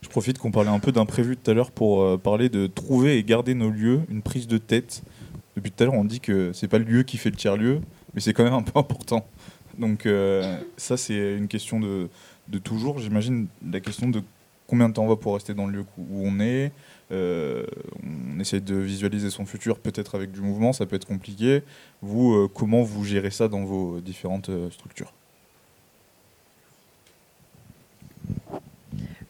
Je 0.02 0.08
profite 0.08 0.36
qu'on 0.38 0.50
parlait 0.50 0.70
un 0.70 0.78
peu 0.78 0.92
d'imprévu 0.92 1.38
tout 1.38 1.50
à 1.50 1.54
l'heure 1.54 1.70
pour 1.70 2.02
euh, 2.02 2.18
parler 2.18 2.50
de 2.50 2.66
trouver 2.66 3.16
et 3.16 3.24
garder 3.24 3.54
nos 3.54 3.70
lieux, 3.70 4.02
une 4.10 4.20
prise 4.20 4.46
de 4.46 4.58
tête. 4.58 5.02
Depuis 5.56 5.70
tout 5.70 5.84
à 5.84 5.86
l'heure, 5.86 5.94
on 5.94 6.04
dit 6.04 6.20
que 6.20 6.52
c'est 6.52 6.68
pas 6.68 6.78
le 6.78 6.84
lieu 6.84 7.02
qui 7.04 7.16
fait 7.16 7.30
le 7.30 7.36
tiers-lieu, 7.36 7.80
mais 8.12 8.20
c'est 8.20 8.34
quand 8.34 8.44
même 8.44 8.52
un 8.52 8.62
peu 8.62 8.78
important. 8.78 9.26
Donc 9.78 10.04
euh, 10.04 10.58
ça, 10.76 10.98
c'est 10.98 11.36
une 11.36 11.48
question 11.48 11.80
de, 11.80 12.10
de 12.48 12.58
toujours. 12.58 12.98
J'imagine 12.98 13.46
la 13.66 13.80
question 13.80 14.10
de 14.10 14.20
combien 14.66 14.88
de 14.88 14.94
temps 14.94 15.04
on 15.04 15.08
va 15.08 15.16
pour 15.16 15.34
rester 15.34 15.54
dans 15.54 15.66
le 15.66 15.78
lieu 15.78 15.84
où 15.98 16.26
on 16.26 16.40
est, 16.40 16.72
euh, 17.12 17.64
on 18.02 18.40
essaie 18.40 18.60
de 18.60 18.74
visualiser 18.74 19.30
son 19.30 19.46
futur 19.46 19.78
peut-être 19.78 20.14
avec 20.14 20.32
du 20.32 20.40
mouvement, 20.40 20.72
ça 20.72 20.86
peut 20.86 20.96
être 20.96 21.06
compliqué. 21.06 21.62
Vous, 22.02 22.34
euh, 22.34 22.48
comment 22.52 22.82
vous 22.82 23.04
gérez 23.04 23.30
ça 23.30 23.48
dans 23.48 23.64
vos 23.64 24.00
différentes 24.00 24.48
euh, 24.48 24.70
structures? 24.70 25.12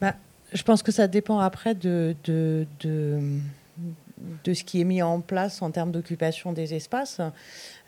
Bah, 0.01 0.15
Je 0.53 0.63
pense 0.63 0.83
que 0.83 0.93
ça 0.93 1.09
dépend 1.09 1.41
après 1.41 1.75
de 1.75 2.15
ce 4.45 4.65
qui 4.65 4.81
est 4.81 4.85
mis 4.85 5.03
en 5.03 5.21
place 5.21 5.63
en 5.63 5.71
termes 5.71 5.93
d'occupation 5.93 6.53
des 6.53 6.75
espaces, 6.75 7.21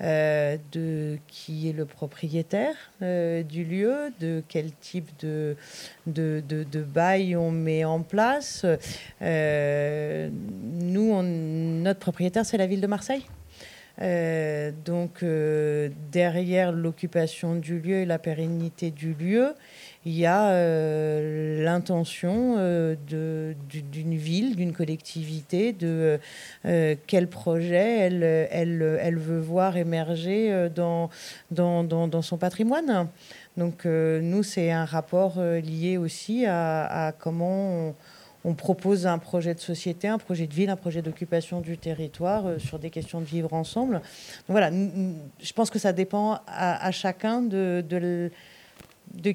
euh, 0.00 0.56
de 0.72 1.18
qui 1.28 1.68
est 1.68 1.72
le 1.72 1.84
propriétaire 1.86 2.74
euh, 3.02 3.42
du 3.42 3.64
lieu, 3.64 4.12
de 4.20 4.42
quel 4.48 4.72
type 4.72 5.10
de, 5.20 5.56
de, 6.06 6.42
de, 6.48 6.82
bail 6.82 7.36
on 7.36 7.50
met 7.50 7.84
en 7.84 8.00
place. 8.00 8.66
Euh, 9.22 10.28
nous, 10.32 11.22
notre 11.22 12.00
propriétaire, 12.00 12.44
c'est 12.44 12.58
la 12.58 12.66
ville 12.66 12.80
de 12.80 12.86
Marseille. 12.86 13.24
Donc 13.98 15.24
derrière 16.12 16.72
l'occupation 16.72 17.54
du 17.54 17.80
lieu 17.80 17.96
et 17.96 18.06
la 18.06 18.18
pérennité 18.18 18.90
du 18.90 19.14
lieu, 19.14 19.54
il 20.06 20.12
y 20.12 20.24
a 20.24 20.50
euh, 20.50 21.64
l'intention 21.64 22.54
euh, 22.58 22.94
d'une 23.08 24.14
ville, 24.14 24.54
d'une 24.54 24.72
collectivité, 24.72 25.72
de 25.72 26.20
euh, 26.64 26.94
quel 27.08 27.26
projet 27.26 27.98
elle, 28.52 29.18
veut 29.18 29.40
voir 29.40 29.76
émerger 29.76 30.68
dans, 30.72 31.10
son 31.50 32.38
patrimoine. 32.38 33.08
Donc 33.56 33.84
nous, 33.84 34.44
c'est 34.44 34.70
un 34.70 34.84
rapport 34.84 35.40
lié 35.40 35.96
aussi 35.96 36.46
à, 36.46 37.12
comment 37.18 37.96
propose 38.54 39.06
un 39.06 39.18
projet 39.18 39.54
de 39.54 39.60
société, 39.60 40.08
un 40.08 40.18
projet 40.18 40.46
de 40.46 40.54
ville, 40.54 40.70
un 40.70 40.76
projet 40.76 41.02
d'occupation 41.02 41.60
du 41.60 41.78
territoire 41.78 42.60
sur 42.60 42.78
des 42.78 42.90
questions 42.90 43.20
de 43.20 43.26
vivre 43.26 43.52
ensemble. 43.52 44.00
Voilà, 44.48 44.70
je 44.70 45.52
pense 45.52 45.70
que 45.70 45.78
ça 45.78 45.92
dépend 45.92 46.40
à, 46.46 46.90
chacun 46.92 47.42
de 47.42 47.82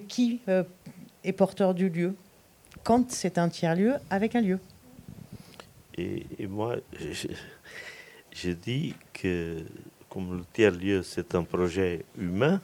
qui 0.08 0.42
euh, 0.48 0.64
est 1.24 1.34
porteur 1.34 1.74
du 1.74 1.90
lieu, 1.90 2.16
quand 2.84 3.12
c'est 3.12 3.38
un 3.38 3.50
tiers-lieu 3.50 3.96
avec 4.10 4.36
un 4.36 4.42
lieu. 4.42 4.60
Et, 5.98 6.48
moi, 6.48 6.78
je, 8.34 8.52
dis 8.52 8.96
que 9.14 9.64
comme 10.10 10.38
le 10.38 10.44
tiers-lieu, 10.54 11.04
c'est 11.04 11.36
un 11.36 11.44
projet 11.44 12.06
humain, 12.18 12.62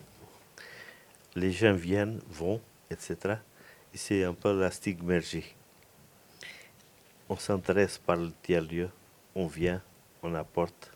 les 1.36 1.52
gens 1.52 1.74
viennent, 1.74 2.20
vont, 2.32 2.60
etc. 2.90 3.36
Et 3.94 3.98
c'est 3.98 4.24
un 4.24 4.34
peu 4.34 4.60
la 4.60 4.72
stigmergie. 4.72 5.57
On 7.30 7.36
s'intéresse 7.38 7.98
par 7.98 8.16
le 8.16 8.32
tiers-lieu, 8.42 8.90
on 9.36 9.48
vient, 9.48 9.82
on 10.24 10.34
apporte, 10.36 10.92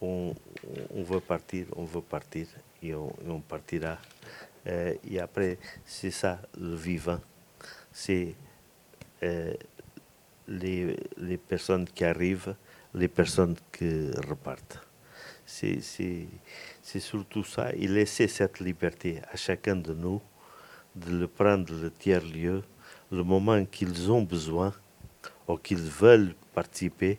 on, 0.00 0.34
veut 0.94 1.20
partir, 1.20 1.66
on 1.74 1.84
veut 1.84 2.02
partir 2.02 2.46
et 2.82 2.94
on, 2.94 3.40
partira. 3.40 3.98
Euh, 4.66 4.94
et 5.08 5.18
après, 5.18 5.58
c'est 5.84 6.10
ça 6.10 6.40
le 6.58 6.74
vivant. 6.74 7.20
C'est 7.92 8.34
euh, 9.22 9.54
les, 10.46 10.96
les 11.16 11.36
personnes 11.36 11.86
qui 11.86 12.04
arrivent, 12.04 12.54
les 12.94 13.08
personnes 13.08 13.56
qui 13.72 14.10
repartent. 14.28 14.80
C'est 15.44 15.80
surtout 16.82 17.44
ça. 17.44 17.72
Et 17.72 17.86
laisser 17.86 18.28
cette 18.28 18.60
liberté 18.60 19.20
à 19.32 19.36
chacun 19.36 19.76
de 19.76 19.94
nous 19.94 20.20
de 20.96 21.10
le 21.10 21.28
prendre 21.28 21.72
le 21.74 21.90
tiers-lieu, 21.90 22.62
le 23.12 23.22
moment 23.22 23.64
qu'ils 23.66 24.10
ont 24.10 24.22
besoin 24.22 24.72
ou 25.48 25.56
qu'ils 25.56 25.78
veulent 25.78 26.34
participer 26.54 27.18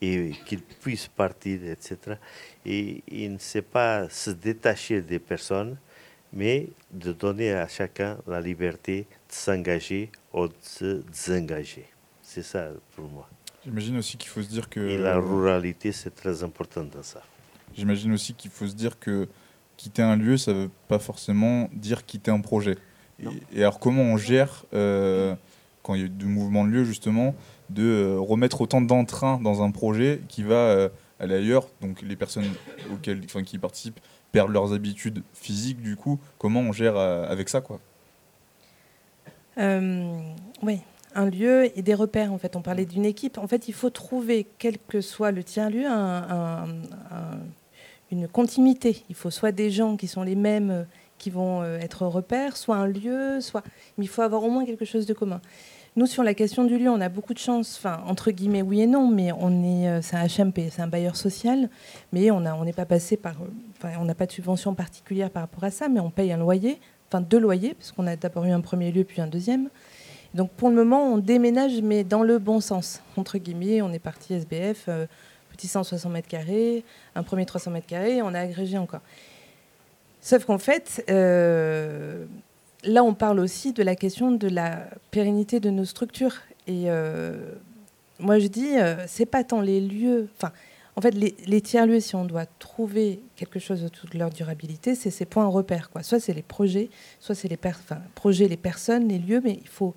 et 0.00 0.32
qu'ils 0.46 0.62
puissent 0.62 1.08
partir, 1.08 1.60
etc. 1.64 2.16
Et 2.64 3.02
il 3.08 3.32
ne 3.34 3.38
sait 3.38 3.62
pas 3.62 4.08
se 4.08 4.30
détacher 4.30 5.02
des 5.02 5.18
personnes, 5.18 5.76
mais 6.32 6.68
de 6.90 7.12
donner 7.12 7.52
à 7.52 7.68
chacun 7.68 8.18
la 8.26 8.40
liberté 8.40 9.06
de 9.28 9.34
s'engager 9.34 10.10
ou 10.32 10.48
de 10.48 10.54
se 10.60 11.02
désengager. 11.02 11.86
C'est 12.22 12.42
ça 12.42 12.68
pour 12.94 13.08
moi. 13.08 13.28
J'imagine 13.64 13.98
aussi 13.98 14.16
qu'il 14.16 14.30
faut 14.30 14.42
se 14.42 14.48
dire 14.48 14.68
que. 14.68 14.80
Et 14.80 14.96
la 14.96 15.18
ruralité, 15.18 15.92
c'est 15.92 16.14
très 16.14 16.42
important 16.42 16.84
dans 16.84 17.02
ça. 17.02 17.22
J'imagine 17.76 18.12
aussi 18.12 18.34
qu'il 18.34 18.50
faut 18.50 18.66
se 18.66 18.74
dire 18.74 18.98
que 18.98 19.28
quitter 19.76 20.02
un 20.02 20.16
lieu, 20.16 20.36
ça 20.36 20.52
veut 20.52 20.70
pas 20.88 20.98
forcément 20.98 21.68
dire 21.72 22.06
quitter 22.06 22.30
un 22.30 22.40
projet. 22.40 22.76
Et, 23.18 23.26
et 23.58 23.62
alors 23.62 23.78
comment 23.78 24.02
on 24.02 24.16
gère, 24.16 24.64
euh, 24.72 25.34
quand 25.90 25.96
il 25.96 26.02
y 26.02 26.04
a 26.04 26.08
du 26.08 26.26
mouvement 26.26 26.64
de 26.64 26.70
lieu 26.70 26.84
justement, 26.84 27.34
de 27.68 27.82
euh, 27.82 28.20
remettre 28.20 28.60
autant 28.60 28.80
d'entrain 28.80 29.40
dans 29.42 29.60
un 29.62 29.72
projet 29.72 30.20
qui 30.28 30.44
va 30.44 30.54
euh, 30.54 30.88
aller 31.18 31.34
ailleurs, 31.34 31.66
donc 31.80 32.00
les 32.02 32.14
personnes 32.14 32.44
auxquelles, 32.92 33.20
enfin, 33.24 33.42
qui 33.42 33.58
participent 33.58 33.98
perdent 34.30 34.52
leurs 34.52 34.72
habitudes 34.72 35.24
physiques 35.34 35.82
du 35.82 35.96
coup, 35.96 36.20
comment 36.38 36.60
on 36.60 36.70
gère 36.72 36.96
euh, 36.96 37.26
avec 37.28 37.48
ça 37.48 37.60
quoi? 37.60 37.80
Euh, 39.58 40.12
oui, 40.62 40.78
un 41.16 41.28
lieu 41.28 41.76
et 41.76 41.82
des 41.82 41.94
repères. 41.94 42.32
En 42.32 42.38
fait, 42.38 42.54
on 42.54 42.62
parlait 42.62 42.86
d'une 42.86 43.04
équipe. 43.04 43.36
En 43.38 43.48
fait, 43.48 43.66
il 43.68 43.74
faut 43.74 43.90
trouver, 43.90 44.46
quel 44.58 44.78
que 44.78 45.00
soit 45.00 45.32
le 45.32 45.42
tiers-lieu, 45.42 45.86
un- 45.86 45.90
un- 46.30 46.64
un- 47.10 47.40
une 48.12 48.28
continuité. 48.28 49.04
Il 49.08 49.14
faut 49.16 49.30
soit 49.30 49.52
des 49.52 49.70
gens 49.70 49.96
qui 49.96 50.06
sont 50.06 50.22
les 50.22 50.36
mêmes, 50.36 50.70
euh, 50.70 50.84
qui 51.18 51.30
vont 51.30 51.62
euh, 51.62 51.78
être 51.78 52.06
repères, 52.06 52.56
soit 52.56 52.76
un 52.76 52.86
lieu, 52.86 53.40
soit. 53.40 53.62
Mais 53.98 54.04
il 54.04 54.08
faut 54.08 54.22
avoir 54.22 54.42
au 54.44 54.50
moins 54.50 54.64
quelque 54.64 54.84
chose 54.84 55.04
de 55.04 55.12
commun. 55.12 55.40
Nous, 55.96 56.06
sur 56.06 56.22
la 56.22 56.34
question 56.34 56.64
du 56.64 56.78
lieu, 56.78 56.88
on 56.88 57.00
a 57.00 57.08
beaucoup 57.08 57.34
de 57.34 57.38
chance. 57.38 57.82
Entre 58.06 58.30
guillemets, 58.30 58.62
oui 58.62 58.82
et 58.82 58.86
non, 58.86 59.08
mais 59.08 59.32
on 59.32 59.64
est, 59.64 59.88
euh, 59.88 60.00
c'est 60.00 60.14
un 60.14 60.26
HMP, 60.26 60.70
c'est 60.70 60.82
un 60.82 60.86
bailleur 60.86 61.16
social, 61.16 61.68
mais 62.12 62.30
on 62.30 62.64
n'est 62.64 62.72
pas 62.72 62.84
passé 62.84 63.16
par, 63.16 63.34
euh, 63.42 63.88
on 63.98 64.04
n'a 64.04 64.14
pas 64.14 64.26
de 64.26 64.30
subvention 64.30 64.72
particulière 64.74 65.30
par 65.30 65.42
rapport 65.42 65.64
à 65.64 65.72
ça, 65.72 65.88
mais 65.88 65.98
on 65.98 66.10
paye 66.10 66.30
un 66.32 66.36
loyer, 66.36 66.78
enfin 67.08 67.20
deux 67.20 67.40
loyers, 67.40 67.74
parce 67.74 67.90
qu'on 67.90 68.06
a 68.06 68.14
d'abord 68.14 68.44
eu 68.44 68.52
un 68.52 68.60
premier 68.60 68.92
lieu 68.92 69.02
puis 69.02 69.20
un 69.20 69.26
deuxième. 69.26 69.68
Donc 70.32 70.52
pour 70.52 70.68
le 70.68 70.76
moment, 70.76 71.12
on 71.12 71.18
déménage, 71.18 71.82
mais 71.82 72.04
dans 72.04 72.22
le 72.22 72.38
bon 72.38 72.60
sens. 72.60 73.02
Entre 73.16 73.38
guillemets, 73.38 73.82
on 73.82 73.92
est 73.92 73.98
parti 73.98 74.34
SBF, 74.34 74.84
euh, 74.86 75.06
petit 75.50 75.66
160 75.66 76.12
mètres 76.12 76.28
carrés, 76.28 76.84
un 77.16 77.24
premier 77.24 77.46
300 77.46 77.72
mètres 77.72 77.88
carrés, 77.88 78.22
on 78.22 78.32
a 78.32 78.38
agrégé 78.38 78.78
encore. 78.78 79.00
Sauf 80.20 80.44
qu'en 80.44 80.58
fait, 80.58 81.02
là, 82.84 83.02
on 83.04 83.14
parle 83.14 83.40
aussi 83.40 83.72
de 83.72 83.82
la 83.82 83.96
question 83.96 84.30
de 84.30 84.48
la 84.48 84.88
pérennité 85.10 85.60
de 85.60 85.70
nos 85.70 85.84
structures. 85.84 86.36
Et 86.66 86.84
euh, 86.90 87.52
moi, 88.18 88.38
je 88.38 88.46
dis, 88.46 88.78
euh, 88.78 89.04
c'est 89.06 89.26
pas 89.26 89.44
tant 89.44 89.60
les 89.60 89.80
lieux. 89.80 90.28
Enfin, 90.36 90.52
en 90.96 91.00
fait, 91.00 91.12
les, 91.12 91.60
tiers-lieux, 91.60 92.00
si 92.00 92.14
on 92.16 92.24
doit 92.24 92.46
trouver 92.58 93.20
quelque 93.36 93.58
chose 93.58 93.82
de 93.82 94.18
leur 94.18 94.30
durabilité, 94.30 94.94
c'est 94.94 95.10
ces 95.10 95.24
points 95.24 95.46
repères. 95.46 95.90
Quoi. 95.90 96.02
Soit 96.02 96.20
c'est 96.20 96.34
les 96.34 96.42
projets, 96.42 96.90
soit 97.20 97.34
c'est 97.34 97.48
les 97.48 97.58
projets, 98.14 98.48
les 98.48 98.56
personnes, 98.56 99.08
les 99.08 99.18
lieux, 99.18 99.40
mais 99.42 99.58
il 99.62 99.68
faut, 99.68 99.94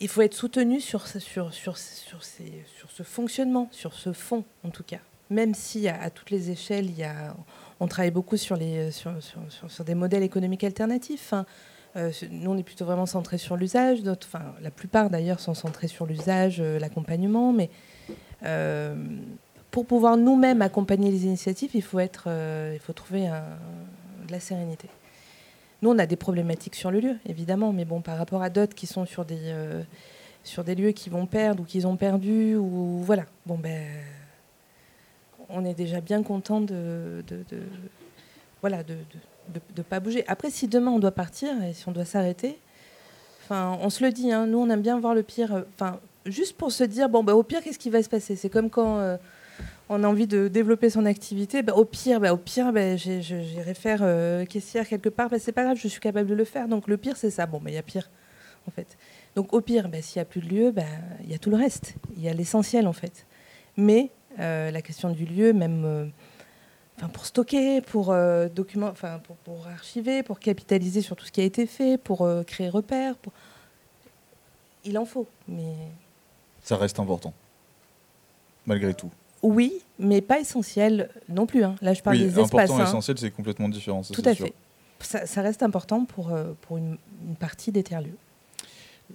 il 0.00 0.08
faut 0.08 0.22
être 0.22 0.34
soutenu 0.34 0.80
sur, 0.80 1.06
sur, 1.06 1.52
sur, 1.52 1.76
sur, 1.76 2.24
ces- 2.24 2.64
sur 2.78 2.90
ce 2.90 3.02
fonctionnement, 3.02 3.68
sur 3.70 3.94
ce 3.94 4.12
fond, 4.12 4.44
en 4.64 4.70
tout 4.70 4.84
cas. 4.84 5.00
Même 5.30 5.54
si 5.54 5.88
à 5.88 6.08
toutes 6.08 6.30
les 6.30 6.50
échelles, 6.50 6.86
il 6.86 6.96
y 6.96 7.04
a, 7.04 7.36
on 7.80 7.86
travaille 7.86 8.10
beaucoup 8.10 8.36
sur, 8.36 8.56
les, 8.56 8.90
sur, 8.90 9.12
des 9.84 9.94
modèles 9.94 10.22
économiques 10.22 10.64
alternatifs. 10.64 11.32
hein. 11.32 11.46
Euh, 11.96 12.10
nous, 12.30 12.50
on 12.50 12.58
est 12.58 12.62
plutôt 12.62 12.84
vraiment 12.84 13.06
centré 13.06 13.38
sur 13.38 13.56
l'usage. 13.56 14.00
la 14.60 14.70
plupart, 14.70 15.10
d'ailleurs, 15.10 15.40
sont 15.40 15.54
centrés 15.54 15.88
sur 15.88 16.06
l'usage, 16.06 16.60
euh, 16.60 16.78
l'accompagnement. 16.78 17.52
Mais 17.52 17.70
euh, 18.44 18.94
pour 19.70 19.86
pouvoir 19.86 20.16
nous-mêmes 20.16 20.62
accompagner 20.62 21.10
les 21.10 21.24
initiatives, 21.24 21.70
il 21.74 21.82
faut, 21.82 21.98
euh, 22.26 22.76
trouver 22.94 23.30
de 24.26 24.32
la 24.32 24.40
sérénité. 24.40 24.88
Nous, 25.80 25.90
on 25.90 25.98
a 25.98 26.06
des 26.06 26.16
problématiques 26.16 26.74
sur 26.74 26.90
le 26.90 27.00
lieu, 27.00 27.16
évidemment, 27.26 27.72
mais 27.72 27.84
bon, 27.84 28.00
par 28.00 28.18
rapport 28.18 28.42
à 28.42 28.50
d'autres 28.50 28.74
qui 28.74 28.86
sont 28.86 29.06
sur 29.06 29.24
des, 29.24 29.38
euh, 29.44 29.82
sur 30.42 30.64
des 30.64 30.74
lieux 30.74 30.90
qui 30.90 31.08
vont 31.08 31.26
perdre 31.26 31.62
ou 31.62 31.64
qu'ils 31.64 31.86
ont 31.86 31.96
perdu, 31.96 32.56
ou 32.56 33.00
voilà. 33.04 33.24
Bon, 33.46 33.56
ben, 33.56 33.86
on 35.48 35.64
est 35.64 35.74
déjà 35.74 36.00
bien 36.00 36.22
content 36.22 36.60
de, 36.60 37.22
de, 37.26 37.36
de- 37.50 37.62
voilà, 38.60 38.82
de 38.82 38.96
ne 39.76 39.82
pas 39.82 40.00
bouger. 40.00 40.24
Après, 40.28 40.50
si 40.50 40.68
demain 40.68 40.90
on 40.90 40.98
doit 40.98 41.10
partir 41.12 41.50
et 41.62 41.72
si 41.72 41.88
on 41.88 41.92
doit 41.92 42.04
s'arrêter, 42.04 42.58
enfin, 43.44 43.78
on 43.80 43.88
se 43.90 44.04
le 44.04 44.10
dit, 44.12 44.32
hein, 44.32 44.46
nous, 44.46 44.58
on 44.58 44.68
aime 44.70 44.82
bien 44.82 44.98
voir 44.98 45.14
le 45.14 45.22
pire. 45.22 45.54
euh, 45.54 45.62
Enfin, 45.74 46.00
juste 46.26 46.56
pour 46.56 46.72
se 46.72 46.84
dire, 46.84 47.08
bon, 47.08 47.22
bah, 47.24 47.34
au 47.34 47.42
pire, 47.42 47.62
qu'est-ce 47.62 47.78
qui 47.78 47.90
va 47.90 48.02
se 48.02 48.08
passer? 48.08 48.36
C'est 48.36 48.50
comme 48.50 48.68
quand 48.68 48.98
euh, 48.98 49.16
on 49.88 50.04
a 50.04 50.08
envie 50.08 50.26
de 50.26 50.48
développer 50.48 50.90
son 50.90 51.06
activité. 51.06 51.62
bah, 51.62 51.74
au 51.74 51.84
pire, 51.84 52.20
bah, 52.20 52.32
au 52.34 52.36
pire 52.36 52.72
bah, 52.72 52.96
j'irai 52.96 53.74
faire 53.74 54.00
euh, 54.02 54.44
caissière 54.44 54.86
quelque 54.86 55.08
part. 55.08 55.30
Bah, 55.30 55.38
c'est 55.38 55.52
pas 55.52 55.64
grave, 55.64 55.78
je 55.80 55.88
suis 55.88 56.00
capable 56.00 56.28
de 56.28 56.34
le 56.34 56.44
faire. 56.44 56.68
Donc 56.68 56.88
le 56.88 56.96
pire, 56.98 57.16
c'est 57.16 57.30
ça. 57.30 57.46
Bon, 57.46 57.58
bah, 57.58 57.70
il 57.70 57.74
y 57.74 57.78
a 57.78 57.82
pire, 57.82 58.10
en 58.66 58.70
fait. 58.70 58.98
Donc 59.36 59.54
au 59.54 59.60
pire, 59.60 59.88
s'il 60.02 60.18
n'y 60.18 60.22
a 60.22 60.24
plus 60.26 60.40
de 60.40 60.48
lieu, 60.48 60.74
il 61.24 61.30
y 61.30 61.34
a 61.34 61.38
tout 61.38 61.50
le 61.50 61.56
reste. 61.56 61.94
Il 62.16 62.22
y 62.22 62.28
a 62.28 62.34
l'essentiel, 62.34 62.86
en 62.88 62.92
fait. 62.92 63.24
Mais 63.76 64.10
la 64.38 64.82
question 64.82 65.10
du 65.10 65.24
lieu, 65.24 65.52
même 65.52 65.84
euh, 65.84 66.06
enfin, 66.96 67.08
pour 67.08 67.26
stocker, 67.26 67.80
pour, 67.80 68.10
euh, 68.12 68.48
document, 68.48 68.88
enfin, 68.88 69.18
pour, 69.24 69.36
pour 69.36 69.66
archiver, 69.66 70.22
pour 70.22 70.38
capitaliser 70.38 71.00
sur 71.02 71.16
tout 71.16 71.24
ce 71.26 71.32
qui 71.32 71.40
a 71.40 71.44
été 71.44 71.66
fait, 71.66 71.98
pour 71.98 72.22
euh, 72.22 72.42
créer 72.44 72.68
repères, 72.68 73.16
pour... 73.16 73.32
il 74.84 74.96
en 74.98 75.04
faut. 75.04 75.26
Mais 75.48 75.74
Ça 76.62 76.76
reste 76.76 76.98
important. 77.00 77.32
Malgré 78.66 78.92
tout. 78.94 79.10
oui, 79.42 79.72
mais 79.98 80.20
pas 80.20 80.38
essentiel 80.40 81.08
non 81.28 81.46
plus. 81.46 81.64
hein. 81.64 81.74
Là, 81.80 81.94
je 81.94 82.02
parle 82.02 82.16
oui, 82.16 82.22
des 82.24 82.28
espaces. 82.38 82.44
important 82.44 82.78
et 82.78 82.82
hein. 82.82 82.84
essentiel, 82.84 83.18
c'est 83.18 83.30
complètement 83.30 83.68
différent. 83.68 84.02
ça, 84.02 84.14
Tout 84.14 84.22
à 84.26 84.34
sûr. 84.34 84.46
fait. 84.46 84.54
Ça, 85.00 85.26
ça 85.26 85.42
reste 85.42 85.62
important 85.62 86.04
pour, 86.04 86.32
euh, 86.32 86.52
pour 86.62 86.76
une, 86.76 86.98
une 87.26 87.36
partie 87.36 87.72
des 87.72 87.82
tiers-lieux. 87.82 88.16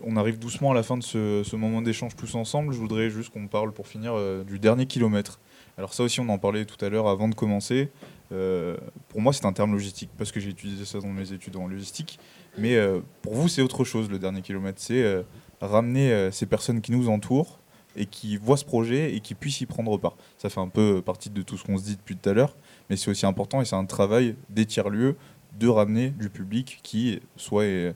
On 0.01 0.15
arrive 0.15 0.39
doucement 0.39 0.71
à 0.71 0.73
la 0.73 0.81
fin 0.81 0.97
de 0.97 1.03
ce, 1.03 1.55
moment 1.55 1.81
d'échange 1.81 2.15
tous 2.15 2.33
ensemble. 2.35 2.73
Je 2.73 2.79
voudrais 2.79 3.09
juste 3.09 3.31
qu'on 3.31 3.47
parle 3.47 3.71
pour 3.71 3.87
finir 3.87 4.13
euh, 4.15 4.43
du 4.43 4.57
dernier 4.57 4.87
kilomètre. 4.87 5.39
Alors 5.77 5.93
ça 5.93 6.03
aussi, 6.03 6.19
on 6.19 6.29
en 6.29 6.39
parlait 6.39 6.65
tout 6.65 6.83
à 6.83 6.89
l'heure 6.89 7.07
avant 7.07 7.27
de 7.27 7.35
commencer. 7.35 7.89
Euh, 8.31 8.75
pour 9.09 9.21
moi, 9.21 9.33
c'est 9.33 9.45
un 9.45 9.53
terme 9.53 9.71
logistique 9.73 10.09
parce 10.17 10.31
que 10.31 10.39
j'ai 10.39 10.49
utilisé 10.49 10.85
ça 10.85 10.99
dans 10.99 11.09
mes 11.09 11.31
études 11.31 11.55
en 11.57 11.67
logistique. 11.67 12.19
Mais 12.57 12.75
euh, 12.75 13.01
pour 13.21 13.35
vous, 13.35 13.47
c'est 13.47 13.61
autre 13.61 13.83
chose, 13.83 14.09
le 14.09 14.17
dernier 14.17 14.41
kilomètre. 14.41 14.81
C'est 14.81 15.23
ramener 15.61 16.29
ces 16.31 16.45
personnes 16.45 16.81
qui 16.81 16.91
nous 16.91 17.07
entourent 17.07 17.59
et 17.95 18.07
qui 18.07 18.37
voient 18.37 18.57
ce 18.57 18.65
projet 18.65 19.15
et 19.15 19.19
qui 19.19 19.35
puissent 19.35 19.61
y 19.61 19.67
prendre 19.67 19.97
part. 19.97 20.15
Ça 20.39 20.49
fait 20.49 20.59
un 20.59 20.67
peu 20.67 21.01
partie 21.03 21.29
de 21.29 21.41
tout 21.43 21.57
ce 21.57 21.63
qu'on 21.63 21.77
se 21.77 21.83
dit 21.83 21.95
depuis 21.95 22.17
tout 22.17 22.29
à 22.29 22.33
l'heure, 22.33 22.55
mais 22.89 22.97
c'est 22.97 23.11
aussi 23.11 23.25
important 23.25 23.61
et 23.61 23.65
c'est 23.65 23.75
un 23.75 23.85
travail 23.85 24.35
des 24.49 24.65
tiers-lieux 24.65 25.15
de 25.57 25.67
ramener 25.67 26.09
du 26.09 26.29
public 26.29 26.79
qui 26.81 27.21
soit 27.37 27.93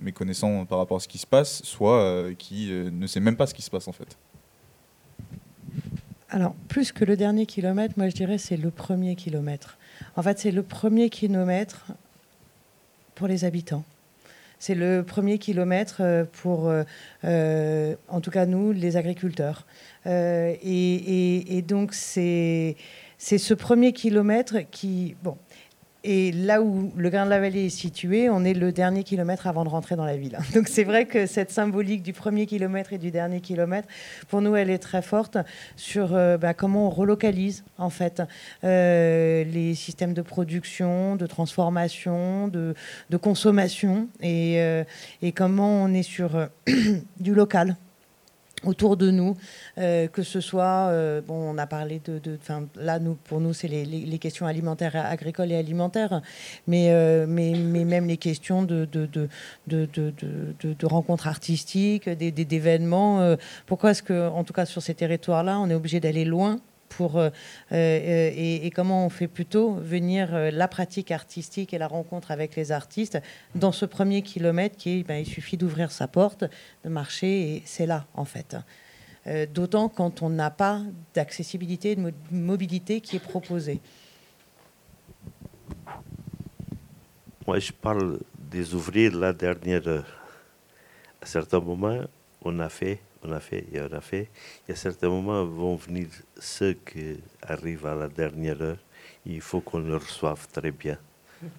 méconnaissant 0.00 0.64
par 0.66 0.78
rapport 0.78 0.98
à 0.98 1.00
ce 1.00 1.08
qui 1.08 1.18
se 1.18 1.26
passe, 1.26 1.62
soit 1.62 2.00
euh, 2.00 2.34
qui 2.34 2.70
euh, 2.70 2.90
ne 2.90 3.06
sait 3.06 3.20
même 3.20 3.36
pas 3.36 3.46
ce 3.46 3.54
qui 3.54 3.62
se 3.62 3.70
passe 3.70 3.88
en 3.88 3.92
fait. 3.92 4.16
Alors, 6.28 6.54
plus 6.68 6.92
que 6.92 7.04
le 7.04 7.16
dernier 7.16 7.46
kilomètre, 7.46 7.94
moi 7.96 8.08
je 8.08 8.14
dirais 8.14 8.38
c'est 8.38 8.56
le 8.56 8.70
premier 8.70 9.16
kilomètre. 9.16 9.78
En 10.16 10.22
fait, 10.22 10.38
c'est 10.38 10.50
le 10.50 10.62
premier 10.62 11.08
kilomètre 11.08 11.86
pour 13.14 13.28
les 13.28 13.44
habitants. 13.44 13.84
C'est 14.58 14.74
le 14.74 15.02
premier 15.02 15.38
kilomètre 15.38 15.98
euh, 16.00 16.24
pour, 16.40 16.68
euh, 16.68 16.82
euh, 17.24 17.94
en 18.08 18.20
tout 18.20 18.30
cas 18.30 18.46
nous, 18.46 18.72
les 18.72 18.96
agriculteurs. 18.96 19.66
Euh, 20.06 20.54
et, 20.62 21.56
et- 21.58 21.62
donc, 21.62 21.92
c'est 21.94 22.76
ce 23.18 23.54
premier 23.54 23.92
kilomètre 23.92 24.58
qui... 24.70 25.14
Bon, 25.22 25.36
et 26.08 26.30
là 26.30 26.62
où 26.62 26.92
le 26.96 27.10
Grain 27.10 27.24
de 27.24 27.30
la 27.30 27.40
Vallée 27.40 27.66
est 27.66 27.68
situé, 27.68 28.30
on 28.30 28.44
est 28.44 28.54
le 28.54 28.70
dernier 28.70 29.02
kilomètre 29.02 29.48
avant 29.48 29.64
de 29.64 29.68
rentrer 29.68 29.96
dans 29.96 30.04
la 30.04 30.16
ville. 30.16 30.38
Donc 30.54 30.68
c'est 30.68 30.84
vrai 30.84 31.04
que 31.06 31.26
cette 31.26 31.50
symbolique 31.50 32.04
du 32.04 32.12
premier 32.12 32.46
kilomètre 32.46 32.92
et 32.92 32.98
du 32.98 33.10
dernier 33.10 33.40
kilomètre, 33.40 33.88
pour 34.28 34.40
nous, 34.40 34.54
elle 34.54 34.70
est 34.70 34.78
très 34.78 35.02
forte 35.02 35.36
sur 35.74 36.14
euh, 36.14 36.38
bah, 36.38 36.54
comment 36.54 36.86
on 36.86 36.90
relocalise 36.90 37.64
en 37.76 37.90
fait 37.90 38.22
euh, 38.62 39.42
les 39.42 39.74
systèmes 39.74 40.14
de 40.14 40.22
production, 40.22 41.16
de 41.16 41.26
transformation, 41.26 42.46
de, 42.46 42.74
consommation 43.20 44.08
et, 44.20 44.60
euh, 44.60 44.84
et 45.22 45.32
comment 45.32 45.82
on 45.82 45.92
est 45.92 46.04
sur 46.04 46.48
du 47.18 47.34
local. 47.34 47.76
Autour 48.64 48.96
de 48.96 49.10
nous, 49.10 49.36
euh, 49.78 50.08
que 50.08 50.22
ce 50.22 50.40
soit, 50.40 50.88
euh, 50.88 51.20
bon, 51.20 51.34
on 51.34 51.58
a 51.58 51.66
parlé 51.66 52.00
de, 52.04 52.20
là, 52.76 52.98
nous, 52.98 53.14
pour 53.14 53.40
nous, 53.40 53.52
c'est 53.52 53.68
les, 53.68 53.84
les, 53.84 54.18
questions 54.18 54.46
alimentaires, 54.46 54.96
agricoles 54.96 55.52
et 55.52 55.56
alimentaires, 55.56 56.22
mais, 56.66 56.90
euh, 56.90 57.26
mais, 57.28 57.52
mais, 57.54 57.84
même 57.84 58.06
les 58.06 58.16
questions 58.16 58.62
de, 58.62 58.86
de, 58.86 59.06
de, 59.06 59.28
de 60.62 60.86
rencontres 60.86 61.28
artistiques, 61.28 62.08
d'événements. 62.08 63.36
pourquoi 63.66 63.90
est-ce 63.90 64.02
que, 64.02 64.28
en 64.28 64.44
tout 64.44 64.52
cas 64.52 64.64
sur 64.64 64.82
ces 64.82 64.94
territoires-là, 64.94 65.58
on 65.60 65.68
est 65.68 65.74
obligé 65.74 66.00
d'aller 66.00 66.24
loin 66.24 66.58
euh, 67.00 67.30
euh, 67.72 68.30
et, 68.34 68.70
comment 68.74 69.06
on 69.06 69.10
fait 69.10 69.28
plutôt 69.28 69.74
venir 69.74 70.34
euh, 70.34 70.50
la 70.50 70.68
pratique 70.68 71.10
artistique 71.10 71.74
et 71.74 71.78
la 71.78 71.88
rencontre 71.88 72.30
avec 72.30 72.56
les 72.56 72.72
artistes 72.72 73.18
dans 73.54 73.72
ce 73.72 73.84
premier 73.84 74.22
kilomètre 74.22 74.76
qui 74.76 75.00
est, 75.00 75.02
ben, 75.02 75.16
il 75.16 75.26
suffit 75.26 75.56
d'ouvrir 75.56 75.90
sa 75.90 76.08
porte, 76.08 76.44
de 76.84 76.88
marcher 76.88 77.56
et 77.56 77.62
c'est 77.64 77.86
là 77.86 78.06
en 78.14 78.24
fait. 78.24 78.56
D'autant 79.52 79.88
quand 79.88 80.22
on 80.22 80.30
n'a 80.30 80.50
pas 80.50 80.82
d'accessibilité, 81.12 81.96
de 81.96 82.12
mobilité 82.30 83.00
qui 83.00 83.16
est 83.16 83.20
proposée. 83.20 83.80
Moi, 87.44 87.58
je 87.58 87.72
parle 87.72 88.20
des 88.38 88.72
ouvriers 88.74 89.10
la 89.10 89.32
dernière. 89.32 90.04
À 91.20 91.26
certains 91.26 91.58
moments, 91.58 92.02
on 92.42 92.60
a 92.60 92.68
fait 92.68 93.00
on 93.26 93.32
a 93.32 93.40
fait 93.40 93.66
et 93.72 93.80
on 93.80 93.92
a 93.92 94.00
fait. 94.00 94.28
Il 94.66 94.70
y 94.70 94.72
a 94.72 94.76
certains 94.76 95.08
moments 95.08 95.44
vont 95.44 95.76
venir 95.76 96.06
ceux 96.38 96.74
qui 96.74 97.18
arrivent 97.42 97.86
à 97.86 97.94
la 97.94 98.08
dernière 98.08 98.60
heure. 98.62 98.78
Il 99.24 99.40
faut 99.40 99.60
qu'on 99.60 99.80
le 99.80 99.96
reçoive 99.96 100.46
très 100.52 100.70
bien 100.70 100.98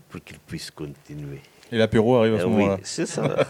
pour 0.10 0.24
qu'ils 0.24 0.40
puissent 0.40 0.72
continuer. 0.72 1.42
Et 1.72 1.78
l'apéro 1.78 2.16
arrive 2.16 2.36
à 2.36 2.40
ce 2.40 2.44
ah 2.44 2.48
moment-là. 2.48 2.76
Oui, 2.76 2.82
c'est 2.84 3.06
ça. 3.06 3.46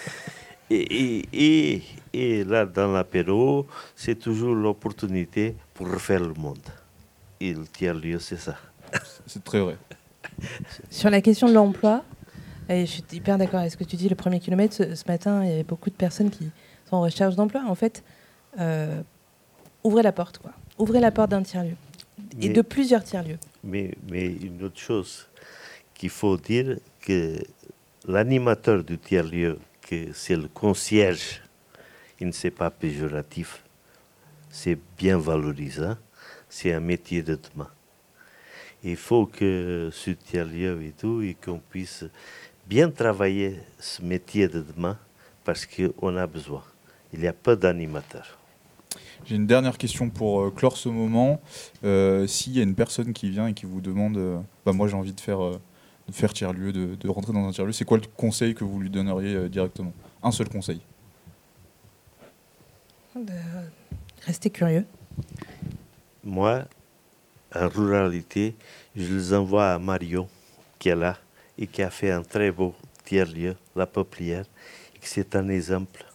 et, 0.70 1.24
et, 1.32 1.82
et, 2.12 2.44
là, 2.44 2.64
dans 2.64 2.92
l'apéro, 2.92 3.66
c'est 3.96 4.18
toujours 4.18 4.54
l'opportunité 4.54 5.56
pour 5.74 5.90
refaire 5.90 6.20
le 6.20 6.34
monde. 6.34 6.66
Et 7.40 7.52
le 7.52 7.66
tiers-lieu, 7.66 8.18
c'est 8.18 8.38
ça. 8.38 8.56
C'est 9.26 9.42
très 9.42 9.60
vrai. 9.60 9.76
Sur 10.90 11.10
la 11.10 11.20
question 11.20 11.48
de 11.48 11.54
l'emploi, 11.54 12.04
je 12.68 12.84
suis 12.84 13.04
hyper 13.12 13.38
d'accord 13.38 13.60
avec 13.60 13.72
ce 13.72 13.76
que 13.76 13.84
tu 13.84 13.96
dis. 13.96 14.08
Le 14.08 14.14
premier 14.14 14.40
kilomètre, 14.40 14.74
ce 14.74 15.04
matin, 15.08 15.42
il 15.44 15.50
y 15.50 15.52
avait 15.52 15.64
beaucoup 15.64 15.90
de 15.90 15.94
personnes 15.94 16.30
qui, 16.30 16.50
en 16.92 17.02
recherche 17.02 17.34
d'emploi, 17.34 17.62
en 17.66 17.74
fait, 17.74 18.02
euh, 18.58 19.02
ouvrez 19.84 20.02
la 20.02 20.12
porte, 20.12 20.38
quoi. 20.38 20.52
Ouvrez 20.78 21.00
la 21.00 21.10
porte 21.10 21.30
d'un 21.30 21.42
tiers-lieu. 21.42 21.76
Et 22.40 22.48
de 22.48 22.62
plusieurs 22.62 23.04
tiers-lieux. 23.04 23.38
Mais, 23.64 23.92
mais 24.10 24.26
une 24.26 24.62
autre 24.62 24.78
chose 24.78 25.26
qu'il 25.94 26.10
faut 26.10 26.36
dire, 26.36 26.78
que 27.00 27.38
l'animateur 28.06 28.84
du 28.84 28.98
tiers-lieu, 28.98 29.58
que 29.82 30.12
c'est 30.12 30.36
le 30.36 30.48
concierge, 30.48 31.42
il 32.20 32.28
ne 32.28 32.32
c'est 32.32 32.50
pas 32.50 32.70
péjoratif, 32.70 33.62
c'est 34.50 34.78
bien 34.96 35.18
valorisant, 35.18 35.96
c'est 36.48 36.72
un 36.72 36.80
métier 36.80 37.22
de 37.22 37.36
demain. 37.36 37.70
Il 38.82 38.96
faut 38.96 39.26
que 39.26 39.90
ce 39.92 40.10
tiers-lieu 40.12 40.82
et 40.82 40.92
tout, 40.92 41.22
et 41.22 41.34
qu'on 41.34 41.58
puisse 41.58 42.04
bien 42.66 42.90
travailler 42.90 43.58
ce 43.78 44.02
métier 44.02 44.46
de 44.46 44.60
demain 44.60 44.98
parce 45.44 45.66
qu'on 45.66 46.16
a 46.16 46.26
besoin 46.26 46.62
il 47.12 47.20
n'y 47.20 47.26
a 47.26 47.32
pas 47.32 47.56
d'animateur. 47.56 48.38
J'ai 49.24 49.36
une 49.36 49.46
dernière 49.46 49.76
question 49.76 50.08
pour 50.08 50.40
euh, 50.40 50.50
clore 50.50 50.76
ce 50.76 50.88
moment. 50.88 51.40
Euh, 51.84 52.26
s'il 52.26 52.56
y 52.56 52.60
a 52.60 52.62
une 52.62 52.74
personne 52.74 53.12
qui 53.12 53.28
vient 53.28 53.46
et 53.46 53.52
qui 53.52 53.66
vous 53.66 53.80
demande, 53.80 54.16
euh, 54.16 54.38
bah, 54.64 54.72
moi 54.72 54.88
j'ai 54.88 54.94
envie 54.94 55.12
de 55.12 55.20
faire, 55.20 55.40
de 55.40 56.12
faire 56.12 56.32
tiers-lieu, 56.32 56.72
de, 56.72 57.08
rentrer 57.08 57.32
dans 57.32 57.46
un 57.46 57.52
tiers-lieu, 57.52 57.72
c'est 57.72 57.84
quoi 57.84 57.98
le 57.98 58.06
conseil 58.16 58.54
que 58.54 58.64
vous 58.64 58.80
lui 58.80 58.90
donneriez 58.90 59.48
directement? 59.50 59.92
Un 60.22 60.30
seul 60.30 60.48
conseil. 60.48 60.80
rester 64.22 64.48
curieux. 64.48 64.86
Moi, 66.24 66.64
en 67.54 67.68
ruralité, 67.68 68.54
je 68.96 69.14
les 69.14 69.34
envoie 69.34 69.72
à 69.72 69.78
Marion, 69.78 70.26
qui 70.78 70.88
est 70.88 70.96
là, 70.96 71.18
et 71.58 71.66
qui 71.66 71.82
a 71.82 71.90
fait 71.90 72.10
un 72.10 72.22
très 72.22 72.50
beau 72.50 72.74
tiers-lieu, 73.04 73.56
la 73.76 73.86
Peuplière, 73.86 74.44
et 74.94 75.00
c'est 75.02 75.36
un 75.36 75.48
exemple 75.48 76.07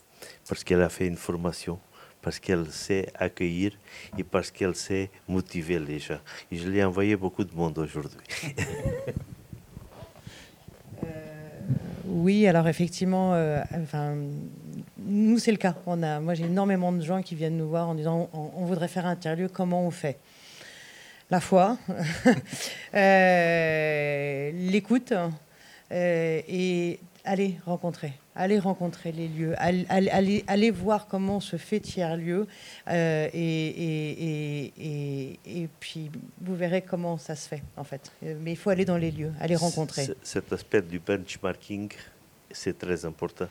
parce 0.47 0.63
qu'elle 0.63 0.81
a 0.81 0.89
fait 0.89 1.07
une 1.07 1.17
formation, 1.17 1.79
parce 2.21 2.39
qu'elle 2.39 2.69
sait 2.71 3.07
accueillir 3.15 3.73
et 4.17 4.23
parce 4.23 4.51
qu'elle 4.51 4.75
sait 4.75 5.09
motiver 5.27 5.79
les 5.79 5.99
gens. 5.99 6.19
Et 6.51 6.57
je 6.57 6.67
lui 6.67 6.79
ai 6.79 6.83
envoyé 6.83 7.15
beaucoup 7.15 7.43
de 7.43 7.53
monde 7.53 7.77
aujourd'hui. 7.77 8.19
Euh, 11.03 11.07
oui, 12.05 12.47
alors 12.47 12.65
effectivement, 12.69 13.33
euh, 13.33 13.61
enfin, 13.75 14.15
nous 14.99 15.37
c'est 15.37 15.51
le 15.51 15.57
cas. 15.57 15.75
On 15.85 16.01
a, 16.01 16.21
moi 16.21 16.33
j'ai 16.33 16.45
énormément 16.45 16.93
de 16.93 17.01
gens 17.01 17.21
qui 17.21 17.35
viennent 17.35 17.57
nous 17.57 17.67
voir 17.67 17.89
en 17.89 17.95
disant 17.95 18.29
on, 18.31 18.63
voudrait 18.63 18.87
faire 18.87 19.05
un 19.05 19.11
interlieu, 19.11 19.49
comment 19.49 19.85
on 19.85 19.91
fait? 19.91 20.17
La 21.29 21.41
foi, 21.41 21.77
euh, 22.95 24.51
l'écoute 24.53 25.13
et 25.91 26.99
aller 27.23 27.57
rencontrer 27.65 28.13
allez 28.35 28.59
rencontrer 28.59 29.11
les 29.11 29.27
lieux, 29.27 29.53
allez, 29.57 30.71
voir 30.71 31.07
comment 31.07 31.39
se 31.39 31.57
fait 31.57 31.79
tiers-lieu, 31.79 32.47
euh, 32.87 33.29
et, 33.33 34.73
et, 35.45 35.69
puis 35.79 36.09
vous 36.41 36.55
verrez 36.55 36.81
comment 36.81 37.17
ça 37.17 37.35
se 37.35 37.47
fait, 37.47 37.63
en 37.77 37.83
fait. 37.83 38.11
Mais 38.21 38.51
il 38.51 38.57
faut 38.57 38.69
aller 38.69 38.85
dans 38.85 38.97
les 38.97 39.11
lieux, 39.11 39.31
aller 39.39 39.55
rencontrer. 39.55 40.07
Cet 40.21 40.51
aspect 40.53 40.81
du 40.81 40.99
benchmarking, 40.99 41.91
c'est 42.51 42.77
très 42.77 43.05
important. 43.05 43.47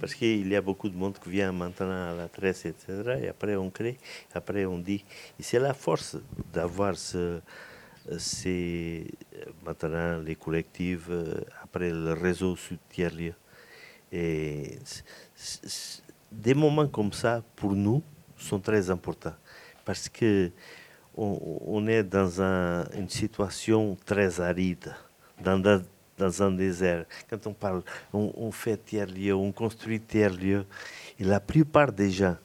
Parce 0.00 0.14
qu'il 0.14 0.48
y 0.48 0.56
a 0.56 0.62
beaucoup 0.62 0.88
de 0.88 0.96
monde 0.96 1.18
qui 1.22 1.28
vient 1.28 1.52
maintenant 1.52 2.12
à 2.12 2.14
la 2.14 2.28
tresse, 2.28 2.64
etc. 2.64 3.18
Et 3.22 3.28
après, 3.28 3.54
on 3.56 3.68
crée, 3.68 3.98
après, 4.32 4.64
on 4.64 4.78
dit. 4.78 5.04
Et 5.38 5.42
c'est 5.42 5.58
la 5.58 5.74
force 5.74 6.16
d'avoir 6.54 6.96
ce, 6.96 7.40
ces, 8.18 9.06
maintenant, 9.64 10.18
les 10.20 10.36
collectifs, 10.36 11.06
euh, 11.10 11.34
après 11.62 11.90
le 11.90 12.12
réseau 12.12 12.56
tiers-lieu. 12.90 13.34
Et 14.12 14.78
des 16.30 16.54
moments 16.54 16.88
comme 16.88 17.12
ça, 17.12 17.42
pour 17.56 17.72
nous, 17.72 18.02
sont 18.36 18.58
très 18.58 18.90
importants 18.90 19.34
parce 19.84 20.08
que 20.08 20.50
on, 21.16 21.86
est 21.88 22.04
dans 22.04 22.40
une 22.40 23.08
situation 23.08 23.96
très 24.06 24.40
aride, 24.40 24.94
dans, 25.42 25.82
dans, 26.16 26.42
un 26.42 26.52
désert. 26.52 27.04
Quand 27.28 27.44
on 27.46 27.52
parle, 27.52 27.82
on, 28.12 28.50
fait 28.52 28.76
tiers-lieu, 28.76 29.34
on 29.34 29.52
construit 29.52 30.00
tiers-lieu, 30.00 30.64
et 31.18 31.24
la 31.24 31.40
plupart 31.40 31.92
des 31.92 32.10
gens, 32.10 32.36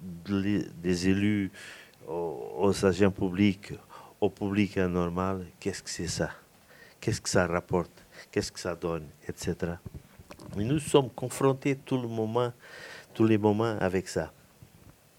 des 0.00 1.08
élus 1.08 1.52
aux, 2.08 2.84
agents 2.84 3.10
publics, 3.10 3.74
au 4.20 4.30
public 4.30 4.76
normal, 4.76 5.46
qu'est-ce 5.60 5.82
que 5.82 5.90
c'est 5.90 6.08
ça 6.08 6.30
Qu'est-ce 7.00 7.20
que 7.20 7.28
ça 7.28 7.46
rapporte 7.46 7.92
Qu'est-ce 8.30 8.50
que 8.50 8.58
ça 8.58 8.74
donne 8.74 9.06
Etc. 9.28 9.54
Mais 10.56 10.64
nous 10.64 10.80
sommes 10.80 11.10
confrontés 11.10 11.76
tout 11.76 12.00
le 12.00 12.08
moment, 12.08 12.52
tous 13.14 13.26
les 13.26 13.38
moments 13.38 13.76
avec 13.80 14.08
ça. 14.08 14.32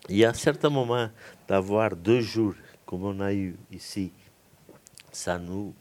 Il 0.10 0.18
y 0.18 0.26
a 0.26 0.34
certains 0.34 0.70
moments 0.70 1.10
d'avoir 1.48 1.96
deux 1.96 2.22
jours, 2.22 2.56
comme 2.86 3.06
on 3.06 3.20
a 3.22 3.34
eu 3.34 3.56
ici, 3.72 4.12
ça 5.12 5.38
nous 5.38 5.74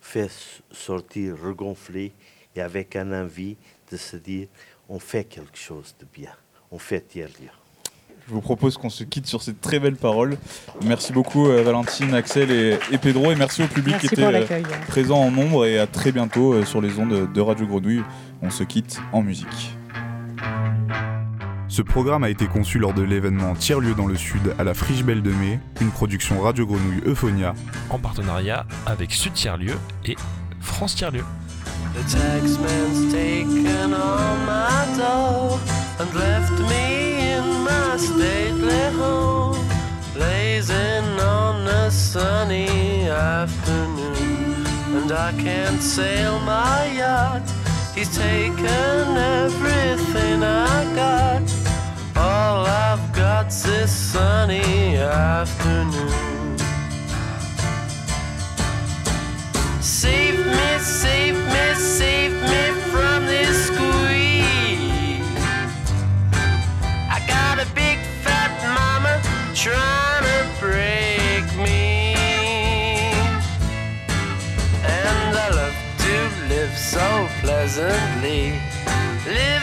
fait 0.00 0.30
sortir 0.70 1.40
regonfler 1.40 2.12
et 2.54 2.60
avec 2.60 2.96
un 2.96 3.12
envie 3.22 3.56
de 3.90 3.96
se 3.96 4.16
dire 4.16 4.48
on 4.88 4.98
fait 4.98 5.24
quelque 5.24 5.56
chose 5.56 5.94
de 5.98 6.06
bien, 6.12 6.32
on 6.70 6.78
fait 6.78 7.00
tiers-lieu. 7.00 7.61
Je 8.28 8.34
vous 8.34 8.40
propose 8.40 8.76
qu'on 8.76 8.90
se 8.90 9.04
quitte 9.04 9.26
sur 9.26 9.42
ces 9.42 9.54
très 9.54 9.78
belles 9.78 9.96
paroles. 9.96 10.36
Merci 10.84 11.12
beaucoup 11.12 11.48
euh, 11.48 11.62
Valentine, 11.62 12.14
Axel 12.14 12.50
et, 12.50 12.78
Pedro 12.98 13.32
et 13.32 13.34
merci 13.34 13.62
au 13.62 13.66
public 13.66 13.98
qui 13.98 14.06
était 14.06 14.22
euh, 14.22 14.62
présent 14.88 15.18
en 15.18 15.30
nombre 15.30 15.66
et 15.66 15.78
à 15.78 15.86
très 15.86 16.12
bientôt 16.12 16.52
euh, 16.52 16.64
sur 16.64 16.80
les 16.80 16.98
ondes 16.98 17.32
de 17.32 17.40
Radio 17.40 17.66
Grenouille. 17.66 18.02
On 18.40 18.50
se 18.50 18.64
quitte 18.64 19.00
en 19.12 19.22
musique. 19.22 19.76
Ce 21.68 21.80
programme 21.80 22.22
a 22.22 22.28
été 22.28 22.46
conçu 22.46 22.78
lors 22.78 22.92
de 22.92 23.02
l'événement 23.02 23.54
Tiers-lieu 23.54 23.94
dans 23.94 24.06
le 24.06 24.16
Sud 24.16 24.54
à 24.58 24.64
la 24.64 24.74
Friche 24.74 25.04
Belle 25.04 25.22
de 25.22 25.30
Mai, 25.30 25.58
une 25.80 25.90
production 25.90 26.40
Radio 26.40 26.66
Grenouille 26.66 27.00
Euphonia 27.06 27.54
en 27.88 27.98
partenariat 27.98 28.66
avec 28.84 29.10
Sud 29.12 29.32
Tiers-lieu 29.32 29.74
et 30.04 30.16
France 30.60 30.94
Tiers-lieu. 30.94 31.24
Stately 37.98 38.84
home, 38.96 39.58
blazing 40.14 41.04
on 41.20 41.66
a 41.66 41.90
sunny 41.90 43.08
afternoon. 43.08 44.66
And 44.96 45.12
I 45.12 45.32
can't 45.32 45.82
sail 45.82 46.38
my 46.40 46.86
yacht, 46.96 47.42
he's 47.94 48.14
taken 48.16 49.16
everything 49.16 50.42
I 50.42 50.84
got. 50.94 51.42
All 52.16 52.66
I've 52.66 53.12
got's 53.14 53.62
this 53.62 53.90
sunny 53.90 54.96
afternoon. 54.96 56.58
Save 59.80 60.38
me, 60.46 60.78
save 60.78 61.36
me, 61.36 61.74
save 61.74 62.32
me 62.32 62.80
from 62.90 63.26
this 63.26 63.66
squeeze. 63.66 63.91
Pleasantly. 77.42 78.54
Live 79.26 79.61